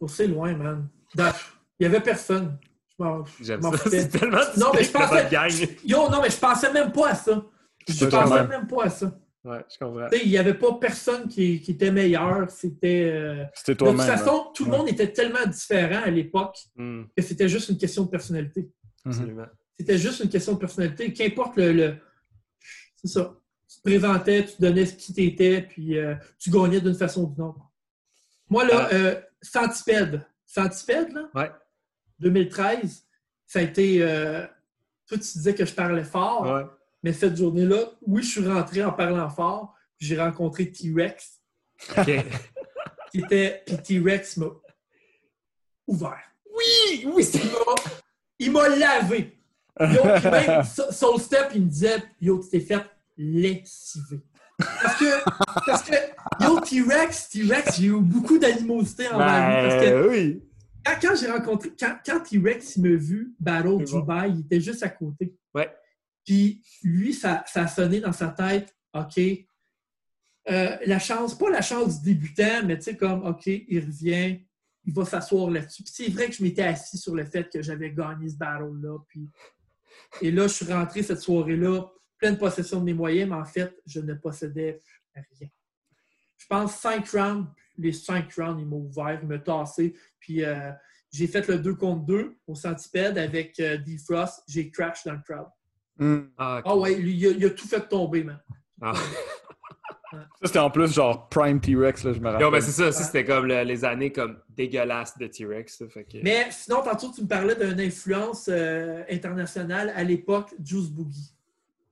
Oh, 0.00 0.08
c'est 0.08 0.26
loin, 0.26 0.54
man. 0.54 0.88
Dans- 1.14 1.32
Il 1.78 1.88
n'y 1.88 1.94
avait 1.94 2.02
personne. 2.02 2.58
Je 2.98 3.04
m'en- 3.04 3.24
je 3.24 3.44
J'aime 3.44 3.62
ça. 3.62 3.76
C'est 3.88 4.08
tellement 4.08 4.40
Non, 4.56 4.72
mais 4.74 4.82
je 4.82 4.90
pensais-. 4.90 5.76
Yo, 5.84 6.08
non, 6.10 6.20
mais 6.20 6.30
je 6.30 6.38
pensais 6.38 6.72
même 6.72 6.90
pas 6.90 7.10
à 7.10 7.14
ça. 7.14 7.44
Je 7.86 8.04
pensais 8.06 8.46
même 8.48 8.66
pas 8.66 8.84
à 8.84 8.90
ça. 8.90 9.12
Ouais, 9.48 9.64
je 9.72 9.78
comprends. 9.78 10.08
Tu 10.10 10.18
sais, 10.18 10.24
Il 10.24 10.30
n'y 10.30 10.38
avait 10.38 10.54
pas 10.54 10.74
personne 10.74 11.28
qui, 11.28 11.60
qui 11.60 11.70
était 11.72 11.90
meilleur. 11.90 12.50
C'était. 12.50 13.10
euh, 13.12 13.44
C'était 13.54 13.72
De 13.74 13.78
toute 13.78 13.88
toi-même. 13.96 14.06
façon, 14.06 14.50
tout 14.54 14.64
le 14.64 14.70
Ouais. 14.72 14.78
monde 14.78 14.88
était 14.88 15.12
tellement 15.12 15.46
différent 15.46 16.02
à 16.04 16.10
l'époque 16.10 16.56
Hmm, 16.76 17.04
que 17.16 17.22
c'était 17.22 17.48
juste 17.48 17.68
une 17.70 17.78
question 17.78 18.04
de 18.04 18.10
personnalité. 18.10 18.62
Mhm. 19.04 19.12
absolument. 19.12 19.46
C'était 19.78 19.98
juste 19.98 20.20
une 20.20 20.28
question 20.30 20.52
de 20.54 20.58
personnalité. 20.58 21.12
Qu'importe 21.12 21.56
le. 21.56 21.72
le- 21.72 21.96
C'est 22.96 23.08
ça. 23.08 23.34
Tu 23.68 23.76
te 23.76 23.82
présentais, 23.82 24.44
tu 24.44 24.60
donnais 24.60 24.86
ce 24.86 24.94
qui 24.94 25.14
t'étais, 25.14 25.62
puis 25.62 25.96
euh, 25.98 26.14
tu 26.38 26.50
gagnais 26.50 26.80
d'une 26.80 26.94
façon 26.94 27.22
ou 27.24 27.26
d'une 27.34 27.44
autre. 27.44 27.60
Moi, 28.50 28.64
là, 28.66 28.88
euh, 28.92 29.20
Centipède. 29.40 30.26
Centipède, 30.46 31.12
là, 31.12 31.28
Ouais. 31.34 31.50
2013, 32.18 33.04
ça 33.46 33.60
a 33.60 33.62
été. 33.62 34.02
euh, 34.02 34.44
toi, 35.06 35.16
tu 35.16 35.24
disais 35.24 35.54
que 35.54 35.64
je 35.64 35.72
parlais 35.74 36.04
fort, 36.04 36.42
Ouais. 36.42 36.64
Mais 37.02 37.12
cette 37.12 37.36
journée-là, 37.36 37.90
oui, 38.06 38.22
je 38.22 38.28
suis 38.40 38.48
rentré 38.48 38.82
en 38.84 38.92
parlant 38.92 39.28
fort, 39.30 39.74
puis 39.96 40.06
j'ai 40.06 40.20
rencontré 40.20 40.70
T-Rex, 40.70 41.40
OK. 41.96 42.10
qui 43.12 43.18
était. 43.20 43.62
Puis 43.66 43.76
T-Rex 43.78 44.36
m'a 44.38 44.46
ouvert. 45.86 46.18
oui, 46.54 47.06
oui, 47.14 47.24
c'est 47.24 47.44
m'a- 47.44 47.74
Il 48.38 48.52
m'a 48.52 48.68
lavé. 48.68 49.34
Yo, 49.80 50.04
même 50.04 50.64
Soul 50.64 51.20
Step, 51.20 51.50
il 51.54 51.62
me 51.62 51.68
disait 51.68 52.02
Yo, 52.20 52.40
tu 52.42 52.48
t'es 52.50 52.60
fait 52.60 52.84
lessiver. 53.16 54.20
Parce 54.58 54.96
que, 54.98 55.24
parce 55.66 55.82
que 55.84 55.94
yo, 56.44 56.58
T-Rex, 56.60 57.28
T-Rex, 57.28 57.76
j'ai 57.80 57.86
eu 57.86 58.00
beaucoup 58.00 58.38
d'animosité 58.38 59.06
envers 59.08 59.62
lui. 59.62 59.68
Parce 59.68 59.84
que 59.84 59.90
Ben 59.90 60.08
oui. 60.08 60.42
quand, 60.84 60.92
quand 61.00 61.14
j'ai 61.16 61.30
rencontré, 61.30 61.72
quand, 61.78 61.96
quand 62.04 62.20
T-Rex 62.20 62.76
il 62.76 62.82
m'a 62.82 62.96
vu 62.96 63.32
Battle 63.38 63.68
bon. 63.68 63.78
Dubai, 63.84 64.30
il 64.30 64.40
était 64.40 64.60
juste 64.60 64.82
à 64.82 64.88
côté. 64.88 65.32
Ouais. 65.54 65.72
Puis 66.28 66.62
lui, 66.82 67.14
ça, 67.14 67.42
ça 67.46 67.62
a 67.62 67.68
sonné 67.68 68.00
dans 68.00 68.12
sa 68.12 68.28
tête, 68.28 68.76
OK, 68.92 69.16
euh, 69.18 70.76
la 70.84 70.98
chance, 70.98 71.34
pas 71.38 71.48
la 71.48 71.62
chance 71.62 72.02
du 72.02 72.12
débutant, 72.12 72.66
mais 72.66 72.76
tu 72.76 72.84
sais, 72.84 72.96
comme, 72.98 73.24
OK, 73.24 73.46
il 73.46 73.80
revient, 73.80 74.38
il 74.84 74.92
va 74.92 75.06
s'asseoir 75.06 75.48
là-dessus. 75.48 75.84
Puis 75.84 75.92
c'est 75.94 76.10
vrai 76.10 76.26
que 76.26 76.34
je 76.34 76.42
m'étais 76.42 76.64
assis 76.64 76.98
sur 76.98 77.14
le 77.14 77.24
fait 77.24 77.48
que 77.50 77.62
j'avais 77.62 77.92
gagné 77.92 78.28
ce 78.28 78.36
battle-là. 78.36 78.98
Puis... 79.08 79.30
Et 80.20 80.30
là, 80.30 80.48
je 80.48 80.52
suis 80.52 80.70
rentré 80.70 81.02
cette 81.02 81.20
soirée-là, 81.22 81.86
pleine 82.18 82.36
possession 82.36 82.80
de 82.80 82.84
mes 82.84 82.94
moyens, 82.94 83.30
mais 83.30 83.36
en 83.36 83.46
fait, 83.46 83.74
je 83.86 84.00
ne 84.00 84.12
possédais 84.12 84.78
rien. 85.14 85.48
Je 86.36 86.46
pense 86.46 86.74
5 86.74 87.08
rounds, 87.08 87.48
les 87.78 87.92
5 87.94 88.30
rounds, 88.34 88.60
ils 88.60 88.68
m'ont 88.68 88.84
ouvert, 88.84 89.18
ils 89.22 89.26
m'ont 89.26 89.38
tassé. 89.38 89.94
Puis 90.20 90.44
euh, 90.44 90.72
j'ai 91.10 91.26
fait 91.26 91.48
le 91.48 91.58
2 91.58 91.74
contre 91.76 92.04
2 92.04 92.36
au 92.46 92.54
centipède 92.54 93.16
avec 93.16 93.58
euh, 93.60 93.78
Defrost. 93.78 94.42
J'ai 94.46 94.70
crash 94.70 95.04
dans 95.04 95.14
le 95.14 95.22
crowd. 95.24 95.48
Hmm. 95.98 96.18
Ah, 96.38 96.58
ok. 96.58 96.64
Ah 96.66 96.76
ouais, 96.76 96.94
lui, 96.94 97.14
il 97.14 97.26
a, 97.26 97.30
il 97.30 97.44
a 97.46 97.50
tout 97.50 97.66
fait 97.66 97.86
tomber, 97.88 98.24
man. 98.24 98.40
Ah. 98.80 98.92
Ça, 100.12 100.46
c'était 100.46 100.58
en 100.58 100.70
plus 100.70 100.92
genre 100.92 101.28
Prime 101.28 101.60
T-Rex, 101.60 102.04
là, 102.04 102.12
je 102.14 102.20
me 102.20 102.26
rappelle. 102.26 102.40
Yo, 102.40 102.50
ben 102.50 102.60
c'est 102.62 102.70
ça, 102.70 102.92
ça 102.92 103.04
c'était 103.04 103.24
comme 103.26 103.44
le- 103.46 103.62
les 103.64 103.84
années 103.84 104.10
comme 104.10 104.38
dégueulasses 104.48 105.18
de 105.18 105.26
T-Rex. 105.26 105.82
que... 105.92 106.22
Mais 106.22 106.48
sinon, 106.50 106.82
tantôt, 106.82 107.10
tu 107.12 107.22
me 107.22 107.26
parlais 107.28 107.54
d'une 107.54 107.78
influence 107.80 108.48
euh, 108.50 109.02
internationale 109.10 109.92
à 109.94 110.02
l'époque, 110.04 110.54
Juice 110.64 110.88
Boogie. 110.88 111.34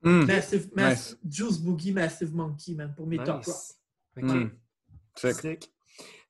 Hmm. 0.01 0.23
Massive, 0.25 0.67
Mass- 0.75 1.11
Nice. 1.11 1.17
Juice 1.29 1.59
Boogie, 1.59 1.91
Massive 1.91 2.33
Monkey, 2.33 2.73
man, 2.73 2.93
pour 2.95 3.05
mes 3.05 3.17
top 3.17 3.35
rock. 3.35 3.45
Nice. 3.47 3.77
Ok. 4.17 4.23
Hmm. 4.31 4.49
Sick. 5.15 5.71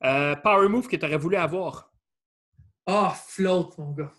Euh, 0.04 0.36
power 0.38 0.68
move 0.68 0.88
que 0.88 0.95
tu 0.98 1.06
aurais 1.06 1.18
voulu 1.18 1.36
avoir? 1.38 1.91
Ah, 2.86 3.14
float, 3.16 3.70
mon 3.78 3.91
gars. 3.91 4.12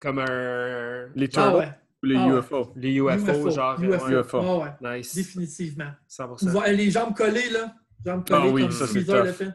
Comme 0.00 0.18
un. 0.18 1.08
Les 1.14 1.26
Ah 1.26 1.28
Turtles 1.28 1.56
ouais. 1.58 1.72
Ou 2.02 2.06
les 2.06 2.16
Ah 2.16 2.26
ouais. 2.28 2.38
UFO? 2.38 2.72
Les 2.76 2.94
UFO, 2.94 3.50
genre. 3.50 3.80
UFO. 3.82 4.08
UFO. 4.20 4.38
Ah 4.40 4.58
ouais, 4.82 4.98
Nice. 4.98 5.14
définitivement. 5.14 5.90
100%. 6.08 6.48
Voir- 6.50 6.68
Les 6.68 6.90
jambes 6.90 7.14
collées, 7.16 7.50
là. 7.50 7.74
Jambes 8.04 8.26
collées, 8.26 8.40
Ah 8.48 8.52
oui, 8.52 8.62
comme 8.62 8.70
ça, 8.72 9.24
l'a 9.24 9.32
fait. 9.32 9.50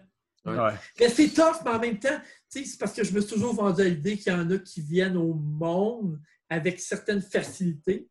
Ouais. 0.45 0.57
Ouais. 0.57 0.73
Mais 0.99 1.07
c'est 1.09 1.29
tough, 1.29 1.61
mais 1.63 1.71
en 1.71 1.79
même 1.79 1.97
temps, 1.99 2.19
tu 2.51 2.59
sais, 2.59 2.65
c'est 2.65 2.77
parce 2.77 2.91
que 2.93 3.03
je 3.03 3.13
me 3.13 3.21
suis 3.21 3.29
toujours 3.33 3.53
vendu 3.53 3.81
à 3.81 3.85
l'idée 3.85 4.17
qu'il 4.17 4.33
y 4.33 4.35
en 4.35 4.49
a 4.51 4.57
qui 4.57 4.81
viennent 4.81 5.15
au 5.15 5.33
monde 5.33 6.19
avec 6.49 6.79
certaines 6.81 7.21
facilités. 7.21 8.09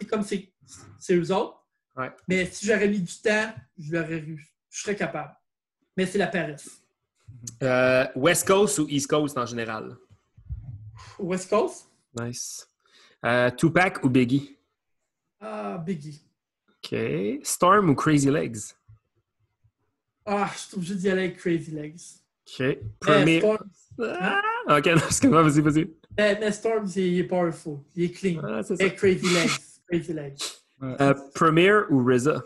C'est 0.00 0.06
comme 0.08 0.22
c'est 0.22 0.50
c'est 0.98 1.14
eux 1.16 1.30
autres. 1.32 1.62
Ouais. 1.96 2.10
Mais 2.28 2.46
si 2.46 2.66
j'aurais 2.66 2.88
mis 2.88 3.00
du 3.00 3.14
temps, 3.20 3.52
je 3.78 3.92
l'aurais 3.92 4.18
eu. 4.20 4.42
Je 4.70 4.82
serais 4.82 4.96
capable. 4.96 5.34
Mais 5.96 6.06
c'est 6.06 6.18
la 6.18 6.26
paresse. 6.28 6.82
Euh, 7.62 8.06
West 8.16 8.46
Coast 8.46 8.78
ou 8.78 8.86
East 8.88 9.08
Coast 9.08 9.36
en 9.36 9.44
général? 9.46 9.96
West 11.18 11.50
Coast? 11.50 11.90
Nice. 12.18 12.66
Euh, 13.24 13.50
Tupac 13.50 14.04
ou 14.04 14.10
Biggie? 14.10 14.56
Ah, 15.40 15.78
Biggie. 15.78 16.22
OK. 16.68 16.96
Storm 17.42 17.90
ou 17.90 17.94
Crazy 17.94 18.30
Legs? 18.30 18.74
Ah, 20.24 20.50
je 20.52 20.58
suis 20.58 20.76
obligé 20.76 20.94
d'y 20.96 21.10
aller 21.10 21.22
avec 21.24 21.36
Crazy 21.38 21.70
Legs. 21.70 22.00
OK. 22.48 22.78
Premier. 23.00 23.38
Storm, 23.40 23.70
Ah! 24.00 24.42
OK, 24.78 24.86
non, 24.86 24.96
excuse-moi, 24.96 25.42
vas-y, 25.42 25.60
vas-y. 25.60 25.90
mais, 26.18 26.38
mais 26.38 26.52
Storm, 26.52 26.86
c'est- 26.86 27.08
il 27.08 27.18
est 27.20 27.24
powerful. 27.24 27.78
Il 27.94 28.04
est 28.04 28.10
clean. 28.12 28.40
Ah, 28.44 28.62
c'est 28.62 28.76
ça. 28.76 28.84
Et 28.84 28.94
Crazy 28.94 29.28
Legs. 29.28 29.50
Crazy 29.88 30.12
Legs. 30.12 30.38
Euh, 30.82 31.14
Premier 31.34 31.72
ou 31.90 32.04
RZA? 32.04 32.42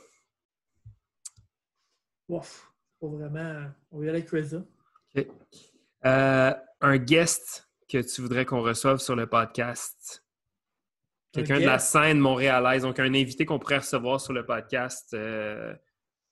Ouf. 2.28 2.70
Pas 3.00 3.06
vraiment. 3.08 3.70
On 3.90 3.98
va 3.98 4.04
y 4.04 4.08
aller 4.08 4.18
avec 4.18 4.28
Crazy. 4.30 4.56
OK. 4.56 5.26
Euh, 6.06 6.54
un 6.80 6.96
guest 6.98 7.68
que 7.88 7.98
tu 7.98 8.20
voudrais 8.22 8.44
qu'on 8.46 8.62
reçoive 8.62 8.98
sur 8.98 9.16
le 9.16 9.26
podcast? 9.26 10.22
Quelqu'un 11.32 11.60
de 11.60 11.64
la 11.66 11.78
scène 11.78 12.18
montréalaise, 12.18 12.82
donc 12.82 12.98
un 12.98 13.14
invité 13.14 13.44
qu'on 13.46 13.58
pourrait 13.60 13.78
recevoir 13.78 14.20
sur 14.20 14.32
le 14.32 14.44
podcast, 14.44 15.14
euh, 15.14 15.74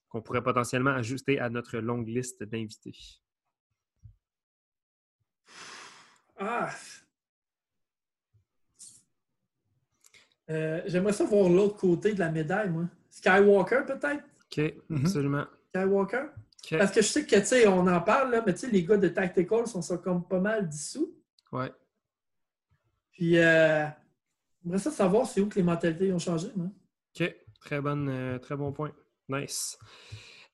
qu'on 0.09 0.21
pourrait 0.21 0.43
potentiellement 0.43 0.91
ajuster 0.91 1.39
à 1.39 1.49
notre 1.49 1.77
longue 1.77 2.07
liste 2.07 2.43
d'invités. 2.43 2.95
Ah. 6.37 6.69
Euh, 10.49 10.81
J'aimerais 10.87 11.13
ça 11.13 11.23
voir 11.25 11.49
l'autre 11.49 11.77
côté 11.77 12.13
de 12.13 12.19
la 12.19 12.29
médaille, 12.31 12.69
moi. 12.69 12.85
Skywalker, 13.09 13.81
peut-être? 13.85 14.23
OK, 14.51 14.73
Mhm. 14.89 15.05
absolument. 15.05 15.45
Skywalker? 15.69 16.23
OK. 16.63 16.77
Parce 16.77 16.91
que 16.91 17.01
je 17.01 17.07
sais 17.07 17.25
que, 17.25 17.35
tu 17.35 17.45
sais, 17.45 17.67
on 17.67 17.85
en 17.87 18.01
parle, 18.01 18.31
là, 18.31 18.43
mais 18.45 18.53
tu 18.53 18.59
sais, 18.61 18.69
les 18.69 18.83
gars 18.83 18.97
de 18.97 19.07
Tactical 19.07 19.67
sont, 19.67 19.81
sont 19.81 19.97
comme 19.97 20.27
pas 20.27 20.39
mal 20.39 20.67
dissous. 20.67 21.13
Ouais. 21.51 21.71
Puis, 23.11 23.37
euh, 23.37 23.85
j'aimerais 24.63 24.79
ça 24.79 24.91
savoir 24.91 25.25
c'est 25.27 25.41
où 25.41 25.47
que 25.47 25.55
les 25.55 25.63
mentalités 25.63 26.11
ont 26.13 26.19
changé, 26.19 26.47
moi. 26.55 26.67
OK, 27.19 27.35
très, 27.61 27.81
bonne, 27.81 28.09
euh, 28.09 28.37
très 28.39 28.55
bon 28.55 28.71
point. 28.71 28.91
Nice. 29.27 29.77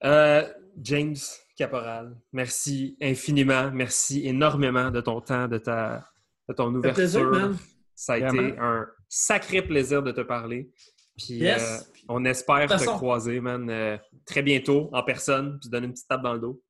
Euh, 0.04 0.46
James 0.82 1.16
Caporal, 1.56 2.16
merci 2.32 2.96
infiniment. 3.00 3.70
Merci 3.72 4.26
énormément 4.26 4.90
de 4.90 5.00
ton 5.00 5.20
temps, 5.20 5.48
de, 5.48 5.58
ta, 5.58 6.06
de 6.48 6.54
ton 6.54 6.72
plaisir, 6.80 7.22
ouverture. 7.22 7.48
man. 7.48 7.56
Ça 7.94 8.14
a 8.14 8.18
Vraiment. 8.18 8.48
été 8.48 8.58
un 8.58 8.86
sacré 9.08 9.62
plaisir 9.62 10.02
de 10.02 10.12
te 10.12 10.20
parler. 10.20 10.70
Puis 11.16 11.34
Yes. 11.38 11.62
euh, 11.88 12.02
on 12.08 12.24
espère 12.26 12.66
te 12.68 12.84
croiser, 12.84 13.40
man, 13.40 13.70
euh, 13.70 13.96
très 14.26 14.42
bientôt 14.42 14.90
en 14.92 15.02
personne, 15.02 15.58
puis 15.58 15.68
te 15.70 15.72
donner 15.72 15.86
une 15.86 15.92
petite 15.94 16.08
tape 16.08 16.22
dans 16.22 16.34
le 16.34 16.40
dos. 16.40 16.62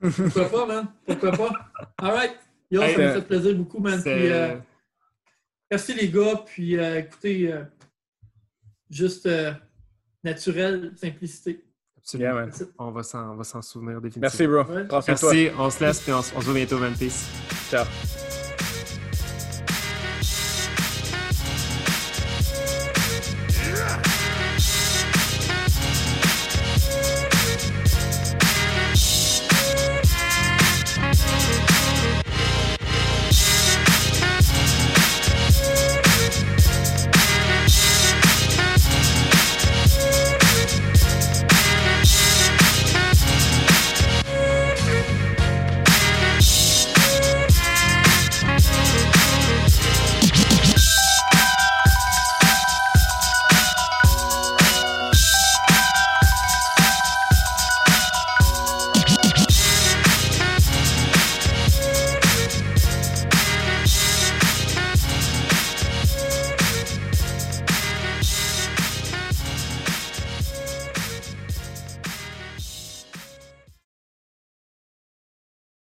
Pourquoi 0.00 0.48
pas, 0.48 0.66
man? 0.66 0.86
Pourquoi 1.06 1.32
pas? 1.32 1.50
All 1.98 2.12
right. 2.12 2.32
Yo, 2.70 2.80
Hey, 2.82 2.94
ça 2.94 2.98
m'a 2.98 3.04
euh, 3.08 3.14
fait 3.14 3.22
plaisir 3.26 3.54
beaucoup, 3.54 3.78
man. 3.80 4.00
Puis, 4.02 4.10
euh, 4.30 4.56
merci, 5.70 5.94
les 5.94 6.08
gars. 6.08 6.42
Puis, 6.46 6.76
euh, 6.78 6.98
écoutez, 7.00 7.52
euh, 7.52 7.62
juste 8.90 9.26
euh, 9.26 9.52
naturel, 10.24 10.92
simplicité. 10.96 11.64
absolument. 11.96 12.46
On 12.78 12.90
va 12.90 13.02
s'en 13.02 13.32
on 13.32 13.36
va 13.36 13.44
s'en 13.44 13.62
souvenir 13.62 14.00
Merci, 14.02 14.20
définitivement. 14.20 14.64
bro. 14.64 14.74
Ouais. 14.74 14.82
De 14.84 14.88
toi. 14.88 15.02
Merci, 15.08 15.48
on 15.58 15.70
se 15.70 15.84
laisse, 15.84 16.00
puis 16.00 16.12
on, 16.12 16.22
se- 16.22 16.34
on 16.34 16.40
se 16.40 16.44
voit 16.46 16.54
bientôt, 16.54 16.78
man. 16.78 16.94
Peace. 16.94 17.26
Ciao. 17.70 17.84